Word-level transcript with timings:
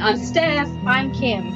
I'm 0.00 0.16
Steph. 0.16 0.68
I'm 0.86 1.12
Kim. 1.12 1.46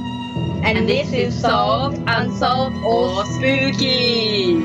And, 0.64 0.78
And 0.78 0.88
this 0.88 1.12
is 1.12 1.34
Solved, 1.34 1.98
Unsolved, 2.06 2.76
or 2.84 3.24
Spooky. 3.24 4.62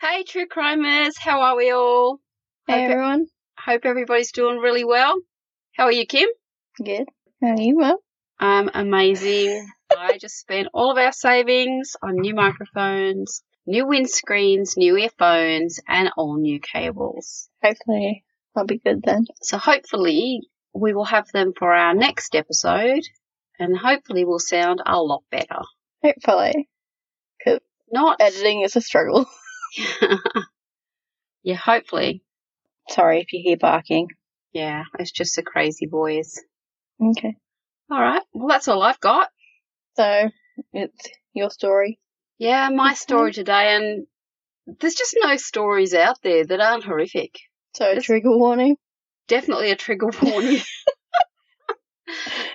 Hey, 0.00 0.22
true 0.24 0.46
crimers, 0.46 1.18
how 1.18 1.40
are 1.42 1.56
we 1.56 1.70
all? 1.70 2.20
Hey 2.66 2.82
Hope, 2.82 2.90
everyone. 2.90 3.26
hope 3.58 3.82
everybody's 3.84 4.32
doing 4.32 4.58
really 4.58 4.84
well. 4.84 5.14
How 5.76 5.84
are 5.84 5.92
you, 5.92 6.06
Kim? 6.06 6.28
Good. 6.82 7.08
How 7.42 7.50
are 7.50 7.60
you, 7.60 7.76
Mum? 7.76 7.96
Um, 8.40 8.70
amazing. 8.74 9.68
I 9.98 10.18
just 10.18 10.38
spent 10.38 10.68
all 10.72 10.90
of 10.92 10.98
our 10.98 11.12
savings 11.12 11.96
on 12.02 12.14
new 12.16 12.34
microphones, 12.34 13.42
new 13.68 13.84
windscreens, 13.84 14.78
new 14.78 14.96
earphones, 14.96 15.78
and 15.86 16.10
all 16.16 16.38
new 16.38 16.58
cables. 16.58 17.50
Hopefully 17.62 18.24
that'll 18.54 18.66
be 18.66 18.78
good 18.78 19.02
then. 19.02 19.26
So 19.42 19.58
hopefully 19.58 20.40
we 20.74 20.94
will 20.94 21.04
have 21.04 21.28
them 21.28 21.52
for 21.56 21.72
our 21.72 21.94
next 21.94 22.34
episode, 22.34 23.02
and 23.58 23.76
hopefully 23.76 24.24
we'll 24.24 24.38
sound 24.38 24.80
a 24.84 25.00
lot 25.00 25.22
better. 25.30 25.60
Hopefully. 26.02 26.68
Because 27.38 27.60
not 27.92 28.20
Editing 28.20 28.62
is 28.62 28.74
a 28.74 28.80
struggle. 28.80 29.26
yeah, 31.42 31.56
hopefully. 31.56 32.22
Sorry 32.88 33.20
if 33.20 33.34
you 33.34 33.42
hear 33.44 33.58
barking. 33.58 34.08
Yeah, 34.52 34.84
it's 34.98 35.12
just 35.12 35.36
the 35.36 35.42
crazy 35.42 35.86
boys. 35.86 36.40
Okay. 37.02 37.36
All 37.90 38.00
right. 38.00 38.22
Well, 38.32 38.48
that's 38.48 38.66
all 38.66 38.82
I've 38.82 39.00
got. 39.00 39.28
So 39.96 40.30
it's 40.72 41.08
your 41.34 41.50
story. 41.50 41.98
Yeah, 42.38 42.68
my 42.70 42.94
story 42.94 43.32
today, 43.32 43.74
and 43.76 44.06
there's 44.80 44.94
just 44.94 45.16
no 45.20 45.36
stories 45.36 45.94
out 45.94 46.16
there 46.22 46.44
that 46.46 46.60
aren't 46.60 46.84
horrific. 46.84 47.36
So 47.74 47.86
It's- 47.86 48.04
trigger 48.04 48.36
warning. 48.36 48.76
Definitely 49.26 49.70
a 49.70 49.76
trigger 49.76 50.08
warning. 50.22 50.60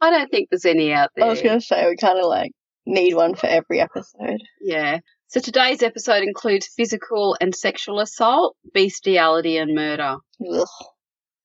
I 0.02 0.10
don't 0.10 0.30
think 0.32 0.50
there's 0.50 0.66
any 0.66 0.92
out 0.92 1.12
there. 1.16 1.26
I 1.26 1.30
was 1.30 1.42
gonna 1.42 1.62
say 1.62 1.88
we 1.88 1.96
kinda 1.96 2.26
like 2.26 2.52
need 2.86 3.14
one 3.14 3.36
for 3.36 3.48
every 3.48 3.80
episode. 3.80 4.42
Yeah. 4.60 5.00
So 5.28 5.40
today's 5.40 5.84
episode 5.84 6.24
includes 6.24 6.68
physical 6.68 7.38
and 7.40 7.56
sexual 7.56 8.00
assault, 8.00 8.56
bestiality, 8.74 9.58
and 9.58 9.74
murder. 9.76 10.18
Ugh. 10.52 10.68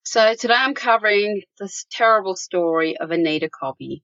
So 0.04 0.34
today 0.34 0.54
I'm 0.56 0.74
covering 0.74 1.42
this 1.58 1.84
terrible 1.90 2.34
story 2.36 2.96
of 2.96 3.10
Anita 3.10 3.50
Cobby. 3.50 4.02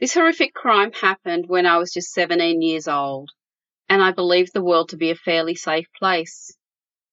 This 0.00 0.14
horrific 0.14 0.54
crime 0.54 0.92
happened 0.92 1.48
when 1.48 1.66
I 1.66 1.78
was 1.78 1.92
just 1.92 2.12
17 2.12 2.62
years 2.62 2.86
old, 2.88 3.30
and 3.88 4.02
I 4.02 4.12
believed 4.12 4.52
the 4.52 4.62
world 4.62 4.90
to 4.90 4.96
be 4.96 5.10
a 5.10 5.16
fairly 5.16 5.56
safe 5.56 5.86
place. 5.98 6.56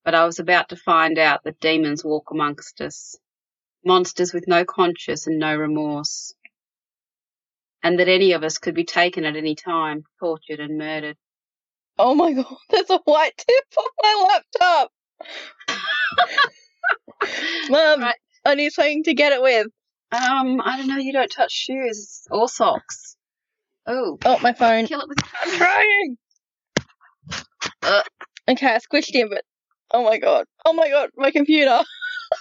But 0.04 0.16
I 0.16 0.26
was 0.26 0.40
about 0.40 0.70
to 0.70 0.76
find 0.76 1.18
out 1.18 1.44
that 1.44 1.60
demons 1.60 2.04
walk 2.04 2.32
amongst 2.32 2.82
us, 2.82 3.16
monsters 3.86 4.34
with 4.34 4.48
no 4.48 4.66
conscience 4.66 5.28
and 5.28 5.40
no 5.40 5.56
remorse, 5.56 6.34
and 7.84 8.00
that 8.00 8.08
any 8.08 8.34
of 8.34 8.44
us 8.44 8.60
could 8.60 8.76
be 8.76 8.86
taken 8.86 9.26
at 9.26 9.36
any 9.36 9.56
time, 9.56 10.04
tortured 10.20 10.60
and 10.60 10.78
murdered. 10.78 11.18
Oh 11.98 12.16
my 12.16 12.34
god, 12.34 12.58
there's 12.70 12.90
a 12.90 13.00
white 13.06 13.38
tip 13.38 13.66
on 13.78 13.86
my 14.04 14.42
laptop. 14.60 14.92
Mum, 17.70 18.02
Right. 18.02 18.16
I 18.46 18.56
need 18.56 18.72
something 18.74 19.04
to 19.06 19.14
get 19.14 19.34
it 19.34 19.42
with. 19.42 19.68
Um, 20.16 20.62
I 20.64 20.78
don't 20.78 20.88
know, 20.88 20.98
you 20.98 21.12
don't 21.14 21.30
touch 21.32 21.52
shoes 21.52 22.22
or 22.32 22.48
socks. 22.48 23.18
Oh, 23.88 24.18
Oh, 24.26 24.40
my 24.40 24.54
phone. 24.54 24.88
kill 24.88 25.02
it 25.02 25.10
with 25.10 25.18
I'm 25.44 25.58
trying. 25.58 26.18
Uh. 27.84 28.02
Okay, 28.50 28.68
I 28.68 28.78
squished 28.80 29.14
him, 29.14 29.30
but 29.30 29.44
oh 29.92 30.04
my 30.04 30.18
god, 30.20 30.46
oh 30.66 30.74
my 30.74 30.90
god, 30.90 31.10
my 31.18 31.32
computer. 31.32 31.82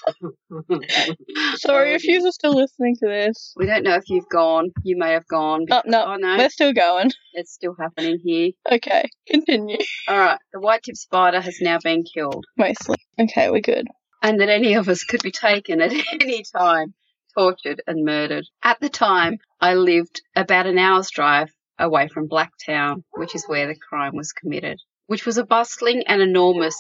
Sorry 1.57 1.95
if 1.95 2.05
you 2.05 2.27
are 2.27 2.33
still 2.33 2.55
listening 2.55 2.97
to 3.03 3.07
this. 3.09 3.53
We 3.57 3.67
don't 3.67 3.83
know 3.85 3.95
if 3.97 4.05
you've 4.09 4.29
gone. 4.31 4.71
You 4.83 4.97
may 4.97 5.13
have 5.13 5.27
gone. 5.27 5.67
Oh 5.71 5.83
no, 5.85 6.05
Oh 6.07 6.17
no, 6.17 6.37
we're 6.39 6.49
still 6.51 6.73
going. 6.73 7.11
it's 7.35 7.53
still 7.53 7.75
happening 7.79 8.19
here. 8.25 8.51
Okay, 8.71 9.09
continue. 9.29 9.77
All 10.09 10.19
right, 10.19 10.39
the 10.53 10.61
white-tipped 10.61 10.99
spider 10.99 11.41
has 11.41 11.59
now 11.61 11.79
been 11.83 12.03
killed, 12.05 12.45
Mostly. 12.57 12.97
Okay, 13.21 13.51
we're 13.51 13.61
good. 13.61 13.87
and 14.23 14.41
that 14.41 14.49
any 14.49 14.75
of 14.75 14.89
us 14.89 15.05
could 15.05 15.23
be 15.23 15.31
taken 15.31 15.81
at 15.81 15.93
any 16.13 16.43
time, 16.57 16.95
tortured 17.37 17.83
and 17.87 18.05
murdered. 18.05 18.45
At 18.63 18.81
the 18.81 18.89
time, 18.89 19.39
I 19.61 19.75
lived 19.75 20.23
about 20.35 20.67
an 20.67 20.79
hour's 20.79 21.11
drive 21.11 21.53
away 21.79 22.09
from 22.09 22.29
Blacktown, 22.29 23.03
which 23.13 23.35
is 23.35 23.45
where 23.47 23.67
the 23.67 23.77
crime 23.77 24.17
was 24.17 24.33
committed, 24.33 24.81
which 25.07 25.27
was 25.27 25.39
a 25.39 25.45
bustling 25.45 26.05
and 26.07 26.23
enormous 26.23 26.79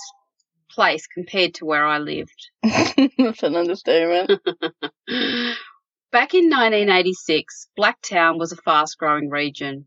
place 0.70 1.06
compared 1.06 1.54
to 1.54 1.64
where 1.64 1.86
I 1.86 1.98
lived. 1.98 2.50
That's 2.62 3.42
an 3.42 3.56
understatement. 3.56 4.30
Back 6.12 6.34
in 6.34 6.44
1986, 6.44 7.68
Blacktown 7.78 8.38
was 8.38 8.52
a 8.52 8.56
fast 8.56 8.98
growing 8.98 9.30
region. 9.30 9.86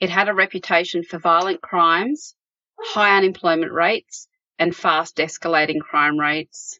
It 0.00 0.10
had 0.10 0.28
a 0.28 0.34
reputation 0.34 1.02
for 1.04 1.18
violent 1.18 1.62
crimes, 1.62 2.34
high 2.78 3.16
unemployment 3.16 3.72
rates, 3.72 4.28
and 4.58 4.76
fast 4.76 5.16
escalating 5.16 5.80
crime 5.80 6.18
rates. 6.18 6.78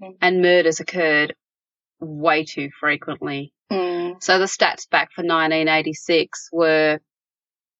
Mm. 0.00 0.16
And 0.20 0.42
murders 0.42 0.80
occurred 0.80 1.34
way 2.00 2.44
too 2.44 2.68
frequently. 2.80 3.52
Mm. 3.72 4.22
So 4.22 4.38
the 4.38 4.44
stats 4.46 4.88
back 4.90 5.10
for 5.14 5.22
1986 5.22 6.48
were 6.52 6.98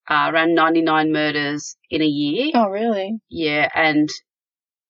uh, 0.08 0.30
around 0.32 0.54
99 0.54 1.12
murders 1.12 1.76
in 1.90 2.02
a 2.02 2.06
year. 2.06 2.52
Oh 2.54 2.68
really? 2.68 3.18
Yeah, 3.28 3.68
and 3.74 4.08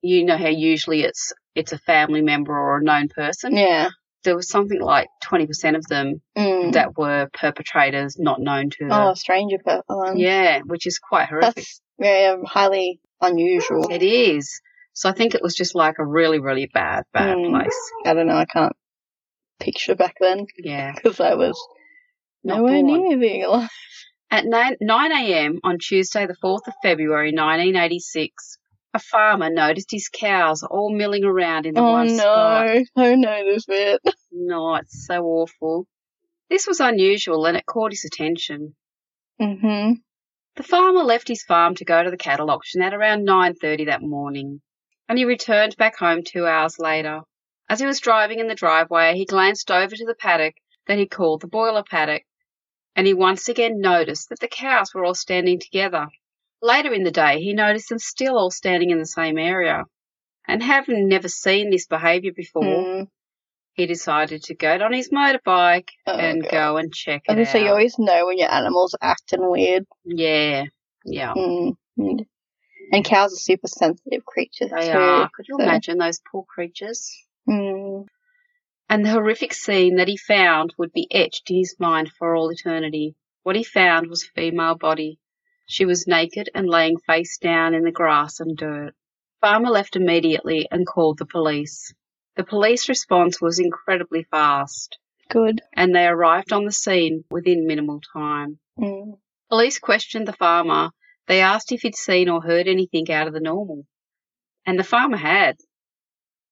you 0.02 0.24
know 0.24 0.36
how 0.36 0.48
usually 0.48 1.02
it's 1.02 1.32
it's 1.54 1.72
a 1.72 1.78
family 1.78 2.22
member 2.22 2.52
or 2.52 2.78
a 2.78 2.82
known 2.84 3.08
person 3.08 3.56
Yeah. 3.56 3.88
there 4.24 4.36
was 4.36 4.48
something 4.48 4.80
like 4.80 5.08
20% 5.24 5.76
of 5.76 5.86
them 5.86 6.20
Mm. 6.36 6.72
that 6.74 6.96
were 6.98 7.28
perpetrators 7.32 8.16
not 8.18 8.40
known 8.40 8.70
to 8.70 8.76
them. 8.80 8.92
oh, 8.92 9.06
them. 9.06 9.14
stranger 9.16 9.56
person. 9.64 10.18
yeah, 10.18 10.60
which 10.66 10.86
is 10.86 10.98
quite 10.98 11.28
horrific. 11.28 11.54
That's 11.56 11.80
very 11.98 12.26
um, 12.26 12.44
highly 12.44 13.00
unusual. 13.22 13.88
It 13.90 14.02
is. 14.02 14.60
So 14.92 15.08
I 15.08 15.12
think 15.12 15.34
it 15.34 15.42
was 15.42 15.54
just 15.54 15.74
like 15.74 15.94
a 15.98 16.04
really, 16.06 16.40
really 16.40 16.66
bad, 16.72 17.04
bad 17.12 17.36
Mm. 17.38 17.50
place. 17.50 17.78
I 18.04 18.12
don't 18.14 18.26
know. 18.26 18.36
I 18.36 18.44
can't 18.46 18.74
picture 19.58 19.94
back 19.94 20.16
then 20.20 20.46
Yeah. 20.58 20.92
because 20.94 21.20
I 21.20 21.34
was 21.34 21.58
Not 22.44 22.58
nowhere 22.58 22.82
born. 22.82 22.86
near 23.08 23.18
being 23.18 23.44
alive. 23.44 23.68
At 24.30 24.44
9, 24.44 24.76
9 24.80 25.12
a.m. 25.12 25.60
on 25.62 25.78
Tuesday, 25.78 26.26
the 26.26 26.36
4th 26.42 26.66
of 26.66 26.74
February 26.82 27.32
1986, 27.32 28.58
a 28.94 28.98
farmer 28.98 29.50
noticed 29.50 29.90
his 29.90 30.08
cows 30.08 30.62
all 30.62 30.92
milling 30.92 31.24
around 31.24 31.66
in 31.66 31.74
the 31.74 31.80
Oh 31.80 31.92
one 31.92 32.08
spot. 32.16 32.66
no! 32.66 32.84
I 33.02 33.14
know 33.14 33.44
this 33.44 33.66
bit. 33.66 34.00
No, 34.32 34.74
it's 34.76 35.06
so 35.06 35.22
awful. 35.24 35.86
This 36.50 36.66
was 36.66 36.80
unusual 36.80 37.46
and 37.46 37.56
it 37.56 37.66
caught 37.66 37.92
his 37.92 38.04
attention. 38.04 38.74
Mm-hmm. 39.40 39.92
The 40.56 40.62
farmer 40.62 41.02
left 41.02 41.28
his 41.28 41.42
farm 41.42 41.74
to 41.76 41.84
go 41.84 42.02
to 42.02 42.10
the 42.10 42.16
cattle 42.16 42.50
auction 42.50 42.82
at 42.82 42.94
around 42.94 43.26
9:30 43.26 43.86
that 43.86 44.00
morning, 44.02 44.60
and 45.08 45.18
he 45.18 45.24
returned 45.24 45.76
back 45.76 45.98
home 45.98 46.22
2 46.24 46.46
hours 46.46 46.78
later. 46.78 47.20
As 47.68 47.80
he 47.80 47.86
was 47.86 48.00
driving 48.00 48.38
in 48.38 48.48
the 48.48 48.54
driveway, 48.54 49.14
he 49.16 49.24
glanced 49.24 49.70
over 49.70 49.94
to 49.94 50.04
the 50.04 50.14
paddock 50.14 50.54
that 50.86 50.98
he 50.98 51.06
called 51.06 51.40
the 51.40 51.48
boiler 51.48 51.82
paddock, 51.82 52.22
and 52.94 53.06
he 53.06 53.14
once 53.14 53.48
again 53.48 53.80
noticed 53.80 54.28
that 54.28 54.40
the 54.40 54.48
cows 54.48 54.94
were 54.94 55.04
all 55.04 55.14
standing 55.14 55.58
together. 55.58 56.06
Later 56.62 56.92
in 56.94 57.02
the 57.02 57.10
day, 57.10 57.40
he 57.40 57.52
noticed 57.52 57.88
them 57.88 57.98
still 57.98 58.38
all 58.38 58.50
standing 58.50 58.90
in 58.90 58.98
the 58.98 59.06
same 59.06 59.36
area. 59.38 59.84
And 60.48 60.62
having 60.62 61.08
never 61.08 61.28
seen 61.28 61.70
this 61.70 61.86
behaviour 61.88 62.32
before, 62.32 62.62
Mm. 62.62 63.08
he 63.74 63.86
decided 63.86 64.44
to 64.44 64.54
get 64.54 64.80
on 64.80 64.92
his 64.92 65.10
motorbike 65.10 65.88
Oh, 66.06 66.16
and 66.16 66.42
God. 66.42 66.50
go 66.50 66.76
and 66.76 66.94
check 66.94 67.22
it 67.24 67.28
gonna 67.28 67.44
say 67.46 67.64
you 67.64 67.70
always 67.70 67.98
know 67.98 68.26
when 68.26 68.38
your 68.38 68.50
animal's 68.50 68.94
are 68.94 69.10
acting 69.10 69.50
weird. 69.50 69.84
Yeah, 70.04 70.64
yeah. 71.04 71.34
Mm. 71.34 71.76
And- 71.98 72.26
And 72.92 73.04
cows 73.04 73.32
are 73.32 73.36
super 73.36 73.66
sensitive 73.66 74.24
creatures 74.24 74.70
They 74.70 74.92
too. 74.92 74.96
are. 74.98 75.28
Could 75.34 75.46
you 75.48 75.56
so- 75.58 75.64
imagine 75.64 75.98
those 75.98 76.20
poor 76.30 76.44
creatures? 76.44 77.12
Mm. 77.48 78.06
And 78.88 79.04
the 79.04 79.10
horrific 79.10 79.52
scene 79.52 79.96
that 79.96 80.08
he 80.08 80.16
found 80.16 80.74
would 80.78 80.92
be 80.92 81.08
etched 81.10 81.50
in 81.50 81.56
his 81.56 81.76
mind 81.78 82.12
for 82.12 82.36
all 82.36 82.50
eternity. 82.50 83.16
What 83.42 83.56
he 83.56 83.64
found 83.64 84.08
was 84.08 84.24
a 84.24 84.28
female 84.40 84.76
body. 84.76 85.18
She 85.66 85.84
was 85.84 86.06
naked 86.06 86.48
and 86.54 86.68
laying 86.68 86.98
face 86.98 87.38
down 87.38 87.74
in 87.74 87.82
the 87.82 87.90
grass 87.90 88.38
and 88.40 88.56
dirt. 88.56 88.94
Farmer 89.40 89.70
left 89.70 89.96
immediately 89.96 90.68
and 90.70 90.86
called 90.86 91.18
the 91.18 91.26
police. 91.26 91.92
The 92.36 92.44
police 92.44 92.88
response 92.88 93.40
was 93.40 93.58
incredibly 93.58 94.22
fast, 94.24 94.98
Good. 95.28 95.62
and 95.72 95.94
they 95.94 96.06
arrived 96.06 96.52
on 96.52 96.64
the 96.64 96.72
scene 96.72 97.24
within 97.30 97.66
minimal 97.66 98.00
time. 98.12 98.58
Mm. 98.78 99.18
Police 99.48 99.78
questioned 99.78 100.28
the 100.28 100.32
farmer. 100.32 100.90
They 101.26 101.40
asked 101.40 101.72
if 101.72 101.82
he'd 101.82 101.96
seen 101.96 102.28
or 102.28 102.42
heard 102.42 102.68
anything 102.68 103.10
out 103.10 103.26
of 103.26 103.32
the 103.32 103.40
normal. 103.40 103.86
And 104.64 104.78
the 104.78 104.84
farmer 104.84 105.16
had. 105.16 105.56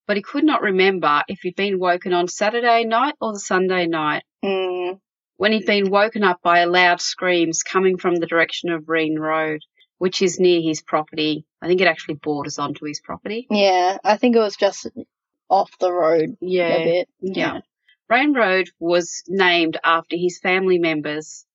But 0.06 0.16
he 0.16 0.22
could 0.22 0.44
not 0.44 0.62
remember 0.62 1.22
if 1.28 1.40
he'd 1.42 1.56
been 1.56 1.78
woken 1.78 2.12
on 2.12 2.28
Saturday 2.28 2.84
night 2.84 3.14
or 3.20 3.32
the 3.32 3.38
Sunday 3.40 3.86
night, 3.86 4.22
Mm. 4.44 5.00
when 5.36 5.52
he'd 5.52 5.64
been 5.66 5.90
woken 5.90 6.22
up 6.22 6.42
by 6.42 6.64
loud 6.64 7.00
screams 7.00 7.62
coming 7.62 7.96
from 7.96 8.16
the 8.16 8.26
direction 8.26 8.70
of 8.70 8.88
Reen 8.88 9.18
Road. 9.18 9.60
which 9.98 10.20
is 10.20 10.40
near 10.40 10.60
his 10.60 10.82
property. 10.82 11.46
I 11.62 11.68
think 11.68 11.80
it 11.80 11.86
actually 11.86 12.16
borders 12.16 12.58
onto 12.58 12.84
his 12.84 13.00
property. 13.00 13.46
Yeah, 13.48 13.96
I 14.04 14.16
think 14.16 14.34
it 14.34 14.40
was 14.40 14.56
just 14.56 14.88
off 15.48 15.70
the 15.78 15.90
road 15.92 16.36
Yeah. 16.40 16.74
a 16.74 16.84
bit. 16.84 17.08
Yeah. 17.20 17.60
Reen 18.10 18.34
Road 18.34 18.68
was 18.80 19.22
named 19.28 19.78
after 19.84 20.16
his 20.16 20.40
family 20.40 20.78
members 20.78 21.46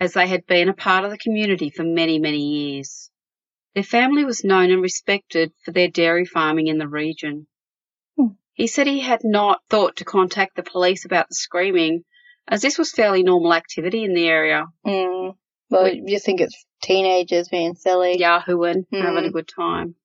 as 0.00 0.14
they 0.14 0.28
had 0.28 0.46
been 0.46 0.68
a 0.68 0.72
part 0.72 1.04
of 1.04 1.10
the 1.10 1.18
community 1.18 1.68
for 1.68 1.82
many, 1.82 2.20
many 2.20 2.38
years. 2.38 3.10
Their 3.74 3.82
family 3.84 4.24
was 4.24 4.44
known 4.44 4.70
and 4.70 4.80
respected 4.80 5.52
for 5.64 5.72
their 5.72 5.88
dairy 5.88 6.24
farming 6.24 6.68
in 6.68 6.78
the 6.78 6.88
region. 6.88 7.48
He 8.54 8.66
said 8.68 8.86
he 8.86 9.00
had 9.00 9.20
not 9.24 9.60
thought 9.68 9.96
to 9.96 10.04
contact 10.04 10.56
the 10.56 10.62
police 10.62 11.04
about 11.04 11.28
the 11.28 11.34
screaming, 11.34 12.04
as 12.48 12.62
this 12.62 12.78
was 12.78 12.92
fairly 12.92 13.22
normal 13.22 13.52
activity 13.52 14.04
in 14.04 14.14
the 14.14 14.26
area. 14.28 14.66
Mm. 14.86 15.34
Well, 15.70 15.92
you 15.92 16.18
think 16.20 16.40
it's 16.40 16.64
teenagers 16.82 17.48
being 17.48 17.74
silly. 17.74 18.16
Yahooing, 18.18 18.84
having 18.92 19.24
a 19.24 19.30
good 19.30 19.48
time. 19.48 19.96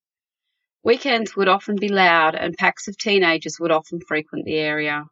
Weekends 0.83 1.35
would 1.35 1.47
often 1.49 1.75
be 1.75 1.89
loud, 1.89 2.35
and 2.35 2.55
packs 2.57 2.87
of 2.87 2.97
teenagers 2.97 3.57
would 3.59 3.71
often 3.71 3.99
frequent 4.07 4.45
the 4.45 4.55
area. 4.55 5.03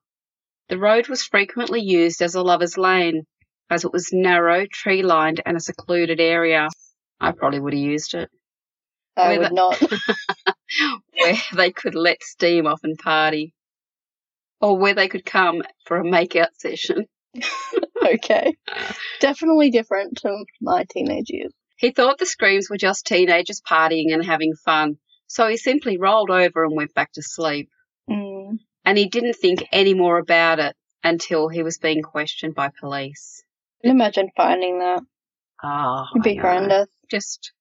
The 0.69 0.79
road 0.79 1.07
was 1.09 1.23
frequently 1.23 1.81
used 1.81 2.21
as 2.21 2.35
a 2.35 2.41
lover's 2.41 2.77
lane, 2.77 3.23
as 3.69 3.83
it 3.85 3.91
was 3.93 4.09
narrow, 4.13 4.65
tree 4.65 5.03
lined, 5.03 5.41
and 5.45 5.55
a 5.57 5.59
secluded 5.61 6.19
area. 6.19 6.69
I 7.19 7.33
probably 7.33 7.59
would 7.59 7.73
have 7.73 7.81
used 7.81 8.13
it, 8.15 8.29
I 9.15 9.37
Whether- 9.37 9.41
would 9.41 9.53
not. 9.53 9.81
where 11.19 11.35
they 11.55 11.71
could 11.71 11.95
let 11.95 12.23
steam 12.23 12.67
off 12.67 12.81
and 12.83 12.97
party, 12.97 13.53
or 14.61 14.77
where 14.77 14.93
they 14.93 15.07
could 15.07 15.25
come 15.25 15.61
for 15.85 15.97
a 15.97 16.03
make-out 16.03 16.55
session. 16.57 17.05
okay. 18.13 18.53
Definitely 19.19 19.69
different 19.71 20.17
to 20.19 20.45
my 20.61 20.85
teenage 20.89 21.29
years. 21.29 21.53
He 21.77 21.91
thought 21.91 22.17
the 22.17 22.25
screams 22.25 22.69
were 22.69 22.77
just 22.77 23.05
teenagers 23.05 23.61
partying 23.61 24.13
and 24.13 24.25
having 24.25 24.53
fun, 24.65 24.97
so 25.27 25.47
he 25.47 25.57
simply 25.57 25.97
rolled 25.97 26.31
over 26.31 26.63
and 26.63 26.75
went 26.75 26.93
back 26.93 27.11
to 27.13 27.21
sleep. 27.21 27.69
Mm. 28.09 28.59
and 28.85 28.97
he 28.97 29.09
didn't 29.09 29.33
think 29.33 29.65
any 29.73 29.93
more 29.93 30.17
about 30.17 30.59
it 30.59 30.73
until 31.03 31.49
he 31.49 31.61
was 31.61 31.77
being 31.77 32.01
questioned 32.01 32.55
by 32.55 32.69
police. 32.79 33.43
Imagine 33.83 34.29
finding 34.35 34.79
that? 34.79 35.01
Ah, 35.61 36.05
It'd 36.15 36.23
be 36.23 36.35
horrendous. 36.35 36.87
Just 37.11 37.51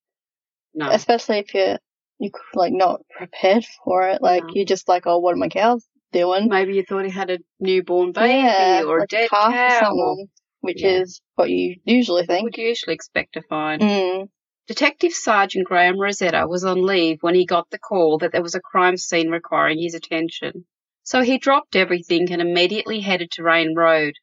no. 0.73 0.89
Especially 0.89 1.39
if 1.39 1.53
you're 1.53 1.79
you 2.19 2.31
like 2.53 2.73
not 2.73 3.01
prepared 3.15 3.65
for 3.83 4.09
it. 4.09 4.21
Like 4.21 4.43
No. 4.43 4.49
you're 4.53 4.65
just 4.65 4.87
like, 4.87 5.03
oh, 5.05 5.19
what 5.19 5.33
are 5.33 5.37
my 5.37 5.49
cows 5.49 5.85
doing? 6.11 6.47
Maybe 6.49 6.75
you 6.75 6.83
thought 6.83 7.05
he 7.05 7.11
had 7.11 7.29
a 7.29 7.39
newborn 7.59 8.11
baby 8.11 8.33
yeah, 8.33 8.83
or 8.85 8.99
like 8.99 9.05
a 9.13 9.15
dead 9.15 9.29
calf 9.29 9.53
or 9.53 9.53
cow. 9.53 9.79
something, 9.85 10.27
which 10.61 10.81
Yeah. 10.81 11.01
is 11.01 11.21
what 11.35 11.49
you 11.49 11.75
usually 11.85 12.25
think. 12.25 12.43
Would 12.43 12.57
usually 12.57 12.95
expect 12.95 13.33
to 13.33 13.41
find. 13.43 13.81
Mm. 13.81 14.29
Detective 14.67 15.13
Sergeant 15.13 15.65
Graham 15.65 15.97
Rosetta 15.99 16.45
was 16.47 16.65
on 16.65 16.85
leave 16.85 17.19
when 17.21 17.35
he 17.35 17.45
got 17.45 17.69
the 17.69 17.79
call 17.79 18.17
that 18.17 18.31
there 18.33 18.41
was 18.43 18.55
a 18.55 18.59
crime 18.59 18.97
scene 18.97 19.29
requiring 19.29 19.79
his 19.79 19.93
attention. 19.93 20.65
So 21.03 21.21
he 21.21 21.37
dropped 21.37 21.77
everything 21.77 22.29
and 22.33 22.41
immediately 22.41 22.99
headed 22.99 23.31
to 23.31 23.43
Reen 23.43 23.73
Road, 23.75 24.13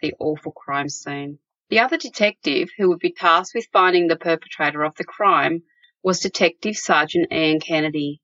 the 0.00 0.12
awful 0.18 0.50
crime 0.50 0.88
scene. 0.88 1.38
The 1.70 1.78
other 1.78 1.96
detective 1.96 2.70
who 2.76 2.88
would 2.88 2.98
be 2.98 3.12
tasked 3.12 3.54
with 3.54 3.68
finding 3.72 4.08
the 4.08 4.16
perpetrator 4.16 4.82
of 4.82 4.96
the 4.96 5.04
crime 5.04 5.62
was 6.04 6.20
Detective 6.20 6.76
Sergeant 6.76 7.32
Ian 7.32 7.58
Kennedy, 7.58 8.20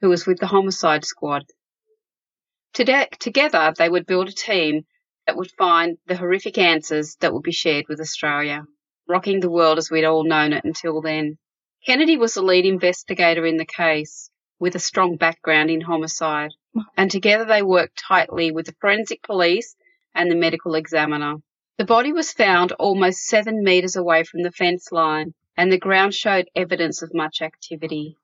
who 0.00 0.08
was 0.08 0.26
with 0.26 0.38
the 0.38 0.46
homicide 0.46 1.04
squad. 1.04 1.44
Together, 2.74 3.74
they 3.76 3.88
would 3.88 4.06
build 4.06 4.28
a 4.28 4.32
team 4.32 4.82
that 5.26 5.36
would 5.36 5.50
find 5.58 5.98
the 6.06 6.16
horrific 6.16 6.58
answers 6.58 7.16
that 7.16 7.32
would 7.32 7.42
be 7.42 7.50
shared 7.52 7.86
with 7.88 7.98
Australia 7.98 8.64
rocking 9.06 9.40
the 9.40 9.50
world 9.50 9.78
as 9.78 9.90
we'd 9.90 10.04
all 10.04 10.24
known 10.24 10.52
it 10.52 10.64
until 10.64 11.00
then. 11.00 11.36
Kennedy 11.86 12.16
was 12.16 12.34
the 12.34 12.42
lead 12.42 12.64
investigator 12.64 13.44
in 13.44 13.58
the 13.58 13.66
case, 13.66 14.30
with 14.58 14.74
a 14.74 14.78
strong 14.78 15.16
background 15.16 15.70
in 15.70 15.82
homicide, 15.82 16.52
and 16.96 17.10
together 17.10 17.44
they 17.44 17.62
worked 17.62 18.02
tightly 18.08 18.50
with 18.50 18.66
the 18.66 18.74
forensic 18.80 19.22
police 19.22 19.76
and 20.14 20.30
the 20.30 20.36
medical 20.36 20.74
examiner. 20.74 21.34
The 21.76 21.84
body 21.84 22.12
was 22.12 22.32
found 22.32 22.72
almost 22.72 23.26
seven 23.26 23.62
metres 23.62 23.96
away 23.96 24.24
from 24.24 24.42
the 24.42 24.52
fence 24.52 24.90
line, 24.90 25.34
and 25.56 25.70
the 25.70 25.78
ground 25.78 26.14
showed 26.14 26.50
evidence 26.54 27.02
of 27.02 27.14
much 27.14 27.40
activity. 27.42 28.16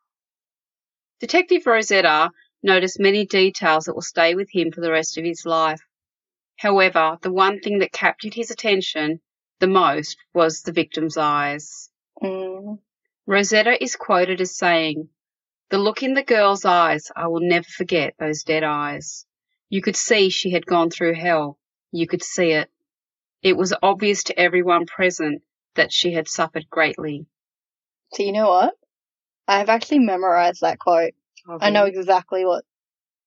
Detective 1.21 1.67
Rosetta 1.67 2.31
noticed 2.63 2.99
many 2.99 3.27
details 3.27 3.85
that 3.85 3.95
will 3.95 4.03
stay 4.03 4.35
with 4.35 4.51
him 4.51 4.73
for 4.73 4.81
the 4.81 4.91
rest 4.91 5.19
of 5.19 5.25
his 5.25 5.47
life. 5.47 5.81
However, 6.57 7.19
the 7.23 7.33
one 7.33 7.61
thing 7.61 7.79
that 7.79 7.93
captured 7.93 8.35
his 8.35 8.51
attention 8.51 9.21
the 9.61 9.67
most 9.67 10.17
was 10.35 10.63
the 10.63 10.73
victim's 10.73 11.17
eyes. 11.17 11.91
Mm. 12.23 12.79
Rosetta 13.27 13.83
is 13.83 13.97
quoted 13.97 14.41
as 14.41 14.57
saying, 14.57 15.09
The 15.69 15.79
look 15.79 16.03
in 16.03 16.15
the 16.15 16.23
girl's 16.23 16.65
eyes, 16.65 17.13
I 17.15 17.29
will 17.29 17.41
never 17.41 17.69
forget 17.69 18.15
those 18.19 18.43
dead 18.43 18.65
eyes. 18.65 19.27
You 19.69 19.83
could 19.83 19.97
see 19.97 20.31
she 20.31 20.51
had 20.51 20.67
gone 20.67 20.91
through 20.91 21.15
hell. 21.15 21.59
You 21.93 22.07
could 22.07 22.23
see 22.23 22.53
it. 22.53 22.71
It 23.43 23.57
was 23.57 23.75
obvious 23.83 24.25
to 24.25 24.39
everyone 24.39 24.87
present 24.87 25.43
that 25.75 25.93
she 25.93 26.13
had 26.13 26.29
suffered 26.29 26.69
greatly. 26.69 27.27
So 28.15 28.23
you 28.23 28.33
know 28.33 28.49
what? 28.49 28.75
I've 29.47 29.69
actually 29.69 30.01
memorized 30.01 30.61
that 30.63 30.79
quote. 30.79 31.13
I 31.61 31.71
know 31.71 31.85
exactly 31.85 32.45
what 32.45 32.65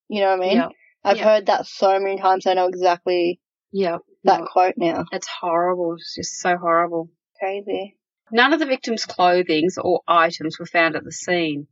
you 0.10 0.22
know 0.22 0.30
what 0.38 0.44
I 0.44 0.48
mean. 0.48 0.58
Yeah. 0.58 0.70
I've 1.04 1.18
Yeah. 1.18 1.24
heard 1.24 1.46
that 1.48 1.66
so 1.66 2.00
many 2.00 2.18
times. 2.20 2.46
I 2.46 2.54
know 2.54 2.68
exactly 2.68 3.40
Yeah. 3.72 3.98
that 4.24 4.42
No, 4.42 4.46
quote 4.48 4.76
now. 4.78 5.06
it's 5.12 5.28
horrible. 5.28 5.96
It's 5.96 6.16
just 6.16 6.40
so 6.40 6.58
horrible. 6.58 7.10
Crazy. 7.40 7.98
None 8.32 8.54
of 8.54 8.60
the 8.60 8.66
victim's 8.66 9.06
clothing 9.06 9.70
or 9.82 10.02
items 10.08 10.60
were 10.60 10.66
found 10.66 10.96
at 10.96 11.04
the 11.04 11.12
scene. 11.12 11.68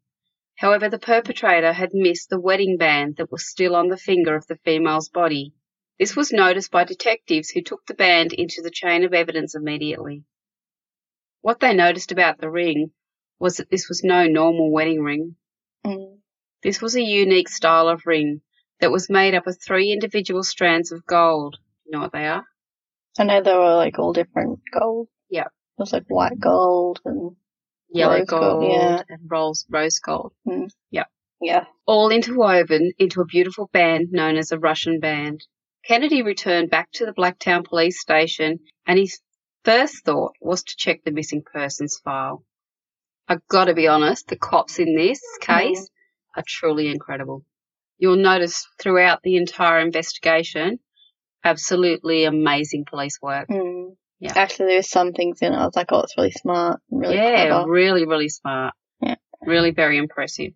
However, 0.58 0.90
the 0.90 1.00
perpetrator 1.00 1.72
had 1.74 1.90
missed 1.94 2.30
the 2.30 2.40
wedding 2.40 2.78
band 2.78 3.18
that 3.18 3.32
was 3.32 3.48
still 3.48 3.76
on 3.76 3.88
the 3.88 3.98
finger 3.98 4.36
of 4.36 4.46
the 4.48 4.58
female's 4.58 5.10
body. 5.10 5.54
This 5.98 6.16
was 6.16 6.32
noticed 6.32 6.72
by 6.72 6.84
detectives 6.84 7.50
who 7.50 7.62
took 7.62 7.86
the 7.86 7.94
band 7.94 8.34
into 8.34 8.62
the 8.62 8.72
chain 8.72 9.04
of 9.04 9.14
evidence 9.14 9.56
immediately. 9.56 10.24
What 11.42 11.60
they 11.60 11.74
noticed 11.74 12.12
about 12.12 12.40
the 12.40 12.50
ring 12.50 12.92
was 13.40 13.58
that 13.58 13.70
this 13.70 13.90
was 13.90 14.04
no 14.04 14.28
normal 14.28 14.72
wedding 14.72 15.02
ring. 15.02 15.36
Mm. 15.86 16.20
This 16.64 16.82
was 16.82 16.96
a 16.96 17.02
unique 17.02 17.50
style 17.50 17.88
of 17.88 18.06
ring 18.06 18.42
that 18.80 18.92
was 18.92 19.10
made 19.10 19.34
up 19.34 19.48
of 19.48 19.60
three 19.60 19.92
individual 19.92 20.44
strands 20.44 20.92
of 20.92 21.06
gold. 21.06 21.58
You 21.86 21.92
know 21.92 22.02
what 22.02 22.12
they 22.12 22.28
are? 22.28 22.46
I 23.20 23.24
know 23.24 23.42
they 23.42 23.54
were 23.54 23.76
like 23.76 23.98
all 24.00 24.14
different 24.14 24.60
gold. 24.72 25.08
Yeah. 25.30 25.46
It 25.46 25.80
was 25.80 25.94
like 25.94 26.06
white 26.08 26.40
gold 26.40 27.00
and 27.06 27.36
Yellow 27.94 28.24
gold, 28.24 28.62
gold 28.62 28.72
yeah. 28.72 29.02
and 29.10 29.20
rose, 29.30 29.66
rose 29.70 30.00
gold. 30.00 30.34
yeah. 30.92 31.06
Yeah. 31.42 31.66
All 31.86 32.12
interwoven 32.12 32.92
into 33.00 33.22
a 33.22 33.26
beautiful 33.26 33.70
band 33.74 34.10
known 34.12 34.38
as 34.38 34.52
a 34.52 34.60
Russian 34.60 35.00
band. 35.00 35.46
Kennedy 35.84 36.22
returned 36.22 36.70
back 36.70 36.92
to 36.94 37.06
the 37.06 37.14
Blacktown 37.14 37.66
police 37.66 38.00
station 38.00 38.60
and 38.86 39.00
his 39.00 39.20
first 39.64 40.04
thought 40.06 40.34
was 40.42 40.64
to 40.64 40.76
check 40.76 41.04
the 41.04 41.12
missing 41.12 41.44
persons 41.44 42.00
file. 42.04 42.44
I've 43.28 43.48
got 43.48 43.66
to 43.66 43.74
be 43.74 43.88
honest, 43.88 44.28
the 44.28 44.36
cops 44.36 44.80
in 44.80 44.96
this 44.96 45.22
case 45.40 45.90
are 46.36 46.44
truly 46.46 46.90
incredible. 46.90 47.44
You'll 47.98 48.18
notice 48.18 48.68
throughout 48.80 49.22
the 49.24 49.38
entire 49.38 49.80
investigation, 49.80 50.80
absolutely 51.44 52.26
amazing 52.26 52.86
police 52.90 53.20
work. 53.22 53.48
Mm. 53.48 53.96
Yeah. 54.20 54.34
Actually, 54.36 54.68
there's 54.68 54.90
some 54.90 55.14
things 55.14 55.40
in 55.42 55.54
it. 55.54 55.58
I 55.58 55.66
was 55.66 55.76
like, 55.76 55.92
oh, 55.92 56.02
it's 56.02 56.18
really 56.18 56.32
smart, 56.32 56.80
really 56.90 57.16
yeah, 57.16 57.48
clever. 57.48 57.72
really, 57.72 58.06
really 58.06 58.30
smart. 58.30 58.74
Yeah. 59.02 59.16
Really 59.42 59.72
very 59.72 59.98
impressive. 59.98 60.54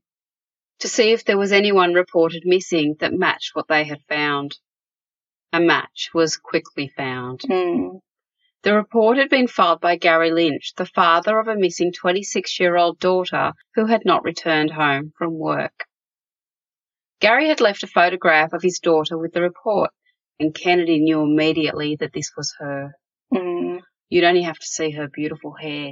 To 0.79 0.87
see 0.87 1.11
if 1.11 1.25
there 1.25 1.37
was 1.37 1.51
anyone 1.51 1.93
reported 1.93 2.43
missing 2.45 2.95
that 2.99 3.13
matched 3.13 3.51
what 3.55 3.67
they 3.67 3.83
had 3.83 4.01
found. 4.09 4.57
A 5.53 5.59
match 5.59 6.09
was 6.13 6.35
quickly 6.35 6.91
found. 6.95 7.39
Mm. 7.39 8.01
The 8.65 8.73
report 8.73 9.19
had 9.19 9.29
been 9.29 9.47
filed 9.47 9.79
by 9.79 9.95
Gary 9.95 10.31
Lynch, 10.31 10.73
the 10.75 10.87
father 10.87 11.37
of 11.37 11.47
a 11.47 11.55
missing 11.55 11.93
26 11.93 12.59
year 12.59 12.75
old 12.75 12.99
daughter 12.99 13.53
who 13.75 13.85
had 13.85 14.01
not 14.05 14.23
returned 14.23 14.71
home 14.71 15.13
from 15.15 15.37
work. 15.37 15.85
Gary 17.19 17.47
had 17.47 17.61
left 17.61 17.83
a 17.83 17.87
photograph 17.87 18.53
of 18.53 18.63
his 18.63 18.79
daughter 18.79 19.19
with 19.19 19.33
the 19.33 19.43
report, 19.43 19.91
and 20.39 20.51
Kennedy 20.51 20.97
knew 20.97 21.21
immediately 21.21 21.95
that 21.99 22.11
this 22.11 22.31
was 22.35 22.55
her. 22.57 22.93
Mm. 23.31 23.81
You'd 24.09 24.23
only 24.23 24.41
have 24.41 24.57
to 24.57 24.65
see 24.65 24.89
her 24.89 25.09
beautiful 25.13 25.53
hair. 25.53 25.91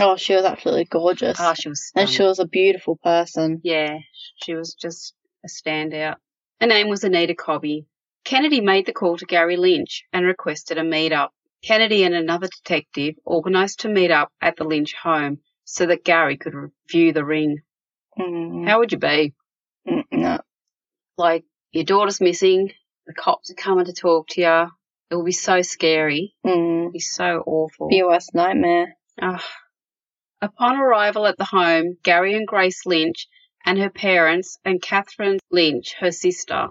Oh, 0.00 0.16
she 0.16 0.34
was 0.34 0.44
absolutely 0.44 0.86
gorgeous, 0.86 1.38
Ah, 1.38 1.54
she 1.54 1.68
was 1.68 1.92
and 1.94 2.10
she 2.10 2.24
was 2.24 2.40
a 2.40 2.48
beautiful 2.48 2.98
person. 3.04 3.60
Yeah, 3.62 3.98
she 4.42 4.56
was 4.56 4.74
just 4.74 5.14
a 5.44 5.48
standout. 5.48 6.16
Her 6.60 6.66
name 6.66 6.88
was 6.88 7.04
Anita 7.04 7.36
Cobby. 7.36 7.86
Kennedy 8.24 8.60
made 8.60 8.86
the 8.86 8.92
call 8.92 9.16
to 9.16 9.26
Gary 9.26 9.56
Lynch 9.56 10.02
and 10.12 10.26
requested 10.26 10.76
a 10.76 10.82
meet-up. 10.82 11.30
Kennedy 11.66 12.04
and 12.04 12.14
another 12.14 12.48
detective 12.48 13.14
organised 13.26 13.80
to 13.80 13.88
meet 13.88 14.10
up 14.10 14.30
at 14.40 14.56
the 14.56 14.64
Lynch 14.64 14.94
home 14.94 15.38
so 15.64 15.86
that 15.86 16.04
Gary 16.04 16.36
could 16.36 16.54
review 16.54 17.12
the 17.12 17.24
ring. 17.24 17.60
Mm. 18.18 18.68
How 18.68 18.78
would 18.80 18.92
you 18.92 18.98
be? 18.98 19.34
Mm, 19.88 20.04
no. 20.12 20.38
Like, 21.16 21.44
your 21.72 21.84
daughter's 21.84 22.20
missing, 22.20 22.72
the 23.06 23.14
cops 23.14 23.50
are 23.50 23.54
coming 23.54 23.86
to 23.86 23.92
talk 23.92 24.28
to 24.28 24.40
you. 24.40 24.66
It 25.10 25.16
will 25.16 25.24
be 25.24 25.32
so 25.32 25.62
scary. 25.62 26.34
Mm. 26.44 26.80
It'll 26.80 26.92
be 26.92 27.00
so 27.00 27.42
awful. 27.46 27.88
Be 27.88 28.02
worst 28.02 28.34
nightmare. 28.34 28.96
Ah, 29.20 29.44
Upon 30.42 30.76
arrival 30.76 31.26
at 31.26 31.38
the 31.38 31.44
home, 31.44 31.96
Gary 32.02 32.34
and 32.34 32.46
Grace 32.46 32.84
Lynch 32.84 33.26
and 33.64 33.78
her 33.78 33.88
parents 33.88 34.58
and 34.64 34.82
Catherine 34.82 35.38
Lynch, 35.50 35.94
her 36.00 36.12
sister, 36.12 36.68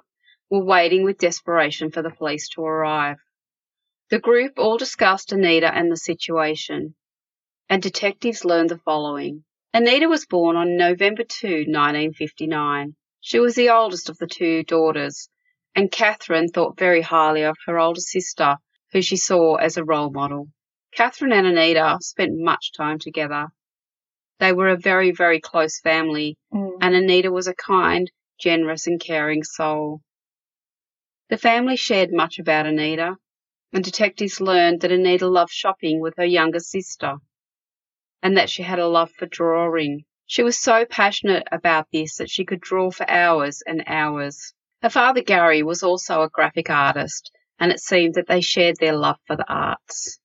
were 0.52 0.64
waiting 0.64 1.04
with 1.04 1.18
desperation 1.18 1.90
for 1.90 2.04
the 2.04 2.12
police 2.12 2.50
to 2.50 2.62
arrive. 2.62 3.18
The 4.14 4.20
group 4.20 4.60
all 4.60 4.78
discussed 4.78 5.32
Anita 5.32 5.74
and 5.74 5.92
the 5.92 5.98
situation, 5.98 6.94
and 7.68 7.82
detectives 7.82 8.46
learned 8.46 8.70
the 8.70 8.78
following. 8.78 9.44
Anita 9.74 10.08
was 10.08 10.28
born 10.28 10.56
on 10.56 10.78
November 10.78 11.24
2, 11.24 11.66
1959. 11.68 12.96
She 13.22 13.40
was 13.40 13.56
the 13.56 13.72
oldest 13.72 14.10
of 14.10 14.20
the 14.20 14.28
two 14.28 14.62
daughters, 14.66 15.30
and 15.74 15.92
Catherine 15.92 16.50
thought 16.50 16.78
very 16.78 17.02
highly 17.02 17.42
of 17.42 17.58
her 17.66 17.80
older 17.80 18.02
sister, 18.02 18.58
who 18.92 19.02
she 19.02 19.18
saw 19.18 19.56
as 19.56 19.78
a 19.78 19.84
role 19.84 20.12
model. 20.12 20.50
Catherine 20.92 21.34
and 21.34 21.48
Anita 21.48 21.98
spent 22.02 22.34
much 22.36 22.72
time 22.72 23.00
together. 23.00 23.48
They 24.38 24.54
were 24.54 24.70
a 24.70 24.78
very, 24.78 25.10
very 25.10 25.42
close 25.42 25.80
family, 25.80 26.38
Mm. 26.54 26.78
and 26.82 26.94
Anita 26.94 27.32
was 27.32 27.48
a 27.48 27.56
kind, 27.56 28.12
generous, 28.38 28.86
and 28.86 29.00
caring 29.00 29.42
soul. 29.42 30.02
The 31.30 31.38
family 31.38 31.78
shared 31.78 32.12
much 32.14 32.38
about 32.38 32.68
Anita, 32.68 33.18
and 33.74 33.84
detectives 33.84 34.40
learned 34.40 34.82
that 34.82 34.92
Anita 34.92 35.28
loved 35.28 35.52
shopping 35.52 36.00
with 36.00 36.14
her 36.18 36.26
younger 36.26 36.60
sister, 36.60 37.16
and 38.22 38.38
that 38.38 38.50
she 38.50 38.64
had 38.64 38.80
a 38.80 38.88
love 38.88 39.12
for 39.12 39.26
drawing. 39.26 40.06
She 40.26 40.44
was 40.44 40.58
so 40.58 40.86
passionate 40.86 41.48
about 41.52 41.88
this 41.92 42.18
that 42.18 42.30
she 42.30 42.46
could 42.46 42.62
draw 42.62 42.92
for 42.92 43.10
hours 43.10 43.62
and 43.66 43.84
hours. 43.88 44.54
Her 44.82 44.90
father, 44.90 45.22
Gary, 45.22 45.64
was 45.64 45.84
also 45.84 46.22
a 46.22 46.30
graphic 46.30 46.70
artist, 46.70 47.32
and 47.60 47.72
it 47.72 47.80
seemed 47.80 48.16
that 48.16 48.28
they 48.28 48.42
shared 48.42 48.78
their 48.80 48.96
love 48.96 49.18
for 49.28 49.36
the 49.36 49.46
arts. 49.48 50.20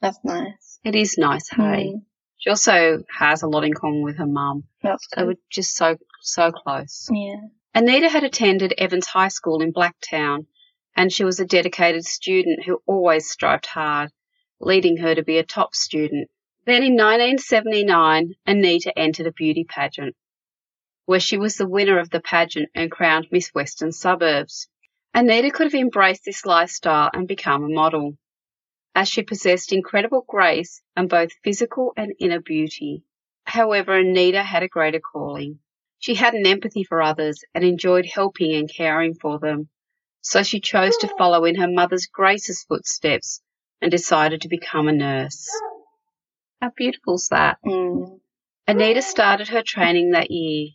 That's 0.00 0.18
nice. 0.22 0.78
It 0.84 0.94
is 0.94 1.16
nice, 1.16 1.48
hey? 1.48 1.94
Mm. 1.94 2.02
She 2.38 2.50
also 2.50 3.02
has 3.18 3.42
a 3.42 3.48
lot 3.48 3.64
in 3.64 3.72
common 3.72 4.02
with 4.02 4.18
her 4.18 4.26
mum. 4.26 4.64
That's 4.82 5.06
good. 5.06 5.22
They 5.22 5.26
were 5.26 5.34
just 5.50 5.74
so, 5.76 5.96
so 6.20 6.52
close. 6.52 7.08
Yeah. 7.10 7.36
Anita 7.74 8.08
had 8.08 8.22
attended 8.22 8.74
Evans 8.76 9.06
High 9.06 9.28
School 9.28 9.62
in 9.62 9.72
Blacktown, 9.72 10.46
and 10.96 11.12
she 11.12 11.24
was 11.24 11.40
a 11.40 11.44
dedicated 11.44 12.04
student 12.04 12.64
who 12.64 12.82
always 12.86 13.28
strived 13.28 13.66
hard, 13.66 14.10
leading 14.60 14.96
her 14.98 15.14
to 15.14 15.22
be 15.22 15.38
a 15.38 15.44
top 15.44 15.74
student. 15.74 16.30
Then 16.66 16.82
in 16.82 16.94
1979, 16.94 18.34
Anita 18.46 18.98
entered 18.98 19.26
a 19.26 19.32
beauty 19.32 19.64
pageant, 19.64 20.14
where 21.04 21.20
she 21.20 21.36
was 21.36 21.56
the 21.56 21.68
winner 21.68 21.98
of 21.98 22.10
the 22.10 22.20
pageant 22.20 22.70
and 22.74 22.90
crowned 22.90 23.28
Miss 23.30 23.48
Western 23.50 23.92
Suburbs. 23.92 24.68
Anita 25.12 25.50
could 25.50 25.66
have 25.66 25.74
embraced 25.74 26.24
this 26.24 26.46
lifestyle 26.46 27.10
and 27.12 27.28
become 27.28 27.64
a 27.64 27.68
model, 27.68 28.16
as 28.94 29.08
she 29.08 29.22
possessed 29.22 29.72
incredible 29.72 30.24
grace 30.26 30.80
and 30.96 31.08
both 31.08 31.32
physical 31.42 31.92
and 31.96 32.14
inner 32.18 32.40
beauty. 32.40 33.02
However, 33.44 33.98
Anita 33.98 34.42
had 34.42 34.62
a 34.62 34.68
greater 34.68 35.00
calling. 35.00 35.58
She 35.98 36.14
had 36.14 36.34
an 36.34 36.46
empathy 36.46 36.84
for 36.84 37.02
others 37.02 37.44
and 37.54 37.64
enjoyed 37.64 38.06
helping 38.06 38.54
and 38.54 38.72
caring 38.72 39.14
for 39.14 39.38
them. 39.38 39.68
So 40.26 40.42
she 40.42 40.58
chose 40.58 40.96
to 40.96 41.14
follow 41.18 41.44
in 41.44 41.56
her 41.56 41.68
mother's 41.68 42.06
Grace's 42.06 42.64
footsteps 42.64 43.42
and 43.82 43.90
decided 43.90 44.40
to 44.40 44.48
become 44.48 44.88
a 44.88 44.92
nurse. 44.92 45.46
How 46.62 46.70
beautiful 46.74 47.16
is 47.16 47.28
that? 47.28 47.58
Mm. 47.64 48.20
Anita 48.66 49.02
started 49.02 49.48
her 49.48 49.60
training 49.60 50.12
that 50.12 50.30
year, 50.30 50.70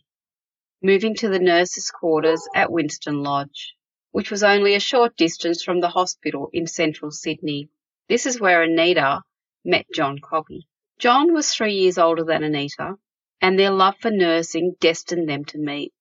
moving 0.80 1.16
to 1.16 1.28
the 1.28 1.40
nurses' 1.40 1.90
quarters 1.90 2.46
at 2.54 2.70
Winston 2.70 3.24
Lodge, 3.24 3.74
which 4.12 4.30
was 4.30 4.44
only 4.44 4.76
a 4.76 4.80
short 4.80 5.16
distance 5.16 5.64
from 5.64 5.80
the 5.80 5.88
hospital 5.88 6.48
in 6.52 6.68
central 6.68 7.10
Sydney. 7.10 7.70
This 8.08 8.26
is 8.26 8.40
where 8.40 8.62
Anita 8.62 9.22
met 9.64 9.86
John 9.92 10.20
Cobby. 10.20 10.68
John 11.00 11.34
was 11.34 11.52
three 11.52 11.74
years 11.74 11.98
older 11.98 12.22
than 12.22 12.44
Anita, 12.44 12.94
and 13.40 13.58
their 13.58 13.72
love 13.72 13.96
for 13.98 14.12
nursing 14.12 14.76
destined 14.78 15.28
them 15.28 15.44
to 15.46 15.58
meet. 15.58 15.92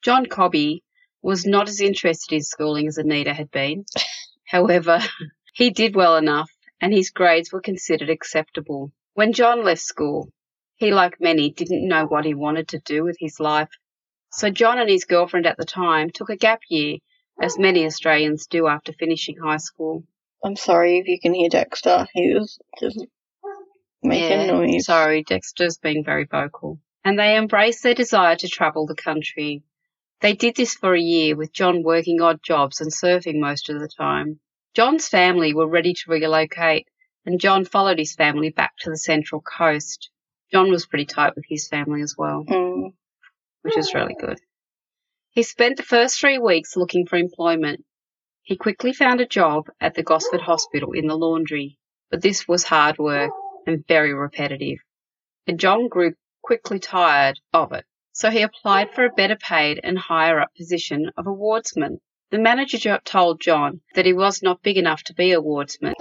John 0.00 0.24
Cobby 0.24 0.82
was 1.22 1.46
not 1.46 1.68
as 1.68 1.80
interested 1.80 2.34
in 2.34 2.42
schooling 2.42 2.88
as 2.88 2.98
Anita 2.98 3.32
had 3.32 3.50
been. 3.50 3.84
However, 4.46 5.00
he 5.54 5.70
did 5.70 5.94
well 5.94 6.16
enough, 6.16 6.50
and 6.80 6.92
his 6.92 7.10
grades 7.10 7.52
were 7.52 7.60
considered 7.60 8.10
acceptable. 8.10 8.92
When 9.14 9.32
John 9.32 9.64
left 9.64 9.80
school, 9.80 10.30
he, 10.76 10.92
like 10.92 11.20
many, 11.20 11.50
didn't 11.50 11.86
know 11.86 12.06
what 12.06 12.24
he 12.24 12.34
wanted 12.34 12.68
to 12.68 12.80
do 12.80 13.04
with 13.04 13.16
his 13.20 13.38
life. 13.38 13.70
So 14.32 14.50
John 14.50 14.78
and 14.78 14.90
his 14.90 15.04
girlfriend 15.04 15.46
at 15.46 15.56
the 15.56 15.64
time 15.64 16.10
took 16.10 16.30
a 16.30 16.36
gap 16.36 16.60
year, 16.68 16.98
as 17.40 17.58
many 17.58 17.84
Australians 17.84 18.46
do 18.46 18.66
after 18.66 18.92
finishing 18.92 19.36
high 19.36 19.58
school. 19.58 20.04
I'm 20.44 20.56
sorry 20.56 20.98
if 20.98 21.06
you 21.06 21.20
can 21.20 21.34
hear 21.34 21.48
Dexter. 21.48 22.06
He 22.12 22.34
was 22.34 22.58
just 22.80 23.06
making 24.02 24.48
noise. 24.48 24.86
Sorry, 24.86 25.22
Dexter's 25.22 25.78
being 25.78 26.04
very 26.04 26.24
vocal. 26.24 26.80
And 27.04 27.18
they 27.18 27.36
embraced 27.36 27.82
their 27.82 27.94
desire 27.94 28.36
to 28.36 28.48
travel 28.48 28.86
the 28.86 28.94
country. 28.94 29.62
They 30.22 30.34
did 30.34 30.54
this 30.54 30.74
for 30.74 30.94
a 30.94 31.00
year, 31.00 31.34
with 31.34 31.52
John 31.52 31.82
working 31.82 32.20
odd 32.22 32.42
jobs 32.44 32.80
and 32.80 32.92
surfing 32.92 33.40
most 33.40 33.68
of 33.68 33.80
the 33.80 33.88
time. 33.88 34.38
John's 34.72 35.08
family 35.08 35.52
were 35.52 35.66
ready 35.68 35.94
to 35.94 36.10
relocate, 36.10 36.86
and 37.26 37.40
John 37.40 37.64
followed 37.64 37.98
his 37.98 38.14
family 38.14 38.50
back 38.50 38.76
to 38.78 38.90
the 38.90 38.96
Central 38.96 39.40
Coast. 39.40 40.10
John 40.52 40.70
was 40.70 40.86
pretty 40.86 41.06
tight 41.06 41.34
with 41.34 41.44
his 41.48 41.66
family 41.66 42.02
as 42.02 42.14
well, 42.16 42.44
Mm. 42.48 42.92
which 43.62 43.76
is 43.76 43.94
really 43.94 44.14
good. 44.14 44.38
He 45.30 45.42
spent 45.42 45.76
the 45.76 45.82
first 45.82 46.20
three 46.20 46.38
weeks 46.38 46.76
looking 46.76 47.06
for 47.06 47.16
employment. 47.16 47.84
He 48.42 48.56
quickly 48.56 48.92
found 48.92 49.20
a 49.20 49.26
job 49.26 49.70
at 49.80 49.94
the 49.94 50.02
Gosford 50.04 50.42
Hospital 50.42 50.92
in 50.92 51.06
the 51.08 51.16
laundry, 51.16 51.78
but 52.10 52.22
this 52.22 52.46
was 52.46 52.62
hard 52.64 52.98
work 52.98 53.32
and 53.66 53.84
very 53.88 54.14
repetitive, 54.14 54.78
and 55.48 55.58
John 55.58 55.88
grew 55.88 56.14
quickly 56.42 56.78
tired 56.78 57.40
of 57.52 57.72
it. 57.72 57.86
So 58.12 58.30
he 58.30 58.42
applied 58.42 58.94
for 58.94 59.04
a 59.04 59.10
better 59.10 59.36
paid 59.36 59.80
and 59.82 59.98
higher 59.98 60.38
up 60.38 60.54
position 60.54 61.10
of 61.16 61.26
a 61.26 61.32
wardsman. 61.32 62.00
The 62.30 62.38
manager 62.38 63.00
told 63.04 63.40
John 63.40 63.80
that 63.94 64.06
he 64.06 64.12
was 64.12 64.42
not 64.42 64.62
big 64.62 64.76
enough 64.76 65.02
to 65.04 65.14
be 65.14 65.32
a 65.32 65.40
wardsman 65.40 65.94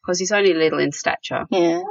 because 0.00 0.18
he's 0.20 0.32
only 0.32 0.54
little 0.54 0.78
in 0.78 0.92
stature. 0.92 1.46
Yeah. 1.50 1.82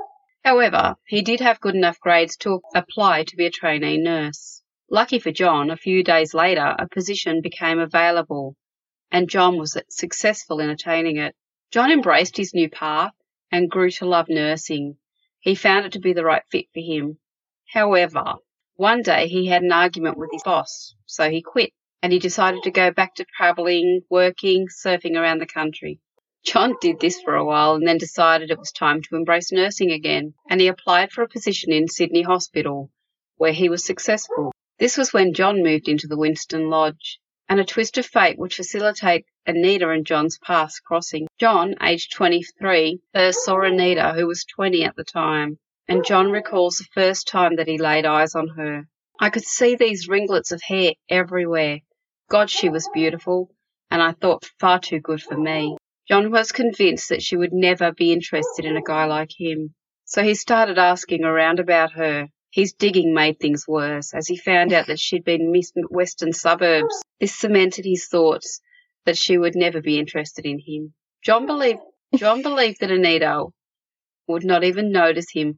However, 0.44 0.96
he 1.06 1.22
did 1.22 1.42
have 1.42 1.60
good 1.60 1.76
enough 1.76 2.00
grades 2.00 2.38
to 2.38 2.62
apply 2.74 3.26
to 3.26 3.36
be 3.36 3.46
a 3.46 3.52
trainee 3.52 3.98
nurse. 3.98 4.62
Lucky 4.90 5.20
for 5.20 5.32
John, 5.32 5.70
a 5.70 5.78
few 5.78 6.04
days 6.04 6.34
later, 6.34 6.76
a 6.80 6.88
position 6.88 7.42
became 7.42 7.80
available, 7.80 8.56
and 9.12 9.30
John 9.30 9.58
was 9.58 9.78
successful 9.90 10.60
in 10.60 10.70
attaining 10.70 11.18
it. 11.18 11.36
John 11.72 11.92
embraced 11.92 12.38
his 12.38 12.54
new 12.54 12.70
path 12.70 13.14
and 13.52 13.70
grew 13.70 13.92
to 13.92 14.06
love 14.06 14.30
nursing. 14.30 14.98
He 15.40 15.54
found 15.56 15.86
it 15.86 15.92
to 15.92 16.00
be 16.00 16.14
the 16.14 16.24
right 16.24 16.44
fit 16.50 16.68
for 16.74 16.80
him. 16.80 17.20
However, 17.74 18.36
one 18.78 19.02
day 19.02 19.28
he 19.28 19.48
had 19.48 19.64
an 19.64 19.72
argument 19.72 20.18
with 20.18 20.30
his 20.32 20.44
boss, 20.44 20.96
so 21.06 21.30
he 21.30 21.42
quit 21.42 21.74
and 22.02 22.14
he 22.14 22.20
decided 22.20 22.62
to 22.64 22.72
go 22.72 22.92
back 22.92 23.16
to 23.16 23.26
travelling, 23.26 24.02
working, 24.10 24.68
surfing 24.68 25.16
around 25.16 25.40
the 25.40 25.48
country. 25.48 26.00
John 26.46 26.76
did 26.80 27.00
this 27.00 27.20
for 27.20 27.36
a 27.36 27.44
while 27.44 27.74
and 27.74 27.88
then 27.88 27.98
decided 27.98 28.52
it 28.52 28.60
was 28.60 28.72
time 28.72 29.02
to 29.02 29.16
embrace 29.16 29.52
nursing 29.52 29.92
again, 29.92 30.36
and 30.50 30.62
he 30.62 30.68
applied 30.68 31.12
for 31.12 31.24
a 31.24 31.28
position 31.28 31.74
in 31.74 31.88
Sydney 31.88 32.22
Hospital, 32.22 32.92
where 33.36 33.52
he 33.52 33.68
was 33.68 33.84
successful. 33.84 34.54
This 34.78 34.96
was 34.96 35.12
when 35.12 35.34
John 35.34 35.64
moved 35.64 35.90
into 35.90 36.08
the 36.08 36.18
Winston 36.18 36.70
Lodge, 36.70 37.20
and 37.50 37.60
a 37.60 37.66
twist 37.66 37.98
of 37.98 38.06
fate 38.06 38.38
would 38.38 38.54
facilitate 38.54 39.26
Anita 39.48 39.90
and 39.90 40.06
John's 40.06 40.38
paths 40.38 40.80
crossing. 40.80 41.28
John, 41.40 41.76
aged 41.82 42.14
23, 42.14 43.00
first 43.14 43.44
saw 43.44 43.62
Anita, 43.62 44.14
who 44.16 44.28
was 44.28 44.46
20 44.46 44.84
at 44.84 44.96
the 44.96 45.04
time, 45.04 45.58
and 45.88 46.06
John 46.06 46.32
recalls 46.32 46.78
the 46.78 46.86
first 46.94 47.28
time 47.28 47.56
that 47.56 47.68
he 47.68 47.78
laid 47.78 48.06
eyes 48.06 48.36
on 48.36 48.50
her. 48.50 48.88
I 49.20 49.30
could 49.30 49.46
see 49.46 49.76
these 49.76 50.08
ringlets 50.08 50.52
of 50.52 50.62
hair 50.62 50.92
everywhere. 51.10 51.80
God, 52.30 52.50
she 52.50 52.70
was 52.70 52.90
beautiful, 52.94 53.50
and 53.90 54.02
I 54.02 54.12
thought 54.12 54.50
far 54.60 54.80
too 54.80 55.00
good 55.00 55.22
for 55.22 55.38
me. 55.38 55.78
John 56.08 56.32
was 56.32 56.52
convinced 56.52 57.10
that 57.10 57.22
she 57.22 57.36
would 57.36 57.54
never 57.54 57.92
be 57.92 58.12
interested 58.14 58.66
in 58.66 58.78
a 58.78 58.82
guy 58.82 59.06
like 59.06 59.32
him. 59.38 59.74
So 60.06 60.24
he 60.24 60.36
started 60.36 60.78
asking 60.78 61.24
around 61.24 61.60
about 61.60 61.94
her. 61.94 62.28
His 62.52 62.74
digging 62.74 63.14
made 63.14 63.40
things 63.40 63.68
worse 63.68 64.14
as 64.14 64.28
he 64.28 64.38
found 64.38 64.72
out 64.72 64.88
that 64.88 65.00
she'd 65.00 65.26
been 65.26 65.52
Miss 65.52 65.72
Western 65.90 66.32
Suburbs. 66.32 67.04
This 67.20 67.36
cemented 67.36 67.86
his 67.86 68.08
thoughts 68.08 68.62
that 69.06 69.18
she 69.18 69.38
would 69.38 69.56
never 69.56 69.82
be 69.82 70.00
interested 70.00 70.46
in 70.46 70.60
him. 70.60 70.94
John 71.24 71.46
believed 71.46 71.82
John 72.16 72.42
believed 72.42 72.80
that 72.80 72.92
Anita 72.92 73.48
would 74.28 74.46
not 74.46 74.64
even 74.64 74.92
notice 74.92 75.30
him, 75.30 75.58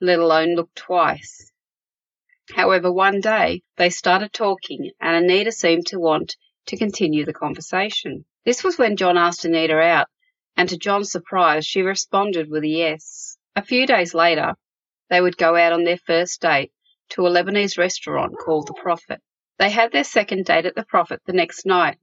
let 0.00 0.18
alone 0.18 0.54
look 0.54 0.74
twice. 0.74 1.50
However, 2.54 2.90
one 2.92 3.20
day 3.20 3.62
they 3.76 3.90
started 3.90 4.32
talking 4.32 4.90
and 5.00 5.16
Anita 5.16 5.52
seemed 5.52 5.86
to 5.88 6.00
want 6.00 6.36
to 6.66 6.76
continue 6.76 7.24
the 7.24 7.32
conversation. 7.32 8.24
This 8.44 8.64
was 8.64 8.78
when 8.78 8.96
John 8.96 9.16
asked 9.18 9.44
Anita 9.44 9.78
out, 9.78 10.08
and 10.56 10.68
to 10.68 10.78
John's 10.78 11.12
surprise, 11.12 11.66
she 11.66 11.82
responded 11.82 12.50
with 12.50 12.64
a 12.64 12.68
yes. 12.68 13.36
A 13.54 13.62
few 13.62 13.86
days 13.86 14.14
later, 14.14 14.54
they 15.08 15.20
would 15.20 15.36
go 15.36 15.56
out 15.56 15.72
on 15.72 15.84
their 15.84 15.98
first 15.98 16.40
date 16.40 16.72
to 17.10 17.26
a 17.26 17.30
Lebanese 17.30 17.78
restaurant 17.78 18.36
called 18.38 18.66
The 18.66 18.74
Prophet. 18.74 19.20
They 19.58 19.70
had 19.70 19.92
their 19.92 20.04
second 20.04 20.46
date 20.46 20.66
at 20.66 20.74
The 20.74 20.84
Prophet 20.84 21.20
the 21.26 21.32
next 21.32 21.66
night 21.66 21.98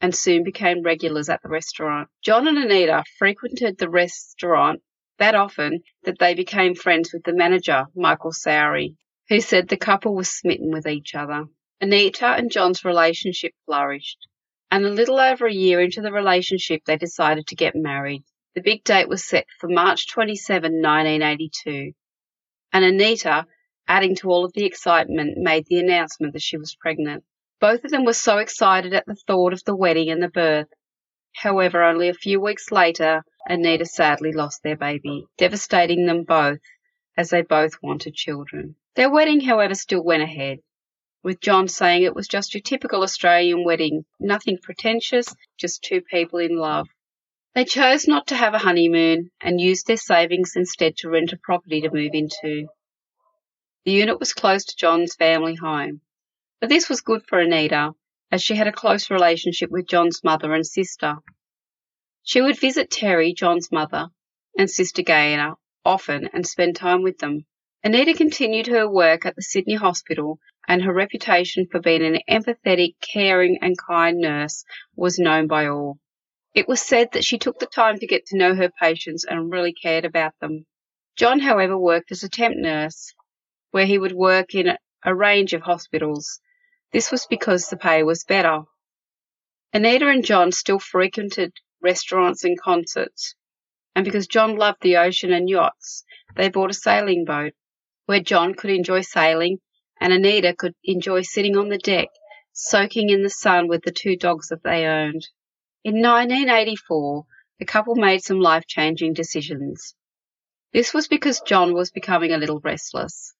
and 0.00 0.14
soon 0.14 0.42
became 0.42 0.82
regulars 0.82 1.28
at 1.28 1.42
the 1.42 1.48
restaurant. 1.48 2.08
John 2.22 2.48
and 2.48 2.58
Anita 2.58 3.04
frequented 3.18 3.78
the 3.78 3.90
restaurant 3.90 4.82
that 5.18 5.34
often 5.34 5.80
that 6.04 6.18
they 6.18 6.34
became 6.34 6.74
friends 6.74 7.12
with 7.12 7.24
the 7.24 7.32
manager, 7.32 7.86
Michael 7.94 8.32
Sowry, 8.32 8.96
who 9.28 9.40
said 9.40 9.68
the 9.68 9.76
couple 9.76 10.14
was 10.14 10.30
smitten 10.30 10.70
with 10.70 10.86
each 10.86 11.14
other. 11.14 11.44
Anita 11.80 12.26
and 12.26 12.50
John's 12.50 12.84
relationship 12.84 13.52
flourished, 13.66 14.26
and 14.70 14.84
a 14.84 14.90
little 14.90 15.18
over 15.18 15.46
a 15.46 15.52
year 15.52 15.80
into 15.80 16.00
the 16.00 16.12
relationship, 16.12 16.82
they 16.84 16.96
decided 16.96 17.46
to 17.46 17.56
get 17.56 17.74
married. 17.74 18.22
The 18.54 18.62
big 18.62 18.84
date 18.84 19.08
was 19.08 19.24
set 19.24 19.46
for 19.58 19.68
March 19.68 20.08
27, 20.08 20.72
1982, 20.80 21.92
and 22.72 22.84
Anita, 22.84 23.46
adding 23.88 24.14
to 24.16 24.28
all 24.28 24.44
of 24.44 24.52
the 24.52 24.64
excitement, 24.64 25.38
made 25.38 25.66
the 25.66 25.78
announcement 25.78 26.32
that 26.34 26.42
she 26.42 26.56
was 26.56 26.76
pregnant. 26.76 27.24
Both 27.60 27.84
of 27.84 27.90
them 27.90 28.04
were 28.04 28.12
so 28.12 28.38
excited 28.38 28.92
at 28.92 29.06
the 29.06 29.14
thought 29.14 29.52
of 29.52 29.62
the 29.64 29.76
wedding 29.76 30.10
and 30.10 30.22
the 30.22 30.28
birth. 30.28 30.68
However, 31.34 31.82
only 31.82 32.08
a 32.08 32.14
few 32.14 32.40
weeks 32.40 32.70
later, 32.70 33.24
Anita 33.46 33.84
sadly 33.84 34.32
lost 34.32 34.62
their 34.62 34.76
baby, 34.76 35.26
devastating 35.38 36.06
them 36.06 36.24
both 36.24 36.60
as 37.16 37.30
they 37.30 37.42
both 37.42 37.82
wanted 37.82 38.14
children. 38.14 38.76
Their 38.94 39.10
wedding, 39.10 39.40
however, 39.40 39.74
still 39.74 40.04
went 40.04 40.22
ahead, 40.22 40.60
with 41.22 41.40
John 41.40 41.68
saying 41.68 42.02
it 42.02 42.14
was 42.14 42.28
just 42.28 42.54
your 42.54 42.60
typical 42.60 43.02
Australian 43.02 43.64
wedding, 43.64 44.04
nothing 44.20 44.58
pretentious, 44.62 45.34
just 45.58 45.82
two 45.82 46.00
people 46.02 46.38
in 46.38 46.56
love. 46.56 46.88
They 47.54 47.64
chose 47.64 48.08
not 48.08 48.28
to 48.28 48.36
have 48.36 48.54
a 48.54 48.58
honeymoon 48.58 49.30
and 49.40 49.60
used 49.60 49.86
their 49.86 49.96
savings 49.96 50.56
instead 50.56 50.96
to 50.98 51.10
rent 51.10 51.32
a 51.32 51.36
property 51.36 51.80
to 51.82 51.90
move 51.90 52.12
into. 52.14 52.68
The 53.84 53.92
unit 53.92 54.20
was 54.20 54.32
close 54.32 54.64
to 54.66 54.76
John's 54.76 55.14
family 55.14 55.54
home, 55.54 56.00
but 56.60 56.68
this 56.68 56.88
was 56.88 57.00
good 57.00 57.26
for 57.26 57.40
Anita, 57.40 57.94
as 58.32 58.42
she 58.42 58.56
had 58.56 58.66
a 58.66 58.72
close 58.72 59.10
relationship 59.10 59.70
with 59.70 59.86
John's 59.86 60.24
mother 60.24 60.54
and 60.54 60.66
sister. 60.66 61.16
She 62.22 62.40
would 62.40 62.58
visit 62.58 62.90
Terry, 62.90 63.34
John's 63.34 63.70
mother, 63.70 64.08
and 64.58 64.70
sister 64.70 65.02
Gaynor 65.02 65.54
often 65.84 66.30
and 66.32 66.46
spend 66.46 66.74
time 66.74 67.02
with 67.02 67.18
them. 67.18 67.44
Anita 67.84 68.14
continued 68.14 68.68
her 68.68 68.88
work 68.88 69.26
at 69.26 69.36
the 69.36 69.42
Sydney 69.42 69.74
Hospital, 69.74 70.38
and 70.66 70.82
her 70.82 70.94
reputation 70.94 71.66
for 71.70 71.80
being 71.80 72.02
an 72.02 72.20
empathetic, 72.30 72.94
caring, 73.00 73.58
and 73.60 73.76
kind 73.76 74.18
nurse 74.18 74.64
was 74.94 75.18
known 75.18 75.46
by 75.46 75.66
all. 75.66 75.98
It 76.54 76.68
was 76.68 76.80
said 76.80 77.08
that 77.12 77.24
she 77.24 77.38
took 77.38 77.58
the 77.58 77.66
time 77.66 77.98
to 77.98 78.06
get 78.06 78.26
to 78.26 78.36
know 78.38 78.54
her 78.54 78.70
patients 78.80 79.24
and 79.28 79.50
really 79.50 79.72
cared 79.72 80.04
about 80.04 80.32
them. 80.40 80.64
John, 81.16 81.40
however, 81.40 81.76
worked 81.76 82.12
as 82.12 82.22
a 82.22 82.28
temp 82.28 82.56
nurse, 82.56 83.12
where 83.72 83.86
he 83.86 83.98
would 83.98 84.12
work 84.12 84.54
in 84.54 84.76
a 85.04 85.14
range 85.14 85.52
of 85.52 85.62
hospitals, 85.62 86.40
this 86.92 87.10
was 87.10 87.26
because 87.26 87.68
the 87.68 87.76
pay 87.76 88.02
was 88.02 88.24
better. 88.24 88.62
Anita 89.72 90.08
and 90.08 90.24
John 90.24 90.52
still 90.52 90.78
frequented 90.78 91.54
restaurants 91.80 92.44
and 92.44 92.60
concerts, 92.60 93.34
and 93.94 94.04
because 94.04 94.26
John 94.26 94.56
loved 94.56 94.82
the 94.82 94.98
ocean 94.98 95.32
and 95.32 95.48
yachts, 95.48 96.04
they 96.36 96.48
bought 96.48 96.70
a 96.70 96.74
sailing 96.74 97.24
boat 97.24 97.54
where 98.06 98.20
John 98.20 98.54
could 98.54 98.70
enjoy 98.70 99.00
sailing 99.00 99.58
and 100.00 100.12
Anita 100.12 100.54
could 100.54 100.74
enjoy 100.84 101.22
sitting 101.22 101.56
on 101.56 101.68
the 101.68 101.78
deck, 101.78 102.08
soaking 102.52 103.08
in 103.08 103.22
the 103.22 103.30
sun 103.30 103.68
with 103.68 103.82
the 103.84 103.92
two 103.92 104.16
dogs 104.16 104.48
that 104.48 104.62
they 104.62 104.84
owned. 104.84 105.28
In 105.84 106.02
1984, 106.02 107.24
the 107.58 107.64
couple 107.64 107.94
made 107.94 108.22
some 108.22 108.40
life 108.40 108.66
changing 108.66 109.14
decisions. 109.14 109.94
This 110.72 110.92
was 110.92 111.08
because 111.08 111.40
John 111.40 111.72
was 111.72 111.90
becoming 111.90 112.32
a 112.32 112.38
little 112.38 112.60
restless. 112.60 113.34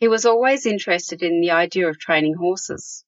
He 0.00 0.08
was 0.08 0.24
always 0.24 0.64
interested 0.64 1.22
in 1.22 1.42
the 1.42 1.50
idea 1.50 1.86
of 1.86 1.98
training 1.98 2.32
horses. 2.32 3.04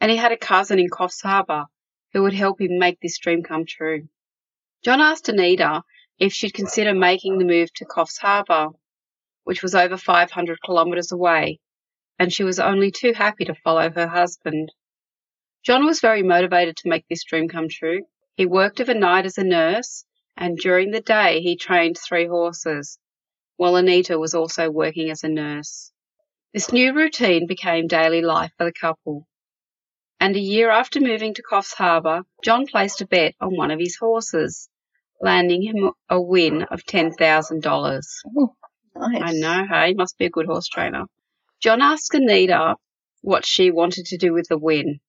And 0.00 0.12
he 0.12 0.16
had 0.16 0.30
a 0.30 0.36
cousin 0.36 0.78
in 0.78 0.88
Coffs 0.88 1.20
Harbour 1.22 1.64
who 2.12 2.22
would 2.22 2.34
help 2.34 2.60
him 2.60 2.78
make 2.78 3.00
this 3.00 3.18
dream 3.18 3.42
come 3.42 3.66
true. 3.66 4.08
John 4.84 5.00
asked 5.00 5.28
Anita 5.28 5.82
if 6.20 6.32
she'd 6.32 6.54
consider 6.54 6.94
making 6.94 7.38
the 7.38 7.44
move 7.44 7.72
to 7.74 7.84
Coffs 7.84 8.18
Harbour, 8.18 8.68
which 9.42 9.60
was 9.60 9.74
over 9.74 9.96
500 9.96 10.62
kilometres 10.62 11.10
away, 11.10 11.58
and 12.16 12.32
she 12.32 12.44
was 12.44 12.60
only 12.60 12.92
too 12.92 13.12
happy 13.12 13.44
to 13.46 13.54
follow 13.56 13.90
her 13.90 14.06
husband. 14.06 14.72
John 15.64 15.84
was 15.84 16.00
very 16.00 16.22
motivated 16.22 16.76
to 16.76 16.88
make 16.88 17.08
this 17.08 17.24
dream 17.24 17.48
come 17.48 17.68
true. 17.68 18.06
He 18.36 18.46
worked 18.46 18.78
of 18.78 18.88
a 18.88 18.94
night 18.94 19.26
as 19.26 19.36
a 19.36 19.42
nurse, 19.42 20.04
and 20.36 20.56
during 20.56 20.92
the 20.92 21.00
day 21.00 21.40
he 21.40 21.56
trained 21.56 21.98
three 21.98 22.28
horses, 22.28 23.00
while 23.56 23.76
Anita 23.76 24.18
was 24.18 24.34
also 24.34 24.70
working 24.70 25.10
as 25.10 25.24
a 25.24 25.28
nurse. 25.28 25.92
This 26.52 26.72
new 26.72 26.94
routine 26.94 27.46
became 27.46 27.86
daily 27.86 28.22
life 28.22 28.52
for 28.56 28.64
the 28.64 28.72
couple. 28.72 29.26
And 30.20 30.36
a 30.36 30.40
year 30.40 30.70
after 30.70 31.00
moving 31.00 31.34
to 31.34 31.42
Coffs 31.42 31.74
Harbour, 31.74 32.22
John 32.44 32.66
placed 32.66 33.00
a 33.00 33.06
bet 33.06 33.34
on 33.40 33.56
one 33.56 33.70
of 33.70 33.80
his 33.80 33.96
horses, 33.96 34.68
landing 35.20 35.62
him 35.62 35.90
a 36.08 36.20
win 36.20 36.62
of 36.64 36.84
$10,000. 36.84 38.02
Oh, 38.36 38.54
nice. 38.94 39.22
I 39.22 39.32
know, 39.32 39.66
hey, 39.68 39.94
must 39.94 40.18
be 40.18 40.26
a 40.26 40.30
good 40.30 40.46
horse 40.46 40.68
trainer. 40.68 41.06
John 41.60 41.82
asked 41.82 42.14
Anita 42.14 42.76
what 43.20 43.46
she 43.46 43.70
wanted 43.70 44.06
to 44.06 44.16
do 44.16 44.32
with 44.32 44.48
the 44.48 44.58
win, 44.58 45.00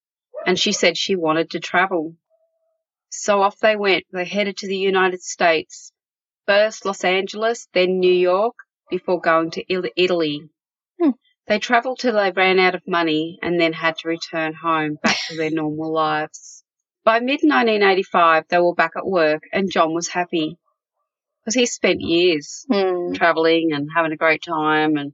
and 0.45 0.60
she 0.60 0.71
said 0.71 0.97
she 0.97 1.15
wanted 1.15 1.51
to 1.51 1.60
travel. 1.60 2.15
So 3.10 3.41
off 3.41 3.60
they 3.60 3.75
went. 3.75 4.06
They 4.12 4.25
headed 4.25 4.58
to 4.58 4.67
the 4.67 4.77
United 4.77 5.21
States 5.21 5.92
first 6.47 6.86
Los 6.86 7.03
Angeles, 7.03 7.67
then 7.73 7.99
New 7.99 8.13
York, 8.13 8.56
before 8.89 9.21
going 9.21 9.51
to 9.51 9.63
Italy. 9.95 10.41
Hmm. 11.01 11.12
They 11.47 11.60
travelled 11.60 11.99
till 11.99 12.13
they 12.13 12.32
ran 12.32 12.60
out 12.60 12.75
of 12.75 12.82
money 12.88 13.39
and 13.41 13.60
then 13.60 13.73
had 13.73 13.97
to 13.97 14.08
return 14.08 14.53
home 14.53 14.97
back 15.01 15.17
to 15.27 15.36
their 15.38 15.51
normal 15.51 15.91
lives. 15.93 16.63
By 17.03 17.19
mid 17.19 17.41
1985, 17.43 18.45
they 18.49 18.60
were 18.60 18.75
back 18.75 18.91
at 18.95 19.06
work 19.06 19.43
and 19.51 19.71
John 19.71 19.93
was 19.93 20.08
happy 20.08 20.58
because 21.41 21.56
he 21.56 21.65
spent 21.65 22.01
years 22.01 22.65
Hmm. 22.71 23.13
travelling 23.13 23.71
and 23.73 23.89
having 23.93 24.13
a 24.13 24.17
great 24.17 24.43
time 24.43 24.95
and 24.95 25.13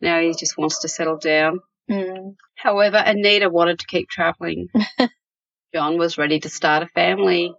now 0.00 0.20
he 0.20 0.34
just 0.34 0.58
wants 0.58 0.80
to 0.80 0.88
settle 0.88 1.16
down. 1.18 1.60
Hmm. 1.88 2.30
However, 2.56 2.98
Anita 2.98 3.48
wanted 3.48 3.78
to 3.80 3.86
keep 3.86 4.08
travelling. 4.08 4.68
John 5.74 5.98
was 5.98 6.18
ready 6.18 6.40
to 6.40 6.48
start 6.48 6.82
a 6.82 6.86
family. 6.88 7.54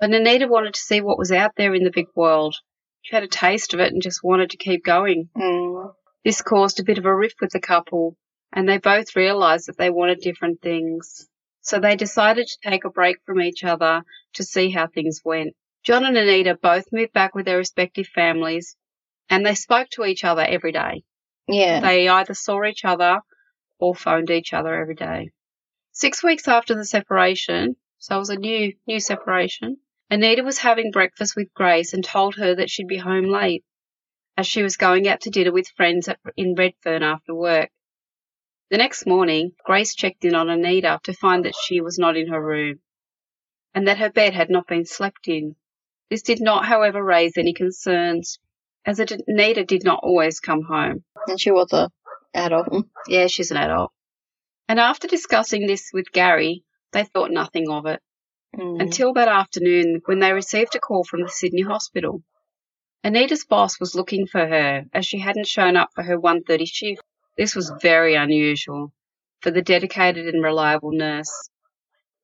But 0.00 0.14
Anita 0.14 0.48
wanted 0.48 0.74
to 0.74 0.80
see 0.80 1.02
what 1.02 1.18
was 1.18 1.30
out 1.30 1.52
there 1.56 1.74
in 1.74 1.84
the 1.84 1.90
big 1.90 2.06
world. 2.14 2.56
She 3.02 3.14
had 3.14 3.22
a 3.22 3.28
taste 3.28 3.74
of 3.74 3.80
it 3.80 3.92
and 3.92 4.00
just 4.00 4.24
wanted 4.24 4.50
to 4.50 4.56
keep 4.56 4.82
going. 4.82 5.28
Hmm. 5.36 5.88
This 6.24 6.40
caused 6.40 6.80
a 6.80 6.84
bit 6.84 6.98
of 6.98 7.04
a 7.04 7.14
rift 7.14 7.36
with 7.40 7.50
the 7.50 7.60
couple, 7.60 8.16
and 8.52 8.68
they 8.68 8.78
both 8.78 9.14
realised 9.14 9.68
that 9.68 9.76
they 9.76 9.90
wanted 9.90 10.20
different 10.20 10.62
things. 10.62 11.28
So 11.60 11.78
they 11.78 11.96
decided 11.96 12.46
to 12.46 12.70
take 12.70 12.84
a 12.84 12.90
break 12.90 13.18
from 13.24 13.42
each 13.42 13.62
other 13.62 14.02
to 14.34 14.42
see 14.42 14.70
how 14.70 14.86
things 14.86 15.20
went. 15.24 15.54
John 15.82 16.04
and 16.04 16.16
Anita 16.16 16.58
both 16.60 16.92
moved 16.92 17.12
back 17.12 17.34
with 17.34 17.46
their 17.46 17.58
respective 17.58 18.06
families, 18.06 18.76
and 19.28 19.44
they 19.44 19.54
spoke 19.54 19.88
to 19.90 20.04
each 20.04 20.24
other 20.24 20.42
every 20.42 20.72
day. 20.72 21.04
Yeah. 21.46 21.80
They 21.80 22.08
either 22.08 22.34
saw 22.34 22.64
each 22.64 22.84
other 22.84 23.20
or 23.78 23.94
phoned 23.94 24.30
each 24.30 24.52
other 24.52 24.74
every 24.74 24.94
day. 24.94 25.30
Six 25.92 26.22
weeks 26.22 26.48
after 26.48 26.74
the 26.74 26.84
separation, 26.84 27.76
so 27.98 28.16
it 28.16 28.18
was 28.18 28.30
a 28.30 28.36
new 28.36 28.74
new 28.86 29.00
separation, 29.00 29.78
Anita 30.12 30.42
was 30.42 30.58
having 30.58 30.90
breakfast 30.90 31.36
with 31.36 31.54
Grace 31.54 31.94
and 31.94 32.02
told 32.02 32.34
her 32.34 32.56
that 32.56 32.68
she'd 32.68 32.88
be 32.88 32.96
home 32.96 33.26
late, 33.26 33.62
as 34.36 34.44
she 34.44 34.64
was 34.64 34.76
going 34.76 35.06
out 35.06 35.20
to 35.20 35.30
dinner 35.30 35.52
with 35.52 35.68
friends 35.76 36.08
at, 36.08 36.18
in 36.36 36.56
Redfern 36.56 37.04
after 37.04 37.32
work. 37.32 37.70
The 38.70 38.78
next 38.78 39.06
morning, 39.06 39.52
Grace 39.64 39.94
checked 39.94 40.24
in 40.24 40.34
on 40.34 40.50
Anita 40.50 40.98
to 41.04 41.12
find 41.12 41.44
that 41.44 41.54
she 41.54 41.80
was 41.80 41.96
not 41.96 42.16
in 42.16 42.26
her 42.26 42.44
room, 42.44 42.80
and 43.72 43.86
that 43.86 43.98
her 43.98 44.10
bed 44.10 44.34
had 44.34 44.50
not 44.50 44.66
been 44.66 44.84
slept 44.84 45.28
in. 45.28 45.54
This 46.08 46.22
did 46.22 46.40
not, 46.40 46.64
however, 46.64 47.00
raise 47.00 47.36
any 47.36 47.52
concerns, 47.52 48.40
as 48.84 48.98
Anita 48.98 49.64
did 49.64 49.84
not 49.84 50.00
always 50.02 50.40
come 50.40 50.62
home. 50.62 51.04
And 51.28 51.40
she 51.40 51.52
was 51.52 51.72
a 51.72 51.88
adult. 52.34 52.66
Yeah, 53.06 53.28
she's 53.28 53.52
an 53.52 53.58
adult. 53.58 53.92
And 54.68 54.80
after 54.80 55.06
discussing 55.06 55.68
this 55.68 55.90
with 55.92 56.10
Gary, 56.10 56.64
they 56.92 57.04
thought 57.04 57.30
nothing 57.30 57.70
of 57.70 57.86
it 57.86 58.02
Hmm. 58.54 58.80
until 58.80 59.12
that 59.14 59.28
afternoon 59.28 60.02
when 60.06 60.18
they 60.18 60.32
received 60.32 60.74
a 60.74 60.80
call 60.80 61.04
from 61.04 61.22
the 61.22 61.28
Sydney 61.28 61.62
hospital. 61.62 62.22
Anita's 63.04 63.44
boss 63.44 63.78
was 63.78 63.94
looking 63.94 64.26
for 64.26 64.46
her 64.46 64.84
as 64.92 65.06
she 65.06 65.18
hadn't 65.18 65.46
shown 65.46 65.76
up 65.76 65.90
for 65.94 66.02
her 66.02 66.18
1:30 66.18 66.66
shift. 66.66 67.02
This 67.36 67.54
was 67.54 67.72
very 67.80 68.16
unusual 68.16 68.92
for 69.40 69.50
the 69.50 69.62
dedicated 69.62 70.26
and 70.34 70.42
reliable 70.42 70.90
nurse. 70.92 71.48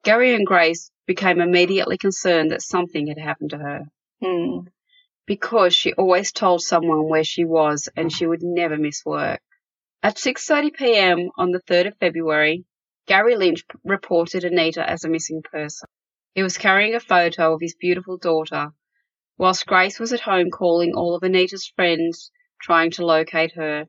Gary 0.03 0.35
and 0.35 0.47
Grace 0.47 0.91
became 1.07 1.41
immediately 1.41 1.97
concerned 1.97 2.51
that 2.51 2.63
something 2.63 3.07
had 3.07 3.19
happened 3.19 3.51
to 3.51 3.59
her 3.59 3.85
Hmm. 4.21 4.67
because 5.27 5.75
she 5.75 5.93
always 5.95 6.33
told 6.33 6.61
someone 6.63 7.09
where 7.09 7.25
she 7.25 7.45
was 7.45 7.89
and 7.97 8.13
she 8.13 8.27
would 8.27 8.43
never 8.43 8.77
miss 8.77 9.05
work. 9.05 9.41
At 10.03 10.17
6:30 10.19 10.71
p.m. 10.75 11.31
on 11.39 11.53
the 11.53 11.61
3rd 11.61 11.87
of 11.89 11.97
February, 11.99 12.65
Gary 13.07 13.37
Lynch 13.37 13.65
reported 13.85 14.45
Anita 14.45 14.89
as 14.89 15.05
a 15.05 15.09
missing 15.09 15.43
person. 15.43 15.89
He 16.37 16.43
was 16.43 16.59
carrying 16.59 16.95
a 16.95 17.01
photo 17.01 17.55
of 17.55 17.63
his 17.63 17.75
beautiful 17.75 18.19
daughter, 18.19 18.73
whilst 19.39 19.67
Grace 19.67 19.99
was 19.99 20.13
at 20.13 20.21
home 20.21 20.51
calling 20.51 20.93
all 20.95 21.15
of 21.15 21.25
Anita's 21.25 21.67
friends, 21.67 22.31
trying 22.61 22.91
to 22.91 23.07
locate 23.07 23.53
her. 23.53 23.89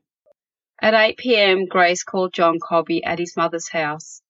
At 0.80 0.94
8 0.94 1.18
p.m., 1.18 1.66
Grace 1.66 2.02
called 2.02 2.32
John 2.32 2.58
Cobby 2.58 3.04
at 3.04 3.18
his 3.18 3.36
mother's 3.36 3.68
house. 3.68 4.22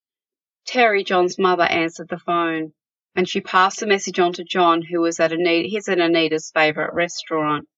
Terry, 0.66 1.04
John's 1.04 1.38
mother, 1.38 1.62
answered 1.62 2.08
the 2.08 2.18
phone, 2.18 2.72
and 3.14 3.28
she 3.28 3.40
passed 3.40 3.78
the 3.78 3.86
message 3.86 4.18
on 4.18 4.32
to 4.32 4.42
John, 4.42 4.82
who 4.82 5.00
was 5.00 5.20
at 5.20 5.32
Anita, 5.32 5.68
his 5.68 5.86
and 5.86 6.02
Anita's 6.02 6.50
favourite 6.52 6.94
restaurant. 6.94 7.68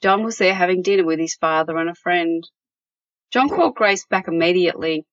John 0.00 0.24
was 0.24 0.38
there 0.38 0.54
having 0.54 0.80
dinner 0.80 1.04
with 1.04 1.18
his 1.18 1.34
father 1.34 1.76
and 1.76 1.90
a 1.90 1.94
friend. 1.94 2.48
John 3.30 3.50
called 3.50 3.74
Grace 3.74 4.06
back 4.06 4.26
immediately, 4.26 5.04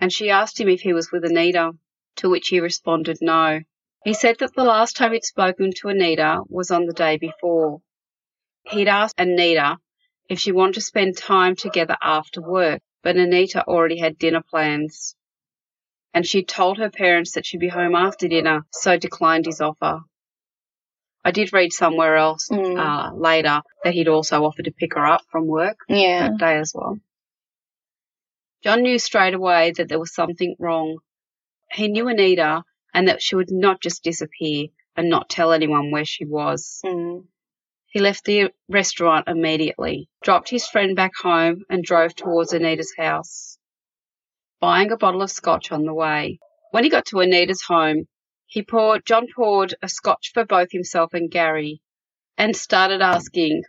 and 0.00 0.12
she 0.12 0.30
asked 0.30 0.58
him 0.58 0.68
if 0.68 0.80
he 0.80 0.92
was 0.92 1.12
with 1.12 1.24
Anita, 1.24 1.74
to 2.16 2.28
which 2.28 2.48
he 2.48 2.58
responded 2.58 3.18
no. 3.20 3.60
He 4.06 4.14
said 4.14 4.36
that 4.38 4.54
the 4.54 4.62
last 4.62 4.94
time 4.94 5.12
he'd 5.14 5.24
spoken 5.24 5.72
to 5.78 5.88
Anita 5.88 6.42
was 6.48 6.70
on 6.70 6.86
the 6.86 6.92
day 6.92 7.16
before. 7.18 7.80
He'd 8.62 8.86
asked 8.86 9.18
Anita 9.18 9.78
if 10.28 10.38
she 10.38 10.52
wanted 10.52 10.74
to 10.74 10.80
spend 10.80 11.16
time 11.16 11.56
together 11.56 11.96
after 12.00 12.40
work, 12.40 12.80
but 13.02 13.16
Anita 13.16 13.64
already 13.66 13.98
had 13.98 14.16
dinner 14.16 14.42
plans. 14.48 15.16
And 16.14 16.24
she'd 16.24 16.46
told 16.46 16.78
her 16.78 16.88
parents 16.88 17.32
that 17.32 17.44
she'd 17.44 17.58
be 17.58 17.66
home 17.66 17.96
after 17.96 18.28
dinner, 18.28 18.64
so 18.70 18.96
declined 18.96 19.46
his 19.46 19.60
offer. 19.60 19.98
I 21.24 21.32
did 21.32 21.52
read 21.52 21.72
somewhere 21.72 22.14
else 22.16 22.46
Mm. 22.48 22.78
uh, 22.78 23.12
later 23.16 23.60
that 23.82 23.92
he'd 23.94 24.06
also 24.06 24.44
offered 24.44 24.66
to 24.66 24.70
pick 24.70 24.94
her 24.94 25.04
up 25.04 25.22
from 25.32 25.48
work 25.48 25.78
Yeah. 25.88 26.28
that 26.28 26.38
day 26.38 26.58
as 26.58 26.70
well. 26.72 27.00
John 28.62 28.82
knew 28.82 29.00
straight 29.00 29.34
away 29.34 29.72
that 29.72 29.88
there 29.88 29.98
was 29.98 30.14
something 30.14 30.54
wrong. 30.60 30.98
He 31.72 31.88
knew 31.88 32.06
Anita 32.06 32.62
and 32.96 33.08
that 33.08 33.20
she 33.20 33.36
would 33.36 33.50
not 33.50 33.82
just 33.82 34.02
disappear 34.02 34.68
and 34.96 35.10
not 35.10 35.28
tell 35.28 35.52
anyone 35.52 35.90
where 35.90 36.06
she 36.06 36.24
was. 36.24 36.80
Mm. 36.82 37.26
He 37.88 38.00
left 38.00 38.24
the 38.24 38.50
restaurant 38.70 39.28
immediately, 39.28 40.08
dropped 40.22 40.48
his 40.48 40.66
friend 40.66 40.96
back 40.96 41.12
home, 41.14 41.62
and 41.68 41.84
drove 41.84 42.14
towards 42.14 42.54
Anita's 42.54 42.94
house, 42.96 43.58
buying 44.60 44.90
a 44.90 44.96
bottle 44.96 45.20
of 45.20 45.30
scotch 45.30 45.70
on 45.70 45.84
the 45.84 45.92
way. 45.92 46.38
When 46.70 46.84
he 46.84 46.90
got 46.90 47.04
to 47.06 47.20
Anita's 47.20 47.60
home, 47.60 48.08
he 48.46 48.62
poured 48.62 49.04
John 49.04 49.26
poured 49.36 49.74
a 49.82 49.90
scotch 49.90 50.30
for 50.32 50.46
both 50.46 50.72
himself 50.72 51.12
and 51.12 51.30
Gary, 51.30 51.82
and 52.38 52.56
started 52.56 53.02
asking 53.02 53.64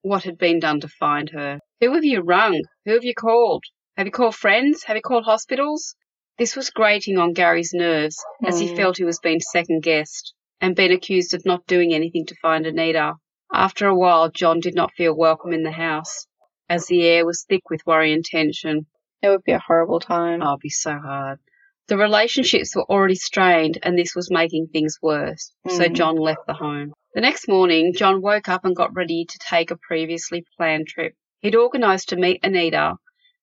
what 0.00 0.24
had 0.24 0.38
been 0.38 0.58
done 0.58 0.80
to 0.80 0.88
find 0.88 1.28
her. 1.30 1.60
Who 1.80 1.92
have 1.92 2.04
you 2.04 2.22
rung? 2.22 2.62
Who 2.86 2.94
have 2.94 3.04
you 3.04 3.14
called? 3.14 3.64
Have 3.98 4.06
you 4.06 4.12
called 4.12 4.36
friends? 4.36 4.84
Have 4.84 4.96
you 4.96 5.02
called 5.02 5.24
hospitals? 5.24 5.96
This 6.38 6.56
was 6.56 6.70
grating 6.70 7.16
on 7.18 7.32
Gary's 7.32 7.72
nerves 7.72 8.16
as 8.44 8.58
he 8.58 8.68
Hmm. 8.68 8.76
felt 8.76 8.96
he 8.96 9.04
was 9.04 9.20
being 9.20 9.40
second 9.40 9.82
guessed 9.82 10.34
and 10.60 10.74
being 10.74 10.90
accused 10.92 11.32
of 11.34 11.46
not 11.46 11.66
doing 11.66 11.94
anything 11.94 12.26
to 12.26 12.34
find 12.42 12.66
Anita. 12.66 13.14
After 13.52 13.86
a 13.86 13.94
while, 13.94 14.30
John 14.30 14.58
did 14.58 14.74
not 14.74 14.92
feel 14.94 15.14
welcome 15.14 15.52
in 15.52 15.62
the 15.62 15.70
house, 15.70 16.26
as 16.68 16.86
the 16.86 17.02
air 17.06 17.24
was 17.24 17.44
thick 17.48 17.70
with 17.70 17.86
worry 17.86 18.12
and 18.12 18.24
tension. 18.24 18.86
It 19.22 19.28
would 19.28 19.44
be 19.44 19.52
a 19.52 19.60
horrible 19.64 20.00
time. 20.00 20.42
Oh, 20.42 20.50
it'd 20.54 20.60
be 20.60 20.70
so 20.70 20.98
hard. 20.98 21.38
The 21.86 21.96
relationships 21.98 22.74
were 22.74 22.90
already 22.90 23.14
strained, 23.14 23.78
and 23.82 23.96
this 23.96 24.14
was 24.16 24.30
making 24.30 24.68
things 24.72 24.98
worse. 25.02 25.52
So 25.68 25.84
Mm. 25.84 25.92
John 25.94 26.16
left 26.16 26.46
the 26.46 26.54
home. 26.54 26.94
The 27.14 27.20
next 27.20 27.46
morning, 27.46 27.92
John 27.94 28.22
woke 28.22 28.48
up 28.48 28.64
and 28.64 28.74
got 28.74 28.94
ready 28.96 29.24
to 29.24 29.38
take 29.38 29.70
a 29.70 29.76
previously 29.76 30.44
planned 30.56 30.88
trip. 30.88 31.14
He'd 31.40 31.54
organised 31.54 32.08
to 32.08 32.16
meet 32.16 32.40
Anita 32.42 32.96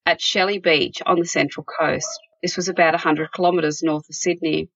at 0.06 0.20
Shelley 0.20 0.58
Beach 0.60 1.02
on 1.06 1.20
the 1.20 1.26
Central 1.26 1.64
Coast. 1.64 2.20
This 2.42 2.58
was 2.58 2.68
about 2.70 2.94
a 2.96 2.98
100 2.98 3.32
kilometres 3.34 3.84
north 3.84 4.10
of 4.10 4.16
Sydney. 4.16 4.70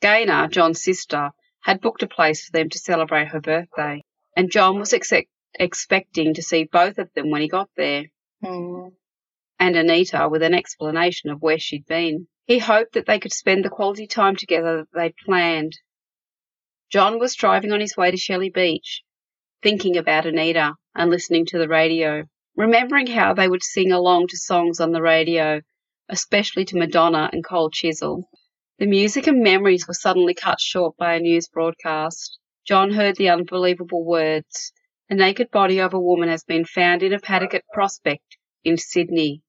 Gaynor, 0.00 0.48
John's 0.48 0.82
sister, 0.82 1.30
had 1.60 1.80
booked 1.80 2.02
a 2.02 2.06
place 2.06 2.44
for 2.46 2.52
them 2.52 2.68
to 2.70 2.78
celebrate 2.78 3.28
her 3.28 3.40
birthday, 3.40 4.02
and 4.36 4.50
John 4.50 4.78
was 4.78 4.92
ex- 4.92 5.12
expecting 5.58 6.34
to 6.34 6.42
see 6.42 6.64
both 6.64 6.98
of 6.98 7.12
them 7.14 7.30
when 7.30 7.42
he 7.42 7.48
got 7.48 7.68
there 7.76 8.04
Mm. 8.42 8.92
and 9.58 9.76
Anita 9.76 10.28
with 10.30 10.42
an 10.44 10.54
explanation 10.54 11.30
of 11.30 11.42
where 11.42 11.58
she'd 11.58 11.86
been. 11.86 12.28
He 12.46 12.58
hoped 12.60 12.92
that 12.92 13.06
they 13.06 13.18
could 13.18 13.32
spend 13.32 13.64
the 13.64 13.68
quality 13.70 14.06
time 14.06 14.36
together 14.36 14.78
that 14.78 14.88
they'd 14.98 15.16
planned. 15.26 15.72
John 16.90 17.18
was 17.18 17.34
driving 17.34 17.72
on 17.72 17.80
his 17.80 17.96
way 17.96 18.10
to 18.12 18.16
Shelley 18.16 18.50
Beach, 18.50 19.02
thinking 19.62 19.96
about 19.96 20.24
Anita 20.26 20.74
and 20.94 21.10
listening 21.10 21.44
to 21.46 21.58
the 21.58 21.68
radio, 21.68 22.24
remembering 22.56 23.08
how 23.08 23.34
they 23.34 23.48
would 23.48 23.62
sing 23.64 23.90
along 23.92 24.28
to 24.28 24.36
songs 24.36 24.78
on 24.80 24.92
the 24.92 25.02
radio, 25.02 25.60
especially 26.08 26.64
to 26.66 26.76
Madonna 26.78 27.28
and 27.32 27.44
Cold 27.44 27.72
Chisel. 27.72 28.28
The 28.78 28.86
music 28.86 29.26
and 29.26 29.42
memories 29.42 29.86
were 29.88 29.94
suddenly 29.94 30.34
cut 30.34 30.60
short 30.60 30.96
by 30.96 31.14
a 31.14 31.20
news 31.20 31.48
broadcast. 31.48 32.38
John 32.66 32.90
heard 32.92 33.16
the 33.16 33.30
unbelievable 33.30 34.04
words. 34.04 34.72
The 35.08 35.16
naked 35.16 35.50
body 35.50 35.80
of 35.80 35.94
a 35.94 36.00
woman 36.00 36.28
has 36.28 36.44
been 36.44 36.64
found 36.64 37.02
in 37.02 37.12
a 37.12 37.18
paddock 37.18 37.54
at 37.54 37.64
Prospect 37.72 38.22
in 38.64 38.76
Sydney. 38.76 39.42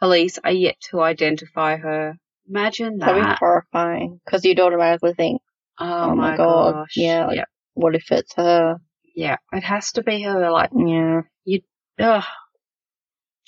Police 0.00 0.38
are 0.44 0.52
yet 0.52 0.76
to 0.90 1.00
identify 1.00 1.76
her. 1.76 2.14
Imagine 2.48 2.98
that. 2.98 3.06
That'd 3.06 3.22
be 3.24 3.36
horrifying 3.38 4.20
because 4.24 4.44
you'd 4.44 4.60
automatically 4.60 5.14
think, 5.14 5.40
Oh, 5.80 6.10
oh 6.10 6.14
my 6.16 6.36
God, 6.36 6.72
gosh. 6.74 6.96
yeah, 6.96 7.26
like- 7.26 7.36
yeah. 7.36 7.44
what 7.74 7.94
if 7.94 8.10
it's 8.10 8.34
her? 8.34 8.76
Yeah. 9.14 9.36
It 9.52 9.62
has 9.64 9.92
to 9.92 10.02
be 10.02 10.22
her. 10.22 10.50
Like, 10.50 10.70
Yeah. 10.76 11.22
You, 11.44 11.60
ugh. 12.00 12.24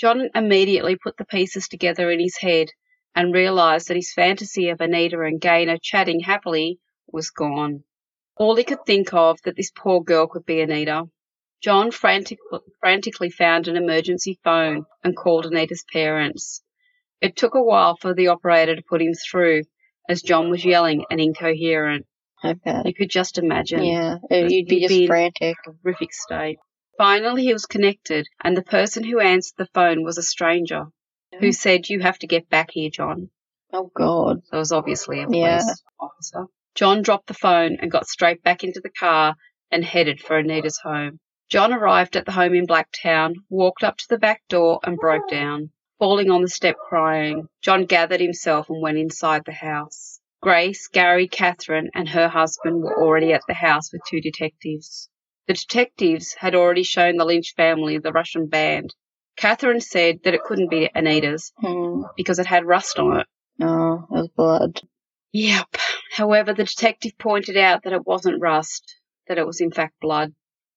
John 0.00 0.30
immediately 0.34 0.96
put 0.96 1.18
the 1.18 1.26
pieces 1.26 1.68
together 1.68 2.10
in 2.10 2.20
his 2.20 2.38
head 2.38 2.68
and 3.14 3.34
realised 3.34 3.88
that 3.88 3.96
his 3.96 4.14
fantasy 4.14 4.70
of 4.70 4.80
Anita 4.80 5.20
and 5.20 5.38
Gaynor 5.38 5.76
chatting 5.82 6.20
happily 6.20 6.78
was 7.12 7.28
gone. 7.28 7.84
All 8.36 8.56
he 8.56 8.64
could 8.64 8.86
think 8.86 9.12
of 9.12 9.38
that 9.44 9.56
this 9.56 9.70
poor 9.70 10.02
girl 10.02 10.26
could 10.26 10.46
be 10.46 10.62
Anita. 10.62 11.04
John 11.62 11.90
frantic- 11.90 12.38
frantically 12.80 13.28
found 13.28 13.68
an 13.68 13.76
emergency 13.76 14.38
phone 14.42 14.86
and 15.04 15.14
called 15.14 15.44
Anita's 15.44 15.84
parents. 15.92 16.62
It 17.20 17.36
took 17.36 17.54
a 17.54 17.62
while 17.62 17.98
for 18.00 18.14
the 18.14 18.28
operator 18.28 18.76
to 18.76 18.82
put 18.82 19.02
him 19.02 19.12
through, 19.12 19.64
as 20.08 20.22
John 20.22 20.48
was 20.48 20.64
yelling 20.64 21.04
and 21.10 21.20
incoherent. 21.20 22.06
I 22.42 22.54
bet. 22.54 22.86
You 22.86 22.94
could 22.94 23.10
just 23.10 23.36
imagine 23.36 23.84
Yeah. 23.84 24.16
You'd 24.30 24.66
be 24.66 24.80
just 24.80 25.06
frantic. 25.06 25.56
horrific 25.66 26.14
state. 26.14 26.56
Finally, 26.98 27.44
he 27.44 27.52
was 27.52 27.66
connected, 27.66 28.26
and 28.42 28.56
the 28.56 28.62
person 28.62 29.04
who 29.04 29.20
answered 29.20 29.54
the 29.56 29.70
phone 29.74 30.04
was 30.04 30.18
a 30.18 30.22
stranger 30.22 30.86
who 31.38 31.52
said, 31.52 31.88
You 31.88 32.00
have 32.00 32.18
to 32.18 32.26
get 32.26 32.48
back 32.48 32.70
here, 32.72 32.90
John. 32.90 33.30
Oh 33.72 33.90
God. 33.94 34.42
So 34.46 34.56
it 34.56 34.58
was 34.58 34.72
obviously 34.72 35.20
a 35.20 35.26
police 35.26 35.40
Yeah. 35.40 35.74
officer. 36.00 36.46
John 36.74 37.02
dropped 37.02 37.28
the 37.28 37.34
phone 37.34 37.76
and 37.80 37.90
got 37.90 38.08
straight 38.08 38.42
back 38.42 38.64
into 38.64 38.80
the 38.80 38.90
car 38.90 39.36
and 39.70 39.84
headed 39.84 40.20
for 40.20 40.38
Anita's 40.38 40.78
home. 40.78 41.20
John 41.48 41.72
arrived 41.72 42.16
at 42.16 42.26
the 42.26 42.32
home 42.32 42.54
in 42.54 42.66
Blacktown, 42.66 43.34
walked 43.48 43.84
up 43.84 43.96
to 43.98 44.08
the 44.08 44.18
back 44.18 44.42
door, 44.48 44.80
and 44.82 44.96
broke 44.96 45.24
oh. 45.26 45.30
down. 45.30 45.70
Falling 45.98 46.30
on 46.30 46.42
the 46.42 46.48
step 46.48 46.76
crying, 46.88 47.48
John 47.62 47.84
gathered 47.84 48.20
himself 48.20 48.70
and 48.70 48.80
went 48.80 48.98
inside 48.98 49.44
the 49.44 49.52
house. 49.52 50.20
Grace, 50.40 50.88
Gary, 50.88 51.28
Catherine, 51.28 51.90
and 51.94 52.08
her 52.08 52.28
husband 52.28 52.82
were 52.82 53.02
already 53.02 53.32
at 53.32 53.42
the 53.46 53.54
house 53.54 53.92
with 53.92 54.00
two 54.08 54.20
detectives. 54.20 55.10
The 55.50 55.54
detectives 55.54 56.34
had 56.34 56.54
already 56.54 56.84
shown 56.84 57.16
the 57.16 57.24
Lynch 57.24 57.54
family 57.56 57.98
the 57.98 58.12
Russian 58.12 58.46
band. 58.46 58.94
Catherine 59.36 59.80
said 59.80 60.20
that 60.22 60.32
it 60.32 60.44
couldn't 60.44 60.70
be 60.70 60.88
Anita's 60.94 61.52
Hmm. 61.58 62.02
because 62.16 62.38
it 62.38 62.46
had 62.46 62.64
rust 62.64 63.00
on 63.00 63.18
it. 63.18 63.26
Oh, 63.60 63.94
it 64.12 64.12
was 64.12 64.28
blood. 64.28 64.80
Yep. 65.32 65.76
However, 66.12 66.52
the 66.54 66.62
detective 66.62 67.18
pointed 67.18 67.56
out 67.56 67.82
that 67.82 67.92
it 67.92 68.06
wasn't 68.06 68.40
rust, 68.40 68.94
that 69.26 69.38
it 69.38 69.44
was 69.46 69.60
in 69.60 69.72
fact 69.72 69.94
blood. 70.00 70.34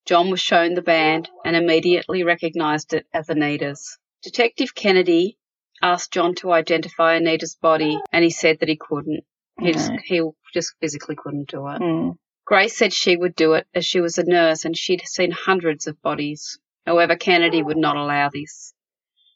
John 0.07 0.31
was 0.31 0.39
shown 0.41 0.73
the 0.73 0.81
band 0.81 1.29
and 1.45 1.55
immediately 1.55 2.23
recognized 2.23 2.95
it 2.95 3.05
as 3.13 3.29
Anita's. 3.29 3.99
Detective 4.23 4.73
Kennedy 4.73 5.37
asked 5.83 6.11
John 6.11 6.33
to 6.37 6.51
identify 6.51 7.13
Anita's 7.13 7.55
body, 7.61 7.99
and 8.11 8.23
he 8.23 8.31
said 8.31 8.59
that 8.59 8.69
he 8.69 8.77
couldn't. 8.77 9.23
He 9.59 9.71
just, 9.71 9.91
he 10.05 10.27
just 10.51 10.73
physically 10.81 11.15
couldn't 11.15 11.49
do 11.49 11.67
it. 11.67 11.77
Hmm. 11.77 12.09
Grace 12.45 12.75
said 12.75 12.91
she 12.91 13.15
would 13.15 13.35
do 13.35 13.53
it 13.53 13.67
as 13.73 13.85
she 13.85 14.01
was 14.01 14.17
a 14.17 14.23
nurse 14.23 14.65
and 14.65 14.77
she'd 14.77 15.01
seen 15.07 15.31
hundreds 15.31 15.87
of 15.87 16.01
bodies. 16.01 16.59
However, 16.85 17.15
Kennedy 17.15 17.63
would 17.63 17.77
not 17.77 17.95
allow 17.95 18.29
this. 18.29 18.73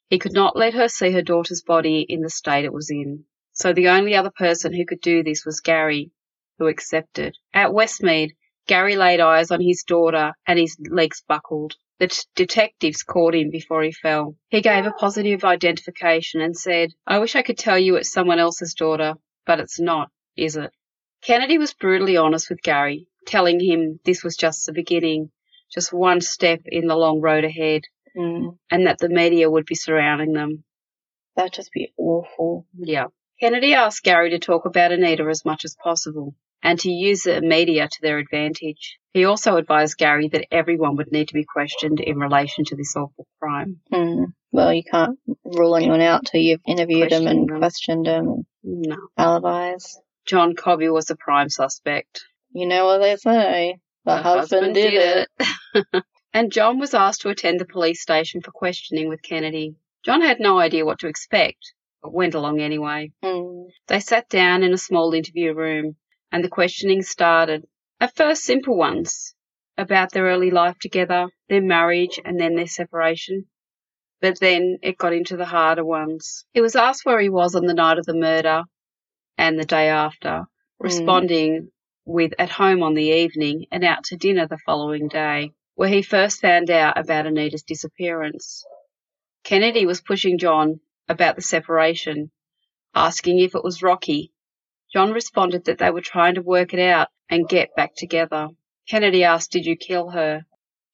He 0.09 0.19
could 0.19 0.33
not 0.33 0.57
let 0.57 0.73
her 0.73 0.89
see 0.89 1.11
her 1.11 1.21
daughter's 1.21 1.61
body 1.61 2.05
in 2.07 2.21
the 2.21 2.29
state 2.29 2.65
it 2.65 2.73
was 2.73 2.89
in. 2.89 3.25
So 3.53 3.73
the 3.73 3.89
only 3.89 4.15
other 4.15 4.31
person 4.31 4.73
who 4.73 4.85
could 4.85 5.01
do 5.01 5.23
this 5.23 5.45
was 5.45 5.61
Gary, 5.61 6.11
who 6.59 6.67
accepted. 6.67 7.37
At 7.53 7.71
Westmead, 7.71 8.31
Gary 8.67 8.97
laid 8.97 9.21
eyes 9.21 9.51
on 9.51 9.61
his 9.61 9.83
daughter 9.83 10.33
and 10.45 10.59
his 10.59 10.77
legs 10.89 11.23
buckled. 11.27 11.75
The 11.99 12.07
t- 12.09 12.23
detectives 12.35 13.03
caught 13.03 13.35
him 13.35 13.49
before 13.49 13.83
he 13.83 13.91
fell. 13.91 14.35
He 14.49 14.61
gave 14.61 14.85
a 14.85 14.91
positive 14.91 15.45
identification 15.45 16.41
and 16.41 16.55
said, 16.55 16.91
I 17.07 17.19
wish 17.19 17.35
I 17.35 17.41
could 17.41 17.57
tell 17.57 17.79
you 17.79 17.95
it's 17.95 18.11
someone 18.11 18.39
else's 18.39 18.73
daughter, 18.73 19.15
but 19.45 19.59
it's 19.59 19.79
not, 19.79 20.11
is 20.35 20.57
it? 20.57 20.71
Kennedy 21.23 21.57
was 21.57 21.73
brutally 21.73 22.17
honest 22.17 22.49
with 22.49 22.61
Gary, 22.61 23.07
telling 23.25 23.59
him 23.59 23.99
this 24.05 24.23
was 24.23 24.35
just 24.35 24.65
the 24.65 24.73
beginning, 24.73 25.31
just 25.73 25.91
one 25.93 26.21
step 26.21 26.61
in 26.65 26.87
the 26.87 26.95
long 26.95 27.19
road 27.21 27.43
ahead, 27.43 27.83
Hmm. 28.15 28.49
and 28.71 28.87
that 28.87 28.97
the 28.99 29.09
media 29.09 29.49
would 29.49 29.65
be 29.65 29.75
surrounding 29.75 30.33
them. 30.33 30.63
That'd 31.35 31.53
just 31.53 31.71
be 31.71 31.93
awful. 31.97 32.65
Yeah. 32.77 33.07
Kennedy 33.39 33.73
asked 33.75 34.03
Gary 34.03 34.31
to 34.31 34.39
talk 34.39 34.65
about 34.65 34.91
Anita 34.91 35.23
as 35.29 35.45
much 35.45 35.65
as 35.65 35.75
possible 35.83 36.33
and 36.63 36.79
to 36.79 36.89
use 36.89 37.23
the 37.23 37.41
media 37.41 37.87
to 37.87 38.01
their 38.01 38.17
advantage. 38.17 38.97
He 39.13 39.25
also 39.25 39.57
advised 39.57 39.97
Gary 39.99 40.29
that 40.29 40.47
everyone 40.51 40.95
would 40.95 41.11
need 41.11 41.27
to 41.27 41.35
be 41.35 41.43
questioned 41.45 41.99
in 41.99 42.17
relation 42.17 42.65
to 42.65 42.75
this 42.75 42.95
awful 42.95 43.27
crime. 43.39 43.81
Hmm. 43.93 44.23
Well, 44.51 44.73
you 44.73 44.83
can't 44.89 45.19
rule 45.43 45.75
anyone 45.75 46.01
out 46.01 46.25
till 46.25 46.41
you've 46.41 46.61
interviewed 46.65 47.11
them 47.11 47.27
and 47.27 47.47
Questioned 47.59 48.05
them. 48.07 48.25
questioned 48.25 48.45
them 48.45 48.45
No. 48.63 48.97
alibis. 49.17 49.99
John 50.27 50.55
Cobby 50.55 50.89
was 50.89 51.05
the 51.05 51.15
prime 51.15 51.49
suspect. 51.49 52.25
You 52.51 52.67
know 52.67 52.85
what 52.85 52.97
they 52.97 53.15
say. 53.15 53.77
The, 54.03 54.15
The 54.15 54.21
husband, 54.21 54.73
did, 54.73 54.93
it. 54.93 55.27
it. 55.73 56.03
and 56.33 56.51
John 56.51 56.79
was 56.79 56.93
asked 56.93 57.21
to 57.21 57.29
attend 57.29 57.61
the 57.61 57.65
police 57.65 58.01
station 58.01 58.41
for 58.41 58.51
questioning 58.51 59.07
with 59.07 59.21
Kennedy. 59.21 59.75
John 60.03 60.21
had 60.21 60.41
no 60.41 60.59
idea 60.59 60.85
what 60.85 60.99
to 60.99 61.07
expect, 61.07 61.73
but 62.03 62.13
went 62.13 62.35
along 62.35 62.59
anyway. 62.59 63.11
Mm. 63.23 63.67
They 63.87 64.01
sat 64.01 64.27
down 64.27 64.63
in 64.63 64.73
a 64.73 64.77
small 64.77 65.13
interview 65.13 65.53
room, 65.53 65.95
and 66.29 66.43
the 66.43 66.49
questioning 66.49 67.03
started. 67.03 67.65
At 68.01 68.15
first, 68.17 68.43
simple 68.43 68.75
ones 68.75 69.33
about 69.77 70.11
their 70.11 70.25
early 70.25 70.51
life 70.51 70.77
together, 70.79 71.29
their 71.47 71.61
marriage, 71.61 72.19
and 72.23 72.37
then 72.37 72.55
their 72.55 72.67
separation. 72.67 73.45
But 74.19 74.41
then 74.41 74.79
it 74.81 74.97
got 74.97 75.13
into 75.13 75.37
the 75.37 75.45
harder 75.45 75.85
ones. 75.85 76.45
He 76.51 76.59
was 76.59 76.75
asked 76.75 77.05
where 77.05 77.21
he 77.21 77.29
was 77.29 77.55
on 77.55 77.65
the 77.65 77.73
night 77.73 77.97
of 77.97 78.05
the 78.05 78.13
murder 78.13 78.63
and 79.37 79.59
the 79.59 79.65
day 79.65 79.89
after, 79.89 80.45
responding 80.79 81.71
with 82.05 82.33
at 82.39 82.49
home 82.49 82.83
on 82.83 82.93
the 82.93 83.03
evening 83.09 83.65
and 83.71 83.83
out 83.83 84.03
to 84.05 84.15
dinner 84.17 84.47
the 84.47 84.57
following 84.65 85.07
day, 85.07 85.51
where 85.75 85.89
he 85.89 86.01
first 86.01 86.41
found 86.41 86.69
out 86.71 86.97
about 86.97 87.27
Anita's 87.27 87.63
disappearance. 87.63 88.65
Kennedy 89.43 89.85
was 89.85 90.01
pushing 90.01 90.37
John 90.39 90.79
about 91.07 91.35
the 91.35 91.41
separation, 91.41 92.31
asking 92.95 93.39
if 93.39 93.55
it 93.55 93.63
was 93.63 93.83
Rocky. 93.83 94.31
John 94.93 95.11
responded 95.11 95.65
that 95.65 95.77
they 95.77 95.91
were 95.91 96.01
trying 96.01 96.35
to 96.35 96.41
work 96.41 96.73
it 96.73 96.79
out 96.79 97.09
and 97.29 97.47
get 97.47 97.75
back 97.75 97.93
together. 97.95 98.49
Kennedy 98.89 99.23
asked, 99.23 99.51
Did 99.51 99.65
you 99.65 99.75
kill 99.75 100.09
her? 100.09 100.45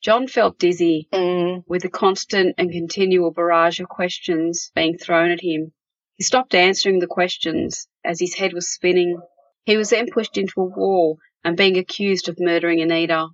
John 0.02 0.28
felt 0.28 0.60
dizzy 0.60 1.08
Mm. 1.14 1.64
with 1.68 1.84
the 1.84 1.90
constant 1.90 2.56
and 2.58 2.72
continual 2.72 3.32
barrage 3.32 3.80
of 3.80 3.88
questions 3.88 4.72
being 4.76 4.98
thrown 4.98 5.32
at 5.32 5.42
him. 5.42 5.72
He 6.16 6.24
stopped 6.24 6.56
answering 6.56 7.00
the 7.00 7.08
questions 7.08 7.88
as 8.06 8.20
his 8.20 8.36
head 8.36 8.54
was 8.54 8.72
spinning. 8.72 9.20
He 9.66 9.78
was 9.78 9.90
then 9.92 10.08
pushed 10.12 10.38
into 10.38 10.62
a 10.62 10.66
wall 10.66 11.18
and 11.44 11.58
being 11.58 11.78
accused 11.78 12.30
of 12.30 12.38
murdering 12.40 12.82
Anita. 12.82 13.28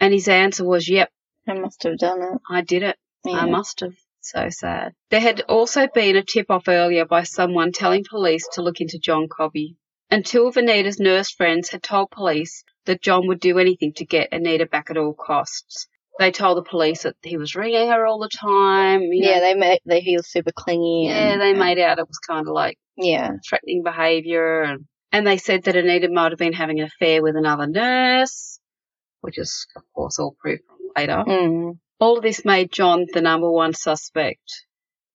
And 0.00 0.12
his 0.12 0.28
answer 0.28 0.64
was, 0.64 0.88
Yep, 0.88 1.10
I 1.48 1.54
must 1.54 1.82
have 1.84 1.98
done 1.98 2.22
it. 2.22 2.38
I 2.50 2.60
did 2.62 2.82
it. 2.82 2.96
Yeah. 3.24 3.38
I 3.38 3.46
must 3.46 3.80
have. 3.80 3.92
So 4.24 4.48
sad. 4.50 4.92
There 5.10 5.20
had 5.20 5.40
also 5.48 5.88
been 5.92 6.14
a 6.14 6.22
tip 6.22 6.46
off 6.48 6.68
earlier 6.68 7.04
by 7.04 7.24
someone 7.24 7.72
telling 7.72 8.04
police 8.08 8.46
to 8.52 8.62
look 8.62 8.80
into 8.80 9.00
John 9.00 9.26
Cobby. 9.28 9.74
And 10.10 10.24
two 10.24 10.46
of 10.46 10.56
Anita's 10.56 11.00
nurse 11.00 11.30
friends 11.32 11.70
had 11.70 11.82
told 11.82 12.10
police 12.12 12.62
that 12.86 13.02
John 13.02 13.26
would 13.26 13.40
do 13.40 13.58
anything 13.58 13.92
to 13.96 14.04
get 14.04 14.28
Anita 14.32 14.66
back 14.66 14.90
at 14.90 14.96
all 14.96 15.14
costs. 15.14 15.88
They 16.20 16.30
told 16.30 16.56
the 16.58 16.62
police 16.62 17.02
that 17.02 17.16
he 17.22 17.36
was 17.36 17.56
ringing 17.56 17.88
her 17.90 18.06
all 18.06 18.20
the 18.20 18.28
time. 18.28 19.00
You 19.02 19.22
know, 19.22 19.30
Yeah, 19.30 19.40
they 19.40 19.54
made 19.54 19.80
they 19.86 20.02
feel 20.02 20.22
super 20.22 20.52
clingy. 20.54 21.06
yeah, 21.08 21.32
and, 21.32 21.40
they 21.40 21.54
made 21.54 21.78
out 21.80 21.98
it 21.98 22.06
was 22.06 22.18
kind 22.18 22.46
of 22.46 22.52
like 22.54 22.78
Yeah. 22.96 23.30
threatening 23.48 23.82
behaviour. 23.82 24.76
And, 25.12 25.26
they 25.26 25.36
said 25.36 25.64
that 25.64 25.76
Anita 25.76 26.08
might 26.08 26.32
have 26.32 26.38
been 26.38 26.52
having 26.54 26.80
an 26.80 26.86
affair 26.86 27.22
with 27.22 27.36
another 27.36 27.66
nurse, 27.66 28.58
which 29.20 29.38
is, 29.38 29.66
of 29.76 29.82
course, 29.94 30.18
all 30.18 30.34
proved 30.40 30.62
later. 30.96 31.22
Mm. 31.26 31.78
All 32.00 32.16
of 32.16 32.22
this 32.22 32.44
made 32.44 32.72
John 32.72 33.06
the 33.12 33.20
number 33.20 33.50
one 33.50 33.74
suspect. 33.74 34.64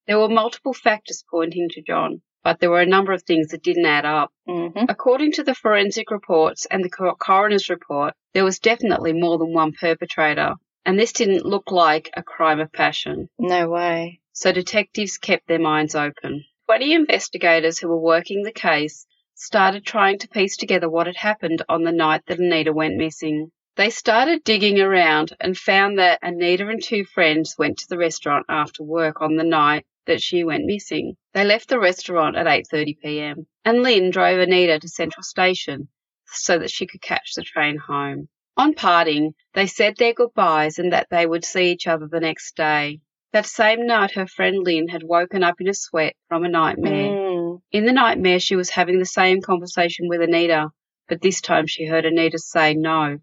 There 0.06 0.20
were 0.20 0.30
multiple 0.30 0.74
factors 0.74 1.24
pointing 1.30 1.68
to 1.72 1.82
John, 1.82 2.22
but 2.44 2.60
there 2.60 2.70
were 2.70 2.82
a 2.82 2.86
number 2.86 3.12
of 3.12 3.24
things 3.24 3.48
that 3.50 3.64
didn't 3.64 3.86
add 3.86 4.06
up. 4.06 4.32
hmm 4.48 4.86
According 4.88 5.34
to 5.34 5.44
the 5.44 5.56
forensic 5.56 6.12
reports 6.12 6.66
and 6.70 6.84
the 6.84 7.16
coroner's 7.20 7.68
report, 7.70 8.14
there 8.34 8.46
was 8.46 8.60
definitely 8.60 9.14
more 9.14 9.38
than 9.38 9.52
one 9.54 9.74
perpetrator, 9.74 10.54
and 10.86 10.98
this 10.98 11.12
didn't 11.12 11.46
look 11.46 11.72
like 11.72 12.10
a 12.16 12.24
crime 12.24 12.60
of 12.60 12.72
passion. 12.72 13.28
No 13.40 13.68
way. 13.70 14.22
So 14.32 14.52
detectives 14.52 15.18
kept 15.18 15.48
their 15.48 15.60
minds 15.60 15.96
open. 15.96 16.46
20 16.68 16.94
investigators 16.94 17.80
who 17.80 17.88
were 17.88 17.98
working 17.98 18.44
the 18.44 18.52
case 18.52 19.06
started 19.34 19.86
trying 19.86 20.20
to 20.20 20.28
piece 20.28 20.58
together 20.58 20.90
what 20.90 21.08
had 21.08 21.16
happened 21.16 21.64
on 21.70 21.84
the 21.84 21.94
night 21.94 22.22
that 22.28 22.40
Anita 22.40 22.74
went 22.74 22.98
missing. 22.98 23.50
They 23.78 23.90
started 23.90 24.44
digging 24.44 24.82
around 24.82 25.32
and 25.40 25.58
found 25.58 25.98
that 25.98 26.20
Anita 26.22 26.68
and 26.68 26.84
two 26.84 27.06
friends 27.06 27.56
went 27.58 27.78
to 27.78 27.88
the 27.88 27.98
restaurant 27.98 28.48
after 28.50 28.84
work 28.84 29.22
on 29.22 29.38
the 29.38 29.46
night 29.46 29.86
that 30.08 30.22
she 30.22 30.44
went 30.44 30.66
missing. 30.66 31.16
They 31.34 31.46
left 31.46 31.70
the 31.70 31.80
restaurant 31.80 32.36
at 32.36 32.48
8:30 32.48 33.00
p.m. 33.02 33.48
and 33.64 33.82
Lynn 33.82 34.10
drove 34.10 34.40
Anita 34.40 34.78
to 34.78 34.90
Central 34.90 35.24
Station 35.24 35.88
so 36.26 36.60
that 36.60 36.70
she 36.70 36.86
could 36.86 37.02
catch 37.02 37.36
the 37.36 37.44
train 37.44 37.78
home. 37.78 38.28
On 38.58 38.74
parting, 38.74 39.36
they 39.54 39.68
said 39.68 39.96
their 39.96 40.14
goodbyes 40.14 40.80
and 40.80 40.92
that 40.92 41.08
they 41.10 41.26
would 41.26 41.46
see 41.46 41.72
each 41.72 41.88
other 41.88 42.10
the 42.10 42.20
next 42.20 42.58
day. 42.58 43.00
That 43.34 43.46
same 43.46 43.86
night, 43.86 44.12
her 44.12 44.28
friend 44.28 44.58
Lynn 44.64 44.88
had 44.88 45.04
woken 45.04 45.44
up 45.44 45.56
in 45.60 45.68
a 45.68 45.74
sweat 45.74 46.16
from 46.30 46.46
a 46.46 46.50
nightmare. 46.50 47.10
Mm. 47.10 47.62
In 47.72 47.86
the 47.86 47.92
nightmare, 47.92 48.40
she 48.40 48.56
was 48.56 48.70
having 48.70 49.00
the 49.00 49.06
same 49.06 49.42
conversation 49.42 50.08
with 50.08 50.22
Anita, 50.22 50.70
but 51.10 51.22
this 51.22 51.42
time 51.42 51.68
she 51.68 51.86
heard 51.86 52.06
Anita 52.06 52.40
say, 52.40 52.74
No, 52.74 53.18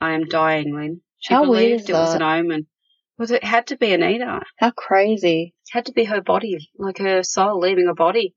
I 0.00 0.12
am 0.12 0.24
dying, 0.26 0.74
Lynn. 0.74 1.00
She 1.18 1.34
How 1.34 1.44
believed 1.44 1.88
it 1.88 1.94
was 1.94 2.14
an 2.14 2.22
omen. 2.22 2.66
Well, 3.18 3.32
it 3.32 3.42
had 3.42 3.66
to 3.68 3.76
be 3.76 3.92
Anita. 3.92 4.42
How 4.58 4.70
crazy. 4.70 5.54
It 5.66 5.70
had 5.72 5.86
to 5.86 5.92
be 5.92 6.04
her 6.04 6.20
body, 6.20 6.70
like 6.78 6.98
her 6.98 7.22
soul 7.24 7.58
leaving 7.58 7.86
her 7.86 7.94
body, 7.94 8.34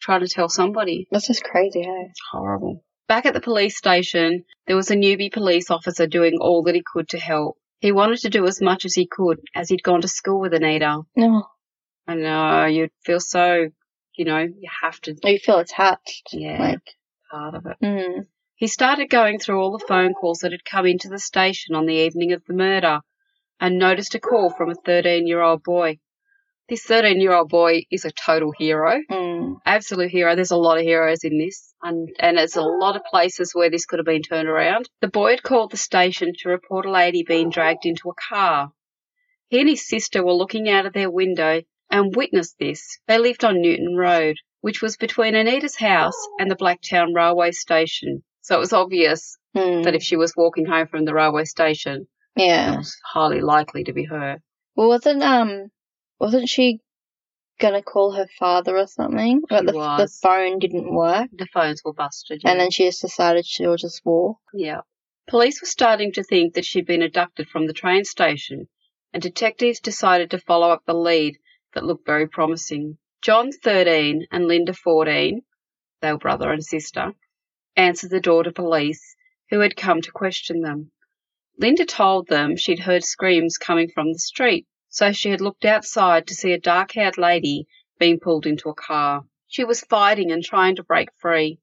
trying 0.00 0.20
to 0.20 0.28
tell 0.28 0.48
somebody. 0.48 1.08
That's 1.10 1.26
just 1.26 1.42
crazy, 1.42 1.82
hey? 1.82 2.12
Horrible. 2.30 2.84
Back 3.08 3.26
at 3.26 3.34
the 3.34 3.40
police 3.40 3.76
station, 3.76 4.44
there 4.68 4.76
was 4.76 4.90
a 4.90 4.94
newbie 4.94 5.32
police 5.32 5.68
officer 5.68 6.06
doing 6.06 6.38
all 6.40 6.62
that 6.64 6.76
he 6.76 6.82
could 6.82 7.08
to 7.08 7.18
help. 7.18 7.56
He 7.80 7.92
wanted 7.92 8.20
to 8.20 8.30
do 8.30 8.46
as 8.46 8.60
much 8.60 8.84
as 8.84 8.94
he 8.94 9.06
could, 9.06 9.40
as 9.54 9.68
he'd 9.68 9.82
gone 9.82 10.02
to 10.02 10.08
school 10.08 10.40
with 10.40 10.54
Anita. 10.54 11.02
No. 11.16 11.46
I 12.06 12.14
know, 12.14 12.64
you'd 12.66 12.90
feel 13.04 13.20
so, 13.20 13.70
you 14.16 14.24
know, 14.24 14.38
you 14.38 14.68
have 14.82 15.00
to, 15.02 15.16
You 15.22 15.38
feel 15.38 15.58
attached. 15.58 16.28
Yeah. 16.32 16.60
Like, 16.60 16.94
part 17.30 17.54
of 17.54 17.66
it. 17.66 17.76
mm. 17.82 18.26
He 18.56 18.66
started 18.66 19.08
going 19.08 19.38
through 19.38 19.58
all 19.58 19.72
the 19.76 19.84
phone 19.86 20.12
calls 20.12 20.40
that 20.40 20.52
had 20.52 20.64
come 20.64 20.84
into 20.84 21.08
the 21.08 21.18
station 21.18 21.74
on 21.74 21.86
the 21.86 21.94
evening 21.94 22.32
of 22.32 22.44
the 22.44 22.52
murder 22.52 23.00
and 23.58 23.78
noticed 23.78 24.14
a 24.14 24.20
call 24.20 24.50
from 24.50 24.70
a 24.70 24.74
13 24.74 25.26
year 25.26 25.40
old 25.40 25.62
boy. 25.62 25.98
This 26.70 26.84
13 26.84 27.20
year 27.20 27.32
old 27.34 27.48
boy 27.48 27.82
is 27.90 28.04
a 28.04 28.12
total 28.12 28.52
hero, 28.56 29.00
Mm. 29.10 29.56
absolute 29.66 30.10
hero. 30.10 30.36
There's 30.36 30.52
a 30.52 30.56
lot 30.56 30.78
of 30.78 30.84
heroes 30.84 31.24
in 31.24 31.36
this, 31.36 31.74
and, 31.82 32.08
and 32.20 32.38
there's 32.38 32.54
a 32.54 32.62
lot 32.62 32.94
of 32.94 33.02
places 33.10 33.52
where 33.52 33.68
this 33.70 33.84
could 33.86 33.98
have 33.98 34.06
been 34.06 34.22
turned 34.22 34.48
around. 34.48 34.88
The 35.00 35.08
boy 35.08 35.30
had 35.32 35.42
called 35.42 35.72
the 35.72 35.76
station 35.76 36.32
to 36.38 36.48
report 36.48 36.86
a 36.86 36.90
lady 36.92 37.24
being 37.26 37.50
dragged 37.50 37.86
into 37.86 38.08
a 38.08 38.14
car. 38.14 38.70
He 39.48 39.58
and 39.58 39.68
his 39.68 39.86
sister 39.88 40.24
were 40.24 40.32
looking 40.32 40.68
out 40.70 40.86
of 40.86 40.92
their 40.92 41.10
window 41.10 41.62
and 41.90 42.14
witnessed 42.14 42.54
this. 42.60 43.00
They 43.08 43.18
lived 43.18 43.44
on 43.44 43.60
Newton 43.60 43.96
Road, 43.96 44.36
which 44.60 44.80
was 44.80 44.96
between 44.96 45.34
Anita's 45.34 45.74
house 45.76 46.14
and 46.38 46.48
the 46.48 46.54
Blacktown 46.56 47.12
railway 47.16 47.50
station. 47.50 48.22
So 48.42 48.54
it 48.54 48.60
was 48.60 48.72
obvious 48.72 49.36
Mm. 49.56 49.82
that 49.82 49.96
if 49.96 50.02
she 50.04 50.14
was 50.14 50.34
walking 50.36 50.66
home 50.66 50.86
from 50.86 51.04
the 51.04 51.14
railway 51.14 51.44
station, 51.46 52.06
yeah, 52.36 52.74
it 52.74 52.76
was 52.76 52.96
highly 53.04 53.40
likely 53.40 53.82
to 53.82 53.92
be 53.92 54.04
her. 54.04 54.38
Well, 54.76 54.86
wasn't 54.86 55.24
um, 55.24 55.66
wasn't 56.20 56.48
she 56.48 56.80
gonna 57.58 57.82
call 57.82 58.12
her 58.12 58.26
father 58.38 58.76
or 58.76 58.86
something? 58.86 59.42
But 59.48 59.66
the, 59.66 59.72
the 59.72 59.78
was. 59.78 60.18
phone 60.22 60.58
didn't 60.58 60.92
work, 60.94 61.28
The 61.32 61.46
phones 61.46 61.82
were 61.84 61.92
busted. 61.92 62.42
and 62.44 62.60
then 62.60 62.70
she 62.70 62.84
just 62.84 63.00
decided 63.02 63.44
she'll 63.46 63.76
just 63.76 64.02
walk. 64.04 64.38
Yeah. 64.54 64.80
Police 65.28 65.60
were 65.60 65.66
starting 65.68 66.12
to 66.12 66.22
think 66.22 66.54
that 66.54 66.64
she'd 66.64 66.86
been 66.86 67.02
abducted 67.02 67.48
from 67.48 67.66
the 67.66 67.72
train 67.72 68.04
station, 68.04 68.68
and 69.12 69.22
detectives 69.22 69.80
decided 69.80 70.30
to 70.30 70.38
follow 70.38 70.70
up 70.70 70.82
the 70.86 70.94
lead 70.94 71.36
that 71.74 71.84
looked 71.84 72.06
very 72.06 72.26
promising. 72.28 72.98
John, 73.22 73.52
13, 73.52 74.26
and 74.32 74.46
Linda, 74.48 74.72
14, 74.72 75.42
they 76.00 76.12
were 76.12 76.18
brother 76.18 76.50
and 76.50 76.64
sister, 76.64 77.12
answered 77.76 78.10
the 78.10 78.20
door 78.20 78.42
to 78.42 78.52
police, 78.52 79.14
who 79.50 79.60
had 79.60 79.76
come 79.76 80.00
to 80.00 80.10
question 80.10 80.62
them. 80.62 80.90
Linda 81.58 81.84
told 81.84 82.26
them 82.28 82.56
she'd 82.56 82.78
heard 82.80 83.04
screams 83.04 83.58
coming 83.58 83.90
from 83.94 84.12
the 84.12 84.18
street, 84.18 84.66
so 84.90 85.12
she 85.12 85.30
had 85.30 85.40
looked 85.40 85.64
outside 85.64 86.26
to 86.26 86.34
see 86.34 86.52
a 86.52 86.60
dark 86.60 86.92
haired 86.92 87.16
lady 87.16 87.66
being 87.98 88.20
pulled 88.20 88.46
into 88.46 88.68
a 88.68 88.74
car. 88.74 89.22
She 89.48 89.64
was 89.64 89.80
fighting 89.80 90.30
and 90.30 90.44
trying 90.44 90.76
to 90.76 90.82
break 90.84 91.08
free. 91.16 91.58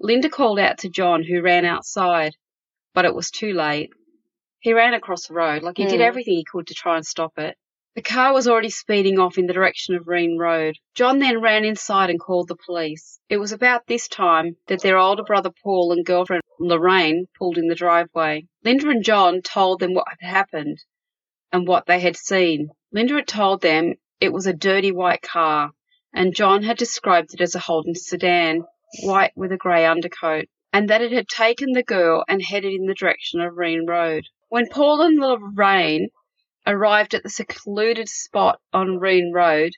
Linda 0.00 0.28
called 0.28 0.58
out 0.58 0.78
to 0.78 0.88
John, 0.88 1.22
who 1.22 1.40
ran 1.42 1.64
outside, 1.64 2.34
but 2.94 3.04
it 3.04 3.14
was 3.14 3.30
too 3.30 3.52
late. 3.52 3.90
He 4.58 4.72
ran 4.72 4.94
across 4.94 5.26
the 5.28 5.34
road, 5.34 5.62
like 5.62 5.76
he 5.76 5.84
did 5.86 6.00
Hmm. 6.00 6.06
everything 6.06 6.34
he 6.34 6.44
could 6.44 6.66
to 6.68 6.74
try 6.74 6.96
and 6.96 7.06
stop 7.06 7.38
it. 7.38 7.56
The 7.94 8.02
car 8.02 8.32
was 8.32 8.48
already 8.48 8.70
speeding 8.70 9.18
off 9.18 9.36
in 9.36 9.46
the 9.46 9.52
direction 9.52 9.94
of 9.94 10.08
Reen 10.08 10.38
Road. 10.38 10.76
John 10.94 11.18
then 11.18 11.40
ran 11.42 11.64
inside 11.64 12.08
and 12.10 12.18
called 12.18 12.48
the 12.48 12.56
police. 12.56 13.20
It 13.28 13.36
was 13.36 13.52
about 13.52 13.86
this 13.86 14.08
time 14.08 14.56
that 14.68 14.80
their 14.80 14.96
older 14.96 15.24
brother 15.24 15.50
Paul 15.62 15.92
and 15.92 16.06
girlfriend 16.06 16.42
Lorraine 16.58 17.26
pulled 17.38 17.58
in 17.58 17.68
the 17.68 17.74
driveway. 17.74 18.46
Linda 18.64 18.88
and 18.88 19.04
John 19.04 19.42
told 19.42 19.80
them 19.80 19.92
what 19.94 20.06
had 20.08 20.26
happened 20.26 20.78
and 21.52 21.68
what 21.68 21.86
they 21.86 22.00
had 22.00 22.16
seen. 22.16 22.70
Linda 22.92 23.14
had 23.14 23.28
told 23.28 23.60
them 23.60 23.94
it 24.20 24.32
was 24.32 24.46
a 24.46 24.52
dirty 24.52 24.92
white 24.92 25.22
car, 25.22 25.72
and 26.14 26.34
John 26.34 26.62
had 26.62 26.76
described 26.76 27.34
it 27.34 27.40
as 27.40 27.54
a 27.54 27.58
Holden 27.58 27.94
sedan, 27.94 28.64
white 29.02 29.32
with 29.36 29.52
a 29.52 29.56
grey 29.56 29.86
undercoat, 29.86 30.46
and 30.72 30.88
that 30.88 31.02
it 31.02 31.12
had 31.12 31.28
taken 31.28 31.72
the 31.72 31.82
girl 31.82 32.24
and 32.28 32.42
headed 32.42 32.72
in 32.72 32.86
the 32.86 32.94
direction 32.94 33.40
of 33.40 33.56
Reen 33.56 33.86
Road. 33.86 34.24
When 34.48 34.68
Paul 34.68 35.00
and 35.02 35.18
Lorraine 35.18 36.08
arrived 36.66 37.14
at 37.14 37.22
the 37.22 37.30
secluded 37.30 38.08
spot 38.08 38.60
on 38.72 38.98
Reen 38.98 39.32
Road, 39.32 39.72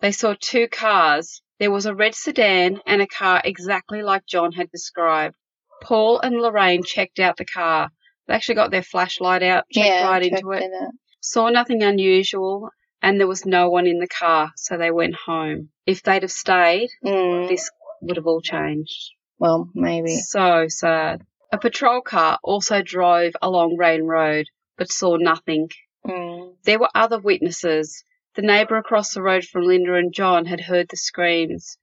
they 0.00 0.12
saw 0.12 0.34
two 0.38 0.68
cars 0.68 1.40
There 1.58 1.70
was 1.70 1.86
a 1.86 1.94
red 1.94 2.14
sedan 2.14 2.80
and 2.86 3.00
a 3.00 3.06
car 3.06 3.40
exactly 3.44 4.02
like 4.02 4.26
John 4.26 4.52
had 4.52 4.70
described. 4.70 5.36
Paul 5.82 6.20
and 6.20 6.36
Lorraine 6.36 6.82
checked 6.82 7.18
out 7.18 7.36
the 7.36 7.46
car. 7.46 7.90
They 8.26 8.34
actually 8.34 8.56
got 8.56 8.70
their 8.70 8.82
flashlight 8.82 9.42
out, 9.42 9.64
checked 9.72 9.86
yeah, 9.86 10.08
right 10.08 10.22
checked 10.22 10.42
into 10.42 10.50
it, 10.52 10.64
it. 10.64 10.94
Saw 11.28 11.48
nothing 11.48 11.82
unusual, 11.82 12.70
and 13.02 13.18
there 13.18 13.26
was 13.26 13.44
no 13.44 13.68
one 13.68 13.88
in 13.88 13.98
the 13.98 14.06
car, 14.06 14.52
so 14.56 14.76
they 14.76 14.92
went 14.92 15.16
home. 15.16 15.70
If 15.84 16.02
they'd 16.04 16.22
have 16.22 16.30
stayed, 16.30 16.88
Mm, 17.04 17.48
this 17.48 17.68
would 18.00 18.16
have 18.16 18.28
all 18.28 18.40
changed. 18.40 19.10
well, 19.36 19.68
maybe. 19.74 20.14
So 20.18 20.68
sad. 20.68 21.22
A 21.50 21.58
patrol 21.58 22.00
car 22.00 22.38
also 22.44 22.80
drove 22.80 23.32
along 23.42 23.76
Reen 23.76 24.04
Road, 24.04 24.46
but 24.78 24.92
saw 24.92 25.16
nothing. 25.16 25.68
Mm, 26.06 26.54
There 26.62 26.78
were 26.78 26.90
other 26.94 27.18
witnesses. 27.18 28.04
The 28.36 28.42
neighbour 28.42 28.76
across 28.76 29.12
the 29.12 29.22
road 29.22 29.44
from 29.44 29.64
Linda 29.64 29.94
and 29.94 30.14
John 30.14 30.46
had 30.46 30.60
heard 30.60 30.86
the 30.88 30.96
screams. 30.96 31.76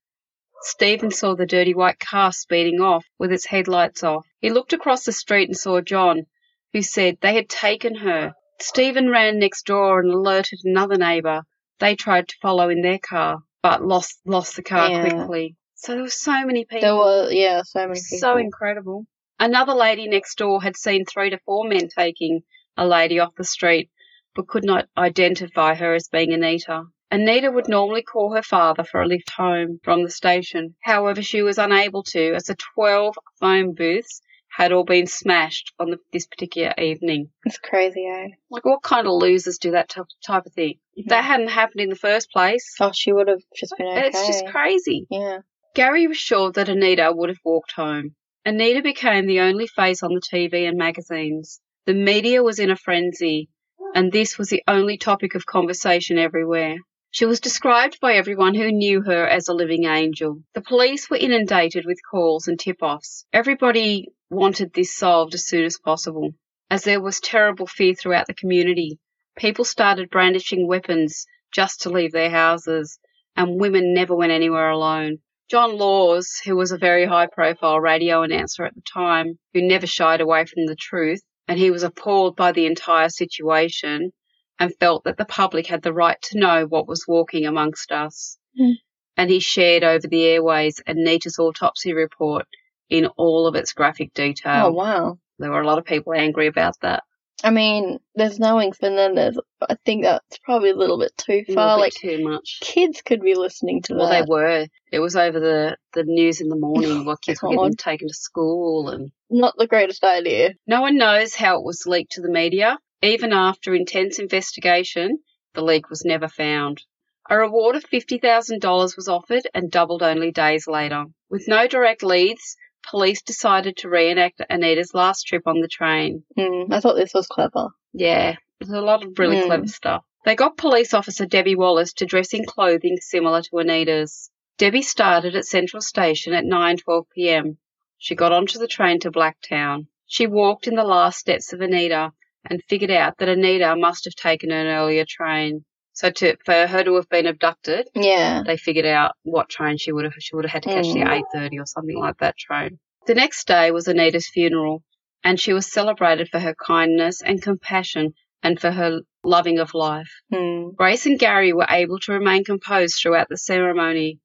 Stephen 0.62 1.12
saw 1.12 1.36
the 1.36 1.46
dirty 1.46 1.74
white 1.74 2.00
car 2.00 2.32
speeding 2.32 2.80
off 2.80 3.06
with 3.20 3.34
its 3.34 3.46
headlights 3.48 4.04
off. 4.04 4.26
He 4.40 4.50
looked 4.52 4.72
across 4.72 5.04
the 5.04 5.12
street 5.12 5.50
and 5.50 5.58
saw 5.58 5.82
John, 5.82 6.28
who 6.72 6.82
said 6.82 7.18
they 7.20 7.34
had 7.36 7.50
taken 7.50 7.96
her. 7.96 8.34
Stephen 8.64 9.10
ran 9.10 9.40
next 9.40 9.66
door 9.66 10.00
and 10.00 10.10
alerted 10.10 10.60
another 10.64 10.96
neighbour. 10.96 11.42
They 11.80 11.98
tried 11.98 12.30
to 12.30 12.36
follow 12.42 12.70
in 12.70 12.82
their 12.82 12.98
car, 12.98 13.40
but 13.62 13.84
lost 13.84 14.22
lost 14.26 14.56
the 14.56 14.64
car 14.64 14.90
Yeah. 14.90 15.02
quickly. 15.02 15.58
So 15.76 15.94
there 15.94 16.04
were 16.04 16.10
so 16.10 16.46
many 16.46 16.64
people. 16.64 16.80
there 16.82 16.96
were, 16.96 17.30
yeah, 17.30 17.64
so 17.66 17.82
many 17.88 18.00
people. 18.00 18.20
So 18.20 18.38
incredible. 18.38 19.06
Another 19.38 19.74
lady 19.74 20.08
next 20.08 20.38
door 20.38 20.64
had 20.64 20.78
seen 20.78 21.04
three 21.04 21.30
to 21.32 21.40
four 21.40 21.66
men 21.68 21.90
taking 21.90 22.44
a 22.78 22.88
lady 22.88 23.20
off 23.20 23.36
the 23.36 23.44
street, 23.44 23.90
but 24.34 24.48
could 24.48 24.64
not 24.64 24.88
identify 24.98 25.76
her 25.76 25.94
as 25.94 26.08
being 26.08 26.32
Anita. 26.32 26.86
Anita 27.12 27.52
would 27.52 27.68
normally 27.68 28.02
call 28.02 28.34
her 28.34 28.42
father 28.42 28.86
for 28.86 29.02
a 29.02 29.08
lift 29.08 29.30
home 29.32 29.82
from 29.84 30.04
the 30.04 30.10
station. 30.10 30.76
However, 30.82 31.22
she 31.22 31.42
was 31.42 31.58
unable 31.58 32.04
to 32.04 32.34
as 32.34 32.46
the 32.46 32.56
12 32.76 33.18
phone 33.42 33.74
booths 33.74 34.22
had 34.56 34.72
all 34.72 34.84
been 34.84 35.08
smashed 35.08 35.74
on 35.80 35.90
the, 35.90 35.98
this 36.12 36.28
particular 36.28 36.74
evening. 36.78 37.30
It's 37.44 37.58
crazy, 37.58 38.06
eh? 38.06 38.28
Like, 38.52 38.66
what 38.66 38.84
kind 38.84 39.08
of 39.08 39.14
losers 39.14 39.58
do 39.58 39.72
that 39.72 39.90
type, 39.90 40.06
type 40.26 40.46
of 40.46 40.54
thing? 40.54 40.76
If 40.96 41.08
that 41.08 41.24
hadn't 41.24 41.50
happened 41.50 41.82
in 41.82 41.90
the 41.90 41.96
first 41.96 42.30
place, 42.32 42.76
Oh, 42.80 42.92
she 42.94 43.12
would 43.12 43.28
have 43.28 43.42
just 43.56 43.74
been 43.78 43.88
okay. 43.88 44.08
it's 44.08 44.28
just 44.28 44.46
crazy. 44.48 45.08
Yeah. 45.10 45.40
Gary 45.74 46.06
was 46.08 46.18
sure 46.18 46.52
that 46.52 46.70
Anita 46.70 47.12
would 47.12 47.30
have 47.30 47.40
walked 47.44 47.72
home. 47.72 48.16
Anita 48.46 48.84
became 48.84 49.26
the 49.26 49.40
only 49.40 49.66
face 49.66 50.04
on 50.04 50.14
the 50.14 50.22
TV 50.22 50.68
and 50.68 50.78
magazines. 50.78 51.60
The 51.88 51.96
media 51.96 52.44
was 52.44 52.60
in 52.60 52.70
a 52.70 52.76
frenzy, 52.76 53.50
and 53.96 54.12
this 54.12 54.38
was 54.38 54.50
the 54.50 54.62
only 54.68 54.98
topic 54.98 55.34
of 55.34 55.46
conversation 55.48 56.18
everywhere. 56.20 56.76
She 57.10 57.26
was 57.26 57.40
described 57.40 58.00
by 58.02 58.14
everyone 58.14 58.56
who 58.56 58.72
knew 58.72 59.02
her 59.04 59.28
as 59.28 59.48
a 59.48 59.54
living 59.54 59.86
angel. 59.86 60.42
The 60.56 60.62
police 60.62 61.10
were 61.10 61.18
inundated 61.18 61.86
with 61.86 62.00
calls 62.10 62.48
and 62.48 62.60
tip 62.60 62.78
offs. 62.82 63.26
Everybody 63.32 64.08
wanted 64.34 64.74
this 64.74 64.96
solved 64.96 65.34
as 65.34 65.48
soon 65.48 65.64
as 65.64 65.78
possible, 65.78 66.32
as 66.70 66.84
there 66.84 67.02
was 67.02 67.20
terrible 67.20 67.68
fear 67.68 67.94
throughout 67.94 68.28
the 68.28 68.34
community. 68.34 69.00
People 69.38 69.64
started 69.64 70.10
brandishing 70.10 70.68
weapons 70.68 71.26
just 71.54 71.82
to 71.82 71.90
leave 71.90 72.12
their 72.12 72.30
houses, 72.30 73.00
and 73.36 73.60
women 73.60 73.94
never 73.94 74.16
went 74.16 74.32
anywhere 74.32 74.70
alone. 74.70 75.20
John 75.50 75.78
Laws, 75.78 76.42
who 76.44 76.56
was 76.56 76.72
a 76.72 76.78
very 76.78 77.06
high 77.06 77.28
profile 77.28 77.80
radio 77.80 78.24
announcer 78.24 78.66
at 78.66 78.76
the 78.76 78.82
time, 78.82 79.38
who 79.54 79.62
never 79.62 79.86
shied 79.86 80.22
away 80.22 80.46
from 80.46 80.66
the 80.66 80.76
truth, 80.76 81.22
and 81.48 81.60
he 81.60 81.70
was 81.70 81.84
appalled 81.84 82.36
by 82.36 82.52
the 82.52 82.66
entire 82.66 83.10
situation 83.10 84.12
and 84.60 84.76
felt 84.80 85.04
that 85.04 85.18
the 85.18 85.26
public 85.26 85.68
had 85.68 85.82
the 85.82 85.94
right 85.94 86.22
to 86.24 86.40
know 86.40 86.66
what 86.66 86.88
was 86.88 87.06
walking 87.08 87.46
amongst 87.46 87.92
us. 87.92 88.38
Hmm. 88.58 88.74
And 89.16 89.30
he 89.30 89.40
shared 89.40 89.84
over 89.84 90.08
the 90.08 90.24
airways 90.24 90.82
Anita's 90.88 91.38
autopsy 91.38 91.94
report 91.94 92.48
in 92.90 93.08
all 93.18 93.48
of 93.48 93.56
its 93.56 93.74
graphic 93.74 94.14
detail. 94.14 94.68
Oh, 94.68 94.72
wow. 94.72 95.18
There 95.40 95.52
were 95.52 95.62
a 95.62 95.68
lot 95.68 95.80
of 95.80 95.86
people 95.86 96.14
angry 96.14 96.48
about 96.48 96.76
that. 96.82 97.04
I 97.44 97.50
mean, 97.50 98.00
there's 98.16 98.40
no 98.40 98.62
ink, 98.62 98.76
but 98.80 98.96
then 98.96 99.16
there's, 99.16 99.38
I 99.62 99.76
think 99.86 100.04
that's 100.04 100.38
probably 100.46 100.70
a 100.70 100.76
little 100.76 100.98
bit 100.98 101.12
too 101.18 101.44
far. 101.54 101.78
bit 101.78 101.82
Like, 101.82 101.94
too 101.94 102.24
much. 102.24 102.60
kids 102.62 103.02
could 103.02 103.22
be 103.22 103.36
listening 103.36 103.82
to 103.84 103.96
Well, 103.96 104.10
they 104.10 104.22
were. 104.26 104.68
It 104.94 105.00
was 105.00 105.16
over 105.18 105.40
the, 105.42 105.76
the 105.94 106.04
news 106.06 106.40
in 106.40 106.48
the 106.48 106.56
morning 106.56 107.04
while 107.06 107.18
kids 107.18 107.42
were 107.42 107.50
getting 107.50 107.76
taken 107.76 108.08
to 108.08 108.14
school 108.14 108.90
and 108.90 109.12
Not 109.30 109.56
the 109.58 109.68
greatest 109.68 110.04
idea. 110.06 110.52
No 110.68 110.80
one 110.82 110.98
knows 110.98 111.36
how 111.36 111.58
it 111.58 111.66
was 111.66 111.86
leaked 111.86 112.14
to 112.14 112.22
the 112.22 112.32
media. 112.32 112.78
Even 113.02 113.34
after 113.34 113.76
intense 113.76 114.20
investigation, 114.20 115.18
the 115.54 115.64
leak 115.64 115.90
was 115.90 116.06
never 116.06 116.30
found. 116.30 116.82
A 117.30 117.38
reward 117.38 117.76
of 117.76 117.84
$50,000 117.90 118.96
was 118.96 119.08
offered 119.10 119.44
and 119.54 119.70
doubled 119.72 120.04
only 120.04 120.32
days 120.32 120.68
later. 120.68 121.06
With 121.30 121.48
no 121.48 121.68
direct 121.68 122.04
leads, 122.04 122.56
police 122.90 123.22
decided 123.22 123.78
to 123.78 123.90
reenact 123.90 124.42
Anita's 124.50 124.94
last 124.94 125.24
trip 125.24 125.44
on 125.48 125.60
the 125.62 125.68
train. 125.68 126.24
Mm, 126.38 126.72
I 126.72 126.80
thought 126.80 126.96
this 126.96 127.14
was 127.14 127.28
clever. 127.28 127.70
Yeah, 127.94 128.36
there's 128.60 128.72
a 128.72 128.82
lot 128.82 129.04
of 129.04 129.18
really 129.18 129.38
Mm. 129.38 129.46
clever 129.46 129.68
stuff. 129.68 130.04
They 130.26 130.36
got 130.36 130.58
police 130.58 130.94
officer 130.94 131.26
Debbie 131.26 131.56
Wallace 131.56 131.94
to 131.94 132.06
dress 132.06 132.34
in 132.34 132.46
clothing 132.46 132.98
similar 133.02 133.42
to 133.42 133.60
Anita's. 133.60 134.30
Debbie 134.58 134.82
started 134.82 135.36
at 135.36 135.46
Central 135.46 135.82
Station 135.82 136.34
at 136.34 136.46
9:12 136.46 137.06
p.m. 137.14 137.58
She 137.98 138.16
got 138.16 138.32
onto 138.32 138.60
the 138.60 138.68
train 138.68 139.00
to 139.02 139.12
Blacktown. 139.12 139.88
She 140.06 140.28
walked 140.28 140.68
in 140.68 140.76
the 140.76 140.84
last 140.84 141.18
steps 141.20 141.54
of 141.54 141.62
Anita 141.62 142.12
and 142.50 142.62
figured 142.70 142.92
out 142.92 143.18
that 143.18 143.30
Anita 143.30 143.76
must 143.76 144.06
have 144.06 144.16
taken 144.16 144.52
an 144.52 144.68
earlier 144.68 145.06
train. 145.08 145.66
So 145.94 146.10
to, 146.10 146.36
for 146.44 146.66
her 146.68 146.84
to 146.84 146.96
have 146.96 147.08
been 147.10 147.28
abducted, 147.28 147.88
Yeah. 147.96 148.42
they 148.46 148.58
figured 148.58 148.86
out 148.86 149.14
what 149.24 149.48
train 149.50 149.78
she 149.78 149.92
would 149.92 150.06
have 150.06 150.14
she 150.20 150.36
would 150.36 150.46
have 150.46 150.52
had 150.52 150.64
to 150.64 150.70
catch 150.70 150.86
the 150.92 151.00
Mm. 151.02 151.24
8:30 151.34 151.60
or 151.60 151.66
something 151.66 151.98
like 151.98 152.18
that 152.18 152.36
train. 152.38 152.80
The 153.06 153.16
next 153.16 153.48
day 153.48 153.70
was 153.72 153.88
Anita's 153.88 154.28
funeral, 154.30 154.84
and 155.24 155.40
she 155.40 155.54
was 155.54 155.72
celebrated 155.72 156.30
for 156.30 156.40
her 156.40 156.56
kindness 156.56 157.22
and 157.22 157.42
compassion 157.42 158.14
and 158.42 158.60
for 158.60 158.72
her 158.72 159.02
loving 159.24 159.60
of 159.60 159.74
life. 159.74 160.12
Mm. 160.34 160.76
Grace 160.76 161.06
and 161.06 161.20
Gary 161.20 161.54
were 161.54 161.68
able 161.70 162.00
to 162.00 162.12
remain 162.14 162.44
composed 162.44 162.98
throughout 163.00 163.30
the 163.30 163.38
ceremony. 163.38 164.20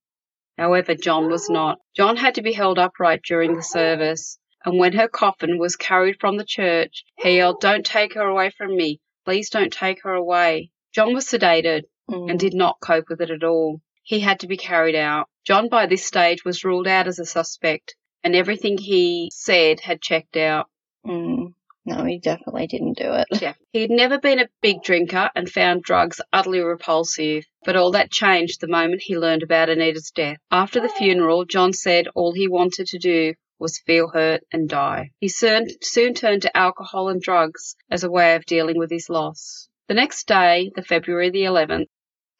However, 0.56 0.94
John 0.94 1.30
was 1.30 1.48
not. 1.50 1.78
John 1.96 2.16
had 2.16 2.34
to 2.36 2.42
be 2.42 2.52
held 2.52 2.78
upright 2.78 3.22
during 3.22 3.54
the 3.54 3.62
service, 3.62 4.38
and 4.64 4.78
when 4.78 4.92
her 4.94 5.06
coffin 5.06 5.58
was 5.58 5.76
carried 5.76 6.18
from 6.18 6.36
the 6.36 6.44
church, 6.44 7.04
he 7.18 7.36
yelled, 7.36 7.60
Don't 7.60 7.86
take 7.86 8.14
her 8.14 8.22
away 8.26 8.50
from 8.50 8.74
me. 8.74 9.00
Please 9.24 9.50
don't 9.50 9.72
take 9.72 10.02
her 10.02 10.14
away. 10.14 10.70
John 10.94 11.14
was 11.14 11.26
sedated 11.26 11.84
Mm. 12.10 12.30
and 12.30 12.40
did 12.40 12.54
not 12.54 12.80
cope 12.80 13.10
with 13.10 13.20
it 13.20 13.30
at 13.30 13.44
all. 13.44 13.82
He 14.02 14.20
had 14.20 14.40
to 14.40 14.46
be 14.46 14.56
carried 14.56 14.94
out. 14.94 15.28
John, 15.44 15.68
by 15.68 15.84
this 15.84 16.06
stage, 16.06 16.42
was 16.42 16.64
ruled 16.64 16.88
out 16.88 17.06
as 17.06 17.18
a 17.18 17.26
suspect, 17.26 17.96
and 18.24 18.34
everything 18.34 18.78
he 18.78 19.30
said 19.30 19.80
had 19.80 20.00
checked 20.00 20.38
out. 20.38 20.70
Mm. 21.06 21.52
No, 21.84 22.04
he 22.04 22.18
definitely 22.18 22.66
didn't 22.66 22.96
do 22.96 23.12
it. 23.12 23.26
Yeah. 23.42 23.52
He 23.72 23.82
had 23.82 23.90
never 23.90 24.18
been 24.18 24.38
a 24.38 24.48
big 24.62 24.82
drinker 24.82 25.30
and 25.34 25.50
found 25.50 25.82
drugs 25.82 26.20
utterly 26.32 26.60
repulsive, 26.60 27.44
but 27.64 27.76
all 27.76 27.90
that 27.92 28.10
changed 28.10 28.60
the 28.60 28.68
moment 28.68 29.02
he 29.02 29.18
learned 29.18 29.42
about 29.42 29.68
Anita's 29.68 30.10
death. 30.10 30.38
After 30.50 30.80
the 30.80 30.88
funeral, 30.88 31.44
John 31.44 31.72
said 31.74 32.08
all 32.14 32.32
he 32.32 32.48
wanted 32.48 32.86
to 32.88 32.98
do 32.98 33.34
was 33.58 33.78
feel 33.80 34.08
hurt 34.08 34.42
and 34.52 34.68
die. 34.68 35.10
He 35.18 35.28
soon, 35.28 35.66
soon 35.82 36.14
turned 36.14 36.42
to 36.42 36.56
alcohol 36.56 37.08
and 37.08 37.20
drugs 37.20 37.74
as 37.90 38.04
a 38.04 38.10
way 38.10 38.34
of 38.34 38.46
dealing 38.46 38.78
with 38.78 38.90
his 38.90 39.10
loss. 39.10 39.67
The 39.88 39.94
next 39.94 40.28
day, 40.28 40.70
the 40.74 40.82
February 40.82 41.30
the 41.30 41.44
11th, 41.44 41.86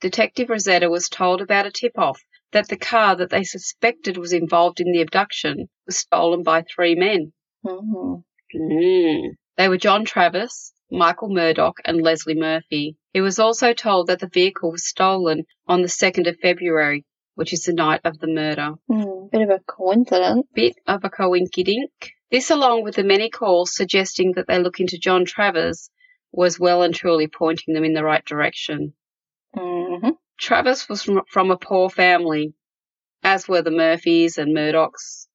Detective 0.03 0.51
Rosetta 0.51 0.91
was 0.91 1.09
told 1.09 1.41
about 1.41 1.65
a 1.65 1.71
tip-off 1.71 2.23
that 2.53 2.69
the 2.69 2.77
car 2.77 3.17
that 3.17 3.31
they 3.31 3.43
suspected 3.43 4.19
was 4.19 4.35
involved 4.35 4.81
in 4.81 4.93
the 4.93 5.01
abduction 5.01 5.71
was 5.87 5.97
stolen 5.97 6.43
by 6.43 6.63
three 6.63 6.95
men. 6.95 7.33
hmm 7.67 8.17
Mm. 8.55 9.31
They 9.57 9.69
were 9.69 9.79
John 9.79 10.05
Travers, 10.05 10.73
Michael 10.91 11.29
Murdoch, 11.31 11.79
and 11.85 12.03
Leslie 12.03 12.35
Murphy. 12.35 12.97
He 13.13 13.21
was 13.23 13.39
also 13.39 13.73
told 13.73 14.07
that 14.07 14.21
the 14.21 14.29
vehicle 14.29 14.71
was 14.73 14.87
stolen 14.87 15.45
on 15.67 15.83
the 15.83 15.89
2nd 15.89 16.29
of 16.29 16.39
February, 16.41 17.05
which 17.35 17.53
is 17.53 17.65
the 17.65 17.73
night 17.73 18.03
of 18.05 18.19
the 18.19 18.27
murder. 18.27 18.75
Mm. 18.91 19.31
Bit 19.31 19.43
of 19.43 19.51
a 19.51 19.61
coincidence. 19.61 20.47
Bit 20.55 20.77
of 20.87 21.05
a 21.05 21.11
coinkydink. 21.11 21.93
This, 22.31 22.51
along 22.51 22.85
with 22.85 22.97
the 22.97 23.05
many 23.05 23.31
calls 23.31 23.75
suggesting 23.75 24.33
that 24.37 24.47
they 24.47 24.59
look 24.59 24.81
into 24.81 24.99
John 24.99 25.25
Travers, 25.25 25.91
was 26.33 26.59
well 26.61 26.83
and 26.83 26.95
truly 26.95 27.27
pointing 27.27 27.75
them 27.75 27.85
in 27.85 27.95
the 27.95 28.05
right 28.05 28.25
direction. 28.25 28.95
hmm 29.55 30.11
Travers 30.39 30.89
was 30.89 31.03
from, 31.03 31.23
from 31.29 31.51
a 31.51 31.57
poor 31.57 31.91
family, 31.91 32.55
as 33.25 33.49
were 33.49 33.63
the 33.63 33.73
Murphys 33.73 34.39
and 34.39 34.55
Murdochs. 34.55 35.27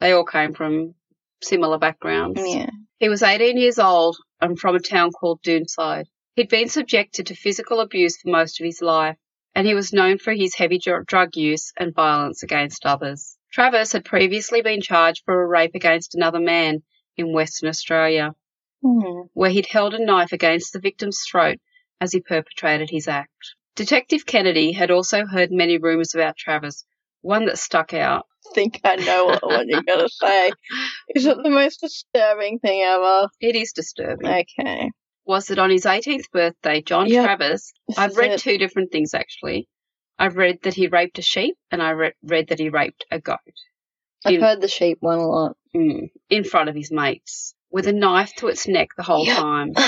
They 0.00 0.12
all 0.12 0.24
came 0.26 0.52
from 0.52 0.94
similar 1.42 1.78
backgrounds. 1.78 2.42
Yeah. 2.44 2.68
He 2.98 3.08
was 3.08 3.22
18 3.22 3.56
years 3.56 3.78
old 3.78 4.18
and 4.40 4.58
from 4.58 4.74
a 4.74 4.80
town 4.80 5.12
called 5.12 5.40
Doonside. 5.42 6.06
He'd 6.34 6.50
been 6.50 6.68
subjected 6.68 7.26
to 7.26 7.34
physical 7.34 7.80
abuse 7.80 8.20
for 8.20 8.30
most 8.30 8.60
of 8.60 8.64
his 8.66 8.82
life, 8.82 9.16
and 9.54 9.66
he 9.66 9.74
was 9.74 9.92
known 9.92 10.18
for 10.18 10.32
his 10.32 10.54
heavy 10.54 10.78
dr- 10.78 11.06
drug 11.06 11.36
use 11.36 11.72
and 11.78 11.94
violence 11.94 12.42
against 12.42 12.84
others. 12.84 13.36
Travers 13.52 13.92
had 13.92 14.04
previously 14.04 14.62
been 14.62 14.80
charged 14.80 15.22
for 15.24 15.42
a 15.42 15.46
rape 15.46 15.74
against 15.74 16.14
another 16.14 16.40
man 16.40 16.82
in 17.16 17.32
Western 17.32 17.68
Australia, 17.68 18.34
Mm. 18.84 19.28
where 19.34 19.50
he'd 19.50 19.66
held 19.66 19.94
a 19.94 20.04
knife 20.04 20.32
against 20.32 20.72
the 20.72 20.80
victim's 20.80 21.20
throat 21.30 21.58
as 22.00 22.12
he 22.12 22.20
perpetrated 22.20 22.88
his 22.90 23.08
act. 23.08 23.30
Detective 23.76 24.24
Kennedy 24.26 24.72
had 24.72 24.90
also 24.90 25.26
heard 25.26 25.50
many 25.52 25.76
rumours 25.78 26.14
about 26.14 26.36
Travers, 26.36 26.84
One 27.20 27.44
that 27.46 27.58
stuck 27.58 27.92
out. 27.92 28.24
I 28.50 28.54
think 28.54 28.80
I 28.84 28.96
know 28.96 29.26
what 29.26 29.42
one 29.46 29.68
you're 29.68 29.82
going 29.82 30.00
to 30.06 30.08
say. 30.08 30.52
Is 31.14 31.26
it 31.26 31.36
the 31.42 31.50
most 31.50 31.80
disturbing 31.80 32.58
thing 32.58 32.80
ever? 32.82 33.28
It 33.40 33.54
is 33.54 33.72
disturbing. 33.72 34.26
Okay. 34.58 34.90
Was 35.26 35.48
that 35.48 35.58
on 35.58 35.68
his 35.70 35.84
18th 35.84 36.30
birthday, 36.32 36.80
John 36.80 37.06
Yeah. 37.06 37.24
Travers? 37.24 37.72
This 37.86 37.98
I've 37.98 38.16
read 38.16 38.32
it. 38.32 38.40
two 38.40 38.56
different 38.56 38.90
things 38.92 39.12
actually. 39.12 39.68
I've 40.18 40.36
read 40.36 40.60
that 40.62 40.74
he 40.74 40.86
raped 40.88 41.18
a 41.18 41.22
sheep, 41.22 41.56
and 41.70 41.82
I 41.82 41.90
re- 41.90 42.12
read 42.22 42.48
that 42.48 42.58
he 42.58 42.68
raped 42.70 43.04
a 43.10 43.20
goat. 43.20 43.38
I've 44.24 44.34
in- 44.34 44.40
heard 44.40 44.60
the 44.60 44.68
sheep 44.68 44.98
one 45.00 45.18
a 45.18 45.26
lot. 45.28 45.56
Mm, 45.76 46.10
in 46.30 46.44
front 46.44 46.68
of 46.70 46.74
his 46.74 46.90
mates, 46.90 47.54
with 47.70 47.86
a 47.86 47.92
knife 47.92 48.32
to 48.36 48.48
its 48.48 48.66
neck 48.68 48.88
the 48.96 49.02
whole 49.02 49.26
Yeah. 49.26 49.36
time. 49.36 49.72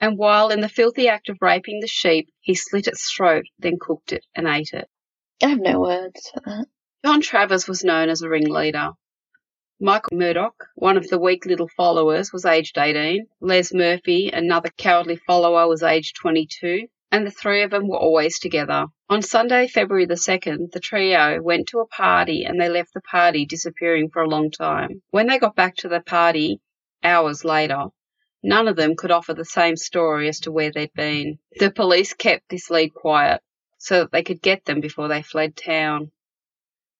And 0.00 0.18
while 0.18 0.50
in 0.50 0.60
the 0.60 0.68
filthy 0.68 1.08
act 1.08 1.28
of 1.30 1.38
raping 1.40 1.80
the 1.80 1.86
sheep, 1.86 2.28
he 2.40 2.54
slit 2.54 2.88
its 2.88 3.10
throat, 3.10 3.44
then 3.58 3.78
cooked 3.80 4.12
it 4.12 4.26
and 4.34 4.46
ate 4.46 4.72
it. 4.74 4.86
I 5.42 5.48
have 5.48 5.60
no 5.60 5.80
words 5.80 6.30
for 6.34 6.40
that. 6.44 6.66
John 7.04 7.20
Travers 7.22 7.66
was 7.66 7.84
known 7.84 8.10
as 8.10 8.20
a 8.20 8.28
ringleader. 8.28 8.90
Michael 9.80 10.16
Murdoch, 10.18 10.66
one 10.74 10.96
of 10.96 11.08
the 11.08 11.18
weak 11.18 11.46
little 11.46 11.68
followers, 11.68 12.32
was 12.32 12.44
aged 12.44 12.76
18. 12.76 13.26
Les 13.40 13.72
Murphy, 13.72 14.30
another 14.30 14.70
cowardly 14.76 15.16
follower, 15.16 15.66
was 15.68 15.82
aged 15.82 16.16
22. 16.16 16.86
And 17.10 17.26
the 17.26 17.30
three 17.30 17.62
of 17.62 17.70
them 17.70 17.88
were 17.88 17.96
always 17.98 18.38
together. 18.38 18.86
On 19.08 19.22
Sunday, 19.22 19.68
February 19.68 20.06
the 20.06 20.14
2nd, 20.14 20.72
the 20.72 20.80
trio 20.80 21.40
went 21.40 21.68
to 21.68 21.78
a 21.78 21.86
party 21.86 22.44
and 22.44 22.60
they 22.60 22.68
left 22.68 22.92
the 22.92 23.00
party 23.00 23.46
disappearing 23.46 24.10
for 24.10 24.22
a 24.22 24.28
long 24.28 24.50
time. 24.50 25.00
When 25.10 25.28
they 25.28 25.38
got 25.38 25.54
back 25.54 25.76
to 25.76 25.88
the 25.88 26.00
party, 26.00 26.60
hours 27.04 27.44
later, 27.44 27.86
none 28.42 28.66
of 28.66 28.76
them 28.76 28.96
could 28.96 29.10
offer 29.10 29.34
the 29.34 29.44
same 29.44 29.76
story 29.76 30.28
as 30.28 30.40
to 30.40 30.50
where 30.52 30.72
they'd 30.72 30.92
been. 30.94 31.38
The 31.58 31.70
police 31.70 32.14
kept 32.14 32.48
this 32.48 32.70
lead 32.70 32.94
quiet 32.94 33.40
so 33.78 34.00
that 34.00 34.12
they 34.12 34.22
could 34.22 34.40
get 34.40 34.64
them 34.64 34.80
before 34.80 35.08
they 35.08 35.22
fled 35.22 35.56
town. 35.56 36.10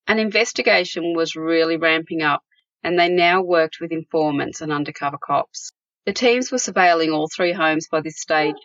An 0.06 0.18
investigation 0.18 1.14
was 1.14 1.34
really 1.34 1.78
ramping 1.78 2.20
up, 2.20 2.42
and 2.82 2.98
they 2.98 3.08
now 3.08 3.40
worked 3.40 3.80
with 3.80 3.90
informants 3.90 4.60
and 4.60 4.70
undercover 4.70 5.16
cops. 5.16 5.72
The 6.04 6.12
teams 6.12 6.52
were 6.52 6.58
surveilling 6.58 7.14
all 7.14 7.28
three 7.28 7.52
homes 7.52 7.88
by 7.88 8.02
this 8.02 8.20
stage, 8.20 8.56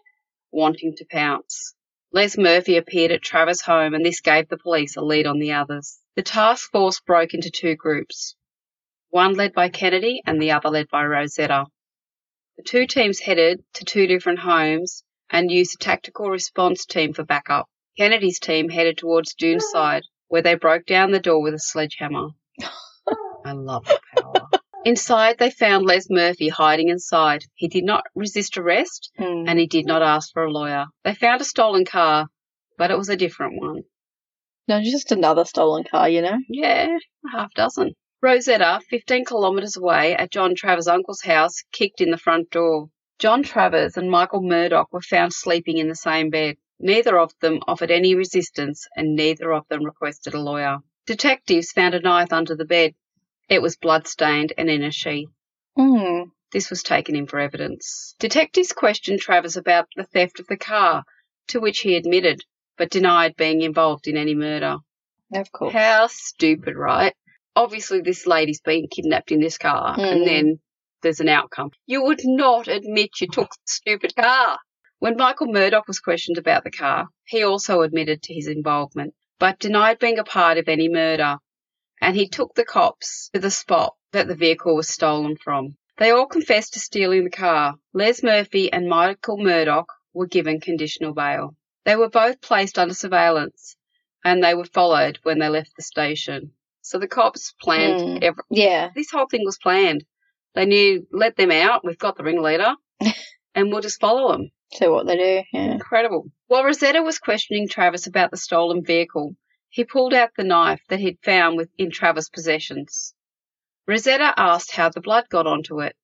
wanting 0.52 0.96
to 0.98 1.06
pounce. 1.10 1.74
Les 2.12 2.38
Murphy 2.38 2.76
appeared 2.76 3.12
at 3.12 3.22
Travers' 3.22 3.62
home, 3.62 3.94
and 3.94 4.06
this 4.06 4.20
gave 4.20 4.50
the 4.50 4.58
police 4.58 4.98
a 4.98 5.02
lead 5.02 5.26
on 5.26 5.40
the 5.40 5.54
others. 5.54 6.00
The 6.16 6.24
task 6.24 6.70
force 6.72 7.00
broke 7.00 7.34
into 7.34 7.50
two 7.50 7.76
groups, 7.76 8.36
one 9.10 9.34
led 9.34 9.54
by 9.54 9.70
Kennedy 9.70 10.22
and 10.26 10.42
the 10.42 10.52
other 10.52 10.70
led 10.70 10.88
by 10.90 11.04
Rosetta. 11.06 11.66
The 12.58 12.64
two 12.64 12.88
teams 12.88 13.20
headed 13.20 13.64
to 13.76 13.86
two 13.86 14.08
different 14.08 14.40
homes 14.40 15.04
and 15.30 15.52
used 15.52 15.76
a 15.76 15.84
tactical 15.84 16.30
response 16.30 16.86
team 16.86 17.14
for 17.14 17.24
backup. 17.24 17.68
Kennedy's 17.98 18.40
team 18.40 18.70
headed 18.70 18.98
towards 18.98 19.36
Doonside, 19.36 20.04
where 20.28 20.42
they 20.42 20.56
broke 20.56 20.86
down 20.86 21.12
the 21.12 21.20
door 21.20 21.42
with 21.42 21.54
a 21.54 21.60
sledgehammer. 21.60 22.30
I 23.46 23.54
love 23.54 23.86
the 23.86 24.00
power. 24.18 24.48
Inside, 24.86 25.38
they 25.38 25.50
found 25.52 25.86
Les 25.86 26.08
Murphy 26.10 26.48
hiding 26.50 26.90
inside. 26.90 27.44
He 27.56 27.68
did 27.68 27.84
not 27.84 28.06
resist 28.16 28.58
arrest 28.58 29.12
Hmm. 29.18 29.44
and 29.48 29.60
he 29.60 29.68
did 29.68 29.86
not 29.86 30.02
ask 30.02 30.32
for 30.32 30.44
a 30.46 30.52
lawyer. 30.52 30.86
They 31.04 31.14
found 31.14 31.42
a 31.42 31.46
stolen 31.46 31.84
car, 31.86 32.28
but 32.78 32.92
it 32.92 32.98
was 32.98 33.10
a 33.10 33.18
different 33.18 33.60
one. 33.62 33.82
No, 34.68 34.82
just 34.82 35.12
another 35.12 35.44
stolen 35.46 35.84
car, 35.84 36.08
you 36.08 36.22
know? 36.22 36.38
Yeah, 36.48 36.98
a 37.26 37.38
half 37.38 37.54
dozen. 37.54 37.94
Rosetta, 38.22 38.82
15 38.90 39.26
kilometres 39.26 39.78
away 39.78 40.14
at 40.14 40.32
John 40.32 40.54
Travers' 40.54 40.88
uncle's 40.88 41.22
house, 41.22 41.64
kicked 41.72 42.02
in 42.02 42.12
the 42.12 42.18
front 42.18 42.50
door. 42.50 42.90
John 43.18 43.44
Travers 43.44 43.96
and 43.96 44.12
Michael 44.12 44.42
Murdoch 44.42 44.92
were 44.92 45.02
found 45.02 45.34
sleeping 45.34 45.78
in 45.78 45.88
the 45.88 45.96
same 45.96 46.30
bed. 46.30 46.58
Neither 46.80 47.18
of 47.18 47.32
them 47.40 47.60
offered 47.68 47.92
any 47.92 48.16
resistance 48.16 48.88
and 48.96 49.16
neither 49.16 49.54
of 49.54 49.68
them 49.70 49.86
requested 49.86 50.34
a 50.34 50.40
lawyer. 50.40 50.80
Detectives 51.06 51.72
found 51.72 51.96
a 51.96 52.02
knife 52.02 52.34
under 52.34 52.56
the 52.56 52.66
bed. 52.66 52.94
It 53.48 53.62
was 53.62 53.78
blood-stained 53.78 54.54
and 54.58 54.70
in 54.70 54.84
a 54.84 54.92
sheath. 54.92 55.30
Hmm. 55.78 56.24
This 56.52 56.70
was 56.70 56.84
taken 56.84 57.16
in 57.16 57.26
for 57.26 57.40
evidence. 57.40 58.16
Detectives 58.20 58.74
questioned 58.74 59.20
Travers 59.20 59.56
about 59.56 59.88
the 59.96 60.04
theft 60.04 60.40
of 60.40 60.48
the 60.48 60.58
car, 60.58 61.04
to 61.48 61.60
which 61.60 61.80
he 61.80 61.96
admitted, 61.96 62.44
but 62.78 62.90
denied 62.90 63.36
being 63.38 63.62
involved 63.62 64.08
in 64.08 64.18
any 64.18 64.36
murder. 64.36 64.78
Of 65.34 65.52
course. 65.52 65.74
How 65.74 66.08
stupid, 66.08 66.76
right? 66.76 67.14
Obviously, 67.56 68.02
this 68.02 68.26
lady's 68.28 68.62
been 68.62 68.88
kidnapped 68.88 69.32
in 69.32 69.40
this 69.40 69.58
car, 69.58 69.96
and 69.98 70.22
Mm. 70.22 70.26
then 70.26 70.60
there's 71.02 71.20
an 71.20 71.30
outcome. 71.30 71.72
You 71.86 72.04
would 72.04 72.22
not 72.24 72.68
admit 72.68 73.22
you 73.22 73.28
took 73.28 73.50
the 73.52 73.58
stupid 73.66 74.16
car. 74.16 74.60
When 75.00 75.16
Michael 75.18 75.48
Murdoch 75.48 75.88
was 75.88 76.00
questioned 76.00 76.38
about 76.38 76.64
the 76.64 76.72
car, 76.72 77.08
he 77.26 77.44
also 77.44 77.82
admitted 77.82 78.22
to 78.24 78.34
his 78.34 78.48
involvement, 78.48 79.14
but 79.40 79.60
denied 79.60 80.00
being 80.00 80.20
a 80.20 80.24
part 80.24 80.58
of 80.58 80.68
any 80.68 80.90
murder. 80.90 81.38
And 82.02 82.16
he 82.16 82.28
took 82.28 82.54
the 82.56 82.66
cops 82.66 83.30
to 83.34 83.40
the 83.40 83.52
spot 83.52 83.96
that 84.12 84.28
the 84.28 84.36
vehicle 84.36 84.76
was 84.76 84.90
stolen 84.90 85.36
from. 85.38 85.76
They 85.98 86.12
all 86.12 86.28
confessed 86.28 86.74
to 86.74 86.80
stealing 86.80 87.26
the 87.26 87.30
car. 87.30 87.76
Les 87.94 88.24
Murphy 88.24 88.72
and 88.72 88.88
Michael 88.88 89.38
Murdoch 89.38 89.92
were 90.14 90.28
given 90.28 90.62
conditional 90.62 91.14
bail. 91.14 91.56
They 91.86 91.96
were 91.96 92.10
both 92.10 92.42
placed 92.42 92.78
under 92.80 92.94
surveillance 92.94 93.76
and 94.24 94.44
they 94.44 94.54
were 94.54 94.66
followed 94.66 95.20
when 95.24 95.40
they 95.40 95.50
left 95.50 95.76
the 95.76 95.82
station. 95.82 96.52
So 96.82 96.98
the 97.00 97.08
cops 97.08 97.54
planned 97.62 98.00
Mm. 98.02 98.24
every, 98.24 98.44
Yeah. 98.50 98.90
this 98.96 99.12
whole 99.12 99.28
thing 99.28 99.44
was 99.46 99.58
planned. 99.58 100.04
They 100.56 100.66
knew, 100.66 101.08
let 101.12 101.36
them 101.36 101.52
out, 101.52 101.86
we've 101.86 101.98
got 101.98 102.18
the 102.18 102.24
ringleader, 102.24 102.74
and 103.56 103.72
we'll 103.72 103.82
just 103.82 104.00
follow 104.00 104.32
them. 104.32 104.50
So 104.72 104.94
what 104.94 105.08
they 105.08 105.18
do, 105.18 105.44
yeah. 105.54 105.72
Incredible. 105.74 106.26
While 106.48 106.64
Rosetta 106.64 107.02
was 107.02 107.20
questioning 107.20 107.68
Travers 107.68 108.08
about 108.08 108.32
the 108.32 108.38
stolen 108.38 108.84
vehicle, 108.84 109.36
he 109.70 109.84
pulled 109.84 110.14
out 110.14 110.30
the 110.36 110.44
knife 110.44 110.82
that 110.90 111.00
he'd 111.00 111.20
found 111.24 111.58
within 111.58 111.92
Travers' 111.92 112.30
possessions. 112.30 113.14
Rosetta 113.88 114.34
asked 114.38 114.72
how 114.72 114.90
the 114.90 115.02
blood 115.02 115.26
got 115.30 115.48
onto 115.48 115.82
it. 115.82 115.96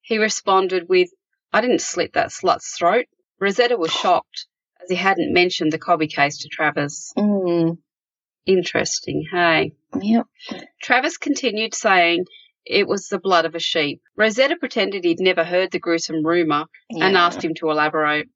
He 0.00 0.18
responded 0.18 0.88
with, 0.88 1.10
I 1.52 1.60
didn't 1.60 1.80
slit 1.80 2.12
that 2.14 2.32
slut's 2.32 2.76
throat. 2.76 3.06
Rosetta 3.40 3.76
was 3.76 3.90
shocked, 4.02 4.46
as 4.82 4.88
he 4.90 4.96
hadn't 4.96 5.32
mentioned 5.32 5.72
the 5.72 5.78
Cobby 5.78 6.06
case 6.08 6.38
to 6.38 6.48
Travers. 6.48 7.12
Hmm. 7.16 7.70
Interesting, 8.46 9.24
hey? 9.30 9.72
Yep. 10.00 10.26
Travers 10.80 11.18
continued 11.18 11.74
saying 11.74 12.26
it 12.64 12.86
was 12.86 13.08
the 13.08 13.18
blood 13.18 13.44
of 13.44 13.54
a 13.54 13.60
sheep. 13.60 14.00
Rosetta 14.16 14.56
pretended 14.56 15.04
he'd 15.04 15.20
never 15.20 15.44
heard 15.44 15.70
the 15.72 15.78
gruesome 15.78 16.24
rumour 16.24 16.66
and 16.90 17.16
asked 17.16 17.44
him 17.44 17.54
to 17.54 17.70
elaborate. 17.70 18.28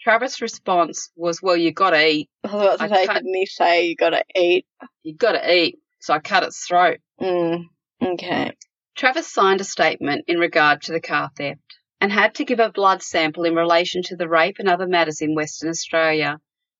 Travers' 0.00 0.40
response 0.40 1.10
was, 1.16 1.42
Well, 1.42 1.56
you 1.56 1.72
gotta 1.72 2.06
eat. 2.06 2.30
I 2.44 2.76
I 2.78 2.88
say, 2.88 3.06
didn't 3.06 3.34
he 3.34 3.46
say 3.46 3.86
you 3.88 3.96
gotta 3.96 4.22
eat? 4.36 4.66
You 5.02 5.14
gotta 5.16 5.52
eat. 5.52 5.78
So 6.00 6.14
I 6.14 6.20
cut 6.20 6.44
its 6.44 6.64
throat. 6.64 6.98
Hmm. 7.18 7.62
Okay. 8.00 8.52
Travers 8.94 9.26
signed 9.26 9.60
a 9.60 9.64
statement 9.64 10.24
in 10.28 10.38
regard 10.38 10.82
to 10.82 10.92
the 10.92 11.00
car 11.00 11.30
theft 11.36 11.60
and 12.00 12.12
had 12.12 12.36
to 12.36 12.44
give 12.44 12.60
a 12.60 12.70
blood 12.70 13.02
sample 13.02 13.44
in 13.44 13.54
relation 13.54 14.02
to 14.04 14.16
the 14.16 14.28
rape 14.28 14.56
and 14.58 14.68
other 14.68 14.86
matters 14.86 15.20
in 15.20 15.34
Western 15.34 15.70
Australia, 15.70 16.38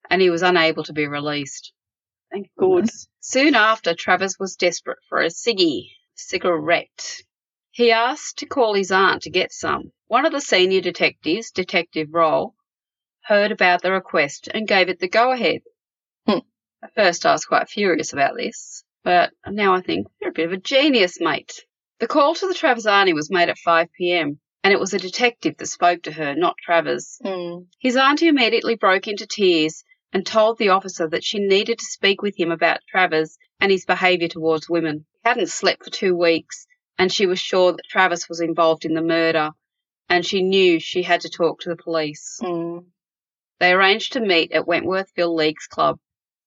and 0.08 0.22
he 0.22 0.30
was 0.30 0.42
unable 0.42 0.84
to 0.84 0.92
be 0.92 1.06
released. 1.08 1.72
Thank. 2.30 2.50
Soon 3.20 3.54
after, 3.54 3.94
Travers 3.94 4.36
was 4.38 4.56
desperate 4.56 4.98
for 5.08 5.20
a 5.20 5.26
ciggy, 5.26 5.90
cigarette. 6.14 7.22
He 7.70 7.92
asked 7.92 8.38
to 8.38 8.46
call 8.46 8.74
his 8.74 8.90
aunt 8.90 9.22
to 9.22 9.30
get 9.30 9.52
some. 9.52 9.92
One 10.06 10.24
of 10.24 10.32
the 10.32 10.40
senior 10.40 10.80
detectives, 10.80 11.50
Detective 11.50 12.08
Roll, 12.12 12.54
heard 13.24 13.52
about 13.52 13.82
the 13.82 13.92
request 13.92 14.48
and 14.52 14.68
gave 14.68 14.88
it 14.88 14.98
the 14.98 15.08
go-ahead. 15.08 15.62
Hmm. 16.26 16.38
At 16.82 16.94
first, 16.94 17.26
I 17.26 17.32
was 17.32 17.44
quite 17.44 17.68
furious 17.68 18.12
about 18.12 18.36
this, 18.36 18.84
but 19.02 19.32
now 19.46 19.74
I 19.74 19.80
think 19.80 20.06
you're 20.20 20.30
a 20.30 20.32
bit 20.32 20.46
of 20.46 20.52
a 20.52 20.56
genius, 20.56 21.20
mate. 21.20 21.64
The 21.98 22.06
call 22.06 22.34
to 22.34 22.48
the 22.48 22.54
Travers 22.54 22.86
Auntie 22.86 23.12
was 23.12 23.30
made 23.30 23.48
at 23.48 23.58
5 23.58 23.88
p.m., 23.92 24.40
and 24.62 24.72
it 24.72 24.80
was 24.80 24.94
a 24.94 24.98
detective 24.98 25.56
that 25.58 25.66
spoke 25.66 26.02
to 26.04 26.12
her, 26.12 26.34
not 26.34 26.56
Travers. 26.58 27.18
Hmm. 27.24 27.64
His 27.78 27.96
auntie 27.96 28.28
immediately 28.28 28.76
broke 28.76 29.08
into 29.08 29.26
tears 29.26 29.84
and 30.12 30.26
told 30.26 30.58
the 30.58 30.70
officer 30.70 31.08
that 31.08 31.24
she 31.24 31.38
needed 31.38 31.78
to 31.78 31.84
speak 31.84 32.22
with 32.22 32.38
him 32.38 32.50
about 32.50 32.80
Travers 32.88 33.36
and 33.60 33.70
his 33.70 33.84
behaviour 33.84 34.28
towards 34.28 34.68
women. 34.68 35.06
He 35.24 35.28
hadn't 35.28 35.48
slept 35.48 35.84
for 35.84 35.90
two 35.90 36.16
weeks, 36.16 36.66
and 36.98 37.12
she 37.12 37.26
was 37.26 37.38
sure 37.38 37.72
that 37.72 37.84
Travers 37.88 38.28
was 38.28 38.40
involved 38.40 38.84
in 38.84 38.94
the 38.94 39.02
murder, 39.02 39.50
and 40.08 40.24
she 40.24 40.42
knew 40.42 40.78
she 40.78 41.02
had 41.02 41.22
to 41.22 41.28
talk 41.28 41.60
to 41.60 41.68
the 41.68 41.76
police. 41.76 42.38
Hmm. 42.40 42.78
They 43.58 43.72
arranged 43.72 44.12
to 44.12 44.20
meet 44.20 44.52
at 44.52 44.66
Wentworthville 44.66 45.34
Leagues 45.34 45.66
Club. 45.66 45.98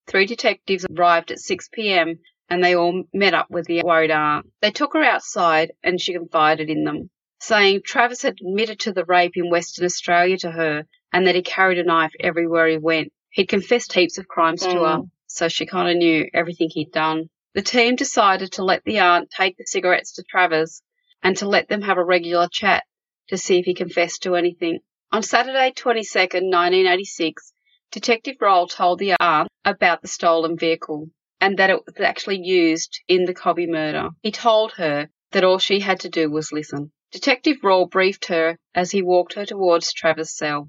Three 0.06 0.26
detectives 0.26 0.86
arrived 0.86 1.30
at 1.30 1.40
6 1.40 1.68
p.m. 1.72 2.20
and 2.48 2.62
they 2.62 2.74
all 2.74 3.04
met 3.12 3.34
up 3.34 3.50
with 3.50 3.66
the 3.66 3.82
worried 3.82 4.10
aunt. 4.10 4.46
They 4.60 4.70
took 4.70 4.94
her 4.94 5.02
outside 5.02 5.72
and 5.82 6.00
she 6.00 6.12
confided 6.12 6.70
in 6.70 6.84
them, 6.84 7.10
saying 7.40 7.82
Travers 7.84 8.22
had 8.22 8.38
admitted 8.40 8.80
to 8.80 8.92
the 8.92 9.04
rape 9.04 9.36
in 9.36 9.50
Western 9.50 9.84
Australia 9.84 10.36
to 10.38 10.50
her 10.50 10.86
and 11.12 11.26
that 11.26 11.34
he 11.34 11.42
carried 11.42 11.78
a 11.78 11.84
knife 11.84 12.12
everywhere 12.20 12.68
he 12.68 12.78
went. 12.78 13.12
He'd 13.30 13.46
confessed 13.48 13.92
heaps 13.92 14.18
of 14.18 14.26
crimes 14.28 14.62
to 14.62 14.70
her, 14.84 14.96
Mm. 14.98 15.10
so 15.26 15.48
she 15.48 15.66
kind 15.66 15.88
of 15.90 15.96
knew 15.96 16.28
everything 16.34 16.68
he'd 16.70 16.92
done. 16.92 17.28
The 17.54 17.62
team 17.62 17.96
decided 17.96 18.52
to 18.52 18.64
let 18.64 18.84
the 18.84 18.98
aunt 19.00 19.30
take 19.30 19.56
the 19.56 19.64
cigarettes 19.66 20.12
to 20.14 20.22
Travers 20.22 20.82
and 21.22 21.36
to 21.38 21.48
let 21.48 21.68
them 21.68 21.82
have 21.82 21.98
a 21.98 22.04
regular 22.04 22.48
chat 22.50 22.84
to 23.28 23.36
see 23.38 23.58
if 23.58 23.64
he 23.66 23.74
confessed 23.74 24.22
to 24.24 24.34
anything. 24.36 24.80
On 25.12 25.22
Saturday, 25.22 25.72
22nd, 25.72 26.50
1986, 26.50 27.52
Detective 27.90 28.36
Roll 28.40 28.66
told 28.68 28.98
the 28.98 29.14
aunt 29.20 29.48
about 29.64 30.02
the 30.02 30.08
stolen 30.08 30.56
vehicle. 30.56 31.08
and 31.42 31.56
that 31.58 31.70
it 31.70 31.80
was 31.86 31.98
actually 32.00 32.38
used 32.38 33.00
in 33.08 33.24
the 33.24 33.32
Cobby 33.32 33.66
murder. 33.66 34.10
He 34.22 34.30
told 34.30 34.72
her 34.72 35.08
that 35.32 35.42
all 35.42 35.58
she 35.58 35.80
had 35.80 36.00
to 36.00 36.10
do 36.10 36.30
was 36.30 36.52
listen. 36.52 36.92
Detective 37.12 37.56
Rawle 37.62 37.86
briefed 37.88 38.26
her 38.26 38.58
as 38.74 38.90
he 38.90 39.00
walked 39.00 39.32
her 39.32 39.46
towards 39.46 39.94
Travers' 39.94 40.36
cell. 40.36 40.68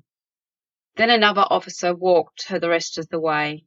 Then 1.02 1.10
another 1.10 1.48
officer 1.50 1.96
walked 1.96 2.50
her 2.50 2.60
the 2.60 2.70
rest 2.70 3.00
of 3.00 3.10
the 3.10 3.20
way. 3.20 3.66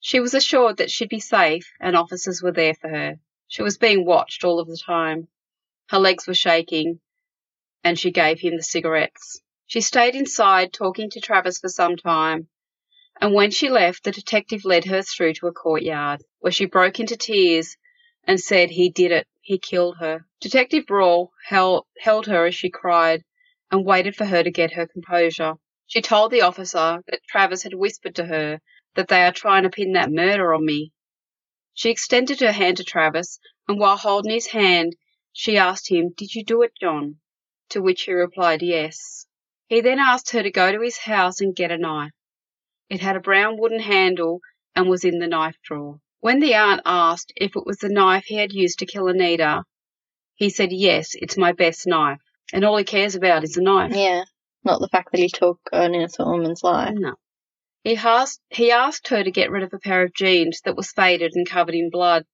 She 0.00 0.18
was 0.18 0.34
assured 0.34 0.78
that 0.78 0.90
she'd 0.90 1.08
be 1.08 1.20
safe 1.20 1.70
and 1.78 1.96
officers 1.96 2.42
were 2.42 2.50
there 2.50 2.74
for 2.74 2.88
her. 2.88 3.20
She 3.46 3.62
was 3.62 3.78
being 3.78 4.04
watched 4.04 4.42
all 4.42 4.58
of 4.58 4.66
the 4.66 4.76
time. 4.76 5.28
Her 5.90 6.00
legs 6.00 6.26
were 6.26 6.34
shaking, 6.34 6.98
and 7.84 7.96
she 7.96 8.10
gave 8.10 8.40
him 8.40 8.56
the 8.56 8.64
cigarettes. 8.64 9.40
She 9.66 9.80
stayed 9.80 10.16
inside 10.16 10.72
talking 10.72 11.08
to 11.10 11.20
Travers 11.20 11.60
for 11.60 11.68
some 11.68 11.96
time, 11.96 12.48
and 13.20 13.32
when 13.32 13.52
she 13.52 13.68
left, 13.68 14.02
the 14.02 14.10
detective 14.10 14.64
led 14.64 14.86
her 14.86 15.02
through 15.02 15.34
to 15.34 15.46
a 15.46 15.52
courtyard, 15.52 16.24
where 16.40 16.50
she 16.50 16.64
broke 16.64 16.98
into 16.98 17.16
tears 17.16 17.76
and 18.24 18.40
said 18.40 18.70
he 18.70 18.90
did 18.90 19.12
it, 19.12 19.28
he 19.40 19.56
killed 19.56 19.98
her. 19.98 20.26
Detective 20.40 20.86
Rawle 20.90 21.30
held, 21.46 21.86
held 22.00 22.26
her 22.26 22.46
as 22.46 22.56
she 22.56 22.70
cried 22.70 23.22
and 23.70 23.84
waited 23.86 24.16
for 24.16 24.24
her 24.24 24.42
to 24.42 24.50
get 24.50 24.72
her 24.72 24.88
composure. 24.88 25.54
She 25.90 26.02
told 26.02 26.30
the 26.30 26.42
officer 26.42 27.02
that 27.08 27.24
Travers 27.26 27.64
had 27.64 27.74
whispered 27.74 28.14
to 28.14 28.26
her 28.26 28.60
that 28.94 29.08
they 29.08 29.24
are 29.24 29.32
trying 29.32 29.64
to 29.64 29.70
pin 29.70 29.94
that 29.94 30.12
murder 30.12 30.54
on 30.54 30.64
me. 30.64 30.92
She 31.74 31.90
extended 31.90 32.38
her 32.38 32.52
hand 32.52 32.76
to 32.76 32.84
Travers, 32.84 33.40
and 33.66 33.76
while 33.76 33.96
holding 33.96 34.30
his 34.30 34.46
hand, 34.46 34.94
she 35.32 35.56
asked 35.56 35.90
him, 35.90 36.10
Did 36.16 36.32
you 36.32 36.44
do 36.44 36.62
it, 36.62 36.74
John? 36.80 37.18
To 37.70 37.82
which 37.82 38.02
he 38.02 38.12
replied, 38.12 38.62
Yes. 38.62 39.26
He 39.66 39.80
then 39.80 39.98
asked 39.98 40.30
her 40.30 40.44
to 40.44 40.52
go 40.52 40.70
to 40.70 40.80
his 40.80 40.96
house 40.96 41.40
and 41.40 41.56
get 41.56 41.72
a 41.72 41.76
knife. 41.76 42.12
It 42.88 43.00
had 43.00 43.16
a 43.16 43.20
brown 43.20 43.58
wooden 43.58 43.80
handle 43.80 44.42
and 44.76 44.88
was 44.88 45.04
in 45.04 45.18
the 45.18 45.26
knife 45.26 45.56
drawer. 45.64 45.98
When 46.20 46.38
the 46.38 46.54
aunt 46.54 46.82
asked 46.84 47.32
if 47.34 47.56
it 47.56 47.66
was 47.66 47.78
the 47.78 47.88
knife 47.88 48.26
he 48.26 48.36
had 48.36 48.52
used 48.52 48.78
to 48.78 48.86
kill 48.86 49.08
Anita, 49.08 49.64
he 50.36 50.50
said, 50.50 50.70
Yes, 50.70 51.16
it's 51.16 51.36
my 51.36 51.50
best 51.50 51.84
knife. 51.88 52.20
And 52.52 52.64
all 52.64 52.76
he 52.76 52.84
cares 52.84 53.16
about 53.16 53.42
is 53.42 53.54
the 53.54 53.62
knife. 53.62 53.92
Yeah. 53.92 54.22
Not 54.64 54.80
the 54.80 54.88
fact 54.88 55.12
that 55.12 55.20
he 55.20 55.28
took 55.28 55.58
an 55.72 55.94
innocent 55.94 56.28
woman's 56.28 56.62
life. 56.62 56.94
No. 56.94 57.14
He 57.82 57.96
asked, 57.96 58.40
he 58.50 58.70
asked 58.70 59.08
her 59.08 59.24
to 59.24 59.30
get 59.30 59.50
rid 59.50 59.62
of 59.62 59.72
a 59.72 59.78
pair 59.78 60.02
of 60.02 60.12
jeans 60.14 60.60
that 60.64 60.76
was 60.76 60.92
faded 60.92 61.32
and 61.34 61.48
covered 61.48 61.74
in 61.74 61.88
blood, 61.90 62.24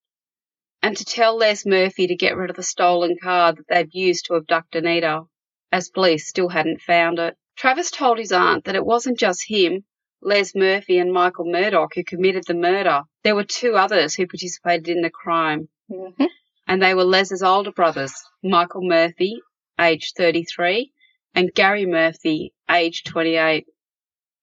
and 0.82 0.96
to 0.96 1.04
tell 1.04 1.36
Les 1.36 1.64
Murphy 1.64 2.08
to 2.08 2.16
get 2.16 2.36
rid 2.36 2.50
of 2.50 2.56
the 2.56 2.62
stolen 2.64 3.16
car 3.22 3.52
that 3.52 3.64
they'd 3.68 3.94
used 3.94 4.26
to 4.26 4.34
abduct 4.34 4.74
Anita, 4.74 5.22
as 5.70 5.88
police 5.88 6.28
still 6.28 6.48
hadn't 6.48 6.80
found 6.80 7.18
it. 7.20 7.36
Travers 7.56 7.90
told 7.90 8.18
his 8.18 8.32
aunt 8.32 8.64
that 8.64 8.74
it 8.74 8.84
wasn't 8.84 9.18
just 9.18 9.48
him, 9.48 9.84
Les 10.20 10.54
Murphy 10.54 10.98
and 10.98 11.12
Michael 11.12 11.44
Murdoch 11.46 11.92
who 11.94 12.02
committed 12.02 12.42
the 12.46 12.54
murder. 12.54 13.02
There 13.22 13.36
were 13.36 13.44
two 13.44 13.74
others 13.76 14.14
who 14.14 14.26
participated 14.26 14.88
in 14.88 15.02
the 15.02 15.10
crime, 15.10 15.68
Mm-hmm. 15.88 16.24
and 16.66 16.82
they 16.82 16.94
were 16.94 17.04
Les's 17.04 17.44
older 17.44 17.70
brothers, 17.70 18.12
Michael 18.42 18.82
Murphy, 18.82 19.40
aged 19.78 20.14
33, 20.16 20.90
and 21.36 21.52
Gary 21.54 21.84
Murphy, 21.84 22.54
aged 22.68 23.06
28. 23.08 23.66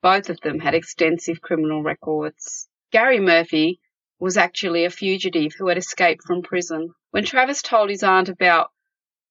Both 0.04 0.30
of 0.30 0.40
them 0.42 0.60
had 0.60 0.76
extensive 0.76 1.42
criminal 1.42 1.82
records. 1.82 2.70
Gary 2.92 3.20
Murphy 3.20 3.80
was 4.20 4.38
actually 4.38 4.86
a 4.86 4.92
fugitive 4.92 5.54
who 5.58 5.68
had 5.70 5.80
escaped 5.80 6.22
from 6.24 6.44
prison. 6.44 6.94
When 7.10 7.26
Travers 7.26 7.64
told 7.64 7.90
his 7.90 8.04
aunt 8.04 8.30
about 8.30 8.70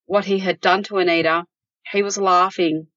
what 0.07 0.25
he 0.25 0.41
had 0.41 0.61
done 0.61 0.83
to 0.85 0.99
Anita, 0.99 1.45
he 1.89 2.03
was 2.03 2.19
laughing, 2.19 2.89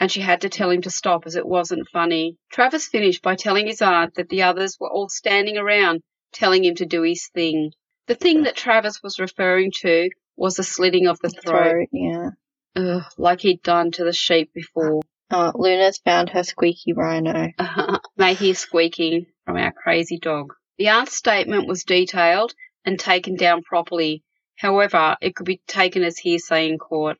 and 0.00 0.10
she 0.10 0.22
had 0.22 0.40
to 0.40 0.48
tell 0.48 0.70
him 0.70 0.80
to 0.82 0.90
stop 0.90 1.26
as 1.26 1.36
it 1.36 1.46
wasn't 1.46 1.88
funny. 1.92 2.38
Travers 2.50 2.88
finished 2.88 3.22
by 3.22 3.34
telling 3.34 3.66
his 3.66 3.82
aunt 3.82 4.14
that 4.14 4.30
the 4.30 4.44
others 4.44 4.78
were 4.80 4.90
all 4.90 5.10
standing 5.10 5.58
around 5.58 6.00
telling 6.32 6.64
him 6.64 6.74
to 6.76 6.86
do 6.86 7.02
his 7.02 7.28
thing. 7.34 7.70
The 8.06 8.14
thing 8.14 8.44
that 8.44 8.56
Travers 8.56 9.02
was 9.02 9.18
referring 9.18 9.72
to 9.82 10.08
was 10.36 10.54
the 10.54 10.62
slitting 10.62 11.06
of 11.06 11.18
the 11.20 11.28
throat, 11.28 11.70
Throat, 11.70 11.88
yeah. 11.92 12.30
Ugh, 12.76 13.02
like 13.16 13.40
he'd 13.40 13.62
done 13.62 13.90
to 13.92 14.04
the 14.04 14.12
sheep 14.12 14.52
before. 14.52 15.00
Uh, 15.30 15.50
Luna's 15.54 15.98
found 15.98 16.30
her 16.30 16.44
squeaky 16.44 16.92
rhino. 16.92 17.48
May 18.16 18.34
hear 18.34 18.54
squeaking 18.54 19.26
from 19.44 19.56
our 19.56 19.72
crazy 19.72 20.18
dog. 20.18 20.52
The 20.78 20.88
aunt's 20.88 21.16
statement 21.16 21.66
was 21.66 21.84
detailed 21.84 22.54
and 22.84 22.98
taken 22.98 23.34
down 23.34 23.62
properly. 23.62 24.22
However, 24.56 25.16
it 25.20 25.34
could 25.34 25.46
be 25.46 25.62
taken 25.66 26.02
as 26.02 26.18
hearsay 26.18 26.68
in 26.68 26.78
court, 26.78 27.18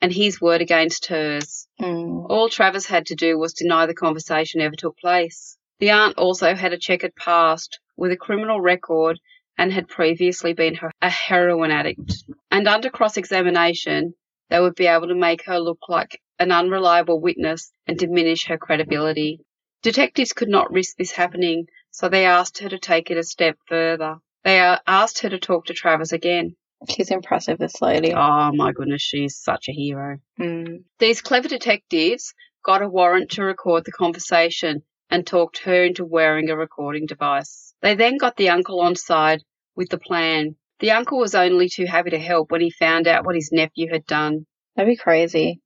and 0.00 0.12
his 0.12 0.40
word 0.40 0.60
against 0.60 1.06
hers. 1.06 1.66
Mm. 1.80 2.26
All 2.28 2.48
Travers 2.48 2.86
had 2.86 3.06
to 3.06 3.14
do 3.14 3.38
was 3.38 3.54
deny 3.54 3.86
the 3.86 3.94
conversation 3.94 4.60
ever 4.60 4.76
took 4.76 4.98
place. 4.98 5.56
The 5.78 5.90
aunt 5.90 6.18
also 6.18 6.54
had 6.54 6.72
a 6.72 6.78
checkered 6.78 7.14
past 7.14 7.78
with 7.96 8.12
a 8.12 8.16
criminal 8.16 8.60
record 8.60 9.18
and 9.56 9.72
had 9.72 9.88
previously 9.88 10.52
been 10.52 10.78
a 11.00 11.10
heroin 11.10 11.70
addict. 11.70 12.24
And 12.50 12.66
under 12.66 12.90
cross 12.90 13.16
examination, 13.16 14.14
they 14.50 14.60
would 14.60 14.74
be 14.74 14.86
able 14.86 15.08
to 15.08 15.14
make 15.14 15.44
her 15.44 15.58
look 15.58 15.88
like 15.88 16.20
an 16.38 16.52
unreliable 16.52 17.20
witness 17.20 17.70
and 17.86 17.98
diminish 17.98 18.46
her 18.46 18.58
credibility. 18.58 19.40
Detectives 19.82 20.32
could 20.32 20.48
not 20.48 20.72
risk 20.72 20.96
this 20.96 21.12
happening, 21.12 21.66
so 21.90 22.08
they 22.08 22.26
asked 22.26 22.58
her 22.58 22.68
to 22.68 22.78
take 22.78 23.10
it 23.10 23.18
a 23.18 23.22
step 23.22 23.56
further. 23.68 24.16
They 24.42 24.60
uh, 24.60 24.78
asked 24.86 25.20
her 25.20 25.28
to 25.30 25.38
talk 25.38 25.66
to 25.66 25.74
Travers 25.74 26.12
again. 26.12 26.56
She's 26.88 27.10
impressive, 27.10 27.58
this 27.58 27.80
lady. 27.80 28.12
Oh 28.14 28.52
my 28.52 28.72
goodness, 28.72 29.00
she's 29.00 29.36
such 29.36 29.68
a 29.68 29.72
hero. 29.72 30.18
Mm. 30.38 30.84
These 30.98 31.22
clever 31.22 31.48
detectives 31.48 32.34
got 32.64 32.82
a 32.82 32.88
warrant 32.88 33.30
to 33.32 33.44
record 33.44 33.84
the 33.84 33.92
conversation 33.92 34.82
and 35.10 35.26
talked 35.26 35.58
her 35.58 35.84
into 35.84 36.04
wearing 36.04 36.50
a 36.50 36.56
recording 36.56 37.06
device. 37.06 37.74
They 37.80 37.94
then 37.94 38.18
got 38.18 38.36
the 38.36 38.50
uncle 38.50 38.80
on 38.80 38.96
side 38.96 39.42
with 39.76 39.88
the 39.88 39.98
plan. 39.98 40.56
The 40.84 40.90
uncle 40.90 41.16
was 41.16 41.34
only 41.34 41.70
too 41.70 41.86
happy 41.86 42.10
to 42.10 42.18
help 42.18 42.50
when 42.50 42.60
he 42.60 42.70
found 42.70 43.08
out 43.08 43.24
what 43.24 43.36
his 43.36 43.50
nephew 43.50 43.88
had 43.90 44.04
done. 44.04 44.44
That'd 44.76 44.92
be 44.92 44.96
crazy. 44.96 45.62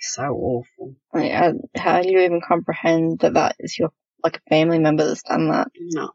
So 0.00 0.22
awful. 0.22 0.96
Like, 1.12 1.30
uh, 1.30 1.52
how 1.76 2.00
do 2.00 2.10
you 2.10 2.20
even 2.20 2.40
comprehend 2.40 3.18
that 3.18 3.34
that 3.34 3.56
is 3.58 3.78
your 3.78 3.90
like 4.24 4.38
a 4.38 4.48
family 4.48 4.78
member 4.78 5.04
that's 5.04 5.24
done 5.24 5.50
that? 5.50 5.68
No. 5.78 6.12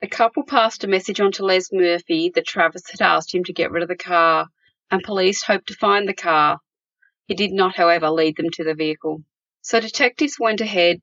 The 0.00 0.08
couple 0.08 0.44
passed 0.44 0.82
a 0.82 0.88
message 0.88 1.20
on 1.20 1.32
to 1.32 1.44
Les 1.44 1.68
Murphy 1.74 2.32
that 2.34 2.46
Travers 2.46 2.88
had 2.88 3.02
asked 3.02 3.34
him 3.34 3.44
to 3.44 3.52
get 3.52 3.70
rid 3.70 3.82
of 3.82 3.90
the 3.90 3.96
car, 3.96 4.46
and 4.90 5.02
police 5.02 5.42
hoped 5.42 5.66
to 5.66 5.74
find 5.74 6.08
the 6.08 6.14
car. 6.14 6.60
He 7.26 7.34
did 7.34 7.52
not, 7.52 7.76
however, 7.76 8.08
lead 8.08 8.38
them 8.38 8.48
to 8.54 8.64
the 8.64 8.72
vehicle. 8.74 9.24
So 9.60 9.78
detectives 9.78 10.40
went 10.40 10.62
ahead 10.62 11.02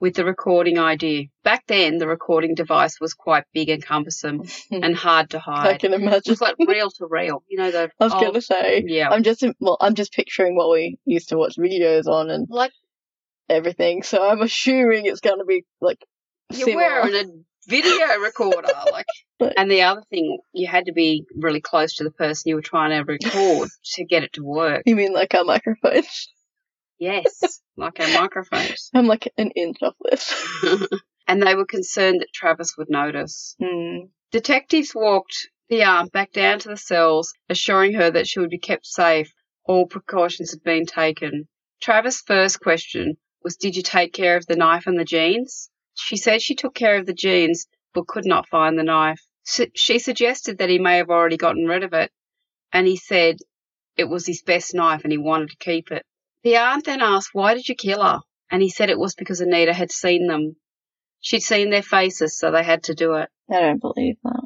with 0.00 0.14
the 0.14 0.24
recording 0.24 0.78
idea. 0.78 1.24
Back 1.42 1.64
then, 1.66 1.98
the 1.98 2.06
recording 2.06 2.54
device 2.54 3.00
was 3.00 3.14
quite 3.14 3.44
big 3.54 3.68
and 3.70 3.82
cumbersome 3.84 4.42
and 4.70 4.94
hard 4.94 5.30
to 5.30 5.38
hide. 5.38 5.66
I 5.68 5.78
can 5.78 5.92
It 5.94 6.28
was 6.28 6.40
like 6.40 6.56
reel 6.66 6.90
to 6.90 7.06
reel, 7.08 7.42
you 7.48 7.56
know, 7.58 7.70
the 7.70 7.90
I 8.00 8.04
was 8.04 8.12
old- 8.12 8.22
gonna 8.22 8.40
say. 8.42 8.84
yeah, 8.86 9.08
I'm 9.08 9.22
just 9.22 9.42
well. 9.60 9.76
I'm 9.80 9.94
just 9.94 10.12
picturing 10.12 10.54
what 10.56 10.70
we 10.70 10.98
used 11.06 11.30
to 11.30 11.38
watch 11.38 11.56
videos 11.56 12.06
on 12.06 12.30
and 12.30 12.46
like 12.50 12.72
everything. 13.48 14.02
So 14.02 14.26
I'm 14.26 14.42
assuming 14.42 15.06
it's 15.06 15.20
gonna 15.20 15.44
be 15.44 15.64
like 15.80 16.04
you're 16.52 16.76
wearing 16.76 17.14
a 17.14 17.24
video 17.68 18.18
recorder, 18.20 18.68
like. 18.92 19.06
But- 19.38 19.54
And 19.58 19.70
the 19.70 19.82
other 19.82 20.02
thing, 20.08 20.38
you 20.52 20.66
had 20.66 20.86
to 20.86 20.92
be 20.92 21.24
really 21.36 21.60
close 21.60 21.96
to 21.96 22.04
the 22.04 22.10
person 22.10 22.48
you 22.48 22.54
were 22.54 22.62
trying 22.62 22.90
to 22.90 23.04
record 23.12 23.68
to 23.94 24.04
get 24.04 24.22
it 24.22 24.32
to 24.34 24.42
work. 24.44 24.82
You 24.86 24.96
mean 24.96 25.12
like 25.12 25.34
our 25.34 25.44
microphone? 25.44 26.02
Yes, 26.98 27.60
like 27.76 28.00
our 28.00 28.08
microphones. 28.20 28.90
I'm 28.94 29.06
like 29.06 29.32
an 29.36 29.50
inch 29.50 29.78
off 29.82 29.96
this. 30.02 30.90
and 31.26 31.42
they 31.42 31.54
were 31.54 31.66
concerned 31.66 32.20
that 32.20 32.32
Travers 32.32 32.74
would 32.78 32.88
notice. 32.88 33.54
Hmm. 33.62 34.06
Detectives 34.32 34.94
walked 34.94 35.48
the 35.68 35.82
aunt 35.82 36.12
back 36.12 36.32
down 36.32 36.58
to 36.60 36.68
the 36.68 36.76
cells, 36.76 37.34
assuring 37.48 37.94
her 37.94 38.10
that 38.10 38.26
she 38.26 38.40
would 38.40 38.50
be 38.50 38.58
kept 38.58 38.86
safe. 38.86 39.32
All 39.64 39.86
precautions 39.86 40.52
had 40.52 40.62
been 40.62 40.86
taken. 40.86 41.48
Travers' 41.80 42.20
first 42.20 42.60
question 42.60 43.16
was, 43.42 43.56
Did 43.56 43.76
you 43.76 43.82
take 43.82 44.12
care 44.12 44.36
of 44.36 44.46
the 44.46 44.56
knife 44.56 44.86
and 44.86 44.98
the 44.98 45.04
jeans? 45.04 45.70
She 45.94 46.16
said 46.16 46.40
she 46.42 46.54
took 46.54 46.74
care 46.74 46.96
of 46.96 47.06
the 47.06 47.14
jeans, 47.14 47.66
but 47.94 48.06
could 48.06 48.26
not 48.26 48.48
find 48.48 48.78
the 48.78 48.82
knife. 48.82 49.20
She 49.74 49.98
suggested 49.98 50.58
that 50.58 50.70
he 50.70 50.78
may 50.78 50.96
have 50.96 51.10
already 51.10 51.36
gotten 51.36 51.66
rid 51.66 51.82
of 51.82 51.92
it, 51.92 52.10
and 52.72 52.86
he 52.86 52.96
said 52.96 53.36
it 53.96 54.04
was 54.04 54.26
his 54.26 54.42
best 54.42 54.74
knife 54.74 55.02
and 55.04 55.12
he 55.12 55.18
wanted 55.18 55.50
to 55.50 55.56
keep 55.56 55.90
it. 55.90 56.04
The 56.46 56.58
aunt 56.58 56.84
then 56.84 57.02
asked, 57.02 57.30
Why 57.32 57.54
did 57.54 57.68
you 57.68 57.74
kill 57.74 58.04
her? 58.04 58.20
And 58.52 58.62
he 58.62 58.68
said 58.68 58.88
it 58.88 59.00
was 59.00 59.16
because 59.16 59.40
Anita 59.40 59.72
had 59.72 59.90
seen 59.90 60.28
them. 60.28 60.54
She'd 61.20 61.42
seen 61.42 61.70
their 61.70 61.82
faces, 61.82 62.38
so 62.38 62.52
they 62.52 62.62
had 62.62 62.84
to 62.84 62.94
do 62.94 63.14
it. 63.14 63.30
I 63.50 63.58
don't 63.58 63.80
believe 63.80 64.14
that. 64.22 64.44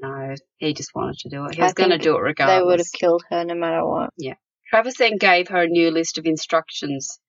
No, 0.00 0.34
he 0.56 0.74
just 0.74 0.92
wanted 0.92 1.18
to 1.18 1.28
do 1.28 1.44
it. 1.44 1.54
He 1.54 1.62
I 1.62 1.66
was 1.66 1.74
going 1.74 1.90
to 1.90 1.98
do 1.98 2.16
it 2.16 2.20
regardless. 2.20 2.58
They 2.58 2.64
would 2.64 2.80
have 2.80 2.92
killed 2.92 3.22
her 3.30 3.44
no 3.44 3.54
matter 3.54 3.86
what. 3.86 4.10
Yeah. 4.18 4.34
Travers 4.70 4.94
then 4.94 5.18
gave 5.18 5.46
her 5.46 5.62
a 5.62 5.68
new 5.68 5.92
list 5.92 6.18
of 6.18 6.26
instructions. 6.26 7.20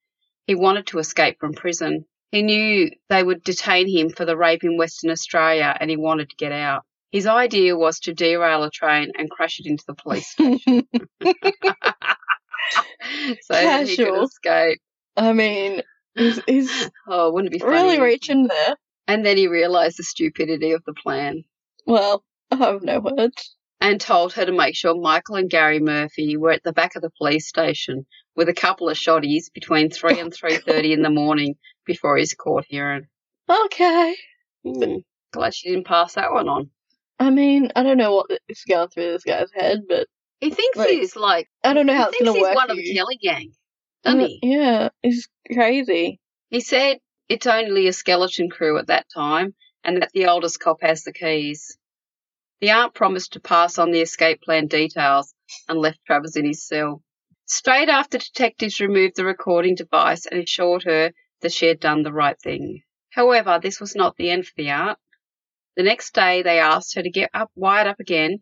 He 0.47 0.55
wanted 0.55 0.87
to 0.87 0.97
escape 0.97 1.37
from 1.39 1.53
prison. 1.53 2.05
He 2.31 2.41
knew 2.41 2.89
they 3.09 3.21
would 3.21 3.43
detain 3.43 3.87
him 3.87 4.09
for 4.09 4.25
the 4.25 4.35
rape 4.35 4.63
in 4.63 4.77
Western 4.77 5.11
Australia 5.11 5.77
and 5.79 5.91
he 5.91 5.95
wanted 5.95 6.31
to 6.31 6.35
get 6.37 6.51
out. 6.51 6.85
His 7.11 7.27
idea 7.27 7.77
was 7.77 7.99
to 7.99 8.15
derail 8.15 8.63
a 8.63 8.71
train 8.71 9.11
and 9.15 9.29
crash 9.29 9.59
it 9.59 9.67
into 9.67 9.83
the 9.85 9.93
police 9.93 10.27
station 10.31 10.87
so 13.41 13.55
he 13.55 13.95
could 13.95 14.07
Casual. 14.07 14.23
escape. 14.25 14.79
I 15.15 15.33
mean, 15.33 15.81
he's, 16.15 16.39
he's 16.47 16.89
Oh, 17.07 17.31
wouldn't 17.31 17.53
it 17.53 17.57
be 17.57 17.59
funny? 17.59 17.73
really 17.73 17.99
reaching 18.01 18.47
there. 18.47 18.75
And 19.07 19.25
then 19.25 19.37
he 19.37 19.47
realised 19.47 19.97
the 19.97 20.03
stupidity 20.03 20.71
of 20.73 20.83
the 20.85 20.93
plan. 20.93 21.43
Well, 21.85 22.23
I 22.51 22.55
have 22.57 22.81
no 22.83 22.99
words. 22.99 23.55
and 23.79 23.99
told 24.01 24.33
her 24.33 24.45
to 24.45 24.51
make 24.51 24.75
sure 24.75 24.95
Michael 24.99 25.35
and 25.35 25.49
Gary 25.49 25.79
Murphy 25.79 26.35
were 26.37 26.51
at 26.51 26.63
the 26.63 26.73
back 26.73 26.95
of 26.95 27.01
the 27.01 27.11
police 27.17 27.47
station 27.47 28.05
with 28.35 28.49
a 28.49 28.53
couple 28.53 28.89
of 28.89 28.97
shotties 28.97 29.45
between 29.53 29.89
3 29.89 30.19
and 30.19 30.33
3.30 30.33 30.91
in 30.93 31.01
the 31.01 31.09
morning 31.09 31.55
before 31.85 32.17
his 32.17 32.33
court 32.33 32.65
hearing. 32.67 33.07
Okay. 33.49 34.15
Hmm, 34.65 34.95
glad 35.31 35.55
she 35.55 35.69
didn't 35.69 35.87
pass 35.87 36.15
that 36.15 36.33
one 36.33 36.49
on. 36.49 36.69
I 37.19 37.29
mean, 37.29 37.71
I 37.75 37.83
don't 37.83 37.97
know 37.97 38.13
what 38.15 38.29
is 38.49 38.63
going 38.67 38.89
through 38.89 39.13
this 39.13 39.23
guy's 39.23 39.51
head, 39.55 39.83
but 39.87 40.07
He 40.39 40.51
thinks 40.51 40.77
Like, 40.77 40.89
he's 40.89 41.15
like, 41.15 41.49
I 41.63 41.73
don't 41.73 41.87
know 41.87 41.93
he 41.93 41.99
how 41.99 42.09
it's 42.09 42.17
to 42.19 42.31
he's 42.33 42.41
work. 42.41 42.55
one 42.55 42.69
of 42.71 42.77
the. 42.77 42.93
Kelly 42.93 43.17
gang, 43.21 43.51
doesn't 44.03 44.19
he? 44.21 44.39
Yeah, 44.43 44.89
it's 45.01 45.27
crazy. 45.51 46.19
He 46.49 46.61
said 46.61 46.99
it's 47.27 47.47
only 47.47 47.87
a 47.87 47.93
skeleton 47.93 48.49
crew 48.49 48.77
at 48.77 48.87
that 48.87 49.07
time 49.13 49.55
and 49.83 50.01
that 50.01 50.11
the 50.13 50.27
oldest 50.27 50.59
cop 50.59 50.81
has 50.81 51.03
the 51.03 51.13
keys. 51.13 51.77
The 52.61 52.71
aunt 52.71 52.93
promised 52.93 53.33
to 53.33 53.39
pass 53.39 53.77
on 53.77 53.91
the 53.91 54.01
escape 54.01 54.41
plan 54.41 54.67
details 54.67 55.33
and 55.67 55.79
left 55.79 55.99
Travers 56.05 56.35
in 56.35 56.45
his 56.45 56.65
cell. 56.65 57.01
Straight 57.45 57.89
after 57.89 58.17
detectives 58.17 58.79
removed 58.79 59.15
the 59.15 59.25
recording 59.25 59.75
device 59.75 60.25
and 60.25 60.41
assured 60.41 60.83
her 60.83 61.11
that 61.41 61.51
she 61.53 61.67
had 61.67 61.79
done 61.79 62.03
the 62.03 62.11
right 62.11 62.39
thing. 62.41 62.81
However, 63.11 63.59
this 63.61 63.79
was 63.79 63.95
not 63.95 64.17
the 64.17 64.29
end 64.29 64.45
for 64.45 64.53
the 64.57 64.69
aunt. 64.69 64.97
The 65.75 65.83
next 65.83 66.13
day, 66.13 66.41
they 66.41 66.59
asked 66.59 66.95
her 66.95 67.03
to 67.03 67.09
get 67.09 67.29
up, 67.33 67.51
wired 67.55 67.87
up 67.87 67.99
again 67.99 68.39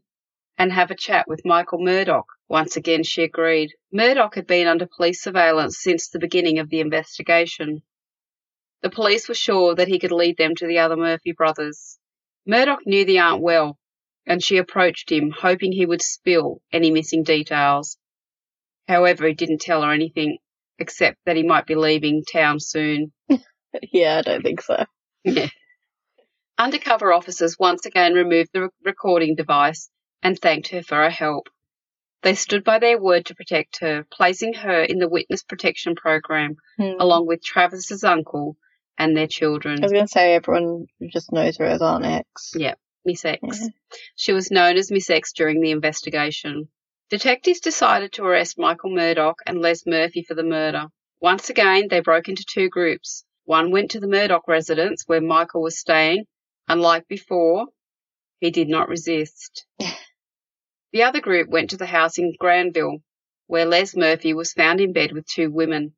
and 0.57 0.71
have 0.71 0.91
a 0.91 0.95
chat 0.95 1.27
with 1.27 1.45
Michael 1.45 1.79
Murdoch. 1.83 2.27
Once 2.47 2.77
again, 2.77 3.03
she 3.03 3.23
agreed. 3.23 3.71
Murdoch 3.91 4.35
had 4.35 4.47
been 4.47 4.67
under 4.67 4.87
police 4.87 5.21
surveillance 5.21 5.81
since 5.81 6.09
the 6.09 6.19
beginning 6.19 6.59
of 6.59 6.69
the 6.69 6.79
investigation. 6.79 7.81
The 8.81 8.89
police 8.89 9.27
were 9.27 9.35
sure 9.35 9.75
that 9.75 9.87
he 9.87 9.99
could 9.99 10.11
lead 10.11 10.37
them 10.37 10.55
to 10.55 10.67
the 10.67 10.79
other 10.79 10.95
Murphy 10.95 11.31
brothers. 11.31 11.97
Murdoch 12.45 12.85
knew 12.85 13.03
the 13.03 13.19
aunt 13.19 13.41
well, 13.41 13.77
and 14.25 14.43
she 14.43 14.57
approached 14.57 15.11
him, 15.11 15.31
hoping 15.31 15.71
he 15.71 15.85
would 15.85 16.01
spill 16.01 16.61
any 16.71 16.91
missing 16.91 17.23
details. 17.23 17.97
However, 18.87 19.27
he 19.27 19.33
didn't 19.33 19.61
tell 19.61 19.81
her 19.81 19.91
anything, 19.91 20.37
except 20.77 21.17
that 21.25 21.35
he 21.35 21.43
might 21.43 21.65
be 21.65 21.75
leaving 21.75 22.23
town 22.23 22.59
soon. 22.59 23.11
Yeah, 23.91 24.19
I 24.19 24.21
don't 24.21 24.41
think 24.41 24.61
so. 24.61 24.85
Yeah. 25.25 25.49
Undercover 26.57 27.11
officers 27.11 27.57
once 27.59 27.85
again 27.85 28.13
removed 28.13 28.51
the 28.53 28.61
re- 28.61 28.69
recording 28.85 29.35
device 29.35 29.89
and 30.23 30.37
thanked 30.39 30.69
her 30.69 30.81
for 30.83 30.95
her 30.95 31.09
help. 31.09 31.49
They 32.23 32.33
stood 32.35 32.63
by 32.63 32.79
their 32.79 32.99
word 32.99 33.27
to 33.27 33.35
protect 33.35 33.79
her, 33.81 34.05
placing 34.11 34.53
her 34.55 34.81
in 34.81 34.97
the 34.97 35.07
witness 35.09 35.43
protection 35.43 35.95
program 35.95 36.55
Hmm. 36.77 36.93
along 36.99 37.27
with 37.27 37.43
Travers's 37.43 38.03
uncle 38.03 38.57
and 38.97 39.15
their 39.15 39.27
children. 39.27 39.79
I 39.79 39.85
was 39.85 39.91
going 39.91 40.05
to 40.05 40.11
say 40.11 40.33
everyone 40.33 40.87
just 41.11 41.31
knows 41.31 41.57
her 41.57 41.65
as 41.65 41.81
Aunt 41.81 42.05
X. 42.05 42.53
Yeah. 42.55 42.75
Miss 43.03 43.23
X. 43.25 43.39
Yeah. 43.43 43.67
She 44.15 44.33
was 44.33 44.49
known 44.49 44.77
as 44.77 44.89
Miss 44.89 45.09
X 45.11 45.33
during 45.33 45.61
the 45.61 45.69
investigation. 45.69 46.69
Detectives 47.11 47.59
decided 47.59 48.13
to 48.13 48.23
arrest 48.23 48.57
Michael 48.57 48.89
Murdoch 48.89 49.39
and 49.45 49.61
Les 49.61 49.85
Murphy 49.85 50.23
for 50.23 50.33
the 50.33 50.43
murder. 50.43 50.85
Once 51.21 51.51
again, 51.51 51.87
they 51.87 51.99
broke 51.99 52.27
into 52.29 52.43
two 52.51 52.67
groups. 52.69 53.23
One 53.43 53.69
went 53.71 53.91
to 53.91 53.99
the 53.99 54.07
Murdoch 54.07 54.47
residence 54.47 55.03
where 55.05 55.21
Michael 55.21 55.61
was 55.61 55.77
staying, 55.77 56.25
and 56.67 56.81
like 56.81 57.07
before, 57.07 57.67
he 58.39 58.49
did 58.49 58.69
not 58.69 58.89
resist. 58.89 59.67
the 60.95 61.03
other 61.03 61.19
group 61.19 61.49
went 61.49 61.71
to 61.71 61.75
the 61.75 61.85
house 61.85 62.17
in 62.17 62.33
Granville, 62.39 62.99
where 63.47 63.65
Les 63.65 63.97
Murphy 63.97 64.33
was 64.33 64.53
found 64.53 64.79
in 64.79 64.93
bed 64.93 65.11
with 65.11 65.27
two 65.27 65.51
women. 65.51 65.93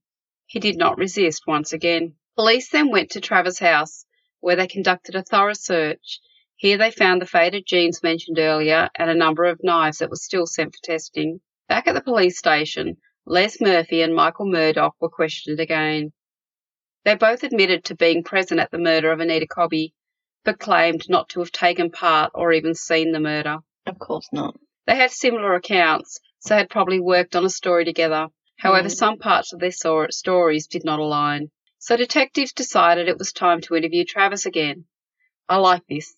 He 0.48 0.60
did 0.60 0.76
not 0.76 0.98
resist 0.98 1.44
once 1.46 1.72
again. 1.72 2.16
Police 2.36 2.72
then 2.72 2.90
went 2.90 3.12
to 3.12 3.22
Travers' 3.22 3.60
house, 3.60 4.06
where 4.40 4.56
they 4.56 4.66
conducted 4.66 5.14
a 5.14 5.22
thorough 5.22 5.54
search. 5.54 6.20
Here 6.56 6.80
they 6.80 6.90
found 6.90 7.22
the 7.22 7.28
faded 7.28 7.68
jeans 7.68 8.02
mentioned 8.02 8.40
earlier 8.40 8.90
and 8.96 9.08
a 9.12 9.14
number 9.14 9.46
of 9.46 9.60
knives 9.62 10.00
that 10.00 10.10
were 10.10 10.16
still 10.16 10.48
sent 10.48 10.74
for 10.74 10.82
testing. 10.84 11.42
Back 11.70 11.88
at 11.88 11.94
the 11.94 12.02
police 12.02 12.40
station, 12.40 12.98
Les 13.28 13.62
Murphy 13.62 14.02
and 14.02 14.16
Michael 14.16 14.48
Murdoch 14.48 14.96
were 15.00 15.10
questioned 15.10 15.60
again. 15.60 16.12
They 17.06 17.14
both 17.14 17.44
admitted 17.44 17.84
to 17.86 17.96
being 17.96 18.24
present 18.24 18.60
at 18.60 18.72
the 18.72 18.80
murder 18.80 19.12
of 19.12 19.20
Anita 19.20 19.46
Cobby, 19.46 19.94
but 20.44 20.58
claimed 20.58 21.08
not 21.08 21.30
to 21.30 21.42
have 21.42 21.52
taken 21.52 21.92
part 21.92 22.32
or 22.34 22.52
even 22.52 22.74
seen 22.74 23.12
the 23.12 23.20
murder. 23.20 23.58
Of 23.86 24.00
course 24.00 24.30
not. 24.34 24.58
They 24.88 24.96
had 24.96 25.12
similar 25.12 25.54
accounts, 25.54 26.20
so 26.40 26.56
had 26.56 26.70
probably 26.70 27.00
worked 27.02 27.36
on 27.36 27.46
a 27.46 27.50
story 27.50 27.84
together. 27.86 28.28
However, 28.56 28.88
Mm. 28.88 28.96
some 28.96 29.18
parts 29.18 29.54
of 29.54 29.60
their 29.60 29.72
stories 29.72 30.68
did 30.68 30.86
not 30.86 31.00
align. 31.00 31.52
So 31.78 31.98
detectives 31.98 32.54
decided 32.54 33.08
it 33.08 33.18
was 33.20 33.34
time 33.34 33.62
to 33.62 33.76
interview 33.76 34.06
Travers 34.06 34.46
again. 34.46 34.86
I 35.50 35.58
like 35.58 35.84
this. 35.88 36.16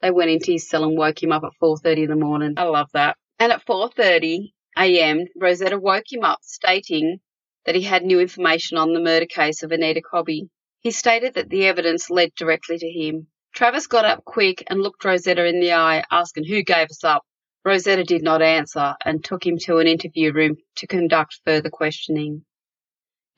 They 0.00 0.10
went 0.12 0.30
into 0.30 0.52
his 0.52 0.68
cell 0.68 0.84
and 0.84 0.96
woke 0.96 1.22
him 1.22 1.32
up 1.32 1.42
at 1.44 1.52
4.30 1.60 2.04
in 2.04 2.10
the 2.10 2.16
morning. 2.16 2.54
I 2.56 2.64
love 2.64 2.88
that. 2.92 3.16
And 3.38 3.52
at 3.52 3.66
4.30 3.66 4.52
a.m., 4.78 5.26
Rosetta 5.36 5.78
woke 5.78 6.10
him 6.12 6.24
up 6.24 6.38
stating 6.42 7.20
that 7.66 7.74
he 7.74 7.82
had 7.82 8.04
new 8.04 8.20
information 8.20 8.78
on 8.78 8.92
the 8.92 9.00
murder 9.00 9.26
case 9.26 9.62
of 9.62 9.72
Anita 9.72 10.00
Cobby. 10.02 10.48
He 10.80 10.90
stated 10.92 11.34
that 11.34 11.48
the 11.50 11.66
evidence 11.66 12.10
led 12.10 12.34
directly 12.36 12.78
to 12.78 12.88
him. 12.88 13.26
Travers 13.54 13.86
got 13.88 14.04
up 14.04 14.24
quick 14.24 14.62
and 14.68 14.80
looked 14.80 15.04
Rosetta 15.04 15.44
in 15.46 15.60
the 15.60 15.72
eye, 15.72 16.04
asking 16.10 16.44
who 16.44 16.62
gave 16.62 16.88
us 16.90 17.02
up. 17.04 17.24
Rosetta 17.64 18.04
did 18.04 18.22
not 18.22 18.42
answer 18.42 18.94
and 19.04 19.24
took 19.24 19.46
him 19.46 19.56
to 19.62 19.78
an 19.78 19.86
interview 19.86 20.32
room 20.32 20.56
to 20.76 20.86
conduct 20.86 21.40
further 21.46 21.70
questioning. 21.70 22.44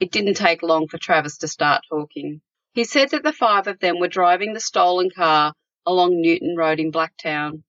It 0.01 0.11
didn't 0.11 0.35
take 0.35 0.62
long 0.62 0.89
for 0.89 0.99
Travers 0.99 1.39
to 1.39 1.49
start 1.49 1.83
talking. 1.89 2.41
He 2.72 2.85
said 2.85 3.11
that 3.11 3.22
the 3.22 3.33
five 3.33 3.68
of 3.68 3.79
them 3.79 4.01
were 4.01 4.09
driving 4.09 4.53
the 4.53 4.61
stolen 4.61 5.11
car 5.11 5.55
along 5.87 6.20
Newton 6.20 6.57
Road 6.57 6.81
in 6.81 6.91
Blacktown. 6.91 7.62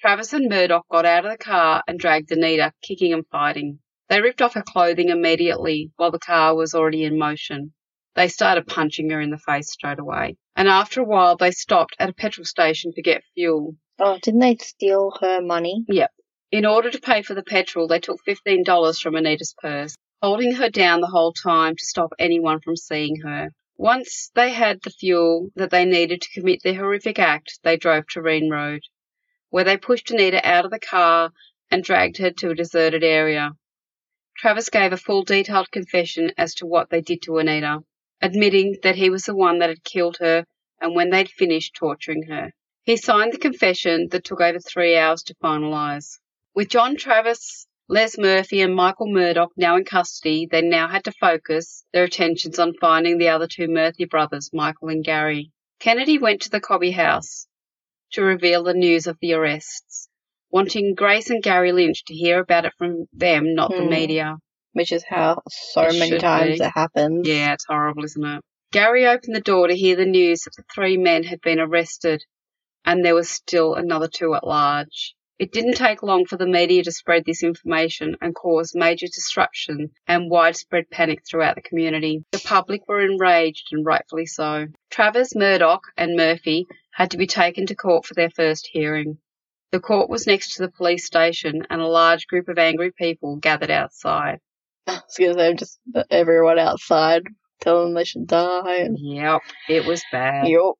Travers 0.00 0.32
and 0.32 0.48
Murdoch 0.48 0.86
got 0.90 1.04
out 1.04 1.26
of 1.26 1.32
the 1.32 1.38
car 1.38 1.82
and 1.86 1.98
dragged 1.98 2.32
Anita, 2.32 2.72
kicking 2.82 3.12
and 3.12 3.26
fighting. 3.28 3.80
They 4.08 4.22
ripped 4.22 4.40
off 4.40 4.54
her 4.54 4.62
clothing 4.62 5.10
immediately 5.10 5.92
while 5.96 6.10
the 6.10 6.18
car 6.18 6.56
was 6.56 6.74
already 6.74 7.04
in 7.04 7.18
motion. 7.18 7.74
They 8.14 8.28
started 8.28 8.66
punching 8.66 9.10
her 9.10 9.20
in 9.20 9.30
the 9.30 9.38
face 9.38 9.70
straight 9.70 9.98
away. 9.98 10.36
And 10.56 10.66
after 10.66 11.02
a 11.02 11.04
while, 11.04 11.36
they 11.36 11.50
stopped 11.50 11.94
at 11.98 12.08
a 12.08 12.14
petrol 12.14 12.46
station 12.46 12.92
to 12.94 13.02
get 13.02 13.22
fuel. 13.34 13.76
Oh, 14.00 14.18
didn't 14.22 14.40
they 14.40 14.56
steal 14.56 15.10
her 15.20 15.40
money? 15.40 15.84
Yep. 15.88 16.12
In 16.52 16.64
order 16.64 16.90
to 16.90 17.00
pay 17.00 17.22
for 17.22 17.34
the 17.34 17.42
petrol, 17.42 17.88
they 17.88 17.98
took 17.98 18.24
$15 18.24 19.02
from 19.02 19.16
Anita's 19.16 19.54
purse, 19.60 19.96
holding 20.22 20.52
her 20.54 20.70
down 20.70 21.00
the 21.00 21.08
whole 21.08 21.32
time 21.32 21.74
to 21.76 21.84
stop 21.84 22.12
anyone 22.18 22.60
from 22.60 22.76
seeing 22.76 23.16
her. 23.20 23.50
Once 23.76 24.30
they 24.34 24.50
had 24.50 24.80
the 24.82 24.90
fuel 24.90 25.50
that 25.56 25.70
they 25.70 25.84
needed 25.84 26.22
to 26.22 26.32
commit 26.32 26.62
their 26.62 26.74
horrific 26.74 27.18
act, 27.18 27.58
they 27.62 27.76
drove 27.76 28.06
to 28.08 28.22
Reen 28.22 28.50
Road, 28.50 28.82
where 29.50 29.64
they 29.64 29.76
pushed 29.76 30.10
Anita 30.10 30.46
out 30.48 30.64
of 30.64 30.70
the 30.70 30.80
car 30.80 31.30
and 31.70 31.84
dragged 31.84 32.18
her 32.18 32.30
to 32.30 32.50
a 32.50 32.54
deserted 32.54 33.04
area. 33.04 33.52
Travers 34.36 34.68
gave 34.68 34.92
a 34.92 34.96
full 34.96 35.24
detailed 35.24 35.70
confession 35.70 36.32
as 36.38 36.54
to 36.54 36.66
what 36.66 36.90
they 36.90 37.00
did 37.00 37.22
to 37.22 37.38
Anita, 37.38 37.80
admitting 38.22 38.76
that 38.84 38.96
he 38.96 39.10
was 39.10 39.24
the 39.24 39.34
one 39.34 39.58
that 39.58 39.68
had 39.68 39.82
killed 39.84 40.16
her 40.20 40.44
and 40.80 40.94
when 40.94 41.10
they'd 41.10 41.28
finished 41.28 41.74
torturing 41.74 42.22
her. 42.24 42.52
He 42.88 42.96
signed 42.96 43.34
the 43.34 43.38
confession 43.38 44.08
that 44.12 44.24
took 44.24 44.40
over 44.40 44.58
three 44.60 44.96
hours 44.96 45.22
to 45.24 45.34
finalise. 45.44 46.18
With 46.54 46.70
John 46.70 46.96
Travers, 46.96 47.66
Les 47.86 48.16
Murphy, 48.16 48.62
and 48.62 48.74
Michael 48.74 49.12
Murdoch 49.12 49.52
now 49.58 49.76
in 49.76 49.84
custody, 49.84 50.48
they 50.50 50.62
now 50.62 50.88
had 50.88 51.04
to 51.04 51.12
focus 51.12 51.84
their 51.92 52.04
attentions 52.04 52.58
on 52.58 52.72
finding 52.80 53.18
the 53.18 53.28
other 53.28 53.46
two 53.46 53.68
Murphy 53.68 54.06
brothers, 54.06 54.48
Michael 54.54 54.88
and 54.88 55.04
Gary. 55.04 55.52
Kennedy 55.80 56.16
went 56.16 56.40
to 56.40 56.50
the 56.50 56.62
Cobby 56.62 56.90
house 56.92 57.46
to 58.12 58.22
reveal 58.22 58.62
the 58.62 58.72
news 58.72 59.06
of 59.06 59.18
the 59.20 59.34
arrests, 59.34 60.08
wanting 60.50 60.94
Grace 60.94 61.28
and 61.28 61.42
Gary 61.42 61.72
Lynch 61.72 62.06
to 62.06 62.14
hear 62.14 62.40
about 62.40 62.64
it 62.64 62.72
from 62.78 63.04
them, 63.12 63.54
not 63.54 63.68
the 63.70 63.82
Hmm. 63.82 63.90
media. 63.90 64.36
Which 64.72 64.92
is 64.92 65.04
how 65.04 65.42
so 65.50 65.82
It 65.82 65.98
many 65.98 66.16
times 66.16 66.60
be. 66.60 66.64
it 66.64 66.70
happens. 66.74 67.28
Yeah, 67.28 67.52
it's 67.52 67.66
horrible, 67.68 68.04
isn't 68.04 68.24
it? 68.24 68.40
Gary 68.72 69.06
opened 69.06 69.36
the 69.36 69.42
door 69.42 69.68
to 69.68 69.76
hear 69.76 69.94
the 69.94 70.06
news 70.06 70.44
that 70.44 70.56
the 70.56 70.64
three 70.74 70.96
men 70.96 71.24
had 71.24 71.42
been 71.42 71.60
arrested 71.60 72.24
and 72.88 73.04
there 73.04 73.14
was 73.14 73.28
still 73.28 73.74
another 73.74 74.08
two 74.08 74.34
at 74.34 74.46
large. 74.46 75.14
It 75.38 75.52
didn't 75.52 75.74
take 75.74 76.02
long 76.02 76.24
for 76.24 76.36
the 76.38 76.46
media 76.46 76.82
to 76.82 76.90
spread 76.90 77.24
this 77.26 77.42
information 77.44 78.16
and 78.20 78.34
cause 78.34 78.72
major 78.74 79.06
disruption 79.06 79.90
and 80.06 80.30
widespread 80.30 80.90
panic 80.90 81.20
throughout 81.24 81.54
the 81.54 81.60
community. 81.62 82.24
The 82.32 82.42
public 82.44 82.88
were 82.88 83.02
enraged 83.02 83.66
and 83.70 83.84
rightfully 83.86 84.26
so. 84.26 84.66
Travers, 84.90 85.36
Murdoch, 85.36 85.82
and 85.96 86.16
Murphy 86.16 86.66
had 86.90 87.10
to 87.12 87.18
be 87.18 87.26
taken 87.26 87.66
to 87.66 87.76
court 87.76 88.06
for 88.06 88.14
their 88.14 88.30
first 88.30 88.68
hearing. 88.72 89.18
The 89.70 89.80
court 89.80 90.08
was 90.08 90.26
next 90.26 90.54
to 90.54 90.62
the 90.62 90.72
police 90.72 91.04
station 91.06 91.66
and 91.68 91.80
a 91.80 91.86
large 91.86 92.26
group 92.26 92.48
of 92.48 92.58
angry 92.58 92.90
people 92.90 93.36
gathered 93.36 93.70
outside. 93.70 94.38
I 94.88 94.94
was 94.94 95.16
gonna 95.20 95.34
say 95.34 95.54
just 95.54 95.78
everyone 96.10 96.58
outside 96.58 97.22
telling 97.60 97.88
them 97.88 97.94
they 97.94 98.04
should 98.04 98.26
die. 98.26 98.76
And, 98.76 98.96
Yep, 98.98 99.42
it 99.68 99.84
was 99.84 100.02
bad. 100.10 100.48
yup. 100.48 100.74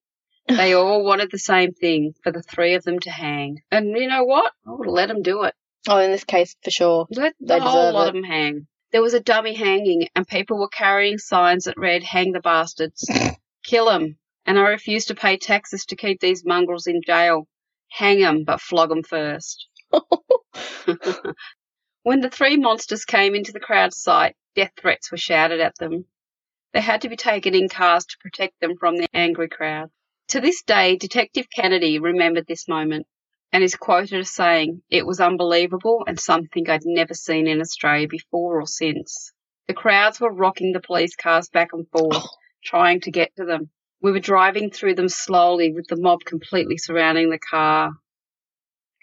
They 0.48 0.72
all 0.74 1.04
wanted 1.04 1.30
the 1.30 1.38
same 1.38 1.72
thing 1.72 2.14
for 2.22 2.32
the 2.32 2.42
three 2.42 2.74
of 2.74 2.82
them 2.82 2.98
to 3.00 3.10
hang. 3.10 3.60
And 3.70 3.90
you 3.96 4.08
know 4.08 4.24
what? 4.24 4.52
I 4.66 4.70
would 4.72 4.86
have 4.86 4.94
let 4.94 5.08
them 5.08 5.22
do 5.22 5.42
it. 5.42 5.54
Oh, 5.86 5.98
in 5.98 6.10
this 6.10 6.24
case, 6.24 6.56
for 6.62 6.70
sure. 6.70 7.06
Let 7.10 7.34
They 7.40 7.58
the 7.58 7.64
whole 7.64 7.92
lot 7.92 8.06
it. 8.06 8.08
of 8.08 8.14
them 8.14 8.24
hang. 8.24 8.66
There 8.90 9.02
was 9.02 9.12
a 9.14 9.20
dummy 9.20 9.54
hanging, 9.54 10.08
and 10.16 10.26
people 10.26 10.58
were 10.58 10.68
carrying 10.68 11.18
signs 11.18 11.64
that 11.64 11.76
read, 11.76 12.02
Hang 12.02 12.32
the 12.32 12.40
bastards. 12.40 13.06
Kill 13.64 13.90
'em. 13.90 14.16
And 14.46 14.58
I 14.58 14.62
refuse 14.68 15.04
to 15.06 15.14
pay 15.14 15.36
taxes 15.36 15.84
to 15.86 15.96
keep 15.96 16.20
these 16.20 16.44
mongrels 16.46 16.86
in 16.86 17.02
jail. 17.04 17.46
Hang 17.90 18.22
'em, 18.22 18.44
but 18.44 18.60
flog 18.62 18.90
'em 18.90 19.02
first. 19.02 19.68
when 22.02 22.20
the 22.20 22.30
three 22.30 22.56
monsters 22.56 23.04
came 23.04 23.34
into 23.34 23.52
the 23.52 23.60
crowd's 23.60 23.98
sight, 23.98 24.34
death 24.54 24.72
threats 24.80 25.10
were 25.10 25.18
shouted 25.18 25.60
at 25.60 25.76
them. 25.76 26.06
They 26.72 26.80
had 26.80 27.02
to 27.02 27.08
be 27.10 27.16
taken 27.16 27.54
in 27.54 27.68
cars 27.68 28.06
to 28.06 28.16
protect 28.20 28.60
them 28.60 28.76
from 28.78 28.96
the 28.96 29.06
angry 29.12 29.48
crowd. 29.48 29.90
To 30.28 30.40
this 30.40 30.62
day, 30.62 30.96
Detective 30.96 31.46
Kennedy 31.50 31.98
remembered 31.98 32.46
this 32.46 32.68
moment 32.68 33.06
and 33.50 33.64
is 33.64 33.74
quoted 33.74 34.20
as 34.20 34.30
saying, 34.30 34.82
It 34.90 35.06
was 35.06 35.20
unbelievable 35.20 36.04
and 36.06 36.20
something 36.20 36.68
I'd 36.68 36.82
never 36.84 37.14
seen 37.14 37.46
in 37.46 37.62
Australia 37.62 38.08
before 38.08 38.60
or 38.60 38.66
since. 38.66 39.32
The 39.68 39.74
crowds 39.74 40.20
were 40.20 40.32
rocking 40.32 40.72
the 40.72 40.80
police 40.80 41.16
cars 41.16 41.48
back 41.48 41.72
and 41.72 41.88
forth, 41.90 42.22
trying 42.64 43.00
to 43.02 43.10
get 43.10 43.34
to 43.36 43.46
them. 43.46 43.70
We 44.02 44.12
were 44.12 44.20
driving 44.20 44.70
through 44.70 44.96
them 44.96 45.08
slowly 45.08 45.72
with 45.72 45.86
the 45.88 45.96
mob 45.96 46.20
completely 46.24 46.76
surrounding 46.76 47.30
the 47.30 47.38
car. 47.38 47.92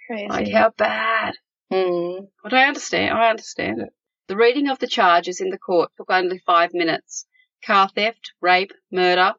Crazy. 0.05 0.27
Like, 0.27 0.51
how 0.51 0.69
bad? 0.77 1.33
Hmm. 1.71 2.25
But 2.43 2.53
I 2.53 2.67
understand. 2.67 3.17
I 3.17 3.31
understand 3.31 3.81
it. 3.81 3.89
The 4.27 4.37
reading 4.37 4.69
of 4.69 4.77
the 4.77 4.87
charges 4.87 5.41
in 5.41 5.49
the 5.49 5.57
court 5.57 5.91
took 5.97 6.11
only 6.11 6.37
five 6.45 6.71
minutes. 6.73 7.25
Car 7.65 7.89
theft, 7.89 8.33
rape, 8.41 8.73
murder. 8.91 9.33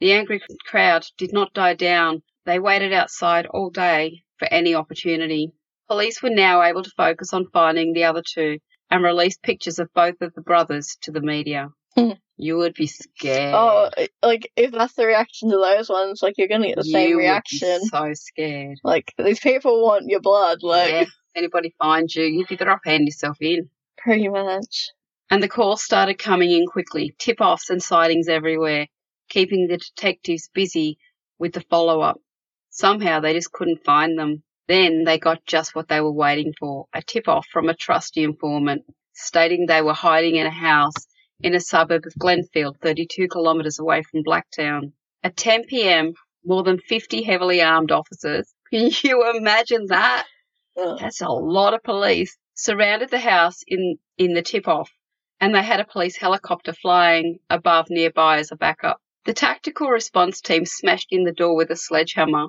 The 0.00 0.12
angry 0.12 0.40
crowd 0.66 1.04
did 1.18 1.32
not 1.32 1.52
die 1.52 1.74
down. 1.74 2.22
They 2.46 2.58
waited 2.58 2.92
outside 2.92 3.46
all 3.46 3.70
day 3.70 4.22
for 4.38 4.46
any 4.50 4.74
opportunity. 4.74 5.52
Police 5.88 6.22
were 6.22 6.30
now 6.30 6.62
able 6.62 6.82
to 6.82 6.90
focus 6.96 7.32
on 7.32 7.46
finding 7.52 7.92
the 7.92 8.04
other 8.04 8.22
two 8.26 8.58
and 8.90 9.04
released 9.04 9.42
pictures 9.42 9.78
of 9.78 9.92
both 9.94 10.20
of 10.20 10.32
the 10.34 10.40
brothers 10.42 10.96
to 11.02 11.12
the 11.12 11.20
media. 11.20 11.68
Hmm. 11.96 12.12
you 12.36 12.56
would 12.56 12.74
be 12.74 12.86
scared. 12.86 13.52
Oh, 13.52 13.90
like 14.22 14.48
if 14.56 14.70
that's 14.70 14.94
the 14.94 15.06
reaction 15.06 15.50
to 15.50 15.56
those 15.56 15.88
ones, 15.90 16.22
like 16.22 16.34
you're 16.38 16.46
gonna 16.46 16.68
get 16.68 16.76
the 16.78 16.86
You 16.86 16.92
same 16.92 17.10
would 17.10 17.18
be 17.18 17.24
reaction. 17.24 17.80
so 17.86 18.12
scared. 18.14 18.78
Like 18.84 19.12
these 19.18 19.40
people 19.40 19.82
want 19.84 20.04
your 20.06 20.20
blood, 20.20 20.58
like 20.62 20.90
yeah. 20.92 21.00
If 21.02 21.08
anybody 21.34 21.74
finds 21.80 22.14
you, 22.14 22.24
you'd 22.24 22.46
be 22.46 22.54
better 22.54 22.70
off 22.70 22.80
handing 22.84 23.08
yourself 23.08 23.38
in. 23.40 23.68
pretty 23.98 24.28
much. 24.28 24.90
And 25.30 25.42
the 25.42 25.48
calls 25.48 25.82
started 25.82 26.14
coming 26.18 26.52
in 26.52 26.66
quickly, 26.66 27.14
tip 27.18 27.40
offs 27.40 27.70
and 27.70 27.82
sightings 27.82 28.28
everywhere, 28.28 28.86
keeping 29.30 29.66
the 29.66 29.78
detectives 29.78 30.50
busy 30.52 30.98
with 31.38 31.54
the 31.54 31.62
follow 31.62 32.02
up. 32.02 32.20
Somehow 32.68 33.20
they 33.20 33.32
just 33.32 33.52
couldn't 33.52 33.84
find 33.84 34.18
them. 34.18 34.42
Then 34.68 35.04
they 35.04 35.18
got 35.18 35.46
just 35.46 35.74
what 35.74 35.88
they 35.88 36.00
were 36.00 36.12
waiting 36.12 36.52
for 36.58 36.86
a 36.92 37.02
tip 37.02 37.26
off 37.26 37.46
from 37.50 37.68
a 37.68 37.74
trusty 37.74 38.22
informant 38.22 38.82
stating 39.14 39.66
they 39.66 39.82
were 39.82 39.94
hiding 39.94 40.36
in 40.36 40.46
a 40.46 40.50
house 40.50 41.06
in 41.42 41.54
a 41.54 41.60
suburb 41.60 42.04
of 42.06 42.14
Glenfield, 42.14 42.76
32 42.82 43.28
kilometres 43.28 43.78
away 43.78 44.02
from 44.02 44.22
Blacktown. 44.22 44.92
At 45.22 45.36
10 45.36 45.64
pm, 45.64 46.14
more 46.44 46.62
than 46.62 46.78
50 46.78 47.22
heavily 47.22 47.62
armed 47.62 47.90
officers. 47.90 48.52
Can 48.70 48.90
you 49.02 49.30
imagine 49.36 49.86
that? 49.88 50.26
Ugh. 50.78 50.98
That's 51.00 51.20
a 51.20 51.28
lot 51.28 51.74
of 51.74 51.82
police 51.82 52.36
surrounded 52.54 53.10
the 53.10 53.18
house 53.18 53.62
in, 53.66 53.98
in 54.18 54.34
the 54.34 54.42
tip 54.42 54.68
off, 54.68 54.90
and 55.40 55.54
they 55.54 55.62
had 55.62 55.80
a 55.80 55.84
police 55.84 56.16
helicopter 56.16 56.72
flying 56.72 57.38
above 57.48 57.86
nearby 57.90 58.38
as 58.38 58.52
a 58.52 58.56
backup. 58.56 59.00
The 59.26 59.34
tactical 59.34 59.88
response 59.88 60.40
team 60.40 60.64
smashed 60.64 61.08
in 61.10 61.24
the 61.24 61.32
door 61.32 61.54
with 61.54 61.70
a 61.70 61.76
sledgehammer, 61.76 62.48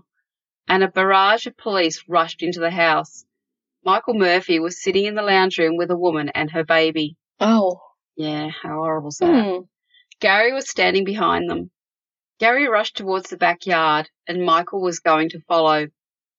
and 0.68 0.84
a 0.84 0.88
barrage 0.88 1.46
of 1.46 1.58
police 1.58 2.04
rushed 2.08 2.42
into 2.42 2.60
the 2.60 2.72
house. 2.72 3.26
Michael 3.84 4.14
Murphy 4.14 4.60
was 4.60 4.82
sitting 4.82 5.06
in 5.06 5.16
the 5.16 5.22
lounge 5.22 5.58
room 5.58 5.76
with 5.76 5.92
a 5.92 5.98
woman 5.98 6.30
and 6.30 6.52
her 6.52 6.64
baby. 6.64 7.18
Oh. 7.40 7.82
Yeah, 8.16 8.50
how 8.50 8.76
horrible's 8.76 9.18
that? 9.18 9.28
Hmm. 9.28 9.62
Gary 10.20 10.54
was 10.54 10.70
standing 10.70 11.04
behind 11.04 11.50
them. 11.50 11.72
Gary 12.40 12.68
rushed 12.68 12.98
towards 12.98 13.30
the 13.30 13.38
backyard, 13.38 14.10
and 14.28 14.46
Michael 14.46 14.82
was 14.82 15.00
going 15.00 15.30
to 15.30 15.42
follow, 15.42 15.88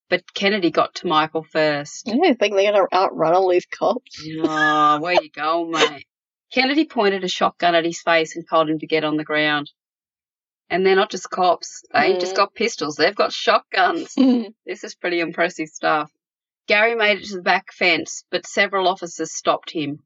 but 0.08 0.32
Kennedy 0.34 0.70
got 0.70 0.94
to 0.96 1.06
Michael 1.06 1.42
first. 1.42 2.08
I 2.08 2.16
don't 2.16 2.38
think 2.38 2.54
they're 2.54 2.72
gonna 2.72 2.86
outrun 2.92 3.34
all 3.34 3.50
these 3.50 3.66
cops. 3.66 4.26
Oh, 4.44 5.00
where 5.00 5.22
you 5.22 5.30
going, 5.30 5.70
mate? 5.72 6.06
Kennedy 6.52 6.84
pointed 6.84 7.24
a 7.24 7.28
shotgun 7.28 7.74
at 7.74 7.84
his 7.84 8.00
face 8.00 8.36
and 8.36 8.44
told 8.48 8.68
him 8.68 8.78
to 8.78 8.86
get 8.86 9.04
on 9.04 9.16
the 9.16 9.24
ground. 9.24 9.70
And 10.70 10.86
they're 10.86 10.96
not 10.96 11.10
just 11.10 11.30
cops. 11.30 11.82
They 11.92 12.00
ain't 12.00 12.20
just 12.20 12.32
Mm. 12.32 12.36
got 12.36 12.54
pistols. 12.54 12.96
They've 12.96 13.14
got 13.14 13.32
shotguns. 13.32 14.14
This 14.66 14.84
is 14.84 14.94
pretty 14.94 15.20
impressive 15.20 15.68
stuff. 15.68 16.10
Gary 16.68 16.94
made 16.94 17.18
it 17.18 17.24
to 17.26 17.36
the 17.36 17.42
back 17.42 17.72
fence, 17.72 18.24
but 18.30 18.46
several 18.46 18.86
officers 18.88 19.32
stopped 19.32 19.70
him. 19.72 19.98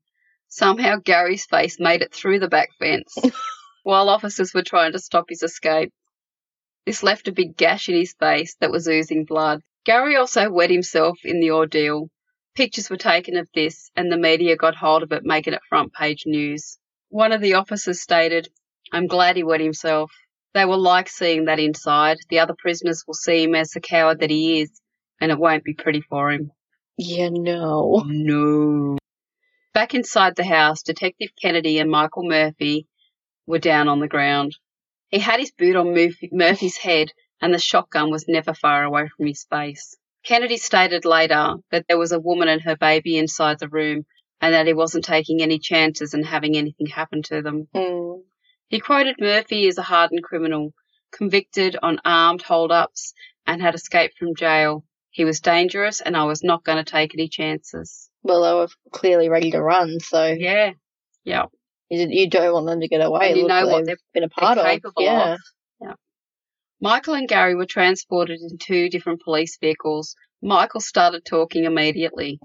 Somehow 0.49 0.97
Gary's 0.97 1.45
face 1.45 1.79
made 1.79 2.03
it 2.03 2.13
through 2.15 2.39
the 2.41 2.49
back 2.49 2.71
fence, 2.79 3.15
while 3.83 4.09
officers 4.09 4.55
were 4.55 4.63
trying 4.63 4.93
to 4.93 4.99
stop 4.99 5.27
his 5.29 5.43
escape. 5.43 5.93
This 6.87 7.03
left 7.03 7.29
a 7.29 7.33
big 7.33 7.57
gash 7.57 7.89
in 7.89 7.97
his 7.97 8.15
face 8.15 8.57
that 8.61 8.71
was 8.71 8.89
oozing 8.89 9.25
blood. 9.25 9.61
Gary 9.85 10.17
also 10.17 10.51
wet 10.51 10.71
himself 10.71 11.19
in 11.25 11.41
the 11.41 11.51
ordeal. 11.51 12.09
Pictures 12.55 12.89
were 12.89 12.97
taken 12.97 13.37
of 13.37 13.49
this, 13.55 13.91
and 13.97 14.11
the 14.11 14.17
media 14.17 14.57
got 14.57 14.75
hold 14.77 15.03
of 15.03 15.13
it, 15.13 15.25
making 15.25 15.53
it 15.55 15.63
front 15.69 15.93
page 15.93 16.23
news. 16.27 16.79
One 17.11 17.33
of 17.33 17.41
the 17.43 17.55
officers 17.55 18.01
stated, 18.01 18.49
I'm 18.93 19.07
glad 19.07 19.37
he 19.37 19.43
wet 19.43 19.61
himself. 19.61 20.11
They 20.57 20.65
will 20.65 20.81
like 20.81 21.11
seeing 21.11 21.45
that 21.45 21.59
inside. 21.59 22.17
The 22.31 22.39
other 22.39 22.55
prisoners 22.57 23.05
will 23.07 23.13
see 23.13 23.45
him 23.45 23.55
as 23.55 23.73
the 23.73 23.81
coward 23.81 24.21
that 24.21 24.31
he 24.31 24.63
is, 24.63 24.81
and 25.21 25.31
it 25.31 25.39
won't 25.39 25.65
be 25.65 25.75
pretty 25.75 26.01
for 26.01 26.31
him. 26.31 26.51
yeah, 26.97 27.29
no. 27.31 28.03
No. 28.07 28.97
Back 29.75 29.93
inside 29.93 30.35
the 30.35 30.45
house, 30.45 30.83
Detective 30.83 31.29
Kennedy 31.39 31.79
and 31.79 31.91
Michael 31.91 32.27
Murphy 32.27 32.87
were 33.47 33.59
down 33.59 33.87
on 33.87 34.01
the 34.01 34.09
ground. 34.09 34.57
He 35.11 35.19
had 35.19 35.41
his 35.41 35.51
boot 35.51 35.77
on 35.77 35.95
Murphy's 36.33 36.79
head, 36.79 37.13
and 37.43 37.53
the 37.53 37.59
shotgun 37.59 38.11
was 38.11 38.25
never 38.27 38.55
far 38.55 38.83
away 38.83 39.11
from 39.15 39.27
his 39.27 39.45
face. 39.51 39.95
Kennedy 40.25 40.57
stated 40.57 41.05
later 41.05 41.57
that 41.71 41.85
there 41.87 41.99
was 41.99 42.13
a 42.13 42.19
woman 42.19 42.49
and 42.49 42.63
her 42.63 42.77
baby 42.77 43.19
inside 43.19 43.59
the 43.59 43.69
room, 43.69 44.07
and 44.41 44.55
that 44.55 44.67
he 44.67 44.73
wasn't 44.73 45.05
taking 45.05 45.43
any 45.43 45.59
chances 45.59 46.15
and 46.15 46.25
having 46.25 46.57
anything 46.57 46.87
happen 46.87 47.23
to 47.25 47.43
them. 47.43 47.69
Hmm. 47.75 48.23
He 48.69 48.81
quoted 48.81 49.17
Murphy 49.21 49.69
as 49.69 49.79
a 49.79 49.83
hardened 49.83 50.23
criminal, 50.25 50.73
convicted 51.13 51.77
on 51.83 52.01
armed 52.05 52.43
hold-ups, 52.43 53.15
and 53.47 53.63
had 53.63 53.75
escaped 53.75 54.19
from 54.19 54.35
jail. 54.35 54.85
He 55.11 55.25
was 55.25 55.41
dangerous, 55.41 56.01
and 56.01 56.17
I 56.17 56.25
was 56.25 56.43
not 56.43 56.65
going 56.65 56.83
to 56.83 56.91
take 56.91 57.15
any 57.15 57.29
chances. 57.29 58.11
Well, 58.23 58.43
they 58.43 58.53
were 58.53 58.69
clearly 58.93 59.29
ready 59.29 59.51
to 59.53 59.63
run, 59.63 60.01
so 60.01 60.27
Yeah, 60.27 60.73
yeah. 61.25 61.45
you, 61.89 62.07
you 62.11 62.29
don't 62.29 62.53
want 62.53 62.67
them 62.67 62.81
to 62.81 62.89
get 62.89 63.01
away. 63.01 63.29
And 63.29 63.37
you 63.37 63.43
Look 63.45 63.51
know 63.51 63.67
what 63.69 63.87
they've 63.87 63.97
been 64.13 64.25
a 64.25 64.29
part 64.29 64.59
of. 64.59 64.81
Yeah. 64.99 65.35
of. 65.35 65.41
Yeah. 65.81 65.95
Michael 66.81 67.15
and 67.15 67.29
Gary 67.29 67.55
were 67.55 67.67
transported 67.67 68.41
in 68.41 68.59
two 68.59 68.91
different 68.91 69.23
police 69.23 69.57
vehicles. 69.59 70.17
Michael 70.43 70.81
started 70.81 71.25
talking 71.25 71.65
immediately, 71.65 72.39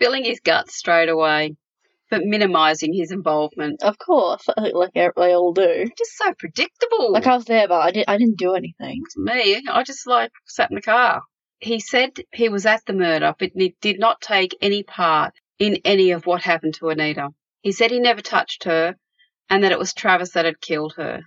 filling 0.00 0.24
his 0.24 0.40
guts 0.40 0.76
straight 0.76 1.08
away, 1.08 1.56
but 2.14 2.24
minimising 2.24 2.92
his 2.94 3.10
involvement. 3.10 3.82
Of 3.82 3.98
course, 3.98 4.44
like 4.56 4.74
like 4.74 4.92
they 4.94 5.34
all 5.34 5.52
do. 5.52 5.86
Just 5.98 6.16
so 6.16 6.32
predictable. 6.38 7.12
Like 7.12 7.26
I 7.26 7.34
was 7.36 7.44
there, 7.44 7.66
but 7.68 7.80
I 7.80 7.90
didn't. 7.90 8.08
I 8.08 8.16
didn't 8.18 8.38
do 8.38 8.54
anything. 8.54 9.02
me, 9.16 9.62
I 9.68 9.82
just 9.82 10.06
like 10.06 10.30
sat 10.46 10.70
in 10.70 10.76
the 10.76 10.82
car. 10.82 11.22
He 11.58 11.80
said 11.80 12.10
he 12.32 12.48
was 12.48 12.66
at 12.66 12.82
the 12.86 12.92
murder, 12.92 13.34
but 13.38 13.50
he 13.54 13.74
did 13.80 13.98
not 13.98 14.20
take 14.20 14.56
any 14.60 14.82
part 14.82 15.32
in 15.58 15.78
any 15.84 16.10
of 16.12 16.26
what 16.26 16.42
happened 16.42 16.74
to 16.74 16.88
Anita. 16.90 17.28
He 17.62 17.72
said 17.72 17.90
he 17.90 18.00
never 18.00 18.20
touched 18.20 18.64
her 18.64 18.94
and 19.48 19.64
that 19.64 19.72
it 19.72 19.78
was 19.78 19.92
Travers 19.94 20.30
that 20.32 20.44
had 20.44 20.60
killed 20.60 20.94
her. 20.96 21.20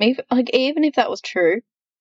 Even, 0.00 0.24
like 0.30 0.50
even 0.54 0.84
if 0.84 0.94
that 0.94 1.10
was 1.10 1.20
true, 1.20 1.60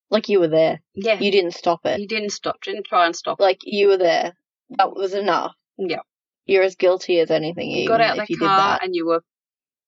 like 0.09 0.30
you 0.30 0.39
were 0.39 0.47
there, 0.47 0.80
Yeah. 0.95 1.20
you 1.20 1.32
didn't 1.32 1.51
stop 1.55 1.82
it. 1.86 1.99
You 1.99 2.07
didn't 2.07 2.30
stop, 2.30 2.61
didn't 2.63 2.86
try 2.86 3.05
and 3.05 3.15
stop. 3.15 3.39
Like 3.39 3.59
you 3.63 3.88
were 3.89 3.97
there. 3.97 4.34
That 4.78 4.93
was 4.95 5.13
enough. 5.13 5.53
Yeah. 5.78 6.01
You're 6.47 6.63
as 6.63 6.75
guilty 6.75 7.19
as 7.19 7.29
anything. 7.29 7.69
You 7.69 7.87
got 7.87 8.01
out 8.01 8.17
if 8.17 8.29
you 8.29 8.37
car 8.37 8.47
did 8.47 8.57
that. 8.81 8.83
and 8.83 8.95
you 8.95 9.05
were 9.07 9.21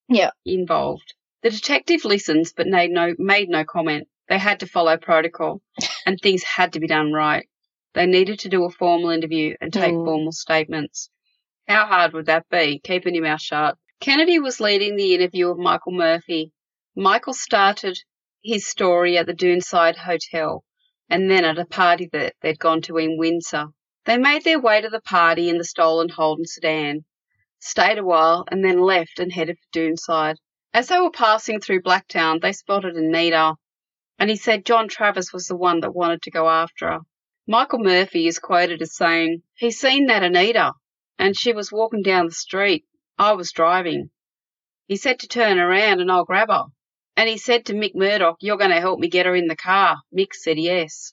Yeah. 0.09 0.31
involved. 0.45 1.13
The 1.41 1.49
detective 1.51 2.05
listens 2.05 2.53
but 2.53 2.67
made 2.67 2.91
no 2.91 3.15
made 3.17 3.49
no 3.49 3.63
comment. 3.63 4.07
They 4.27 4.37
had 4.37 4.59
to 4.59 4.67
follow 4.67 4.97
protocol 4.97 5.61
and 6.05 6.19
things 6.19 6.43
had 6.43 6.73
to 6.73 6.79
be 6.79 6.87
done 6.87 7.11
right. 7.13 7.47
They 7.93 8.05
needed 8.05 8.39
to 8.39 8.49
do 8.49 8.65
a 8.65 8.69
formal 8.69 9.09
interview 9.09 9.55
and 9.61 9.73
take 9.73 9.93
Mm. 9.93 10.05
formal 10.05 10.31
statements. 10.31 11.09
How 11.67 11.85
hard 11.85 12.13
would 12.13 12.25
that 12.27 12.47
be, 12.49 12.79
keeping 12.83 13.15
your 13.15 13.23
mouth 13.23 13.41
shut? 13.41 13.77
Kennedy 13.99 14.39
was 14.39 14.59
leading 14.59 14.95
the 14.95 15.15
interview 15.15 15.49
of 15.49 15.57
Michael 15.57 15.91
Murphy. 15.93 16.51
Michael 16.95 17.33
started 17.33 17.97
his 18.43 18.67
story 18.67 19.17
at 19.17 19.25
the 19.25 19.33
Doonside 19.33 19.95
Hotel 19.97 20.63
and 21.09 21.29
then 21.29 21.43
at 21.45 21.57
a 21.59 21.65
party 21.65 22.09
that 22.13 22.35
they'd 22.41 22.59
gone 22.59 22.81
to 22.83 22.97
in 22.97 23.17
Windsor. 23.17 23.67
They 24.05 24.17
made 24.17 24.43
their 24.43 24.59
way 24.59 24.81
to 24.81 24.89
the 24.89 25.01
party 25.01 25.49
in 25.49 25.57
the 25.57 25.63
stolen 25.63 26.09
Holden 26.09 26.45
sedan, 26.45 27.05
stayed 27.59 27.97
a 27.97 28.03
while, 28.03 28.45
and 28.47 28.63
then 28.63 28.79
left 28.79 29.19
and 29.19 29.31
headed 29.31 29.57
for 29.57 29.67
Doonside. 29.71 30.37
As 30.73 30.87
they 30.87 30.99
were 30.99 31.11
passing 31.11 31.59
through 31.59 31.81
Blacktown, 31.81 32.41
they 32.41 32.53
spotted 32.53 32.95
Anita, 32.95 33.55
and 34.17 34.29
he 34.29 34.35
said 34.35 34.65
John 34.65 34.87
Travers 34.87 35.33
was 35.33 35.47
the 35.47 35.55
one 35.55 35.79
that 35.81 35.95
wanted 35.95 36.21
to 36.23 36.31
go 36.31 36.49
after 36.49 36.87
her. 36.89 36.99
Michael 37.47 37.79
Murphy 37.79 38.27
is 38.27 38.37
quoted 38.37 38.81
as 38.81 38.95
saying, 38.95 39.41
He's 39.55 39.79
seen 39.79 40.05
that 40.05 40.23
Anita, 40.23 40.73
and 41.17 41.35
she 41.35 41.51
was 41.51 41.71
walking 41.71 42.03
down 42.03 42.27
the 42.27 42.31
street. 42.31 42.85
I 43.17 43.33
was 43.33 43.51
driving. 43.51 44.11
He 44.87 44.95
said 44.95 45.19
to 45.19 45.27
turn 45.27 45.59
around 45.59 45.99
and 45.99 46.11
I'll 46.11 46.25
grab 46.25 46.49
her. 46.49 46.65
And 47.17 47.27
he 47.27 47.37
said 47.37 47.65
to 47.65 47.73
Mick 47.73 47.95
Murdoch, 47.95 48.37
You're 48.39 48.57
going 48.57 48.69
to 48.69 48.79
help 48.79 48.99
me 48.99 49.09
get 49.09 49.25
her 49.25 49.35
in 49.35 49.47
the 49.47 49.55
car. 49.55 49.97
Mick 50.15 50.33
said 50.33 50.57
yes. 50.57 51.11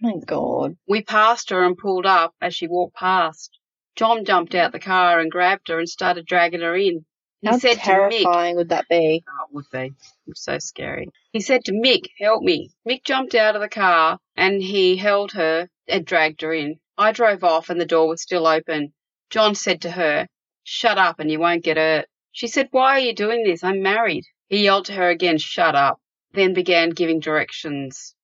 My 0.00 0.14
god. 0.24 0.76
We 0.86 1.02
passed 1.02 1.50
her 1.50 1.64
and 1.64 1.76
pulled 1.76 2.06
up 2.06 2.34
as 2.40 2.54
she 2.54 2.66
walked 2.66 2.96
past. 2.96 3.58
John 3.96 4.24
jumped 4.24 4.54
out 4.54 4.72
the 4.72 4.78
car 4.78 5.18
and 5.20 5.30
grabbed 5.30 5.68
her 5.68 5.78
and 5.78 5.88
started 5.88 6.26
dragging 6.26 6.60
her 6.60 6.76
in. 6.76 7.04
He 7.40 7.48
How 7.48 7.58
said 7.58 7.74
to 7.74 7.80
Mick, 7.80 7.82
terrifying 7.84 8.56
would 8.56 8.68
that 8.68 8.86
be? 8.88 9.24
Oh, 9.28 9.44
it 9.44 9.54
would 9.54 9.64
be. 9.72 9.94
It's 10.26 10.42
so 10.42 10.58
scary. 10.58 11.08
He 11.32 11.40
said 11.40 11.64
to 11.64 11.72
Mick, 11.72 12.06
help 12.18 12.42
me. 12.42 12.70
Mick 12.86 13.02
jumped 13.04 13.34
out 13.34 13.56
of 13.56 13.62
the 13.62 13.68
car 13.68 14.18
and 14.36 14.62
he 14.62 14.96
held 14.96 15.32
her 15.32 15.68
and 15.88 16.04
dragged 16.04 16.42
her 16.42 16.52
in. 16.52 16.78
I 16.98 17.12
drove 17.12 17.42
off 17.42 17.70
and 17.70 17.80
the 17.80 17.86
door 17.86 18.08
was 18.08 18.22
still 18.22 18.46
open. 18.46 18.92
John 19.30 19.54
said 19.54 19.82
to 19.82 19.90
her, 19.90 20.28
shut 20.64 20.98
up 20.98 21.18
and 21.18 21.30
you 21.30 21.40
won't 21.40 21.64
get 21.64 21.78
hurt. 21.78 22.06
She 22.32 22.46
said, 22.46 22.68
why 22.70 22.96
are 22.96 23.00
you 23.00 23.14
doing 23.14 23.42
this? 23.44 23.64
I'm 23.64 23.82
married. 23.82 24.24
He 24.48 24.64
yelled 24.64 24.86
to 24.86 24.92
her 24.92 25.08
again, 25.08 25.38
shut 25.38 25.74
up, 25.74 25.98
then 26.32 26.52
began 26.52 26.90
giving 26.90 27.20
directions. 27.20 28.14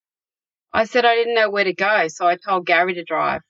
I 0.72 0.84
said 0.84 1.04
I 1.04 1.14
didn't 1.14 1.34
know 1.34 1.50
where 1.50 1.64
to 1.64 1.72
go, 1.72 2.08
so 2.08 2.26
I 2.26 2.36
told 2.36 2.66
Gary 2.66 2.94
to 2.94 3.04
drive. 3.04 3.42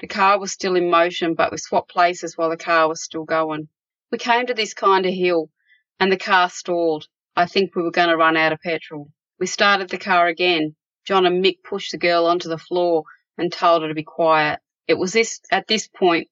The 0.00 0.06
car 0.06 0.38
was 0.38 0.52
still 0.52 0.76
in 0.76 0.88
motion, 0.90 1.34
but 1.34 1.52
we 1.52 1.58
swapped 1.58 1.90
places 1.90 2.36
while 2.36 2.48
the 2.50 2.56
car 2.56 2.88
was 2.88 3.02
still 3.02 3.24
going. 3.24 3.68
We 4.10 4.18
came 4.18 4.46
to 4.46 4.54
this 4.54 4.72
kind 4.72 5.04
of 5.04 5.12
hill 5.12 5.50
and 5.98 6.10
the 6.10 6.16
car 6.16 6.48
stalled. 6.48 7.06
I 7.36 7.46
think 7.46 7.76
we 7.76 7.82
were 7.82 7.90
going 7.90 8.08
to 8.08 8.16
run 8.16 8.36
out 8.36 8.52
of 8.52 8.60
petrol. 8.60 9.10
We 9.38 9.46
started 9.46 9.88
the 9.88 9.98
car 9.98 10.26
again. 10.26 10.74
John 11.06 11.26
and 11.26 11.44
Mick 11.44 11.62
pushed 11.62 11.92
the 11.92 11.98
girl 11.98 12.26
onto 12.26 12.48
the 12.48 12.58
floor 12.58 13.04
and 13.36 13.52
told 13.52 13.82
her 13.82 13.88
to 13.88 13.94
be 13.94 14.02
quiet. 14.02 14.60
It 14.88 14.94
was 14.94 15.12
this 15.12 15.40
at 15.50 15.66
this 15.66 15.86
point 15.88 16.28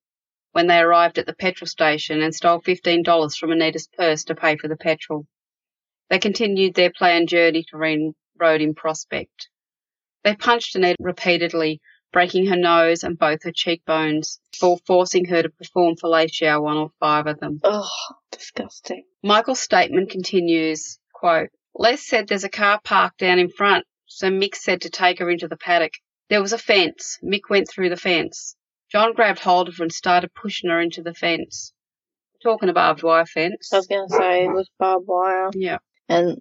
when 0.52 0.66
they 0.66 0.78
arrived 0.78 1.18
at 1.18 1.26
the 1.26 1.34
petrol 1.34 1.68
station 1.68 2.22
and 2.22 2.34
stole 2.34 2.60
fifteen 2.60 3.02
dollars 3.02 3.36
from 3.36 3.52
Anita's 3.52 3.86
purse 3.86 4.24
to 4.24 4.34
pay 4.34 4.56
for 4.56 4.68
the 4.68 4.76
petrol. 4.76 5.26
They 6.10 6.18
continued 6.18 6.74
their 6.74 6.90
planned 6.90 7.28
journey 7.28 7.64
to 7.68 7.76
Reen 7.76 8.14
Road 8.38 8.60
in 8.60 8.74
Prospect. 8.74 9.48
They 10.24 10.34
punched 10.34 10.74
Anita 10.76 10.96
repeatedly, 11.00 11.80
breaking 12.12 12.46
her 12.46 12.56
nose 12.56 13.02
and 13.04 13.18
both 13.18 13.42
her 13.44 13.52
cheekbones, 13.52 14.40
before 14.52 14.78
forcing 14.86 15.26
her 15.26 15.42
to 15.42 15.48
perform 15.48 15.96
fellatio 15.96 16.66
on 16.66 16.76
all 16.76 16.92
five 17.00 17.26
of 17.26 17.40
them. 17.40 17.60
Ugh, 17.62 17.84
disgusting. 18.32 19.04
Michael's 19.22 19.60
statement 19.60 20.10
continues, 20.10 20.98
quote, 21.12 21.50
Les 21.74 22.06
said 22.06 22.26
there's 22.26 22.44
a 22.44 22.48
car 22.48 22.80
parked 22.82 23.18
down 23.18 23.38
in 23.38 23.48
front, 23.48 23.84
so 24.06 24.28
Mick 24.28 24.54
said 24.54 24.82
to 24.82 24.90
take 24.90 25.18
her 25.18 25.30
into 25.30 25.48
the 25.48 25.56
paddock. 25.56 25.92
There 26.28 26.42
was 26.42 26.52
a 26.52 26.58
fence. 26.58 27.18
Mick 27.22 27.48
went 27.48 27.68
through 27.68 27.90
the 27.90 27.96
fence. 27.96 28.56
John 28.90 29.12
grabbed 29.14 29.40
hold 29.40 29.68
of 29.68 29.76
her 29.76 29.84
and 29.84 29.92
started 29.92 30.34
pushing 30.34 30.70
her 30.70 30.80
into 30.80 31.02
the 31.02 31.14
fence. 31.14 31.72
Talking 32.42 32.68
about 32.68 33.02
barbed 33.02 33.02
wire 33.02 33.26
fence. 33.26 33.72
I 33.72 33.76
was 33.76 33.86
gonna 33.86 34.08
say 34.08 34.44
it 34.44 34.52
was 34.52 34.70
barbed 34.78 35.06
wire. 35.06 35.50
Yeah. 35.54 35.78
And 36.08 36.40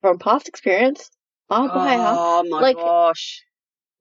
from 0.00 0.18
past 0.18 0.48
experience, 0.48 1.10
Oh, 1.50 1.66
wire, 1.66 1.98
Oh 2.00 2.44
my 2.48 2.60
Like- 2.60 2.76
gosh. 2.76 3.42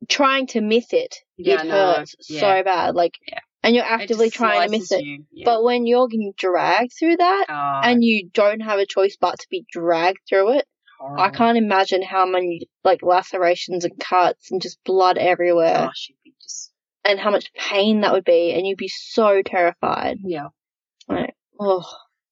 trying 0.10 0.48
to 0.48 0.62
miss 0.62 0.94
it, 0.94 1.16
Yeah, 1.38 1.62
it 1.62 1.66
know. 1.68 1.94
hurts 1.96 2.16
Yeah. 2.30 2.40
so 2.42 2.64
bad. 2.64 2.96
Like, 2.96 3.14
Yeah. 3.28 3.40
and 3.64 3.76
you're 3.76 3.84
actively 3.86 4.30
trying 4.30 4.70
to 4.70 4.78
miss 4.78 4.92
it. 4.92 5.04
Yeah. 5.32 5.46
But 5.46 5.64
when 5.64 5.86
you're 5.88 6.08
getting 6.08 6.34
dragged 6.38 6.92
through 6.98 7.18
that, 7.18 7.46
oh, 7.50 7.82
and 7.84 8.04
you 8.04 8.30
don't 8.30 8.60
have 8.62 8.80
a 8.80 8.86
choice 8.86 9.18
but 9.20 9.40
to 9.40 9.48
be 9.50 9.66
dragged 9.72 10.20
through 10.30 10.54
it, 10.58 10.68
I 11.18 11.30
can't 11.30 11.58
imagine 11.60 12.02
how 12.02 12.26
many 12.26 12.68
like 12.84 13.02
lacerations 13.04 13.86
and 13.86 14.00
cuts 14.00 14.52
and 14.52 14.62
just 14.62 14.84
blood 14.84 15.18
everywhere, 15.18 15.86
Gosh, 15.88 16.10
just 16.42 16.72
and 17.06 17.20
how 17.20 17.30
much 17.32 17.54
pain 17.54 18.02
that 18.02 18.14
would 18.14 18.24
be, 18.26 18.52
and 18.54 18.66
you'd 18.68 18.78
be 18.78 18.88
so 18.90 19.42
terrified. 19.44 20.18
yeah. 20.24 20.48
Like, 21.08 21.36
oh, 21.60 21.84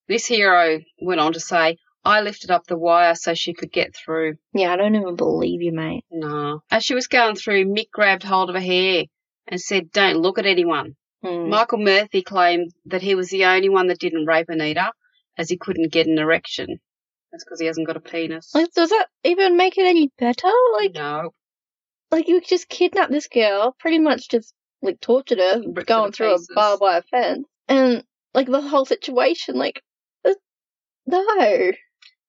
This 0.08 0.26
hero 0.26 0.80
went 1.00 1.20
on 1.20 1.32
to 1.32 1.40
say, 1.40 1.78
I 2.06 2.20
lifted 2.20 2.50
up 2.50 2.66
the 2.66 2.78
wire 2.78 3.14
so 3.14 3.34
she 3.34 3.52
could 3.52 3.72
get 3.72 3.94
through. 3.94 4.34
yeah, 4.54 4.72
I 4.72 4.76
don't 4.76 4.94
even 4.94 5.16
believe 5.16 5.60
you, 5.62 5.72
mate. 5.72 6.04
No. 6.10 6.62
As 6.70 6.84
she 6.84 6.94
was 6.94 7.06
going 7.08 7.34
through, 7.36 7.64
Mick 7.66 7.90
grabbed 7.90 8.22
hold 8.22 8.48
of 8.48 8.54
her 8.54 8.60
hair 8.60 9.04
and 9.48 9.60
said, 9.60 9.90
Don't 9.92 10.18
look 10.18 10.38
at 10.38 10.46
anyone. 10.46 10.94
Hmm. 11.22 11.48
Michael 11.48 11.78
Murphy 11.78 12.22
claimed 12.22 12.72
that 12.86 13.02
he 13.02 13.14
was 13.14 13.30
the 13.30 13.44
only 13.46 13.68
one 13.68 13.88
that 13.88 13.98
didn't 13.98 14.26
rape 14.26 14.48
Anita, 14.48 14.92
as 15.36 15.50
he 15.50 15.56
couldn't 15.56 15.92
get 15.92 16.06
an 16.06 16.18
erection. 16.18 16.78
That's 17.32 17.44
because 17.44 17.60
he 17.60 17.66
hasn't 17.66 17.86
got 17.86 17.96
a 17.96 18.00
penis. 18.00 18.54
Like, 18.54 18.72
does 18.72 18.90
that 18.90 19.06
even 19.24 19.56
make 19.56 19.76
it 19.76 19.86
any 19.86 20.10
better? 20.18 20.50
Like, 20.74 20.94
no. 20.94 21.30
like 22.10 22.28
you 22.28 22.40
just 22.40 22.68
kidnapped 22.68 23.10
this 23.10 23.26
girl, 23.28 23.74
pretty 23.78 23.98
much 23.98 24.28
just 24.28 24.54
like 24.80 25.00
tortured 25.00 25.38
her, 25.38 25.60
Ripped 25.66 25.88
going 25.88 26.12
to 26.12 26.16
through 26.16 26.32
pieces. 26.32 26.48
a 26.52 26.54
barbed 26.54 26.80
wire 26.80 27.02
fence, 27.10 27.46
and 27.68 28.04
like 28.32 28.46
the 28.46 28.60
whole 28.60 28.84
situation, 28.84 29.56
like, 29.56 29.82
uh, 30.24 30.34
no. 31.06 31.72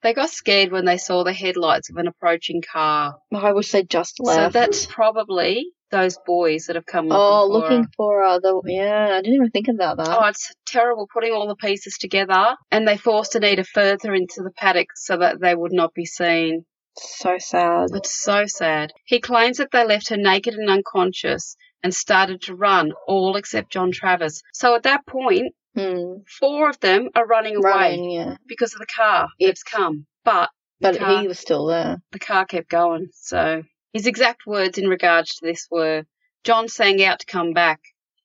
They 0.04 0.14
got 0.14 0.30
scared 0.30 0.72
when 0.72 0.86
they 0.86 0.98
saw 0.98 1.24
the 1.24 1.34
headlights 1.34 1.90
of 1.90 1.98
an 1.98 2.08
approaching 2.08 2.62
car. 2.62 3.18
I 3.34 3.54
wish 3.54 3.72
they 3.72 3.84
just 3.84 4.20
left. 4.20 4.54
So 4.54 4.60
that's 4.60 4.86
probably 4.86 5.72
those 5.90 6.18
boys 6.26 6.66
that 6.66 6.76
have 6.76 6.86
come 6.86 7.12
oh, 7.12 7.48
looking 7.48 7.48
for 7.48 7.60
looking 7.60 7.84
her. 7.84 7.90
for 7.96 8.24
uh, 8.24 8.40
the 8.40 8.62
yeah, 8.66 9.10
I 9.14 9.22
didn't 9.22 9.36
even 9.36 9.52
think 9.52 9.68
about 9.70 9.98
that. 9.98 10.10
Oh, 10.10 10.26
it's 10.28 10.52
terrible 10.66 11.08
putting 11.12 11.34
all 11.34 11.48
the 11.48 11.56
pieces 11.56 11.98
together, 11.98 12.56
and 12.72 12.88
they 12.88 12.98
forced 12.98 13.36
Anita 13.36 13.64
further 13.64 14.14
into 14.14 14.44
the 14.44 14.52
paddock 14.52 14.90
so 14.96 15.18
that 15.18 15.40
they 15.40 15.56
would 15.56 15.74
not 15.74 15.94
be 15.94 16.06
seen. 16.06 16.66
so 16.98 17.38
sad. 17.40 17.88
It's 17.94 18.22
so 18.22 18.46
sad. 18.46 18.92
He 19.06 19.20
claims 19.20 19.58
that 19.58 19.70
they 19.72 19.86
left 19.86 20.10
her 20.10 20.18
naked 20.18 20.56
and 20.56 20.70
unconscious 20.70 21.56
and 21.84 21.94
started 21.94 22.42
to 22.42 22.56
run, 22.56 22.92
all 23.08 23.36
except 23.36 23.72
John 23.72 23.92
Travers. 23.92 24.42
So 24.54 24.76
at 24.76 24.84
that 24.84 25.06
point, 25.06 25.54
Hmm. 25.78 26.22
four 26.40 26.70
of 26.70 26.80
them 26.80 27.10
are 27.14 27.28
running 27.28 27.56
away 27.56 28.00
yeah, 28.02 28.38
because 28.48 28.74
of 28.74 28.80
the 28.80 28.88
car 28.88 29.30
that's 29.40 29.62
come. 29.62 30.08
But 30.24 30.50
but 30.82 30.98
car, 30.98 31.22
he 31.22 31.28
was 31.28 31.38
still 31.38 31.68
there. 31.68 32.02
the 32.12 32.20
car 32.20 32.46
kept 32.46 32.68
going. 32.68 33.10
So 33.14 33.64
his 33.94 34.08
exact 34.08 34.48
words 34.48 34.80
in 34.80 34.88
regards 34.88 35.36
to 35.36 35.46
this 35.46 35.68
were 35.70 36.06
John 36.44 36.68
sang 36.68 37.04
out 37.04 37.20
to 37.20 37.26
come 37.28 37.54
back. 37.54 37.80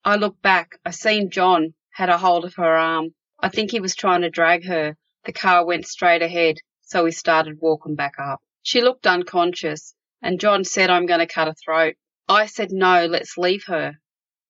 I 0.05 0.17
looked 0.17 0.41
back. 0.41 0.79
I 0.85 0.93
seen 0.93 1.31
John 1.31 1.75
had 1.91 2.09
a 2.09 2.17
hold 2.17 2.45
of 2.47 2.55
her 2.55 2.75
arm. 2.77 3.15
I 3.39 3.49
think 3.49 3.71
he 3.71 3.81
was 3.81 3.95
trying 3.95 4.23
to 4.23 4.31
drag 4.31 4.65
her. 4.65 4.97
The 5.25 5.33
car 5.33 5.67
went 5.67 5.87
straight 5.87 6.23
ahead, 6.23 6.57
so 6.81 7.05
we 7.05 7.11
started 7.11 7.61
walking 7.61 7.97
back 7.97 8.15
up. 8.19 8.41
She 8.63 8.81
looked 8.81 9.07
unconscious, 9.07 9.95
and 10.23 10.41
John 10.41 10.65
said, 10.65 10.89
I'm 10.89 11.07
going 11.07 11.21
to 11.21 11.27
cut 11.27 11.49
her 11.49 11.55
throat. 11.55 11.97
I 12.29 12.47
said, 12.47 12.73
No, 12.73 13.07
let's 13.07 13.37
leave 13.37 13.65
her. 13.67 13.99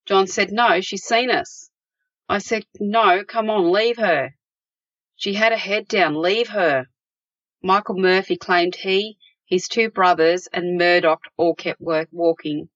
John 0.07 0.26
said, 0.26 0.53
No, 0.53 0.80
she's 0.80 1.03
seen 1.03 1.30
us. 1.30 1.70
I 2.33 2.39
said, 2.39 2.64
No, 2.80 3.24
come 3.24 3.51
on, 3.51 3.70
leave 3.70 3.99
her. 3.99 4.30
She 5.16 5.35
had 5.35 5.53
her 5.53 5.59
head 5.59 5.87
down, 5.87 6.14
leave 6.14 6.49
her. 6.49 6.87
Michael 7.62 7.99
Murphy 7.99 8.39
claimed 8.39 8.74
he, 8.74 9.18
his 9.45 9.68
two 9.68 9.91
brothers, 9.91 10.47
and 10.47 10.78
Murdoch 10.78 11.20
all 11.37 11.55
kept 11.55 11.83
work 11.83 12.09
walking, 12.11 12.70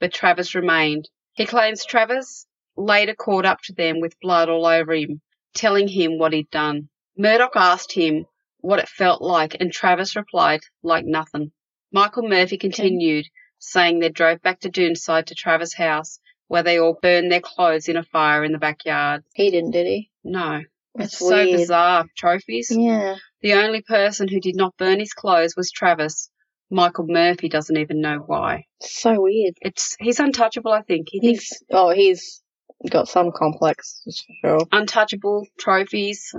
but 0.00 0.12
Travers 0.12 0.56
remained. 0.56 1.08
He 1.32 1.46
claims 1.46 1.84
Travers 1.84 2.48
later 2.76 3.14
caught 3.14 3.44
up 3.44 3.60
to 3.66 3.72
them 3.72 4.00
with 4.00 4.18
blood 4.18 4.48
all 4.48 4.66
over 4.66 4.92
him, 4.94 5.20
telling 5.54 5.86
him 5.86 6.18
what 6.18 6.32
he'd 6.32 6.50
done. 6.50 6.88
Murdoch 7.16 7.54
asked 7.54 7.92
him 7.92 8.26
what 8.58 8.80
it 8.80 8.88
felt 8.88 9.22
like, 9.22 9.56
and 9.60 9.70
Travers 9.72 10.16
replied, 10.16 10.62
like 10.82 11.04
nothing. 11.04 11.52
Michael 11.92 12.28
Murphy 12.28 12.58
continued, 12.58 13.26
saying 13.58 14.00
they 14.00 14.08
drove 14.08 14.42
back 14.42 14.58
to 14.58 14.68
Doonside 14.68 15.26
to 15.26 15.36
Travers' 15.36 15.74
house, 15.74 16.18
where 16.48 16.62
they 16.62 16.78
all 16.78 16.98
burned 17.00 17.30
their 17.30 17.40
clothes 17.40 17.88
in 17.88 17.96
a 17.96 18.02
fire 18.02 18.42
in 18.44 18.52
the 18.52 18.58
backyard. 18.58 19.22
He 19.34 19.50
didn't, 19.50 19.70
did 19.70 19.86
he? 19.86 20.10
No, 20.24 20.60
That's 20.94 21.12
it's 21.14 21.18
so 21.18 21.28
weird. 21.28 21.56
bizarre. 21.58 22.06
Trophies. 22.16 22.70
Yeah. 22.76 23.16
The 23.42 23.54
only 23.54 23.82
person 23.82 24.26
who 24.28 24.40
did 24.40 24.56
not 24.56 24.76
burn 24.76 24.98
his 24.98 25.12
clothes 25.12 25.54
was 25.56 25.70
Travers. 25.70 26.28
Michael 26.70 27.06
Murphy 27.08 27.48
doesn't 27.48 27.76
even 27.78 28.00
know 28.00 28.18
why. 28.26 28.64
So 28.80 29.20
weird. 29.22 29.54
It's 29.62 29.96
he's 30.00 30.20
untouchable. 30.20 30.72
I 30.72 30.82
think 30.82 31.08
he 31.10 31.20
thinks 31.20 31.48
He's 31.48 31.62
oh, 31.70 31.90
he's 31.90 32.42
got 32.90 33.08
some 33.08 33.30
complex 33.32 34.02
for 34.04 34.10
sure. 34.58 34.66
untouchable 34.72 35.46
trophies. 35.58 36.34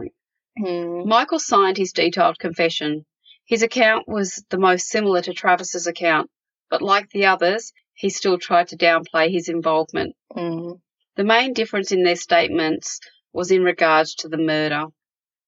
Hmm. 0.58 1.08
Michael 1.08 1.40
signed 1.40 1.78
his 1.78 1.94
detailed 1.94 2.38
confession. 2.38 3.06
His 3.46 3.64
account 3.64 4.08
was 4.08 4.44
the 4.50 4.60
most 4.60 4.88
similar 4.88 5.22
to 5.22 5.34
Travers's 5.34 5.88
account, 5.88 6.30
but 6.70 6.82
like 6.84 7.10
the 7.10 7.26
others, 7.26 7.74
he 8.00 8.10
still 8.10 8.38
tried 8.38 8.70
to 8.70 8.78
downplay 8.78 9.30
his 9.30 9.50
involvement. 9.50 10.16
Hmm. 10.34 10.72
The 11.18 11.26
main 11.26 11.52
difference 11.52 11.92
in 11.92 12.04
their 12.04 12.16
statements 12.16 13.02
was 13.34 13.52
in 13.52 13.62
regards 13.62 14.16
to 14.16 14.30
the 14.30 14.38
murder, 14.38 14.86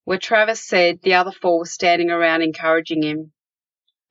where 0.04 0.18
Travers 0.18 0.60
said 0.60 0.99
the 1.02 1.14
other 1.14 1.32
four 1.32 1.60
were 1.60 1.66
standing 1.66 2.12
around 2.12 2.41
encouraging 2.41 3.04
him, 3.04 3.32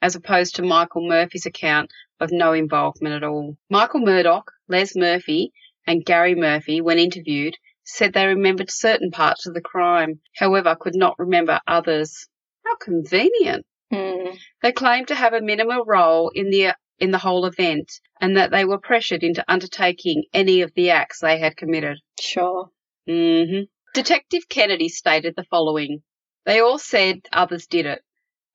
as 0.01 0.15
opposed 0.17 0.55
to 0.55 0.63
Michael 0.63 1.07
Murphy's 1.07 1.45
account 1.45 1.91
of 2.19 2.33
no 2.33 2.55
involvement 2.55 3.15
at 3.15 3.25
all. 3.25 3.59
Michael 3.69 4.01
Murdoch, 4.01 4.51
Les 4.69 4.97
Murphy, 4.97 5.53
and 5.87 6.07
Gary 6.07 6.35
Murphy, 6.35 6.81
when 6.81 6.99
interviewed, 6.99 7.59
said 7.85 8.15
they 8.15 8.27
remembered 8.27 8.71
certain 8.71 9.11
parts 9.11 9.47
of 9.47 9.53
the 9.53 9.61
crime, 9.61 10.19
however, 10.37 10.75
could 10.81 10.97
not 10.97 11.19
remember 11.19 11.61
others. 11.67 12.27
How 12.65 12.77
convenient. 12.77 13.67
Hmm. 13.93 14.31
They 14.63 14.73
claimed 14.73 15.09
to 15.09 15.15
have 15.15 15.35
a 15.35 15.43
minimal 15.43 15.85
role 15.85 16.31
in 16.35 16.49
the 16.49 16.75
in 17.01 17.11
the 17.11 17.19
whole 17.19 17.47
event 17.47 17.91
and 18.21 18.37
that 18.37 18.51
they 18.51 18.65
were 18.65 18.79
pressured 18.79 19.23
into 19.23 19.45
undertaking 19.49 20.25
any 20.35 20.61
of 20.61 20.73
the 20.75 20.91
acts 20.91 21.21
they 21.21 21.39
had 21.39 21.57
committed. 21.57 21.99
Sure. 22.21 22.71
hmm 23.07 23.63
Detective 23.95 24.49
Kennedy 24.49 24.89
stated 24.89 25.35
the 25.35 25.45
following 25.45 26.03
They 26.45 26.61
all 26.61 26.79
said 26.79 27.23
others 27.33 27.67
did 27.67 27.87
it, 27.87 28.03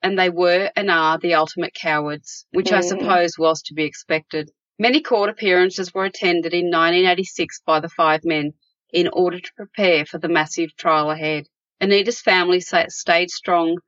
and 0.01 0.17
they 0.17 0.29
were 0.29 0.71
and 0.75 0.89
are 0.89 1.17
the 1.17 1.33
ultimate 1.33 1.73
cowards, 1.73 2.45
which 2.51 2.71
I 2.71 2.79
Mhm. 2.79 2.83
suppose 2.87 3.37
was 3.37 3.61
to 3.63 3.73
be 3.73 3.83
expected. 3.83 4.51
Many 4.77 5.01
court 5.01 5.29
appearances 5.29 5.93
were 5.93 6.05
attended 6.05 6.53
in 6.53 6.69
1986 6.69 7.61
by 7.65 7.79
the 7.79 7.89
five 7.89 8.23
men 8.23 8.53
in 8.93 9.07
order 9.07 9.39
to 9.39 9.53
prepare 9.55 10.05
for 10.05 10.19
the 10.19 10.29
massive 10.29 10.75
trial 10.77 11.09
ahead. 11.09 11.47
Anita's 11.81 12.21
family 12.21 12.59
stayed 12.61 13.31
strong 13.31 13.79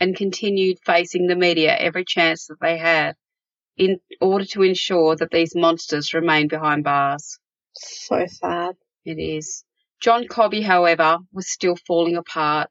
and 0.00 0.16
continued 0.16 0.78
facing 0.86 1.26
the 1.26 1.36
media 1.36 1.76
every 1.76 2.04
chance 2.04 2.46
that 2.46 2.60
they 2.60 2.78
had 2.78 3.16
in 3.76 3.98
order 4.20 4.44
to 4.44 4.62
ensure 4.62 5.16
that 5.16 5.30
these 5.30 5.54
monsters 5.54 6.14
remain 6.14 6.48
behind 6.48 6.84
bars. 6.84 7.38
So 7.74 8.24
sad. 8.26 8.76
It 9.04 9.18
is. 9.18 9.64
John 10.00 10.26
Cobby, 10.28 10.62
however, 10.62 11.18
was 11.32 11.50
still 11.50 11.76
falling 11.86 12.16
apart. 12.16 12.70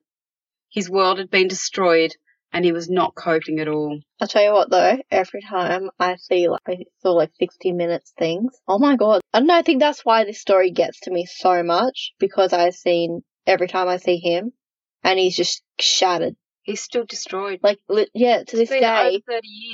His 0.72 0.90
world 0.90 1.18
had 1.18 1.30
been 1.30 1.48
destroyed 1.48 2.16
and 2.54 2.64
he 2.64 2.72
was 2.72 2.90
not 2.90 3.16
coping 3.16 3.60
at 3.60 3.68
all. 3.68 4.00
I'll 4.22 4.28
tell 4.28 4.44
you 4.44 4.54
what 4.54 4.70
though, 4.70 4.98
every 5.10 5.42
time 5.42 5.90
I 6.00 6.16
see 6.18 6.48
like 6.48 6.62
I 6.68 6.78
saw 7.02 7.12
like 7.14 7.32
sixty 7.40 7.72
minutes 7.72 8.14
things, 8.18 8.54
oh 8.68 8.78
my 8.78 8.96
god. 8.96 9.22
I 9.34 9.40
don't 9.40 9.48
know, 9.48 9.56
I 9.56 9.64
think 9.64 9.80
that's 9.80 10.06
why 10.06 10.24
this 10.24 10.40
story 10.40 10.72
gets 10.72 11.00
to 11.02 11.12
me 11.12 11.26
so 11.26 11.64
much 11.64 12.14
because 12.20 12.54
I've 12.54 12.76
seen 12.76 13.24
every 13.48 13.68
time 13.68 13.88
I 13.88 13.98
see 13.98 14.18
him 14.18 14.54
and 15.04 15.20
he's 15.20 15.36
just 15.36 15.64
shattered. 15.80 16.36
He's 16.64 16.82
still 16.82 17.06
destroyed. 17.06 17.60
Like 17.62 17.80
li- 17.90 18.10
yeah, 18.14 18.44
to 18.44 18.56
this 18.58 18.70
day 18.80 19.22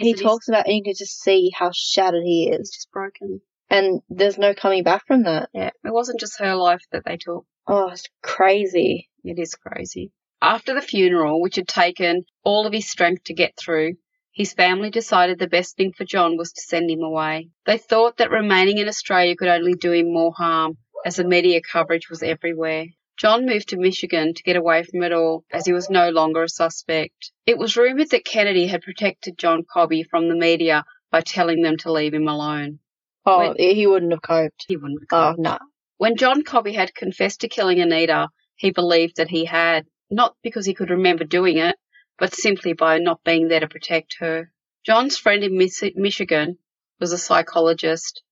he 0.02 0.14
talks 0.24 0.48
about 0.50 0.66
and 0.68 0.76
you 0.76 0.84
can 0.84 0.94
just 0.98 1.22
see 1.22 1.52
how 1.56 1.72
shattered 1.74 2.24
he 2.24 2.50
is. 2.50 2.58
he's 2.70 2.72
just 2.72 2.92
broken. 2.92 3.42
And 3.70 4.02
there's 4.10 4.38
no 4.40 4.54
coming 4.56 4.84
back 4.84 5.06
from 5.06 5.24
that. 5.24 5.50
Yeah, 5.54 5.70
it 5.84 5.94
wasn't 5.94 6.20
just 6.20 6.40
her 6.40 6.56
life 6.56 6.82
that 6.92 7.04
they 7.06 7.18
took. 7.18 7.46
Oh, 7.68 7.90
it's 7.90 8.08
crazy. 8.24 9.10
It 9.24 9.38
is 9.38 9.54
crazy. 9.54 10.12
After 10.42 10.74
the 10.74 10.82
funeral, 10.82 11.42
which 11.42 11.58
had 11.58 11.68
taken 11.68 12.24
all 12.44 12.66
of 12.66 12.74
his 12.74 12.90
strength 12.90 13.26
to 13.26 13.34
get 13.34 13.56
through, 13.58 13.96
his 14.32 14.54
family 14.54 14.90
decided 14.90 15.38
the 15.38 15.48
best 15.48 15.76
thing 15.76 15.92
for 15.92 16.06
John 16.06 16.38
was 16.38 16.54
to 16.54 16.62
send 16.62 16.90
him 16.90 17.04
away. 17.04 17.50
They 17.66 17.78
thought 17.78 18.18
that 18.18 18.32
remaining 18.32 18.78
in 18.78 18.88
Australia 18.88 19.36
could 19.36 19.50
only 19.50 19.74
do 19.74 19.92
him 19.92 20.12
more 20.14 20.34
harm, 20.36 20.78
as 21.06 21.18
the 21.18 21.24
media 21.26 21.62
coverage 21.62 22.10
was 22.10 22.24
everywhere. 22.24 22.86
John 23.20 23.46
moved 23.46 23.70
to 23.70 23.78
Michigan 23.78 24.34
to 24.34 24.44
get 24.44 24.56
away 24.56 24.84
from 24.84 25.04
it 25.04 25.12
all, 25.12 25.44
as 25.52 25.66
he 25.66 25.74
was 25.74 25.90
no 25.90 26.10
longer 26.10 26.44
a 26.44 26.48
suspect. 26.50 27.34
It 27.46 27.58
was 27.58 27.76
rumoured 27.76 28.12
that 28.12 28.24
Kennedy 28.24 28.66
had 28.66 28.82
protected 28.82 29.38
John 29.38 29.66
Cobby 29.70 30.04
from 30.04 30.30
the 30.30 30.36
media 30.38 30.86
by 31.12 31.20
telling 31.20 31.62
them 31.62 31.76
to 31.80 31.92
leave 31.92 32.14
him 32.14 32.30
alone. 32.30 32.80
Oh, 33.26 33.50
When- 33.50 33.58
he 33.58 33.86
wouldn't 33.86 34.14
have 34.14 34.22
coped. 34.22 34.64
He 34.70 34.78
wouldn't. 34.78 35.02
Oh, 35.12 35.36
no. 35.38 35.58
When 35.98 36.16
John 36.16 36.44
Cobby 36.44 36.72
had 36.72 36.96
confessed 36.96 37.42
to 37.42 37.50
killing 37.50 37.82
Anita, 37.82 38.30
he 38.56 38.72
believed 38.72 39.18
that 39.18 39.30
he 39.30 39.44
had, 39.44 39.86
not 40.10 40.38
because 40.42 40.66
he 40.66 40.74
could 40.74 40.90
remember 40.90 41.26
doing 41.26 41.58
it, 41.58 41.76
but 42.18 42.34
simply 42.34 42.72
by 42.72 43.00
not 43.00 43.22
being 43.26 43.50
there 43.50 43.60
to 43.60 43.68
protect 43.68 44.16
her. 44.20 44.50
John's 44.86 45.18
friend 45.18 45.44
in 45.44 45.58
Michigan 45.58 46.58
was 47.02 47.12
a 47.12 47.18
psychologist, 47.18 48.24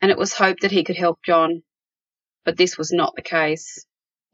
and 0.00 0.12
it 0.12 0.16
was 0.16 0.32
hoped 0.32 0.60
that 0.62 0.70
he 0.70 0.84
could 0.84 0.96
help 0.96 1.24
John. 1.24 1.64
But 2.44 2.56
this 2.56 2.78
was 2.78 2.92
not 2.92 3.16
the 3.16 3.22
case. 3.22 3.84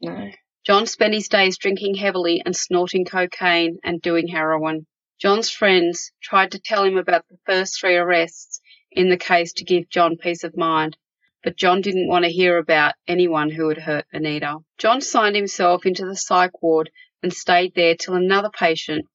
No. 0.01 0.31
John 0.65 0.87
spent 0.87 1.13
his 1.13 1.29
days 1.29 1.57
drinking 1.57 1.95
heavily 1.95 2.41
and 2.43 2.55
snorting 2.55 3.05
cocaine 3.05 3.77
and 3.83 4.01
doing 4.01 4.27
heroin. 4.27 4.87
John's 5.19 5.49
friends 5.49 6.11
tried 6.21 6.51
to 6.51 6.59
tell 6.59 6.83
him 6.83 6.97
about 6.97 7.25
the 7.29 7.37
first 7.45 7.79
three 7.79 7.95
arrests 7.95 8.59
in 8.91 9.09
the 9.09 9.17
case 9.17 9.53
to 9.53 9.63
give 9.63 9.89
John 9.89 10.17
peace 10.17 10.43
of 10.43 10.57
mind, 10.57 10.97
but 11.43 11.55
John 11.55 11.81
didn't 11.81 12.07
want 12.07 12.25
to 12.25 12.31
hear 12.31 12.57
about 12.57 12.95
anyone 13.07 13.51
who 13.51 13.69
had 13.69 13.77
hurt 13.77 14.05
Anita. 14.11 14.57
John 14.77 15.01
signed 15.01 15.35
himself 15.35 15.85
into 15.85 16.05
the 16.05 16.15
psych 16.15 16.61
ward 16.61 16.89
and 17.21 17.31
stayed 17.33 17.73
there 17.75 17.95
till 17.95 18.15
another 18.15 18.49
patient, 18.49 19.05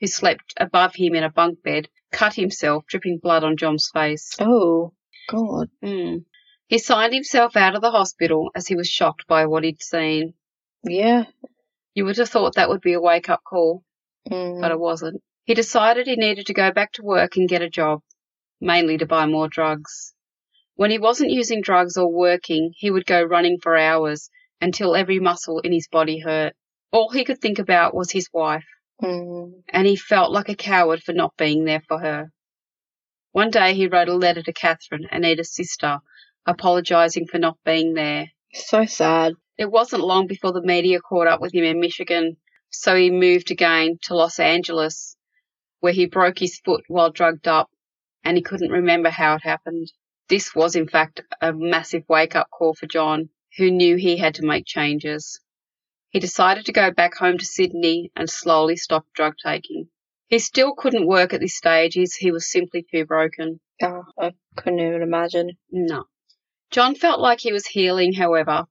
who 0.00 0.06
slept 0.06 0.54
above 0.56 0.94
him 0.94 1.14
in 1.14 1.24
a 1.24 1.30
bunk 1.30 1.62
bed, 1.62 1.88
cut 2.12 2.34
himself, 2.34 2.84
dripping 2.86 3.18
blood 3.22 3.44
on 3.44 3.56
John's 3.56 3.90
face. 3.92 4.34
Oh, 4.40 4.94
God. 5.28 5.68
Hmm. 5.82 6.18
He 6.70 6.78
signed 6.78 7.12
himself 7.12 7.56
out 7.56 7.74
of 7.74 7.82
the 7.82 7.90
hospital 7.90 8.52
as 8.54 8.68
he 8.68 8.76
was 8.76 8.86
shocked 8.88 9.26
by 9.26 9.46
what 9.46 9.64
he'd 9.64 9.82
seen. 9.82 10.34
Yeah. 10.84 11.24
You 11.94 12.04
would 12.04 12.16
have 12.18 12.28
thought 12.28 12.54
that 12.54 12.68
would 12.68 12.80
be 12.80 12.92
a 12.92 13.00
wake 13.00 13.28
up 13.28 13.40
call. 13.44 13.82
Mm. 14.30 14.60
but 14.60 14.70
it 14.70 14.78
wasn't. 14.78 15.20
He 15.44 15.54
decided 15.54 16.06
he 16.06 16.14
needed 16.14 16.46
to 16.46 16.54
go 16.54 16.70
back 16.70 16.92
to 16.92 17.02
work 17.02 17.36
and 17.36 17.48
get 17.48 17.62
a 17.62 17.70
job, 17.70 18.02
mainly 18.60 18.98
to 18.98 19.06
buy 19.06 19.26
more 19.26 19.48
drugs. 19.48 20.14
When 20.76 20.90
he 20.92 20.98
wasn't 20.98 21.32
using 21.32 21.62
drugs 21.62 21.96
or 21.96 22.06
working, 22.12 22.72
he 22.76 22.90
would 22.90 23.06
go 23.06 23.20
running 23.22 23.58
for 23.60 23.76
hours 23.76 24.30
until 24.60 24.94
every 24.94 25.18
muscle 25.18 25.58
in 25.60 25.72
his 25.72 25.88
body 25.88 26.20
hurt. 26.20 26.52
All 26.92 27.10
he 27.10 27.24
could 27.24 27.40
think 27.40 27.58
about 27.58 27.94
was 27.94 28.12
his 28.12 28.28
wife, 28.32 28.66
Mm. 29.02 29.62
and 29.70 29.86
he 29.88 29.96
felt 29.96 30.30
like 30.30 30.50
a 30.50 30.54
coward 30.54 31.02
for 31.02 31.14
not 31.14 31.36
being 31.36 31.64
there 31.64 31.82
for 31.88 31.98
her. 31.98 32.30
One 33.32 33.50
day 33.50 33.74
he 33.74 33.88
wrote 33.88 34.08
a 34.10 34.14
letter 34.14 34.42
to 34.42 34.52
Catherine, 34.52 35.06
Anita's 35.10 35.54
sister, 35.54 35.98
apologizing 36.46 37.26
for 37.26 37.38
not 37.38 37.58
being 37.64 37.94
there. 37.94 38.28
So 38.52 38.84
sad. 38.86 39.34
It 39.58 39.70
wasn't 39.70 40.04
long 40.04 40.26
before 40.26 40.52
the 40.52 40.62
media 40.62 41.00
caught 41.00 41.26
up 41.26 41.40
with 41.40 41.54
him 41.54 41.64
in 41.64 41.80
Michigan, 41.80 42.36
so 42.70 42.96
he 42.96 43.10
moved 43.10 43.50
again 43.50 43.98
to 44.02 44.14
Los 44.14 44.38
Angeles, 44.38 45.16
where 45.80 45.92
he 45.92 46.06
broke 46.06 46.38
his 46.38 46.58
foot 46.58 46.84
while 46.88 47.10
drugged 47.10 47.46
up, 47.46 47.70
and 48.24 48.36
he 48.36 48.42
couldn't 48.42 48.70
remember 48.70 49.10
how 49.10 49.34
it 49.34 49.42
happened. 49.42 49.92
This 50.28 50.54
was, 50.54 50.76
in 50.76 50.88
fact, 50.88 51.22
a 51.40 51.52
massive 51.52 52.04
wake 52.08 52.36
up 52.36 52.48
call 52.50 52.74
for 52.74 52.86
John, 52.86 53.28
who 53.58 53.70
knew 53.70 53.96
he 53.96 54.16
had 54.16 54.36
to 54.36 54.46
make 54.46 54.64
changes. 54.64 55.40
He 56.10 56.20
decided 56.20 56.66
to 56.66 56.72
go 56.72 56.90
back 56.90 57.14
home 57.14 57.38
to 57.38 57.44
Sydney 57.44 58.10
and 58.16 58.28
slowly 58.28 58.76
stop 58.76 59.06
drug 59.14 59.34
taking. 59.44 59.88
He 60.28 60.38
still 60.38 60.74
couldn't 60.74 61.06
work 61.06 61.32
at 61.34 61.40
this 61.40 61.56
stage 61.56 61.98
as 61.98 62.14
he 62.14 62.30
was 62.30 62.50
simply 62.50 62.84
too 62.88 63.04
broken. 63.04 63.60
Oh, 63.82 64.04
I 64.18 64.32
couldn't 64.56 64.80
even 64.80 65.02
imagine. 65.02 65.50
No. 65.70 66.04
John 66.70 66.94
felt 66.94 67.20
like 67.20 67.40
he 67.40 67.52
was 67.52 67.66
healing, 67.66 68.12
however, 68.12 68.66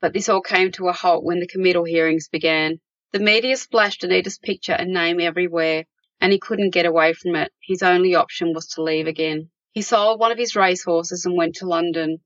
but 0.00 0.12
this 0.12 0.28
all 0.28 0.40
came 0.42 0.72
to 0.72 0.88
a 0.88 0.92
halt 0.92 1.22
when 1.24 1.38
the 1.40 1.46
committal 1.46 1.84
hearings 1.84 2.28
began. 2.28 2.80
The 3.12 3.20
media 3.20 3.56
splashed 3.56 4.02
Anita's 4.02 4.38
picture 4.38 4.72
and 4.72 4.92
name 4.92 5.20
everywhere, 5.20 5.84
and 6.20 6.32
he 6.32 6.38
couldn't 6.40 6.70
get 6.70 6.86
away 6.86 7.12
from 7.12 7.36
it. 7.36 7.52
His 7.60 7.82
only 7.82 8.14
option 8.14 8.52
was 8.54 8.66
to 8.68 8.82
leave 8.82 9.06
again. 9.06 9.50
He 9.70 9.82
sold 9.82 10.18
one 10.18 10.32
of 10.32 10.38
his 10.38 10.56
racehorses 10.56 11.24
and 11.24 11.36
went 11.36 11.56
to 11.56 11.66
London, 11.66 12.18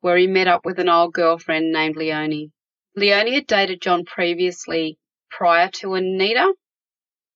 where 0.00 0.16
he 0.16 0.26
met 0.26 0.46
up 0.48 0.64
with 0.64 0.78
an 0.78 0.88
old 0.88 1.12
girlfriend 1.14 1.72
named 1.72 1.96
Leonie. 1.96 2.52
Leonie 2.96 3.34
had 3.34 3.46
dated 3.46 3.80
John 3.82 4.04
previously 4.04 4.98
prior 5.30 5.68
to 5.80 5.94
Anita. 5.94 6.54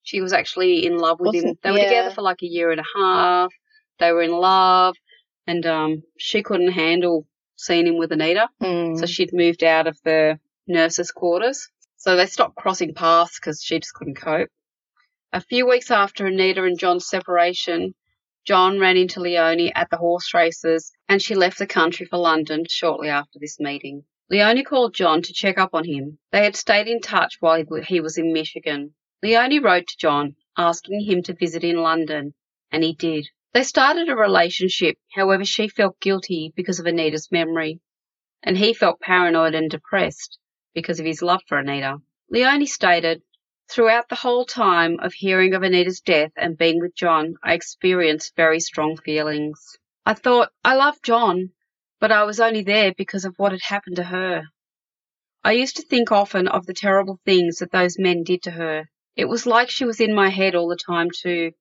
She 0.02 0.20
was 0.20 0.32
actually 0.32 0.86
in 0.86 0.96
love 0.96 1.18
with 1.18 1.34
him. 1.34 1.42
Wasn't- 1.42 1.62
They 1.62 1.70
were 1.72 1.78
yeah. 1.78 1.84
together 1.88 2.10
for 2.14 2.22
like 2.22 2.42
a 2.42 2.46
year 2.46 2.70
and 2.70 2.80
a 2.80 2.84
half. 2.96 3.52
They 3.98 4.12
were 4.12 4.22
in 4.22 4.30
love, 4.30 4.94
and 5.49 5.66
um, 5.66 6.03
she 6.18 6.42
couldn't 6.42 6.72
handle 6.72 7.26
seeing 7.57 7.86
him 7.88 7.99
with 7.99 8.12
Anita, 8.12 8.49
Mm. 8.62 8.99
so 8.99 9.07
she'd 9.07 9.32
moved 9.32 9.64
out 9.64 9.86
of 9.88 9.99
the 10.05 10.38
nurses' 10.68 11.11
quarters. 11.11 11.68
So 11.96 12.14
they 12.16 12.26
stopped 12.26 12.55
crossing 12.57 12.94
paths 12.94 13.40
because 13.40 13.61
she 13.64 13.80
just 13.80 13.94
couldn't 13.94 14.14
cope. 14.20 14.51
A 15.32 15.40
few 15.40 15.66
weeks 15.68 15.90
after 15.90 16.26
Anita 16.26 16.62
and 16.62 16.78
John's 16.78 17.09
separation, 17.09 17.94
John 18.46 18.78
ran 18.78 18.96
into 18.96 19.20
Leonie 19.20 19.74
at 19.74 19.90
the 19.90 19.96
horse 19.96 20.32
races 20.32 20.92
and 21.09 21.20
she 21.20 21.34
left 21.34 21.59
the 21.59 21.66
country 21.66 22.07
for 22.07 22.18
London 22.18 22.64
shortly 22.68 23.09
after 23.09 23.38
this 23.40 23.59
meeting. 23.59 24.05
Leonie 24.30 24.62
called 24.62 24.94
John 24.94 25.22
to 25.22 25.32
check 25.32 25.59
up 25.59 25.70
on 25.74 25.84
him. 25.84 26.18
They 26.32 26.44
had 26.44 26.55
stayed 26.57 26.86
in 26.86 27.01
touch 27.01 27.36
while 27.40 27.57
he 27.59 27.64
he 27.86 28.01
was 28.01 28.16
in 28.18 28.32
Michigan. 28.32 28.94
Leonie 29.22 29.59
wrote 29.59 29.86
to 29.88 29.96
John 29.99 30.36
asking 30.57 31.01
him 31.05 31.22
to 31.24 31.34
visit 31.34 31.64
in 31.64 31.76
London, 31.76 32.34
and 32.70 32.84
he 32.84 32.94
did. 32.94 33.26
They 33.55 33.62
started 33.62 34.09
a 34.09 34.16
relationship, 34.16 34.99
however, 35.14 35.44
she 35.44 35.68
felt 35.68 36.01
guilty 36.01 36.53
because 36.55 36.80
of 36.80 36.86
Anita's 36.86 37.32
memory, 37.32 37.80
and 38.42 38.59
he 38.59 38.74
felt 38.74 39.01
paranoid 39.01 39.55
and 39.55 39.70
depressed 39.70 40.38
because 40.74 41.01
of 41.01 41.07
his 41.07 41.22
love 41.22 41.42
for 41.49 41.59
Anita. 41.59 41.99
Leonie 42.30 42.66
stated, 42.66 43.22
Throughout 43.70 44.09
the 44.09 44.16
whole 44.16 44.44
time 44.44 44.99
of 45.01 45.14
hearing 45.14 45.55
of 45.55 45.62
Anita's 45.62 46.01
death 46.01 46.32
and 46.36 46.59
being 46.59 46.78
with 46.78 46.94
John, 46.94 47.36
I 47.42 47.55
experienced 47.55 48.36
very 48.36 48.61
strong 48.61 48.96
feelings. 48.96 49.78
I 50.05 50.14
thought, 50.14 50.51
I 50.62 50.74
love 50.74 51.01
John, 51.03 51.53
but 52.01 52.12
I 52.12 52.24
was 52.24 52.40
only 52.40 52.62
there 52.62 52.92
because 52.96 53.24
of 53.24 53.34
what 53.38 53.53
had 53.53 53.62
happened 53.62 53.96
to 53.96 54.05
her. 54.05 54.44
I 55.42 55.53
used 55.53 55.76
to 55.76 55.82
think 55.82 56.12
often 56.12 56.49
of 56.49 56.66
the 56.66 56.74
terrible 56.74 57.18
things 57.24 57.59
that 57.59 57.72
those 57.72 57.99
men 57.99 58.24
did 58.24 58.42
to 58.42 58.51
her. 58.51 58.88
It 59.16 59.26
was 59.26 59.46
like 59.46 59.70
she 59.70 59.84
was 59.84 60.01
in 60.01 60.14
my 60.14 60.28
head 60.28 60.55
all 60.55 60.68
the 60.68 60.76
time, 60.76 61.09
too. 61.11 61.53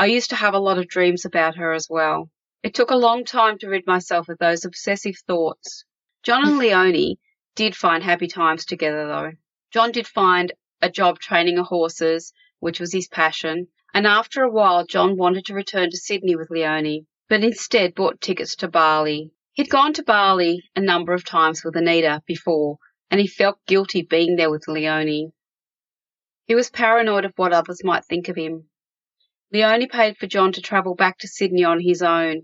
I 0.00 0.06
used 0.06 0.30
to 0.30 0.36
have 0.36 0.54
a 0.54 0.58
lot 0.58 0.78
of 0.78 0.88
dreams 0.88 1.26
about 1.26 1.56
her 1.56 1.74
as 1.74 1.86
well. 1.90 2.30
It 2.62 2.72
took 2.72 2.90
a 2.90 2.96
long 2.96 3.22
time 3.22 3.58
to 3.58 3.68
rid 3.68 3.86
myself 3.86 4.30
of 4.30 4.38
those 4.38 4.64
obsessive 4.64 5.16
thoughts. 5.26 5.84
John 6.22 6.48
and 6.48 6.56
Leonie 6.64 7.18
did 7.54 7.76
find 7.76 8.02
happy 8.02 8.26
times 8.26 8.64
together, 8.64 9.06
though. 9.06 9.32
John 9.74 9.92
did 9.92 10.06
find 10.06 10.54
a 10.80 10.88
job 10.88 11.18
training 11.18 11.58
horses, 11.58 12.32
which 12.60 12.80
was 12.80 12.94
his 12.94 13.08
passion, 13.08 13.68
and 13.92 14.06
after 14.06 14.42
a 14.42 14.50
while, 14.50 14.86
John 14.86 15.18
wanted 15.18 15.44
to 15.44 15.54
return 15.54 15.90
to 15.90 15.98
Sydney 15.98 16.34
with 16.34 16.48
Leonie, 16.48 17.04
but 17.28 17.44
instead 17.44 17.94
bought 17.94 18.22
tickets 18.22 18.56
to 18.56 18.68
Bali. 18.68 19.32
He'd 19.52 19.68
gone 19.68 19.92
to 19.92 20.02
Bali 20.02 20.62
a 20.74 20.80
number 20.80 21.12
of 21.12 21.26
times 21.26 21.62
with 21.62 21.76
Anita 21.76 22.22
before, 22.24 22.78
and 23.10 23.20
he 23.20 23.26
felt 23.26 23.66
guilty 23.66 24.00
being 24.00 24.36
there 24.36 24.50
with 24.50 24.66
Leonie. 24.66 25.32
He 26.46 26.54
was 26.54 26.70
paranoid 26.70 27.26
of 27.26 27.34
what 27.36 27.52
others 27.52 27.84
might 27.84 28.06
think 28.06 28.30
of 28.30 28.36
him. 28.36 28.69
Leonie 29.52 29.88
paid 29.88 30.16
for 30.16 30.28
John 30.28 30.52
to 30.52 30.60
travel 30.60 30.94
back 30.94 31.18
to 31.18 31.28
Sydney 31.28 31.64
on 31.64 31.80
his 31.80 32.02
own, 32.02 32.42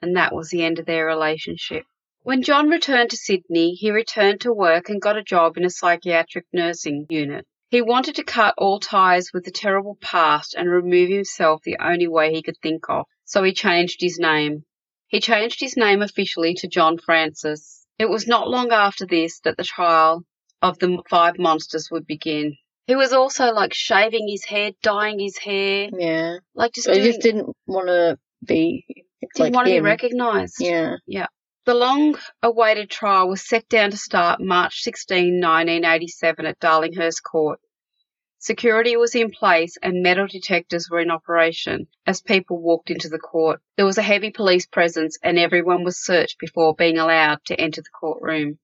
and 0.00 0.16
that 0.16 0.34
was 0.34 0.48
the 0.48 0.64
end 0.64 0.78
of 0.78 0.86
their 0.86 1.04
relationship. 1.04 1.84
When 2.22 2.42
John 2.42 2.68
returned 2.70 3.10
to 3.10 3.16
Sydney, 3.16 3.74
he 3.74 3.90
returned 3.90 4.40
to 4.40 4.52
work 4.52 4.88
and 4.88 5.00
got 5.00 5.18
a 5.18 5.22
job 5.22 5.56
in 5.56 5.64
a 5.64 5.70
psychiatric 5.70 6.46
nursing 6.52 7.06
unit. 7.10 7.44
He 7.68 7.82
wanted 7.82 8.14
to 8.14 8.24
cut 8.24 8.54
all 8.56 8.80
ties 8.80 9.32
with 9.34 9.44
the 9.44 9.50
terrible 9.50 9.98
past 10.00 10.54
and 10.54 10.70
remove 10.70 11.10
himself 11.10 11.62
the 11.62 11.76
only 11.78 12.08
way 12.08 12.32
he 12.32 12.42
could 12.42 12.56
think 12.62 12.88
of, 12.88 13.04
so 13.24 13.42
he 13.42 13.52
changed 13.52 14.00
his 14.00 14.18
name. 14.18 14.64
He 15.08 15.20
changed 15.20 15.60
his 15.60 15.76
name 15.76 16.00
officially 16.00 16.54
to 16.54 16.68
John 16.68 16.96
Francis. 16.96 17.86
It 17.98 18.08
was 18.08 18.26
not 18.26 18.48
long 18.48 18.72
after 18.72 19.04
this 19.04 19.40
that 19.40 19.56
the 19.56 19.64
trial 19.64 20.24
of 20.62 20.78
the 20.78 21.02
five 21.10 21.38
monsters 21.38 21.90
would 21.90 22.06
begin. 22.06 22.56
He 22.86 22.94
was 22.94 23.12
also 23.12 23.52
like 23.52 23.74
shaving 23.74 24.28
his 24.28 24.44
head, 24.44 24.74
dyeing 24.82 25.18
his 25.18 25.36
hair, 25.38 25.88
Yeah. 25.92 26.36
like 26.54 26.72
just 26.72 26.86
doing, 26.86 27.02
just 27.02 27.20
didn't 27.20 27.54
want 27.66 27.88
to 27.88 28.18
be 28.44 28.84
didn't 29.20 29.38
like 29.38 29.52
want 29.54 29.66
to 29.66 29.72
be 29.72 29.80
recognised. 29.80 30.56
Yeah. 30.60 30.96
Yeah. 31.06 31.26
The 31.64 31.74
long 31.74 32.16
awaited 32.44 32.90
trial 32.90 33.28
was 33.28 33.42
set 33.42 33.68
down 33.68 33.90
to 33.90 33.96
start 33.96 34.40
March 34.40 34.82
16, 34.82 35.40
1987 35.40 36.46
at 36.46 36.60
Darlinghurst 36.60 37.22
Court. 37.24 37.58
Security 38.38 38.96
was 38.96 39.16
in 39.16 39.32
place 39.32 39.76
and 39.82 40.02
metal 40.02 40.28
detectors 40.28 40.88
were 40.88 41.00
in 41.00 41.10
operation 41.10 41.88
as 42.06 42.20
people 42.22 42.62
walked 42.62 42.90
into 42.90 43.08
the 43.08 43.18
court. 43.18 43.60
There 43.76 43.86
was 43.86 43.98
a 43.98 44.02
heavy 44.02 44.30
police 44.30 44.66
presence 44.66 45.18
and 45.20 45.36
everyone 45.40 45.82
was 45.82 45.98
searched 45.98 46.38
before 46.38 46.76
being 46.76 46.98
allowed 46.98 47.38
to 47.46 47.60
enter 47.60 47.80
the 47.82 47.88
courtroom. 47.90 48.60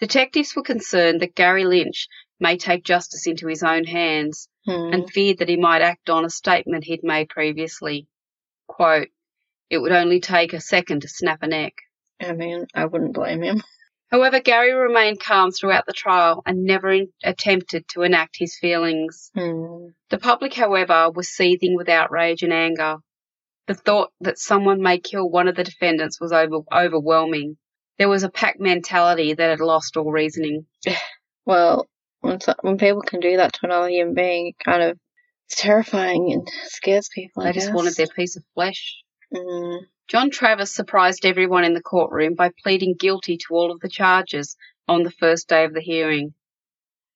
Detectives 0.00 0.54
were 0.54 0.62
concerned 0.62 1.22
that 1.22 1.34
Gary 1.34 1.64
Lynch 1.64 2.08
may 2.40 2.56
take 2.56 2.84
justice 2.84 3.26
into 3.26 3.46
his 3.46 3.62
own 3.62 3.84
hands 3.84 4.48
Hmm. 4.66 4.92
and 4.92 5.10
feared 5.10 5.38
that 5.38 5.48
he 5.48 5.56
might 5.56 5.80
act 5.82 6.10
on 6.10 6.24
a 6.24 6.30
statement 6.30 6.84
he'd 6.84 7.02
made 7.02 7.28
previously. 7.30 8.06
Quote, 8.66 9.08
it 9.70 9.78
would 9.78 9.92
only 9.92 10.20
take 10.20 10.52
a 10.52 10.60
second 10.60 11.02
to 11.02 11.08
snap 11.08 11.42
a 11.42 11.46
neck. 11.46 11.74
I 12.20 12.32
mean, 12.32 12.66
I 12.74 12.84
wouldn't 12.86 13.14
blame 13.14 13.42
him. 13.42 13.62
However, 14.10 14.40
Gary 14.40 14.72
remained 14.72 15.20
calm 15.20 15.52
throughout 15.52 15.86
the 15.86 15.92
trial 15.92 16.42
and 16.44 16.64
never 16.64 16.90
in- 16.90 17.12
attempted 17.22 17.86
to 17.88 18.02
enact 18.02 18.36
his 18.38 18.58
feelings. 18.58 19.30
Hmm. 19.34 19.86
The 20.10 20.18
public, 20.18 20.52
however, 20.52 21.10
was 21.10 21.28
seething 21.30 21.76
with 21.76 21.88
outrage 21.88 22.42
and 22.42 22.52
anger. 22.52 22.96
The 23.68 23.74
thought 23.74 24.10
that 24.20 24.36
someone 24.38 24.82
may 24.82 24.98
kill 24.98 25.30
one 25.30 25.46
of 25.46 25.54
the 25.54 25.62
defendants 25.64 26.20
was 26.20 26.32
over- 26.32 26.64
overwhelming. 26.72 27.56
There 27.98 28.08
was 28.08 28.24
a 28.24 28.30
pack 28.30 28.58
mentality 28.58 29.32
that 29.34 29.50
had 29.50 29.60
lost 29.60 29.96
all 29.96 30.10
reasoning. 30.10 30.66
Well, 31.46 31.88
when, 32.20 32.40
so- 32.40 32.54
when 32.62 32.78
people 32.78 33.02
can 33.02 33.20
do 33.20 33.36
that 33.38 33.52
to 33.54 33.60
another 33.64 33.88
human 33.88 34.14
being, 34.14 34.48
it 34.48 34.64
kind 34.64 34.82
of 34.82 34.98
it's 35.46 35.60
terrifying 35.60 36.32
and 36.32 36.48
scares 36.66 37.08
people. 37.14 37.42
They 37.42 37.48
I 37.50 37.52
just 37.52 37.68
guess. 37.68 37.74
wanted 37.74 37.96
their 37.96 38.06
piece 38.06 38.36
of 38.36 38.44
flesh. 38.54 38.98
Mm. 39.34 39.80
John 40.08 40.30
Travers 40.30 40.70
surprised 40.72 41.24
everyone 41.24 41.64
in 41.64 41.74
the 41.74 41.80
courtroom 41.82 42.34
by 42.34 42.50
pleading 42.62 42.94
guilty 42.98 43.36
to 43.36 43.44
all 43.54 43.70
of 43.72 43.80
the 43.80 43.88
charges 43.88 44.56
on 44.88 45.02
the 45.02 45.10
first 45.10 45.48
day 45.48 45.64
of 45.64 45.72
the 45.74 45.80
hearing. 45.80 46.34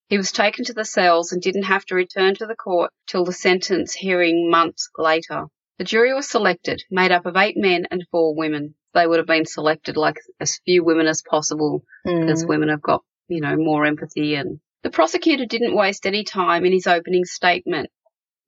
He 0.08 0.16
was 0.16 0.32
taken 0.32 0.64
to 0.66 0.72
the 0.74 0.84
cells 0.84 1.32
and 1.32 1.40
didn't 1.42 1.64
have 1.64 1.84
to 1.86 1.94
return 1.94 2.34
to 2.36 2.46
the 2.46 2.54
court 2.54 2.90
till 3.06 3.24
the 3.24 3.32
sentence 3.32 3.94
hearing 3.94 4.50
months 4.50 4.90
later. 4.98 5.46
The 5.78 5.84
jury 5.84 6.12
was 6.14 6.28
selected, 6.28 6.82
made 6.90 7.10
up 7.10 7.26
of 7.26 7.36
eight 7.36 7.56
men 7.56 7.86
and 7.90 8.04
four 8.10 8.34
women. 8.36 8.74
They 8.92 9.06
would 9.06 9.18
have 9.18 9.26
been 9.26 9.46
selected 9.46 9.96
like 9.96 10.16
as 10.38 10.60
few 10.64 10.84
women 10.84 11.06
as 11.08 11.22
possible 11.22 11.82
because 12.04 12.44
Mm. 12.44 12.48
women 12.48 12.68
have 12.68 12.82
got, 12.82 13.02
you 13.28 13.40
know, 13.40 13.56
more 13.56 13.86
empathy 13.86 14.36
and 14.36 14.60
the 14.84 14.90
prosecutor 14.90 15.46
didn't 15.46 15.74
waste 15.74 16.06
any 16.06 16.22
time 16.22 16.64
in 16.64 16.72
his 16.72 16.86
opening 16.86 17.24
statement. 17.24 17.90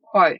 Quote, 0.02 0.38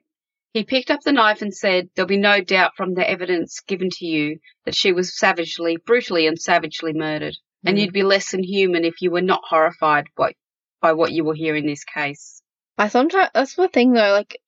he 0.52 0.62
picked 0.64 0.90
up 0.90 1.00
the 1.00 1.12
knife 1.12 1.42
and 1.42 1.52
said, 1.54 1.88
There'll 1.94 2.06
be 2.06 2.16
no 2.16 2.40
doubt 2.40 2.72
from 2.76 2.94
the 2.94 3.08
evidence 3.08 3.60
given 3.66 3.88
to 3.90 4.06
you 4.06 4.38
that 4.64 4.74
she 4.76 4.92
was 4.92 5.18
savagely, 5.18 5.76
brutally 5.84 6.26
and 6.26 6.38
savagely 6.38 6.92
murdered. 6.92 7.34
And 7.64 7.76
Mm. 7.76 7.80
you'd 7.80 7.92
be 7.92 8.02
less 8.04 8.30
than 8.30 8.42
human 8.44 8.84
if 8.84 9.00
you 9.02 9.10
were 9.10 9.20
not 9.22 9.42
horrified 9.48 10.06
by, 10.16 10.32
by 10.80 10.92
what 10.92 11.12
you 11.12 11.24
will 11.24 11.34
hear 11.34 11.56
in 11.56 11.66
this 11.66 11.84
case. 11.84 12.42
I 12.78 12.88
sometimes 12.88 13.30
that's 13.34 13.54
the 13.56 13.68
thing 13.68 13.92
though. 13.92 14.12
Like, 14.12 14.38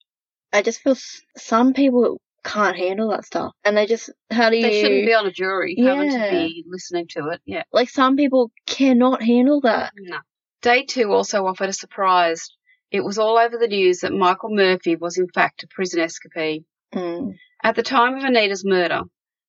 I 0.53 0.63
just 0.63 0.81
feel 0.81 0.97
some 1.37 1.73
people 1.75 2.21
can't 2.45 2.77
handle 2.77 3.11
that 3.11 3.25
stuff, 3.27 3.53
and 3.65 3.77
they 3.77 3.87
just 3.87 4.11
how 4.31 4.49
do 4.51 4.57
you? 4.57 4.63
They 4.63 4.81
shouldn't 4.81 5.07
be 5.07 5.15
on 5.15 5.27
a 5.27 5.31
jury 5.33 5.77
having 5.79 6.11
to 6.11 6.17
Yeah. 6.17 6.31
be 6.31 6.65
listening 6.69 7.07
to 7.11 7.29
it. 7.31 7.41
Yeah. 7.45 7.65
like 7.73 7.89
some 7.91 8.17
people 8.17 8.51
cannot 8.67 9.23
handle 9.23 9.61
that. 9.63 9.93
No. 9.97 10.19
Day 10.61 10.85
two 10.85 11.13
also 11.13 11.47
offered 11.47 11.69
a 11.69 11.73
surprise. 11.73 12.51
It 12.91 13.05
was 13.05 13.19
all 13.19 13.39
over 13.39 13.57
the 13.57 13.69
news 13.69 14.01
that 14.01 14.13
Michael 14.13 14.51
Murphy 14.51 14.97
was 14.97 15.17
in 15.17 15.29
fact 15.29 15.63
a 15.63 15.69
prison 15.69 16.01
escapee. 16.01 16.65
Mm. 16.93 17.37
At 17.63 17.77
the 17.77 17.83
time 17.83 18.17
of 18.17 18.25
Anita's 18.25 18.65
murder, 18.65 19.03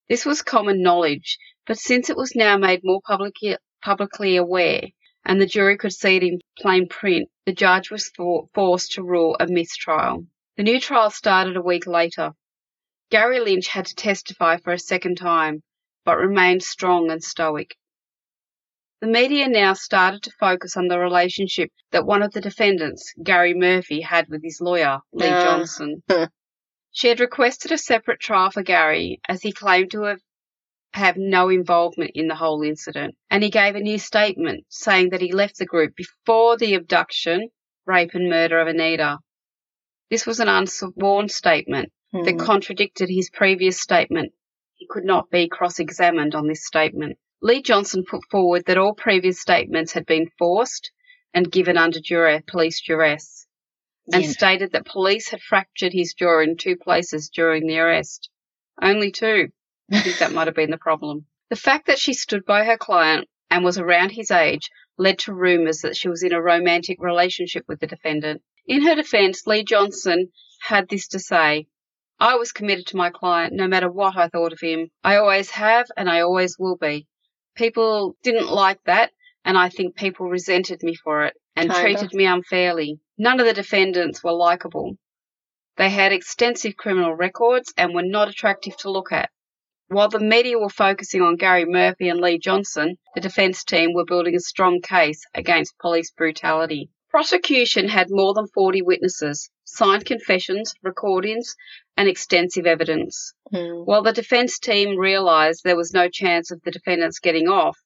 this 0.07 0.25
was 0.25 0.43
common 0.43 0.83
knowledge, 0.83 1.39
but 1.65 1.79
since 1.79 2.09
it 2.09 2.17
was 2.17 2.35
now 2.35 2.57
made 2.57 2.81
more 2.83 3.01
publicly, 3.01 3.57
publicly 3.81 4.35
aware 4.35 4.89
and 5.25 5.41
the 5.41 5.45
jury 5.45 5.77
could 5.77 5.93
see 5.93 6.15
it 6.15 6.23
in 6.23 6.41
plain 6.57 6.87
print, 6.87 7.29
the 7.45 7.53
judge 7.53 7.89
was 7.89 8.09
for, 8.15 8.47
forced 8.53 8.93
to 8.93 9.03
rule 9.03 9.35
a 9.39 9.47
mistrial. 9.47 10.25
The 10.57 10.63
new 10.63 10.79
trial 10.79 11.09
started 11.09 11.57
a 11.57 11.61
week 11.61 11.87
later. 11.87 12.33
Gary 13.09 13.39
Lynch 13.39 13.67
had 13.67 13.87
to 13.87 13.95
testify 13.95 14.57
for 14.57 14.73
a 14.73 14.79
second 14.79 15.15
time, 15.15 15.63
but 16.05 16.17
remained 16.17 16.61
strong 16.61 17.09
and 17.09 17.23
stoic. 17.23 17.75
The 19.01 19.07
media 19.07 19.47
now 19.47 19.73
started 19.73 20.23
to 20.23 20.31
focus 20.39 20.75
on 20.75 20.87
the 20.89 20.99
relationship 20.99 21.71
that 21.91 22.05
one 22.05 22.21
of 22.21 22.33
the 22.33 22.41
defendants, 22.41 23.13
Gary 23.23 23.53
Murphy, 23.53 24.01
had 24.01 24.27
with 24.27 24.43
his 24.43 24.59
lawyer, 24.59 24.99
Lee 25.13 25.27
Ah. 25.29 25.43
Johnson. 25.43 26.03
She 26.91 27.07
had 27.07 27.19
requested 27.19 27.71
a 27.71 27.77
separate 27.77 28.19
trial 28.19 28.49
for 28.49 28.63
Gary, 28.63 29.21
as 29.29 29.43
he 29.43 29.51
claimed 29.51 29.91
to 29.91 30.01
have, 30.03 30.19
have 30.93 31.17
no 31.17 31.47
involvement 31.49 32.11
in 32.15 32.27
the 32.27 32.35
whole 32.35 32.63
incident, 32.63 33.15
and 33.29 33.43
he 33.43 33.51
gave 33.51 33.75
a 33.75 33.79
new 33.79 33.99
statement 33.99 34.65
saying 34.69 35.09
that 35.11 35.21
he 35.21 35.31
left 35.31 35.59
the 35.59 35.67
group 35.67 35.95
before 35.95 36.57
the 36.57 36.73
abduction, 36.73 37.49
rape, 37.85 38.15
and 38.15 38.27
murder 38.27 38.59
of 38.59 38.67
Anita. 38.67 39.19
This 40.09 40.25
was 40.25 40.39
an 40.39 40.47
unsworn 40.49 41.29
statement 41.29 41.91
that 42.11 42.35
Mm. 42.37 42.43
contradicted 42.45 43.07
his 43.07 43.29
previous 43.29 43.79
statement. 43.79 44.33
He 44.73 44.87
could 44.87 45.05
not 45.05 45.29
be 45.29 45.47
cross 45.47 45.77
examined 45.79 46.33
on 46.33 46.47
this 46.47 46.65
statement. 46.65 47.19
Lee 47.41 47.61
Johnson 47.61 48.03
put 48.03 48.21
forward 48.29 48.65
that 48.65 48.77
all 48.77 48.93
previous 48.93 49.39
statements 49.39 49.93
had 49.93 50.05
been 50.05 50.29
forced 50.37 50.91
and 51.33 51.49
given 51.49 51.77
under 51.77 51.99
duress, 52.01 52.43
police 52.47 52.81
duress, 52.81 53.47
and 54.11 54.23
Yeah. 54.25 54.29
stated 54.31 54.73
that 54.73 54.85
police 54.85 55.29
had 55.29 55.41
fractured 55.41 55.93
his 55.93 56.13
jaw 56.13 56.41
in 56.41 56.57
two 56.57 56.75
places 56.75 57.29
during 57.29 57.65
the 57.65 57.79
arrest. 57.79 58.29
Only 58.81 59.11
two. 59.11 59.49
I 59.91 60.01
think 60.01 60.17
that 60.17 60.33
might 60.33 60.47
have 60.47 60.55
been 60.55 60.69
the 60.71 60.77
problem. 60.77 61.27
The 61.49 61.55
fact 61.55 61.87
that 61.87 61.97
she 61.99 62.13
stood 62.13 62.45
by 62.45 62.65
her 62.65 62.77
client 62.77 63.29
and 63.49 63.63
was 63.63 63.77
around 63.77 64.11
his 64.11 64.31
age 64.31 64.69
led 64.97 65.19
to 65.19 65.33
rumours 65.33 65.79
that 65.81 65.95
she 65.95 66.09
was 66.09 66.23
in 66.23 66.33
a 66.33 66.41
romantic 66.41 66.97
relationship 67.01 67.63
with 67.69 67.79
the 67.79 67.87
defendant. 67.87 68.41
In 68.67 68.81
her 68.81 68.95
defence, 68.95 69.47
Lee 69.47 69.63
Johnson 69.63 70.31
had 70.61 70.89
this 70.89 71.07
to 71.09 71.19
say 71.19 71.67
I 72.19 72.35
was 72.35 72.51
committed 72.51 72.87
to 72.87 72.97
my 72.97 73.09
client 73.11 73.53
no 73.53 73.65
matter 73.67 73.89
what 73.89 74.17
I 74.17 74.27
thought 74.27 74.51
of 74.51 74.59
him. 74.59 74.91
I 75.05 75.15
always 75.15 75.51
have 75.51 75.87
and 75.95 76.09
I 76.09 76.19
always 76.19 76.57
will 76.59 76.75
be. 76.75 77.07
People 77.59 78.15
didn't 78.23 78.49
like 78.49 78.81
that, 78.85 79.11
and 79.43 79.57
I 79.57 79.67
think 79.67 79.97
people 79.97 80.29
resented 80.29 80.81
me 80.81 80.95
for 80.95 81.25
it 81.25 81.33
and 81.57 81.69
Kinda. 81.69 81.81
treated 81.81 82.13
me 82.13 82.25
unfairly. 82.25 83.01
None 83.17 83.41
of 83.41 83.45
the 83.45 83.53
defendants 83.53 84.23
were 84.23 84.31
likable. 84.31 84.95
They 85.75 85.89
had 85.89 86.13
extensive 86.13 86.77
criminal 86.77 87.13
records 87.13 87.73
and 87.75 87.93
were 87.93 88.01
not 88.01 88.29
attractive 88.29 88.77
to 88.77 88.89
look 88.89 89.11
at. 89.11 89.29
While 89.89 90.07
the 90.07 90.21
media 90.21 90.57
were 90.57 90.69
focusing 90.69 91.21
on 91.21 91.35
Gary 91.35 91.65
Murphy 91.65 92.07
and 92.07 92.21
Lee 92.21 92.37
Johnson, 92.37 92.97
the 93.13 93.19
defence 93.19 93.65
team 93.65 93.93
were 93.93 94.05
building 94.05 94.35
a 94.35 94.39
strong 94.39 94.79
case 94.79 95.21
against 95.35 95.77
police 95.79 96.11
brutality. 96.11 96.89
Prosecution 97.09 97.89
had 97.89 98.07
more 98.09 98.33
than 98.33 98.47
40 98.47 98.83
witnesses, 98.83 99.49
signed 99.75 100.05
confessions, 100.05 100.73
recordings, 100.83 101.55
and 101.97 102.07
extensive 102.07 102.65
evidence. 102.65 103.33
Mm. 103.53 103.85
While 103.85 104.03
the 104.03 104.13
defence 104.13 104.59
team 104.59 104.97
realised 104.97 105.63
there 105.63 105.75
was 105.75 105.93
no 105.93 106.09
chance 106.09 106.51
of 106.51 106.61
the 106.61 106.71
defendants 106.71 107.19
getting 107.19 107.47
off, 107.47 107.77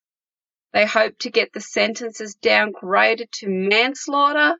they 0.73 0.85
hoped 0.85 1.21
to 1.21 1.29
get 1.29 1.53
the 1.53 1.61
sentences 1.61 2.35
downgraded 2.41 3.29
to 3.39 3.47
manslaughter. 3.47 4.55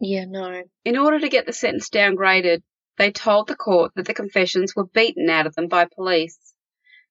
Yeah, 0.00 0.24
no. 0.26 0.62
In 0.84 0.96
order 0.96 1.18
to 1.18 1.28
get 1.28 1.46
the 1.46 1.52
sentence 1.52 1.90
downgraded, 1.90 2.62
they 2.96 3.10
told 3.10 3.48
the 3.48 3.56
court 3.56 3.92
that 3.96 4.06
the 4.06 4.14
confessions 4.14 4.74
were 4.74 4.86
beaten 4.86 5.28
out 5.30 5.46
of 5.46 5.54
them 5.54 5.68
by 5.68 5.86
police 5.86 6.38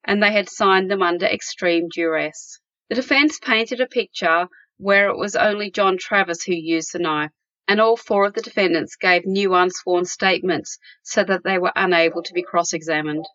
and 0.03 0.23
they 0.23 0.31
had 0.31 0.49
signed 0.49 0.89
them 0.89 1.01
under 1.01 1.25
extreme 1.25 1.89
duress. 1.89 2.59
The 2.89 2.95
defence 2.95 3.39
painted 3.39 3.81
a 3.81 3.87
picture 3.87 4.47
where 4.77 5.09
it 5.09 5.17
was 5.17 5.35
only 5.35 5.69
John 5.69 5.97
Travers 5.97 6.43
who 6.43 6.53
used 6.53 6.93
the 6.93 6.99
knife, 6.99 7.31
and 7.67 7.81
all 7.81 7.97
four 7.97 8.25
of 8.25 8.33
the 8.33 8.41
defendants 8.41 8.95
gave 8.95 9.25
new 9.25 9.53
unsworn 9.53 10.05
statements 10.05 10.77
so 11.03 11.23
that 11.23 11.43
they 11.43 11.57
were 11.57 11.71
unable 11.75 12.23
to 12.23 12.33
be 12.33 12.43
cross 12.43 12.73
examined. 12.73 13.25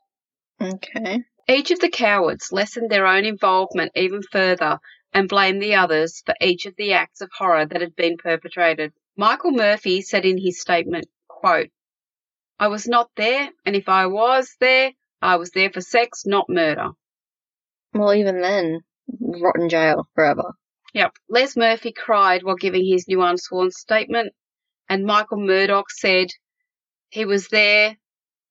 Okay. 0.61 1.25
Each 1.49 1.71
of 1.71 1.81
the 1.81 1.89
cowards 1.89 2.53
lessened 2.53 2.91
their 2.91 3.07
own 3.07 3.25
involvement 3.25 3.93
even 3.95 4.23
further 4.23 4.79
and 5.13 5.29
blamed 5.29 5.61
the 5.61 5.75
others 5.75 6.23
for 6.25 6.35
each 6.41 6.67
of 6.67 6.75
the 6.77 6.93
acts 6.93 7.21
of 7.21 7.31
horror 7.37 7.67
that 7.67 7.81
had 7.81 7.97
been 7.97 8.17
perpetrated. 8.17 8.93
Michael 9.17 9.51
Murphy 9.51 10.01
said 10.01 10.25
in 10.25 10.39
his 10.39 10.61
statement, 10.61 11.07
quote, 11.29 11.69
I 12.59 12.69
was 12.69 12.87
not 12.87 13.11
there, 13.17 13.51
and 13.67 13.75
if 13.75 13.89
I 13.89 14.07
was 14.07 14.55
there, 14.61 14.93
I 15.21 15.37
was 15.37 15.51
there 15.51 15.71
for 15.71 15.81
sex, 15.81 16.25
not 16.25 16.49
murder. 16.49 16.91
Well, 17.93 18.15
even 18.15 18.41
then, 18.41 18.81
rotten 19.21 19.69
jail 19.69 20.09
forever. 20.15 20.55
Yep. 20.95 21.13
Les 21.29 21.57
Murphy 21.57 21.93
cried 21.93 22.43
while 22.43 22.57
giving 22.57 22.85
his 22.87 23.09
new 23.09 23.23
unsworn 23.23 23.71
statement, 23.71 24.33
and 24.89 25.05
Michael 25.05 25.41
Murdoch 25.41 25.91
said 25.91 26.29
he 27.09 27.25
was 27.25 27.49
there, 27.49 27.97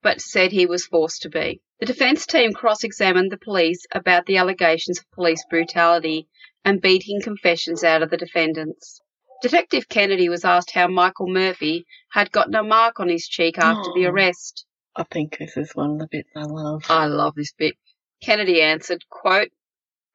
but 0.02 0.22
said 0.22 0.52
he 0.52 0.66
was 0.66 0.86
forced 0.86 1.22
to 1.24 1.30
be. 1.30 1.62
The 1.80 1.86
defense 1.86 2.26
team 2.26 2.54
cross 2.54 2.84
examined 2.84 3.32
the 3.32 3.38
police 3.38 3.86
about 3.94 4.26
the 4.26 4.38
allegations 4.38 5.00
of 5.00 5.12
police 5.12 5.44
brutality 5.50 6.28
and 6.64 6.82
beating 6.82 7.22
confessions 7.22 7.84
out 7.84 8.04
of 8.04 8.10
the 8.10 8.18
defendants. 8.18 9.02
Detective 9.42 9.88
Kennedy 9.90 10.30
was 10.30 10.46
asked 10.46 10.72
how 10.72 10.88
Michael 10.88 11.28
Murphy 11.28 11.86
had 12.12 12.32
gotten 12.32 12.54
a 12.54 12.62
mark 12.64 13.00
on 13.00 13.10
his 13.10 13.28
cheek 13.28 13.58
after 13.58 13.90
the 13.96 14.06
Oh. 14.06 14.12
arrest. 14.12 14.66
I 14.96 15.04
think 15.04 15.38
this 15.40 15.58
is 15.58 15.72
one 15.76 15.92
of 15.92 16.00
the 16.00 16.08
bits 16.12 16.30
I 16.36 16.44
love. 16.44 16.84
I 16.90 17.06
love 17.06 17.34
this 17.36 17.54
bit. 17.54 17.76
Kennedy 18.22 18.62
answered, 18.62 19.04
quote, 19.10 19.50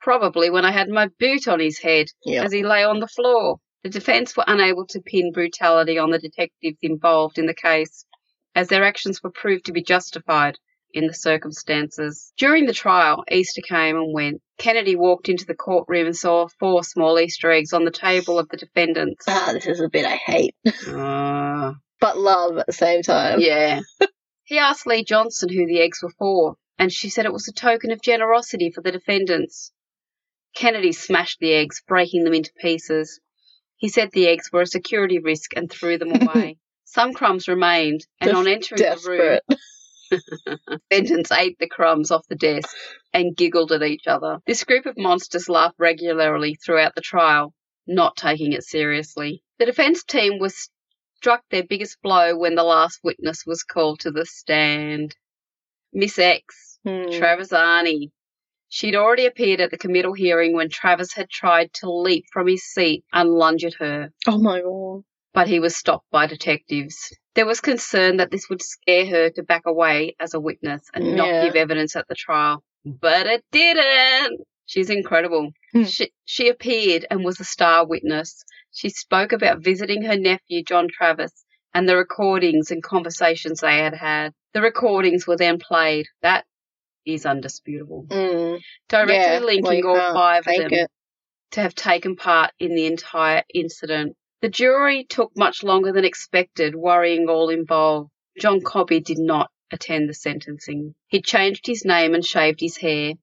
probably 0.01 0.51
when 0.51 0.64
I 0.64 0.70
had 0.73 0.89
my 0.89 1.09
boot 1.18 1.48
on 1.48 1.60
his 1.60 1.78
head 1.78 2.06
yeah. 2.24 2.44
as 2.44 2.52
he 2.52 2.62
lay 2.64 2.85
on 2.85 3.01
the 3.01 3.09
floor. 3.09 3.59
The 3.82 3.90
defense 3.90 4.36
were 4.36 4.44
unable 4.47 4.86
to 4.89 5.01
pin 5.01 5.31
brutality 5.32 5.98
on 5.98 6.10
the 6.10 6.18
detectives 6.18 6.78
involved 6.82 7.39
in 7.39 7.47
the 7.47 7.55
case, 7.55 8.05
as 8.55 8.68
their 8.68 8.85
actions 8.85 9.23
were 9.23 9.31
proved 9.31 9.66
to 9.66 9.73
be 9.73 9.82
justified 9.82 10.59
in 10.93 11.06
the 11.06 11.14
circumstances. 11.14 12.32
During 12.36 12.66
the 12.66 12.73
trial, 12.73 13.23
Easter 13.31 13.60
came 13.60 13.97
and 13.97 14.12
went. 14.12 14.40
Kennedy 14.59 14.97
walked 14.97 15.28
into 15.28 15.44
the 15.44 15.55
courtroom 15.55 16.06
and 16.06 16.16
saw 16.16 16.48
four 16.59 16.82
small 16.82 17.18
Easter 17.20 17.51
eggs 17.51 17.73
on 17.73 17.85
the 17.85 17.90
table 17.90 18.39
of 18.39 18.48
the 18.48 18.56
defendants. 18.56 19.24
Ah, 19.28 19.51
this 19.52 19.66
is 19.66 19.81
a 19.81 19.89
bit 19.89 20.06
I 20.06 20.16
hate, 20.16 20.55
Uh, 20.89 21.74
but 22.01 22.18
love 22.18 22.56
at 22.59 22.66
the 22.66 22.73
same 22.73 23.02
time. 23.02 23.40
yeah. 23.40 23.81
he 24.44 24.59
asked 24.59 24.86
Lee 24.86 25.05
Johnson 25.05 25.48
who 25.48 25.66
the 25.66 25.81
eggs 25.81 26.02
were 26.02 26.12
for, 26.18 26.56
and 26.78 26.93
she 26.93 27.09
said 27.10 27.27
it 27.27 27.32
was 27.32 27.47
a 27.48 27.52
token 27.52 27.90
of 27.93 28.01
generosity 28.01 28.70
for 28.70 28.81
the 28.81 28.93
defendants. 28.93 29.70
Kennedy 30.56 30.92
smashed 30.92 31.38
the 31.38 31.52
eggs, 31.52 31.82
breaking 31.86 32.24
them 32.24 32.34
into 32.34 32.50
pieces. 32.58 33.20
He 33.76 33.88
said 33.88 34.10
the 34.10 34.26
eggs 34.26 34.50
were 34.52 34.62
a 34.62 34.66
security 34.66 35.18
risk 35.18 35.52
and 35.54 35.70
threw 35.70 35.98
them 35.98 36.12
away. 36.22 36.58
Some 36.84 37.12
crumbs 37.12 37.46
remained, 37.46 38.06
and 38.20 38.32
on 38.32 38.48
entering 38.48 38.80
the 38.80 39.02
room, 39.06 39.40
Desperate. 40.10 40.60
defendants 40.90 41.32
ate 41.32 41.58
the 41.58 41.68
crumbs 41.68 42.10
off 42.10 42.26
the 42.28 42.36
desk 42.36 42.74
and 43.12 43.36
giggled 43.36 43.72
at 43.72 43.82
each 43.82 44.06
other. 44.06 44.38
This 44.46 44.64
group 44.64 44.86
of 44.86 44.96
monsters 44.96 45.48
laughed 45.48 45.76
regularly 45.78 46.54
throughout 46.54 46.94
the 46.94 47.00
trial, 47.00 47.52
not 47.86 48.16
taking 48.16 48.52
it 48.52 48.64
seriously. 48.64 49.42
The 49.58 49.66
defense 49.66 50.04
team 50.04 50.38
was 50.38 50.70
struck 51.16 51.42
their 51.50 51.64
biggest 51.64 51.98
blow 52.02 52.36
when 52.36 52.54
the 52.54 52.62
last 52.62 53.00
witness 53.02 53.44
was 53.46 53.62
called 53.62 54.00
to 54.00 54.10
the 54.10 54.24
stand. 54.24 55.14
Miss 55.92 56.18
X, 56.18 56.78
Hmm. 56.84 57.10
She'd 58.68 58.97
already 58.97 59.26
appeared 59.26 59.60
at 59.60 59.70
the 59.70 59.78
committal 59.78 60.12
hearing 60.12 60.55
when 60.55 60.68
Travers 60.68 61.12
had 61.14 61.30
tried 61.30 61.72
to 61.74 61.90
leap 61.90 62.24
from 62.32 62.47
his 62.48 62.64
seat 62.64 63.05
and 63.12 63.30
lunge 63.30 63.64
at 63.64 63.74
her 63.74 64.10
oh 64.26 64.38
my 64.38 64.60
god. 64.60 65.02
but 65.32 65.48
he 65.48 65.60
was 65.60 65.76
stopped 65.76 66.10
by 66.10 66.26
detectives. 66.26 66.97
There 67.34 67.47
was 67.47 67.60
concern 67.60 68.16
that 68.16 68.30
this 68.30 68.48
would 68.48 68.62
scare 68.62 69.06
her 69.06 69.30
to 69.30 69.43
back 69.43 69.62
away 69.66 70.16
as 70.18 70.34
a 70.34 70.40
witness 70.40 70.82
and 70.94 71.14
not 71.16 71.43
give 71.44 71.55
evidence 71.55 71.94
at 71.94 72.09
the 72.09 72.14
trial. 72.14 72.62
But 72.84 73.26
it 73.26 73.44
didn't. 73.52 74.40
She's 74.66 74.90
incredible. 74.90 75.52
Hmm. 75.72 75.84
she, 75.84 76.10
she 76.24 76.48
appeared 76.48 77.06
and 77.10 77.24
was 77.24 77.38
a 77.38 77.44
star 77.44 77.86
witness. 77.86 78.44
She 78.72 78.88
spoke 78.88 79.32
about 79.32 79.62
visiting 79.62 80.02
her 80.02 80.16
nephew, 80.16 80.62
John 80.64 80.88
Travers, 80.88 81.32
and 81.74 81.88
the 81.88 81.97
recordings 81.97 82.70
and 82.70 82.82
conversations 82.82 83.60
they 83.60 83.78
had 83.78 83.94
had. 83.94 84.32
The 84.55 84.62
recordings 84.62 85.26
were 85.26 85.36
then 85.36 85.59
played. 85.59 86.06
That 86.22 86.44
is 87.06 87.24
undisputable. 87.24 88.06
Mm. 88.08 88.60
Directly 88.88 89.14
Yeah, 89.14 89.38
linking 89.38 89.84
all 89.86 90.12
five 90.12 90.46
of 90.46 90.56
them 90.56 90.72
it. 90.72 90.90
to 91.52 91.60
have 91.62 91.74
taken 91.74 92.16
part 92.16 92.52
in 92.58 92.74
the 92.74 92.86
entire 92.86 93.44
incident. 93.54 94.16
The 94.42 94.48
jury 94.48 95.04
took 95.04 95.32
much 95.36 95.62
longer 95.62 95.92
than 95.92 96.04
expected, 96.04 96.74
worrying 96.74 97.28
all 97.28 97.48
involved. 97.48 98.10
John 98.38 98.60
Cobby 98.60 99.00
did 99.00 99.18
not 99.18 99.50
attend 99.72 100.08
the 100.08 100.14
sentencing. 100.14 100.94
He 101.08 101.22
changed 101.22 101.66
his 101.66 101.84
name 101.84 102.14
and 102.14 102.24
shaved 102.24 102.60
his 102.60 102.76
hair. 102.76 103.14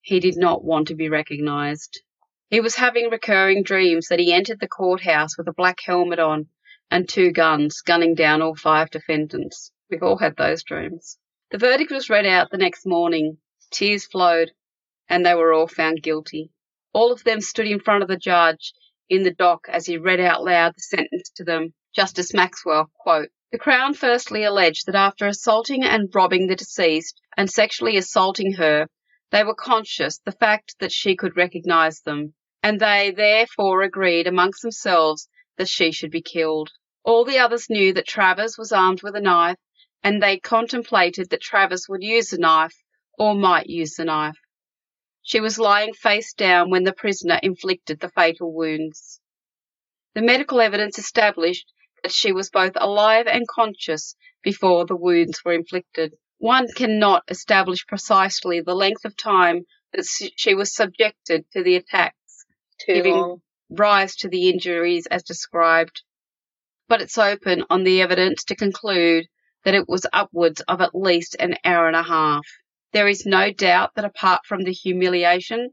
He 0.00 0.18
did 0.18 0.36
not 0.36 0.64
want 0.64 0.88
to 0.88 0.94
be 0.94 1.08
recognized. 1.08 2.02
He 2.48 2.60
was 2.60 2.74
having 2.74 3.10
recurring 3.10 3.62
dreams 3.62 4.08
that 4.08 4.18
he 4.18 4.32
entered 4.32 4.60
the 4.60 4.68
courthouse 4.68 5.38
with 5.38 5.48
a 5.48 5.52
black 5.52 5.78
helmet 5.84 6.18
on 6.18 6.48
and 6.90 7.08
two 7.08 7.32
guns, 7.32 7.80
gunning 7.80 8.14
down 8.14 8.42
all 8.42 8.54
five 8.54 8.90
defendants. 8.90 9.72
We've 9.90 10.02
all 10.02 10.18
had 10.18 10.36
those 10.36 10.62
dreams. 10.62 11.18
The 11.52 11.58
verdict 11.58 11.90
was 11.90 12.08
read 12.08 12.24
out 12.24 12.50
the 12.50 12.56
next 12.56 12.86
morning. 12.86 13.36
Tears 13.70 14.06
flowed, 14.06 14.52
and 15.06 15.24
they 15.24 15.34
were 15.34 15.52
all 15.52 15.68
found 15.68 16.02
guilty. 16.02 16.50
All 16.94 17.12
of 17.12 17.24
them 17.24 17.42
stood 17.42 17.66
in 17.66 17.78
front 17.78 18.02
of 18.02 18.08
the 18.08 18.16
judge 18.16 18.72
in 19.10 19.22
the 19.22 19.34
dock 19.34 19.66
as 19.68 19.84
he 19.84 19.98
read 19.98 20.18
out 20.18 20.42
loud 20.42 20.74
the 20.74 20.80
sentence 20.80 21.28
to 21.36 21.44
them. 21.44 21.74
Justice 21.94 22.32
Maxwell, 22.32 22.90
quote, 22.94 23.28
The 23.50 23.58
Crown 23.58 23.92
firstly 23.92 24.44
alleged 24.44 24.86
that 24.86 24.94
after 24.94 25.26
assaulting 25.26 25.84
and 25.84 26.08
robbing 26.14 26.46
the 26.46 26.56
deceased 26.56 27.20
and 27.36 27.50
sexually 27.50 27.98
assaulting 27.98 28.54
her, 28.54 28.88
they 29.30 29.44
were 29.44 29.54
conscious 29.54 30.20
the 30.20 30.32
fact 30.32 30.76
that 30.78 30.90
she 30.90 31.16
could 31.16 31.36
recognize 31.36 32.00
them, 32.00 32.32
and 32.62 32.80
they 32.80 33.10
therefore 33.10 33.82
agreed 33.82 34.26
amongst 34.26 34.62
themselves 34.62 35.28
that 35.58 35.68
she 35.68 35.92
should 35.92 36.10
be 36.10 36.22
killed. 36.22 36.70
All 37.04 37.26
the 37.26 37.40
others 37.40 37.68
knew 37.68 37.92
that 37.92 38.06
Travers 38.06 38.56
was 38.56 38.72
armed 38.72 39.02
with 39.02 39.14
a 39.14 39.20
knife, 39.20 39.58
and 40.04 40.22
they 40.22 40.38
contemplated 40.38 41.30
that 41.30 41.40
Travers 41.40 41.86
would 41.88 42.02
use 42.02 42.28
the 42.28 42.38
knife 42.38 42.74
or 43.18 43.34
might 43.34 43.66
use 43.68 43.94
the 43.94 44.04
knife. 44.04 44.38
She 45.22 45.40
was 45.40 45.58
lying 45.58 45.94
face 45.94 46.32
down 46.34 46.70
when 46.70 46.82
the 46.84 46.92
prisoner 46.92 47.38
inflicted 47.42 48.00
the 48.00 48.08
fatal 48.08 48.52
wounds. 48.52 49.20
The 50.14 50.22
medical 50.22 50.60
evidence 50.60 50.98
established 50.98 51.72
that 52.02 52.12
she 52.12 52.32
was 52.32 52.50
both 52.50 52.72
alive 52.76 53.26
and 53.28 53.46
conscious 53.46 54.16
before 54.42 54.84
the 54.86 54.96
wounds 54.96 55.44
were 55.44 55.52
inflicted. 55.52 56.14
One 56.38 56.66
cannot 56.74 57.22
establish 57.28 57.86
precisely 57.86 58.60
the 58.60 58.74
length 58.74 59.04
of 59.04 59.16
time 59.16 59.62
that 59.92 60.04
she 60.36 60.54
was 60.54 60.74
subjected 60.74 61.44
to 61.52 61.62
the 61.62 61.76
attacks, 61.76 62.44
Too 62.84 62.94
giving- 62.94 63.14
long. 63.14 63.42
rise 63.70 64.16
to 64.16 64.28
the 64.28 64.50
injuries 64.50 65.06
as 65.06 65.22
described, 65.22 66.02
but 66.88 67.00
it's 67.00 67.16
open 67.16 67.64
on 67.70 67.84
the 67.84 68.02
evidence 68.02 68.42
to 68.44 68.56
conclude 68.56 69.26
that 69.64 69.74
it 69.74 69.88
was 69.88 70.06
upwards 70.12 70.60
of 70.62 70.80
at 70.80 70.94
least 70.94 71.36
an 71.38 71.56
hour 71.64 71.86
and 71.86 71.96
a 71.96 72.02
half. 72.02 72.46
There 72.92 73.08
is 73.08 73.26
no 73.26 73.52
doubt 73.52 73.94
that 73.94 74.04
apart 74.04 74.46
from 74.46 74.62
the 74.62 74.72
humiliation, 74.72 75.70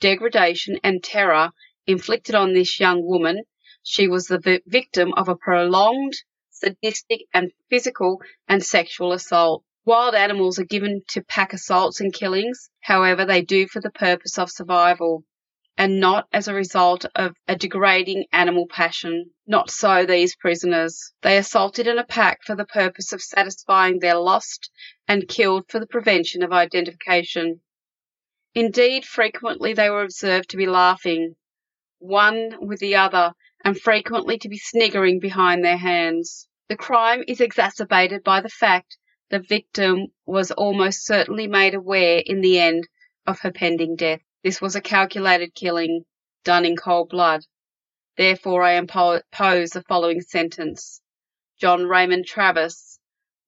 degradation, 0.00 0.78
and 0.82 1.02
terror 1.02 1.50
inflicted 1.86 2.34
on 2.34 2.52
this 2.52 2.80
young 2.80 3.04
woman, 3.04 3.44
she 3.82 4.08
was 4.08 4.26
the 4.26 4.38
vi- 4.38 4.62
victim 4.66 5.12
of 5.14 5.28
a 5.28 5.36
prolonged, 5.36 6.14
sadistic, 6.50 7.20
and 7.32 7.52
physical 7.70 8.20
and 8.48 8.64
sexual 8.64 9.12
assault. 9.12 9.62
Wild 9.84 10.14
animals 10.14 10.58
are 10.58 10.64
given 10.64 11.02
to 11.08 11.22
pack 11.22 11.52
assaults 11.52 12.00
and 12.00 12.12
killings, 12.12 12.68
however, 12.80 13.24
they 13.24 13.42
do 13.42 13.68
for 13.68 13.80
the 13.80 13.90
purpose 13.90 14.38
of 14.38 14.50
survival 14.50 15.24
and 15.78 16.00
not 16.00 16.26
as 16.32 16.48
a 16.48 16.54
result 16.54 17.04
of 17.14 17.36
a 17.46 17.54
degrading 17.54 18.24
animal 18.32 18.66
passion. 18.66 19.30
Not 19.46 19.70
so 19.70 20.06
these 20.06 20.34
prisoners. 20.34 21.12
They 21.22 21.36
assaulted 21.36 21.86
in 21.86 21.98
a 21.98 22.04
pack 22.04 22.42
for 22.42 22.56
the 22.56 22.64
purpose 22.64 23.12
of 23.12 23.22
satisfying 23.22 23.98
their 23.98 24.16
lust 24.16 24.70
and 25.06 25.28
killed 25.28 25.68
for 25.68 25.78
the 25.78 25.86
prevention 25.86 26.42
of 26.42 26.52
identification. 26.52 27.60
Indeed, 28.54 29.04
frequently 29.04 29.74
they 29.74 29.90
were 29.90 30.02
observed 30.02 30.48
to 30.50 30.56
be 30.56 30.66
laughing, 30.66 31.36
one 31.98 32.56
with 32.66 32.80
the 32.80 32.96
other, 32.96 33.32
and 33.62 33.78
frequently 33.78 34.38
to 34.38 34.48
be 34.48 34.56
sniggering 34.56 35.20
behind 35.20 35.62
their 35.62 35.76
hands. 35.76 36.48
The 36.68 36.76
crime 36.76 37.22
is 37.28 37.40
exacerbated 37.40 38.24
by 38.24 38.40
the 38.40 38.48
fact 38.48 38.96
the 39.28 39.40
victim 39.40 40.06
was 40.24 40.52
almost 40.52 41.04
certainly 41.04 41.46
made 41.46 41.74
aware 41.74 42.22
in 42.24 42.40
the 42.40 42.58
end 42.58 42.88
of 43.26 43.40
her 43.40 43.52
pending 43.52 43.96
death. 43.96 44.20
This 44.46 44.60
was 44.60 44.76
a 44.76 44.80
calculated 44.80 45.56
killing 45.56 46.04
done 46.44 46.64
in 46.64 46.76
cold 46.76 47.08
blood. 47.08 47.44
Therefore, 48.16 48.62
I 48.62 48.74
impose 48.74 49.70
the 49.70 49.82
following 49.88 50.20
sentence. 50.20 51.00
John 51.60 51.86
Raymond 51.86 52.26
Travers, 52.26 53.00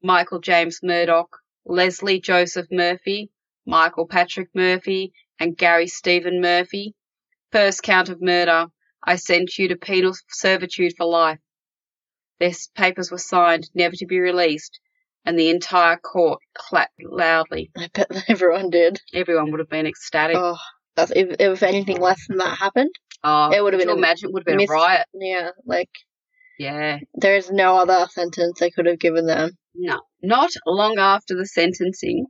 Michael 0.02 0.40
James 0.40 0.80
Murdoch, 0.82 1.38
Leslie 1.64 2.20
Joseph 2.20 2.66
Murphy, 2.72 3.30
Michael 3.64 4.08
Patrick 4.08 4.48
Murphy, 4.56 5.12
and 5.38 5.56
Gary 5.56 5.86
Stephen 5.86 6.40
Murphy. 6.40 6.96
First 7.52 7.84
count 7.84 8.08
of 8.08 8.20
murder. 8.20 8.66
I 9.00 9.14
sent 9.14 9.56
you 9.56 9.68
to 9.68 9.76
penal 9.76 10.14
servitude 10.30 10.94
for 10.96 11.06
life. 11.06 11.38
Their 12.40 12.50
papers 12.74 13.12
were 13.12 13.18
signed, 13.18 13.70
never 13.72 13.94
to 13.94 14.06
be 14.06 14.18
released, 14.18 14.80
and 15.24 15.38
the 15.38 15.50
entire 15.50 15.96
court 15.96 16.40
clapped 16.54 17.00
loudly. 17.00 17.70
I 17.76 17.86
bet 17.86 18.24
everyone 18.28 18.70
did. 18.70 19.00
Everyone 19.14 19.52
would 19.52 19.60
have 19.60 19.70
been 19.70 19.86
ecstatic. 19.86 20.36
Oh, 20.36 20.58
that's, 20.98 21.12
if, 21.14 21.36
if 21.38 21.62
anything 21.62 22.00
less 22.00 22.26
than 22.28 22.38
that 22.38 22.58
happened, 22.58 22.90
Oh, 23.24 23.50
It 23.52 23.62
would 23.62 23.72
have 23.72 23.80
been 23.82 23.90
imagine 23.96 24.30
would 24.32 24.42
have 24.46 24.58
been 24.58 24.68
a 24.68 24.72
riot. 24.72 25.06
yeah, 25.14 25.50
like 25.66 25.90
Yeah. 26.58 26.98
there 27.14 27.36
is 27.36 27.50
no 27.50 27.76
other 27.76 28.06
sentence 28.10 28.60
they 28.60 28.70
could 28.70 28.86
have 28.86 28.98
given 29.00 29.26
them. 29.26 29.50
No. 29.74 30.00
Not 30.22 30.50
long 30.66 30.98
after 30.98 31.34
the 31.34 31.46
sentencing, 31.46 32.26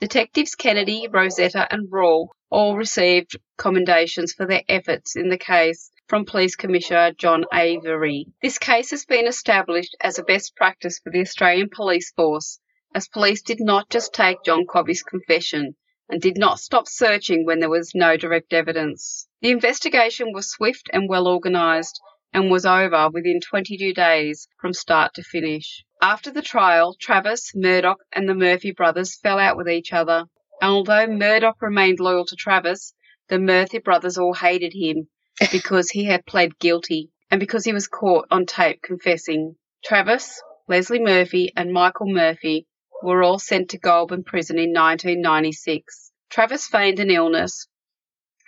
Detectives 0.00 0.56
Kennedy, 0.56 1.06
Rosetta, 1.08 1.68
and 1.70 1.88
Rawle 1.88 2.28
all 2.50 2.76
received 2.76 3.38
commendations 3.56 4.32
for 4.32 4.46
their 4.46 4.62
efforts 4.68 5.14
in 5.14 5.28
the 5.28 5.38
case 5.38 5.90
from 6.08 6.24
Police 6.24 6.56
Commissioner 6.56 7.12
John 7.16 7.44
Avery. 7.54 8.26
This 8.42 8.58
case 8.58 8.90
has 8.90 9.04
been 9.04 9.28
established 9.28 9.96
as 10.00 10.18
a 10.18 10.24
best 10.24 10.56
practice 10.56 10.98
for 10.98 11.10
the 11.12 11.20
Australian 11.20 11.68
Police 11.72 12.10
Force, 12.16 12.58
as 12.94 13.06
police 13.08 13.42
did 13.42 13.60
not 13.60 13.88
just 13.90 14.12
take 14.12 14.38
John 14.44 14.66
Cobby's 14.68 15.04
confession 15.04 15.76
and 16.12 16.20
did 16.20 16.36
not 16.36 16.60
stop 16.60 16.86
searching 16.86 17.46
when 17.46 17.58
there 17.58 17.70
was 17.70 17.94
no 17.94 18.18
direct 18.18 18.52
evidence. 18.52 19.26
The 19.40 19.50
investigation 19.50 20.34
was 20.34 20.50
swift 20.50 20.90
and 20.92 21.08
well 21.08 21.26
organised 21.26 21.98
and 22.34 22.50
was 22.50 22.66
over 22.66 23.08
within 23.08 23.40
22 23.40 23.94
days 23.94 24.46
from 24.60 24.74
start 24.74 25.14
to 25.14 25.22
finish. 25.22 25.82
After 26.02 26.30
the 26.30 26.42
trial, 26.42 26.94
Travers, 27.00 27.50
Murdoch, 27.54 28.00
and 28.12 28.28
the 28.28 28.34
Murphy 28.34 28.72
brothers 28.72 29.16
fell 29.16 29.38
out 29.38 29.56
with 29.56 29.70
each 29.70 29.94
other. 29.94 30.26
And 30.60 30.70
although 30.70 31.06
Murdoch 31.06 31.62
remained 31.62 31.98
loyal 31.98 32.26
to 32.26 32.36
Travers, 32.36 32.92
the 33.28 33.38
Murphy 33.38 33.78
brothers 33.78 34.18
all 34.18 34.34
hated 34.34 34.74
him 34.74 35.08
because 35.50 35.88
he 35.88 36.04
had 36.04 36.26
pled 36.26 36.58
guilty 36.58 37.08
and 37.30 37.40
because 37.40 37.64
he 37.64 37.72
was 37.72 37.88
caught 37.88 38.26
on 38.30 38.44
tape 38.44 38.82
confessing. 38.82 39.56
Travers, 39.82 40.42
Leslie 40.68 41.00
Murphy, 41.02 41.54
and 41.56 41.72
Michael 41.72 42.12
Murphy 42.12 42.66
were 43.02 43.22
all 43.22 43.38
sent 43.38 43.70
to 43.70 43.78
Goulburn 43.78 44.24
Prison 44.24 44.58
in 44.58 44.72
1996. 44.72 46.12
Travers 46.30 46.66
feigned 46.66 47.00
an 47.00 47.10
illness, 47.10 47.66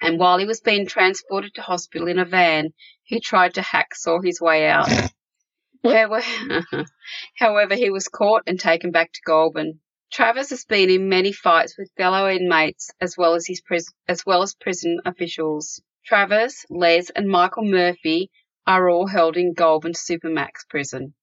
and 0.00 0.18
while 0.18 0.38
he 0.38 0.46
was 0.46 0.60
being 0.60 0.86
transported 0.86 1.54
to 1.54 1.62
hospital 1.62 2.08
in 2.08 2.18
a 2.18 2.24
van, 2.24 2.72
he 3.02 3.20
tried 3.20 3.54
to 3.54 3.60
hacksaw 3.60 4.24
his 4.24 4.40
way 4.40 4.66
out. 4.66 4.88
However, 5.84 6.22
however, 7.36 7.74
he 7.74 7.90
was 7.90 8.08
caught 8.08 8.42
and 8.46 8.58
taken 8.58 8.90
back 8.90 9.12
to 9.12 9.20
Goulburn. 9.26 9.80
Travers 10.10 10.50
has 10.50 10.64
been 10.64 10.88
in 10.88 11.08
many 11.08 11.32
fights 11.32 11.76
with 11.76 11.92
fellow 11.96 12.30
inmates 12.30 12.90
as 13.00 13.16
well 13.18 13.34
as 13.34 13.46
his 13.46 13.60
pris- 13.60 13.92
as 14.08 14.24
well 14.24 14.42
as 14.42 14.54
prison 14.54 15.00
officials. 15.04 15.82
Travers, 16.06 16.64
Les, 16.70 17.10
and 17.10 17.28
Michael 17.28 17.64
Murphy 17.64 18.30
are 18.66 18.88
all 18.88 19.06
held 19.06 19.36
in 19.36 19.52
Goulburn 19.52 19.92
Supermax 19.92 20.66
prison 20.70 21.14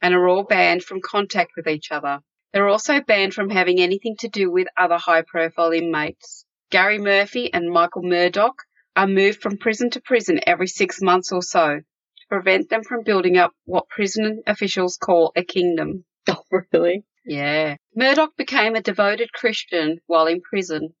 and 0.00 0.14
are 0.14 0.28
all 0.28 0.42
banned 0.42 0.82
from 0.82 1.00
contact 1.00 1.52
with 1.56 1.68
each 1.68 1.92
other. 1.92 2.20
They're 2.52 2.68
also 2.68 3.00
banned 3.00 3.32
from 3.34 3.48
having 3.48 3.80
anything 3.80 4.16
to 4.18 4.28
do 4.28 4.50
with 4.50 4.68
other 4.76 4.98
high 4.98 5.22
profile 5.22 5.72
inmates. 5.72 6.44
Gary 6.70 6.98
Murphy 6.98 7.52
and 7.52 7.70
Michael 7.70 8.02
Murdoch 8.02 8.62
are 8.94 9.06
moved 9.06 9.40
from 9.40 9.56
prison 9.56 9.90
to 9.90 10.00
prison 10.02 10.40
every 10.46 10.66
six 10.66 11.00
months 11.00 11.32
or 11.32 11.42
so 11.42 11.78
to 11.78 12.26
prevent 12.28 12.68
them 12.68 12.82
from 12.82 13.04
building 13.04 13.38
up 13.38 13.52
what 13.64 13.88
prison 13.88 14.42
officials 14.46 14.98
call 14.98 15.32
a 15.36 15.44
kingdom. 15.44 16.04
Oh, 16.28 16.44
really? 16.72 17.04
Yeah. 17.26 17.76
Murdoch 17.96 18.36
became 18.36 18.76
a 18.76 18.80
devoted 18.80 19.32
Christian 19.32 20.00
while 20.06 20.26
in 20.26 20.40
prison, 20.40 20.94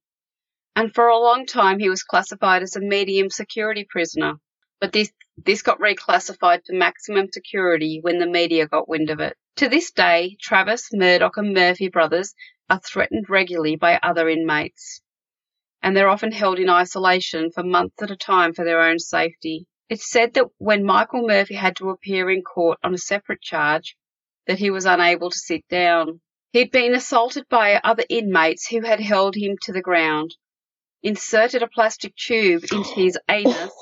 and 0.74 0.92
for 0.92 1.06
a 1.06 1.18
long 1.18 1.46
time 1.46 1.78
he 1.78 1.88
was 1.88 2.02
classified 2.02 2.62
as 2.62 2.74
a 2.74 2.80
medium 2.80 3.30
security 3.30 3.86
prisoner. 3.88 4.34
But 4.80 4.92
this 4.92 5.12
this 5.36 5.62
got 5.62 5.78
reclassified 5.78 6.64
to 6.64 6.74
maximum 6.74 7.28
security 7.32 8.00
when 8.02 8.18
the 8.18 8.26
media 8.26 8.66
got 8.66 8.88
wind 8.88 9.10
of 9.10 9.20
it. 9.20 9.36
To 9.56 9.68
this 9.68 9.90
day, 9.90 10.36
Travers, 10.40 10.88
Murdoch, 10.92 11.36
and 11.36 11.52
Murphy 11.52 11.88
brothers 11.88 12.34
are 12.70 12.80
threatened 12.80 13.28
regularly 13.28 13.76
by 13.76 13.98
other 14.02 14.28
inmates, 14.28 15.02
and 15.82 15.94
they're 15.94 16.08
often 16.08 16.32
held 16.32 16.58
in 16.58 16.70
isolation 16.70 17.50
for 17.50 17.62
months 17.62 18.02
at 18.02 18.10
a 18.10 18.16
time 18.16 18.54
for 18.54 18.64
their 18.64 18.80
own 18.80 18.98
safety. 18.98 19.66
It's 19.90 20.08
said 20.08 20.34
that 20.34 20.46
when 20.56 20.84
Michael 20.84 21.26
Murphy 21.26 21.54
had 21.54 21.76
to 21.76 21.90
appear 21.90 22.30
in 22.30 22.42
court 22.42 22.78
on 22.82 22.94
a 22.94 22.98
separate 22.98 23.42
charge, 23.42 23.94
that 24.46 24.58
he 24.58 24.70
was 24.70 24.86
unable 24.86 25.30
to 25.30 25.38
sit 25.38 25.68
down. 25.68 26.22
He'd 26.52 26.70
been 26.70 26.94
assaulted 26.94 27.46
by 27.48 27.74
other 27.84 28.04
inmates 28.08 28.68
who 28.68 28.80
had 28.80 29.00
held 29.00 29.34
him 29.34 29.58
to 29.62 29.72
the 29.72 29.82
ground, 29.82 30.34
inserted 31.02 31.62
a 31.62 31.68
plastic 31.68 32.16
tube 32.16 32.64
into 32.72 32.94
his 32.94 33.18
anus. 33.28 33.72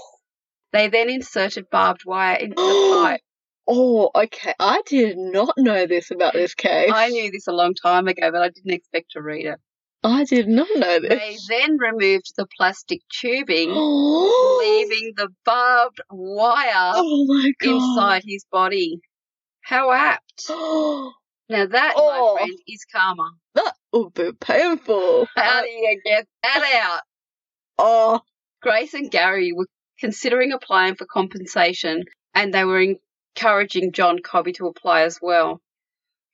They 0.73 0.89
then 0.89 1.09
inserted 1.09 1.71
barbed 1.71 2.05
wire 2.05 2.37
into 2.37 2.57
the 2.57 3.03
pipe. 3.03 3.21
Oh, 3.73 4.11
okay. 4.17 4.53
I 4.59 4.83
did 4.85 5.17
not 5.17 5.55
know 5.57 5.87
this 5.87 6.11
about 6.11 6.33
this 6.33 6.55
case. 6.55 6.91
I 6.93 7.09
knew 7.09 7.31
this 7.31 7.47
a 7.47 7.53
long 7.53 7.75
time 7.75 8.09
ago, 8.09 8.33
but 8.33 8.43
I 8.43 8.49
didn't 8.49 8.73
expect 8.73 9.13
to 9.13 9.23
read 9.23 9.47
it. 9.47 9.61
I 10.03 10.25
did 10.25 10.49
not 10.49 10.67
know 10.75 10.99
this. 10.99 11.09
They 11.09 11.37
then 11.49 11.79
removed 11.79 12.33
the 12.37 12.47
plastic 12.57 13.01
tubing, 13.13 13.69
leaving 13.71 15.13
the 15.17 15.29
barbed 15.45 16.01
wire 16.11 16.95
oh 16.97 17.53
inside 17.63 18.23
his 18.27 18.45
body. 18.51 19.01
How 19.63 19.93
apt. 19.93 20.51
Now 21.51 21.67
that, 21.67 21.95
Oh. 21.97 22.37
my 22.39 22.45
friend, 22.45 22.59
is 22.69 22.85
karma. 22.95 23.29
that 23.57 23.75
would 23.93 24.15
be 24.15 24.31
painful. 24.41 25.27
How 25.37 25.59
uh, 25.59 25.63
do 25.63 25.69
you 25.69 26.01
get 26.05 26.25
that 26.45 26.81
out? 26.81 27.01
Oh, 27.77 28.21
Grace 28.63 28.95
and 28.95 29.11
Gary 29.11 29.53
were 29.53 29.67
considering 29.99 30.53
applying 30.53 30.95
for 30.95 31.07
compensation 31.07 32.05
and 32.35 32.55
they 32.55 32.65
were 32.65 32.95
encouraging 33.37 33.93
John 33.93 34.19
Cobby 34.21 34.53
to 34.55 34.67
apply 34.67 35.03
as 35.03 35.19
well. 35.21 35.61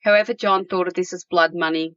However, 0.03 0.33
John 0.33 0.65
thought 0.65 0.87
of 0.87 0.93
this 0.93 1.13
as 1.13 1.25
blood 1.25 1.53
money. 1.53 1.95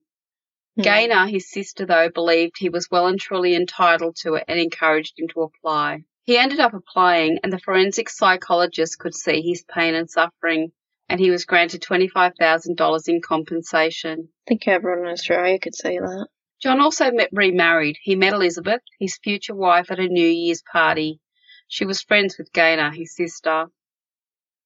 Hmm. 0.77 0.83
Gaynor, 0.83 1.27
his 1.27 1.51
sister, 1.51 1.87
though, 1.87 2.11
believed 2.11 2.57
he 2.59 2.69
was 2.69 2.91
well 2.91 3.07
and 3.07 3.21
truly 3.21 3.55
entitled 3.55 4.17
to 4.23 4.35
it 4.35 4.45
and 4.49 4.59
encouraged 4.59 5.19
him 5.19 5.29
to 5.29 5.43
apply. 5.43 6.05
He 6.25 6.39
ended 6.39 6.61
up 6.61 6.75
applying, 6.75 7.39
and 7.43 7.53
the 7.53 7.59
forensic 7.59 8.09
psychologist 8.09 8.99
could 8.99 9.15
see 9.15 9.43
his 9.43 9.65
pain 9.65 9.95
and 9.95 10.09
suffering, 10.09 10.73
and 11.09 11.19
he 11.19 11.31
was 11.31 11.45
granted 11.45 11.83
$25,000 11.83 13.09
in 13.09 13.21
compensation. 13.21 14.29
I 14.47 14.49
think 14.49 14.69
everyone 14.69 15.07
in 15.07 15.13
Australia 15.13 15.59
could 15.59 15.75
see 15.75 15.99
that. 15.99 16.29
John 16.63 16.81
also 16.81 17.11
met, 17.11 17.31
remarried. 17.33 17.97
He 18.03 18.17
met 18.17 18.35
Elizabeth, 18.35 18.83
his 18.99 19.19
future 19.23 19.55
wife, 19.55 19.91
at 19.91 19.99
a 19.99 20.09
New 20.09 20.29
Year's 20.29 20.63
party. 20.63 21.19
She 21.69 21.87
was 21.87 22.03
friends 22.03 22.37
with 22.37 22.53
Gaynor, 22.53 22.91
his 22.91 23.17
sister. 23.17 23.67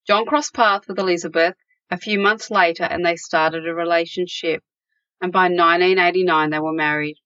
John 0.06 0.26
crossed 0.26 0.52
paths 0.52 0.86
with 0.86 0.98
Elizabeth 0.98 1.54
a 1.90 1.96
few 1.96 2.18
months 2.18 2.50
later 2.50 2.84
and 2.84 3.04
they 3.04 3.16
started 3.16 3.66
a 3.66 3.74
relationship. 3.74 4.62
And 5.20 5.32
by 5.32 5.44
1989 5.44 6.50
they 6.50 6.58
were 6.58 6.72
married. 6.72 7.16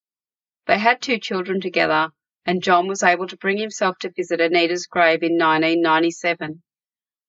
They 0.66 0.78
had 0.78 1.02
two 1.02 1.18
children 1.18 1.60
together 1.60 2.10
and 2.46 2.62
John 2.62 2.86
was 2.86 3.02
able 3.02 3.26
to 3.26 3.36
bring 3.36 3.58
himself 3.58 3.98
to 3.98 4.10
visit 4.10 4.40
Anita's 4.40 4.86
grave 4.86 5.22
in 5.22 5.32
1997, 5.32 6.62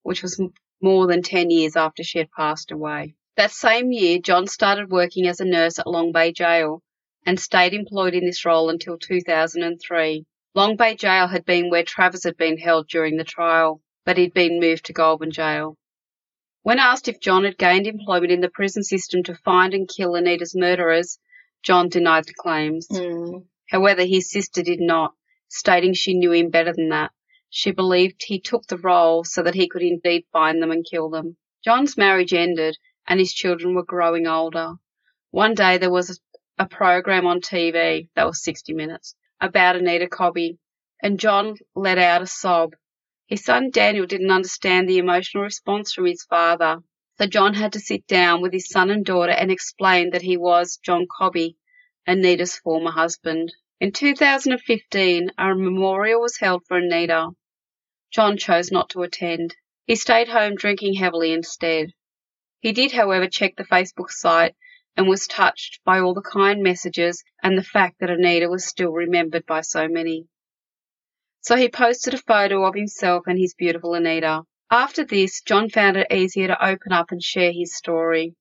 which 0.02 0.22
was 0.22 0.40
more 0.80 1.06
than 1.06 1.22
10 1.22 1.50
years 1.50 1.76
after 1.76 2.02
she 2.02 2.18
had 2.18 2.30
passed 2.30 2.70
away. 2.70 3.16
That 3.36 3.50
same 3.50 3.92
year, 3.92 4.18
John 4.18 4.46
started 4.46 4.90
working 4.90 5.26
as 5.26 5.40
a 5.40 5.44
nurse 5.44 5.78
at 5.78 5.86
Long 5.86 6.12
Bay 6.12 6.32
Jail 6.32 6.82
and 7.26 7.40
stayed 7.40 7.74
employed 7.74 8.14
in 8.14 8.24
this 8.24 8.44
role 8.44 8.70
until 8.70 8.98
2003. 8.98 10.24
Long 10.54 10.76
Bay 10.76 10.94
Jail 10.94 11.26
had 11.26 11.44
been 11.44 11.70
where 11.70 11.84
Travers 11.84 12.24
had 12.24 12.36
been 12.36 12.56
held 12.56 12.88
during 12.88 13.16
the 13.16 13.24
trial, 13.24 13.82
but 14.04 14.16
he'd 14.16 14.34
been 14.34 14.60
moved 14.60 14.86
to 14.86 14.92
Goulburn 14.92 15.30
Jail. 15.30 15.76
When 16.62 16.78
asked 16.78 17.08
if 17.08 17.20
John 17.20 17.44
had 17.44 17.56
gained 17.56 17.86
employment 17.86 18.32
in 18.32 18.40
the 18.40 18.50
prison 18.50 18.82
system 18.82 19.22
to 19.24 19.34
find 19.34 19.72
and 19.72 19.88
kill 19.88 20.16
Anita's 20.16 20.54
murderers, 20.54 21.18
John 21.62 21.88
denied 21.88 22.26
the 22.26 22.34
claims. 22.34 22.86
Mm. 22.88 23.46
However, 23.68 24.04
his 24.04 24.30
sister 24.30 24.62
did 24.62 24.80
not, 24.80 25.14
stating 25.48 25.94
she 25.94 26.14
knew 26.14 26.32
him 26.32 26.50
better 26.50 26.72
than 26.72 26.90
that. 26.90 27.12
She 27.48 27.72
believed 27.72 28.22
he 28.22 28.40
took 28.40 28.66
the 28.66 28.78
role 28.78 29.24
so 29.24 29.42
that 29.42 29.54
he 29.54 29.68
could 29.68 29.82
indeed 29.82 30.24
find 30.32 30.62
them 30.62 30.70
and 30.70 30.86
kill 30.88 31.10
them. 31.10 31.36
John's 31.64 31.96
marriage 31.96 32.32
ended 32.32 32.76
and 33.06 33.18
his 33.18 33.32
children 33.32 33.74
were 33.74 33.84
growing 33.84 34.26
older. 34.26 34.74
One 35.30 35.54
day 35.54 35.78
there 35.78 35.90
was 35.90 36.20
a 36.58 36.66
program 36.66 37.26
on 37.26 37.40
TV, 37.40 38.08
that 38.14 38.26
was 38.26 38.42
60 38.44 38.74
Minutes, 38.74 39.14
about 39.40 39.76
Anita 39.76 40.08
Cobby, 40.08 40.58
and 41.02 41.18
John 41.18 41.56
let 41.74 41.98
out 41.98 42.22
a 42.22 42.26
sob. 42.26 42.74
His 43.30 43.44
son 43.44 43.70
Daniel 43.70 44.06
didn't 44.06 44.32
understand 44.32 44.88
the 44.88 44.98
emotional 44.98 45.44
response 45.44 45.92
from 45.92 46.06
his 46.06 46.24
father, 46.24 46.78
so 47.16 47.26
John 47.28 47.54
had 47.54 47.74
to 47.74 47.78
sit 47.78 48.04
down 48.08 48.42
with 48.42 48.52
his 48.52 48.68
son 48.68 48.90
and 48.90 49.04
daughter 49.04 49.30
and 49.30 49.52
explain 49.52 50.10
that 50.10 50.22
he 50.22 50.36
was 50.36 50.78
John 50.78 51.06
Cobby, 51.06 51.56
Anita's 52.08 52.56
former 52.56 52.90
husband. 52.90 53.52
In 53.78 53.92
2015, 53.92 55.30
a 55.38 55.54
memorial 55.54 56.20
was 56.20 56.38
held 56.38 56.66
for 56.66 56.78
Anita. 56.78 57.28
John 58.10 58.36
chose 58.36 58.72
not 58.72 58.90
to 58.90 59.02
attend. 59.02 59.54
He 59.86 59.94
stayed 59.94 60.26
home 60.26 60.56
drinking 60.56 60.94
heavily 60.94 61.32
instead. 61.32 61.92
He 62.58 62.72
did, 62.72 62.90
however, 62.90 63.28
check 63.28 63.54
the 63.54 63.62
Facebook 63.62 64.10
site 64.10 64.56
and 64.96 65.08
was 65.08 65.28
touched 65.28 65.78
by 65.84 66.00
all 66.00 66.14
the 66.14 66.20
kind 66.20 66.64
messages 66.64 67.22
and 67.44 67.56
the 67.56 67.62
fact 67.62 68.00
that 68.00 68.10
Anita 68.10 68.48
was 68.48 68.66
still 68.66 68.90
remembered 68.90 69.46
by 69.46 69.60
so 69.60 69.86
many. 69.86 70.26
So 71.42 71.56
he 71.56 71.68
posted 71.70 72.14
a 72.14 72.18
photo 72.18 72.64
of 72.64 72.74
himself 72.74 73.24
and 73.26 73.38
his 73.38 73.54
beautiful 73.54 73.94
Anita. 73.94 74.42
After 74.70 75.04
this, 75.04 75.40
John 75.40 75.68
found 75.70 75.96
it 75.96 76.12
easier 76.12 76.48
to 76.48 76.64
open 76.64 76.92
up 76.92 77.10
and 77.10 77.22
share 77.22 77.50
his 77.50 77.74
story. 77.74 78.34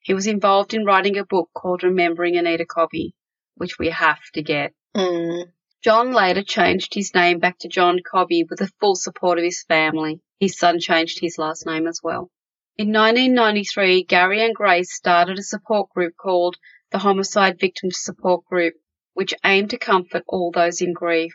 He 0.00 0.12
was 0.12 0.26
involved 0.26 0.74
in 0.74 0.84
writing 0.84 1.16
a 1.16 1.24
book 1.24 1.50
called 1.54 1.82
Remembering 1.82 2.36
Anita 2.36 2.66
Cobby, 2.66 3.14
which 3.56 3.78
we 3.78 3.88
have 3.88 4.20
to 4.34 4.42
get. 4.42 4.74
Mm. 4.94 5.52
John 5.82 6.12
later 6.12 6.42
changed 6.42 6.94
his 6.94 7.14
name 7.14 7.38
back 7.38 7.58
to 7.60 7.68
John 7.68 8.00
Cobby 8.02 8.44
with 8.44 8.58
the 8.58 8.70
full 8.78 8.94
support 8.94 9.38
of 9.38 9.44
his 9.44 9.62
family. 9.62 10.20
His 10.38 10.58
son 10.58 10.80
changed 10.80 11.20
his 11.20 11.38
last 11.38 11.66
name 11.66 11.86
as 11.86 12.00
well. 12.02 12.30
In 12.76 12.92
1993, 12.92 14.04
Gary 14.04 14.44
and 14.44 14.54
Grace 14.54 14.92
started 14.92 15.38
a 15.38 15.42
support 15.42 15.90
group 15.90 16.14
called 16.16 16.56
the 16.90 16.98
Homicide 16.98 17.58
Victims 17.58 17.98
Support 18.00 18.44
Group, 18.44 18.74
which 19.14 19.32
aimed 19.44 19.70
to 19.70 19.78
comfort 19.78 20.24
all 20.28 20.50
those 20.50 20.80
in 20.80 20.92
grief. 20.92 21.34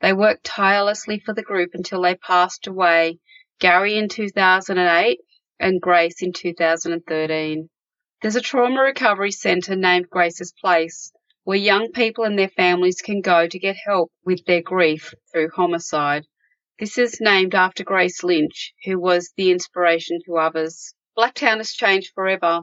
They 0.00 0.12
worked 0.12 0.44
tirelessly 0.44 1.18
for 1.18 1.34
the 1.34 1.42
group 1.42 1.70
until 1.74 2.02
they 2.02 2.14
passed 2.14 2.68
away, 2.68 3.18
Gary 3.58 3.96
in 3.96 4.08
2008 4.08 5.18
and 5.58 5.80
Grace 5.80 6.22
in 6.22 6.32
2013. 6.32 7.68
There's 8.22 8.36
a 8.36 8.40
trauma 8.40 8.82
recovery 8.82 9.32
centre 9.32 9.74
named 9.74 10.08
Grace's 10.08 10.52
Place, 10.52 11.12
where 11.42 11.56
young 11.56 11.90
people 11.90 12.22
and 12.22 12.38
their 12.38 12.48
families 12.48 13.00
can 13.00 13.20
go 13.20 13.48
to 13.48 13.58
get 13.58 13.76
help 13.84 14.12
with 14.24 14.44
their 14.44 14.62
grief 14.62 15.14
through 15.32 15.50
homicide. 15.50 16.24
This 16.78 16.96
is 16.96 17.20
named 17.20 17.56
after 17.56 17.82
Grace 17.82 18.22
Lynch, 18.22 18.72
who 18.84 19.00
was 19.00 19.32
the 19.36 19.50
inspiration 19.50 20.20
to 20.26 20.36
others. 20.36 20.94
Blacktown 21.16 21.56
has 21.56 21.72
changed 21.72 22.12
forever, 22.14 22.60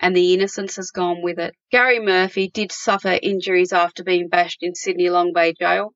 and 0.00 0.16
the 0.16 0.32
innocence 0.32 0.76
has 0.76 0.90
gone 0.90 1.20
with 1.20 1.38
it. 1.38 1.54
Gary 1.70 2.00
Murphy 2.00 2.48
did 2.48 2.72
suffer 2.72 3.18
injuries 3.22 3.74
after 3.74 4.02
being 4.02 4.28
bashed 4.28 4.62
in 4.62 4.74
Sydney 4.74 5.10
Long 5.10 5.34
Bay 5.34 5.52
Jail. 5.52 5.92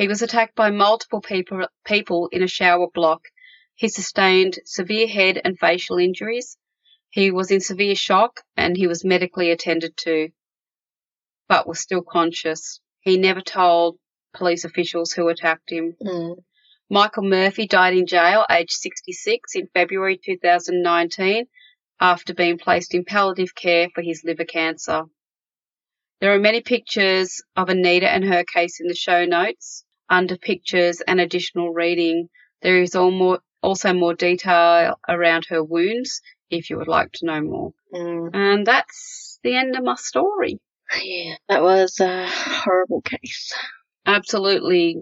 He 0.00 0.08
was 0.08 0.22
attacked 0.22 0.54
by 0.54 0.70
multiple 0.70 1.20
people, 1.20 1.66
people 1.84 2.30
in 2.32 2.42
a 2.42 2.46
shower 2.46 2.86
block. 2.88 3.28
He 3.74 3.88
sustained 3.88 4.58
severe 4.64 5.06
head 5.06 5.38
and 5.44 5.58
facial 5.58 5.98
injuries. 5.98 6.56
He 7.10 7.30
was 7.30 7.50
in 7.50 7.60
severe 7.60 7.94
shock 7.94 8.40
and 8.56 8.78
he 8.78 8.86
was 8.86 9.04
medically 9.04 9.50
attended 9.50 9.98
to, 9.98 10.30
but 11.48 11.68
was 11.68 11.80
still 11.80 12.00
conscious. 12.00 12.80
He 13.00 13.18
never 13.18 13.42
told 13.42 13.98
police 14.32 14.64
officials 14.64 15.12
who 15.12 15.28
attacked 15.28 15.70
him. 15.70 15.94
Mm. 16.02 16.36
Michael 16.88 17.24
Murphy 17.24 17.66
died 17.66 17.94
in 17.94 18.06
jail, 18.06 18.46
aged 18.50 18.72
66, 18.72 19.54
in 19.54 19.68
February 19.74 20.18
2019 20.24 21.44
after 22.00 22.32
being 22.32 22.56
placed 22.56 22.94
in 22.94 23.04
palliative 23.04 23.54
care 23.54 23.90
for 23.94 24.00
his 24.00 24.22
liver 24.24 24.46
cancer. 24.46 25.02
There 26.22 26.32
are 26.32 26.40
many 26.40 26.62
pictures 26.62 27.42
of 27.54 27.68
Anita 27.68 28.10
and 28.10 28.24
her 28.24 28.44
case 28.44 28.80
in 28.80 28.88
the 28.88 28.94
show 28.94 29.26
notes. 29.26 29.84
Under 30.10 30.36
pictures 30.36 31.00
and 31.00 31.20
additional 31.20 31.72
reading, 31.72 32.28
there 32.62 32.82
is 32.82 32.94
more, 32.96 33.38
also 33.62 33.92
more 33.94 34.14
detail 34.14 34.98
around 35.08 35.46
her 35.48 35.62
wounds 35.62 36.20
if 36.50 36.68
you 36.68 36.76
would 36.78 36.88
like 36.88 37.12
to 37.12 37.26
know 37.26 37.40
more. 37.40 37.72
Mm. 37.94 38.30
And 38.34 38.66
that's 38.66 39.38
the 39.44 39.54
end 39.56 39.76
of 39.76 39.84
my 39.84 39.94
story. 39.94 40.58
Yeah, 41.00 41.36
that 41.48 41.62
was 41.62 42.00
a 42.00 42.26
horrible 42.28 43.02
case. 43.02 43.54
Absolutely 44.04 44.96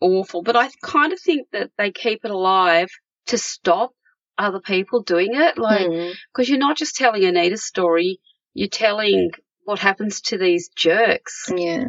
awful. 0.00 0.42
But 0.42 0.56
I 0.56 0.68
kind 0.82 1.14
of 1.14 1.20
think 1.20 1.48
that 1.52 1.70
they 1.78 1.90
keep 1.90 2.24
it 2.24 2.30
alive 2.30 2.90
to 3.28 3.38
stop 3.38 3.92
other 4.36 4.60
people 4.60 5.02
doing 5.02 5.34
it. 5.34 5.56
Like, 5.56 5.86
Mm. 5.88 6.12
because 6.32 6.48
you're 6.50 6.58
not 6.58 6.76
just 6.76 6.96
telling 6.96 7.24
Anita's 7.24 7.64
story, 7.64 8.20
you're 8.52 8.68
telling 8.68 9.30
what 9.64 9.78
happens 9.78 10.20
to 10.22 10.38
these 10.38 10.68
jerks. 10.68 11.50
Yeah. 11.54 11.84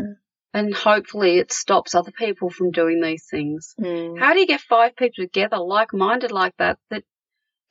And 0.54 0.74
hopefully 0.74 1.38
it 1.38 1.52
stops 1.54 1.96
other 1.96 2.12
people 2.12 2.50
from 2.50 2.72
doing 2.72 3.00
these 3.02 3.26
things. 3.30 3.74
Mm. 3.80 4.20
How 4.20 4.34
do 4.34 4.40
you 4.40 4.48
get 4.48 4.60
five 4.62 4.96
people 4.98 5.24
together 5.24 5.58
like 5.58 5.94
minded 5.94 6.32
like 6.32 6.54
that 6.58 6.78
that 6.90 7.04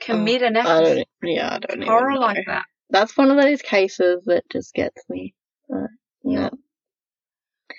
commit 0.00 0.42
an 0.42 0.56
act 0.56 0.68
I 0.68 0.78
of 0.78 0.84
don't. 0.96 1.08
Yeah, 1.22 1.54
I 1.54 1.58
don't 1.58 1.82
horror 1.82 2.16
like 2.16 2.46
that? 2.46 2.64
That's 2.88 3.16
one 3.16 3.30
of 3.30 3.36
those 3.36 3.60
cases 3.62 4.24
that 4.24 4.44
just 4.50 4.72
gets 4.72 5.02
me. 5.10 5.34
Uh, 5.72 5.88
yeah. 6.24 6.50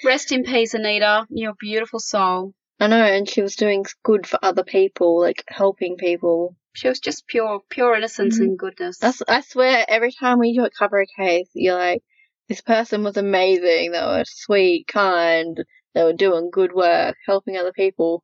Rest 0.06 0.32
in 0.32 0.44
peace, 0.44 0.73
Anita. 0.73 1.26
You're 1.30 1.52
a 1.52 1.56
beautiful 1.56 1.99
soul. 1.99 2.53
I 2.80 2.88
know, 2.88 3.03
and 3.03 3.30
she 3.30 3.41
was 3.41 3.56
doing 3.56 3.86
good 4.03 4.26
for 4.26 4.40
other 4.41 4.64
people, 4.64 5.19
like 5.19 5.44
helping 5.48 5.98
people. 5.98 6.56
She 6.73 6.88
was 6.88 6.99
just 6.99 7.28
pure, 7.28 7.60
pure 7.69 7.95
innocence 7.95 8.40
Mhm. 8.40 8.44
and 8.44 8.60
goodness. 8.60 8.98
That's, 8.98 9.22
I 9.28 9.41
swear, 9.41 9.86
every 9.88 10.11
time 10.11 10.40
we 10.40 10.56
do 10.56 10.64
a 10.64 10.69
cover 10.69 11.02
a 11.02 11.06
case, 11.06 11.49
you're 11.53 11.76
like, 11.78 12.03
this 12.52 12.60
person 12.60 13.02
was 13.06 13.15
amazing. 13.15 13.94
They 13.94 14.02
were 14.02 14.26
sweet, 14.26 14.86
kind. 14.86 15.57
They 15.95 16.03
were 16.03 16.11
doing 16.11 16.49
good 16.52 16.73
work, 16.73 17.15
helping 17.26 17.56
other 17.56 17.72
people, 17.72 18.23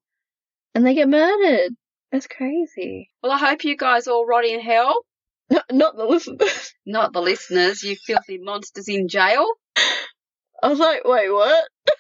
and 0.76 0.86
they 0.86 0.96
get 0.96 1.08
murdered. 1.08 1.72
That's 2.12 2.28
crazy. 2.28 3.10
well, 3.24 3.32
I 3.32 3.38
hope 3.38 3.64
you 3.64 3.78
guys 3.78 4.06
all 4.06 4.26
rot 4.26 4.44
in 4.44 4.60
hell. 4.60 5.06
Not, 5.50 5.64
not 5.72 5.96
the 5.96 6.04
listeners. 6.04 6.74
Not 6.86 7.14
the 7.14 7.22
listeners, 7.22 7.84
you 7.84 7.96
filthy 7.96 8.38
monsters 8.38 8.90
in 8.90 9.08
jail. 9.08 9.48
I 10.62 10.68
was 10.68 10.80
like, 10.80 11.06
wait, 11.06 11.32
what? 11.32 11.64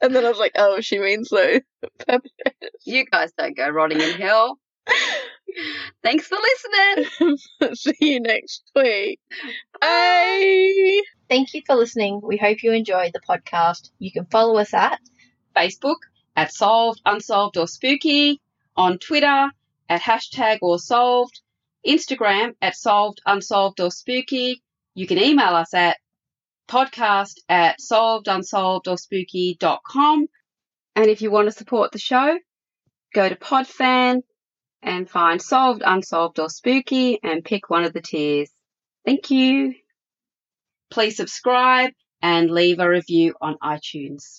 And 0.00 0.16
then 0.16 0.24
I 0.24 0.30
was 0.30 0.38
like, 0.38 0.52
oh, 0.56 0.80
she 0.80 0.98
means 0.98 1.28
the 1.28 1.62
perpetrators. 1.98 2.80
You 2.84 3.04
guys 3.04 3.30
don't 3.38 3.56
go 3.56 3.68
rotting 3.68 4.00
in 4.00 4.20
hell. 4.20 4.58
Thanks 6.02 6.26
for 6.26 6.36
listening. 6.36 7.36
See 7.74 7.96
you 8.00 8.20
next 8.20 8.70
week. 8.74 9.20
Bye. 9.80 11.00
Thank 11.28 11.54
you 11.54 11.62
for 11.66 11.76
listening. 11.76 12.20
We 12.22 12.36
hope 12.36 12.62
you 12.62 12.72
enjoyed 12.72 13.12
the 13.12 13.20
podcast. 13.20 13.90
You 13.98 14.12
can 14.12 14.26
follow 14.26 14.58
us 14.58 14.74
at 14.74 15.00
Facebook 15.56 15.96
at 16.36 16.52
Solved, 16.52 17.00
Unsolved, 17.04 17.56
or 17.56 17.66
Spooky. 17.66 18.40
On 18.74 18.98
Twitter 18.98 19.50
at 19.88 20.00
hashtag 20.00 20.58
or 20.62 20.78
solved. 20.78 21.40
Instagram 21.86 22.54
at 22.62 22.76
Solved, 22.76 23.20
Unsolved, 23.26 23.80
or 23.80 23.90
Spooky. 23.90 24.62
You 24.94 25.06
can 25.06 25.18
email 25.18 25.54
us 25.54 25.74
at 25.74 25.96
podcast 26.68 27.34
at 27.48 27.80
solved, 27.80 28.28
unsolved, 28.28 28.88
or 28.88 28.96
spooky.com. 28.96 30.26
And 30.96 31.06
if 31.06 31.22
you 31.22 31.30
want 31.30 31.48
to 31.48 31.52
support 31.52 31.92
the 31.92 31.98
show, 31.98 32.38
go 33.14 33.28
to 33.28 33.36
Podfan 33.36 34.22
and 34.82 35.08
find 35.08 35.40
Solved, 35.40 35.82
Unsolved, 35.84 36.38
or 36.38 36.48
Spooky 36.48 37.18
and 37.22 37.44
pick 37.44 37.70
one 37.70 37.84
of 37.84 37.92
the 37.92 38.00
tiers. 38.00 38.50
Thank 39.04 39.30
you. 39.30 39.74
Please 40.90 41.16
subscribe 41.16 41.92
and 42.20 42.50
leave 42.50 42.78
a 42.78 42.88
review 42.88 43.34
on 43.40 43.56
iTunes. 43.62 44.38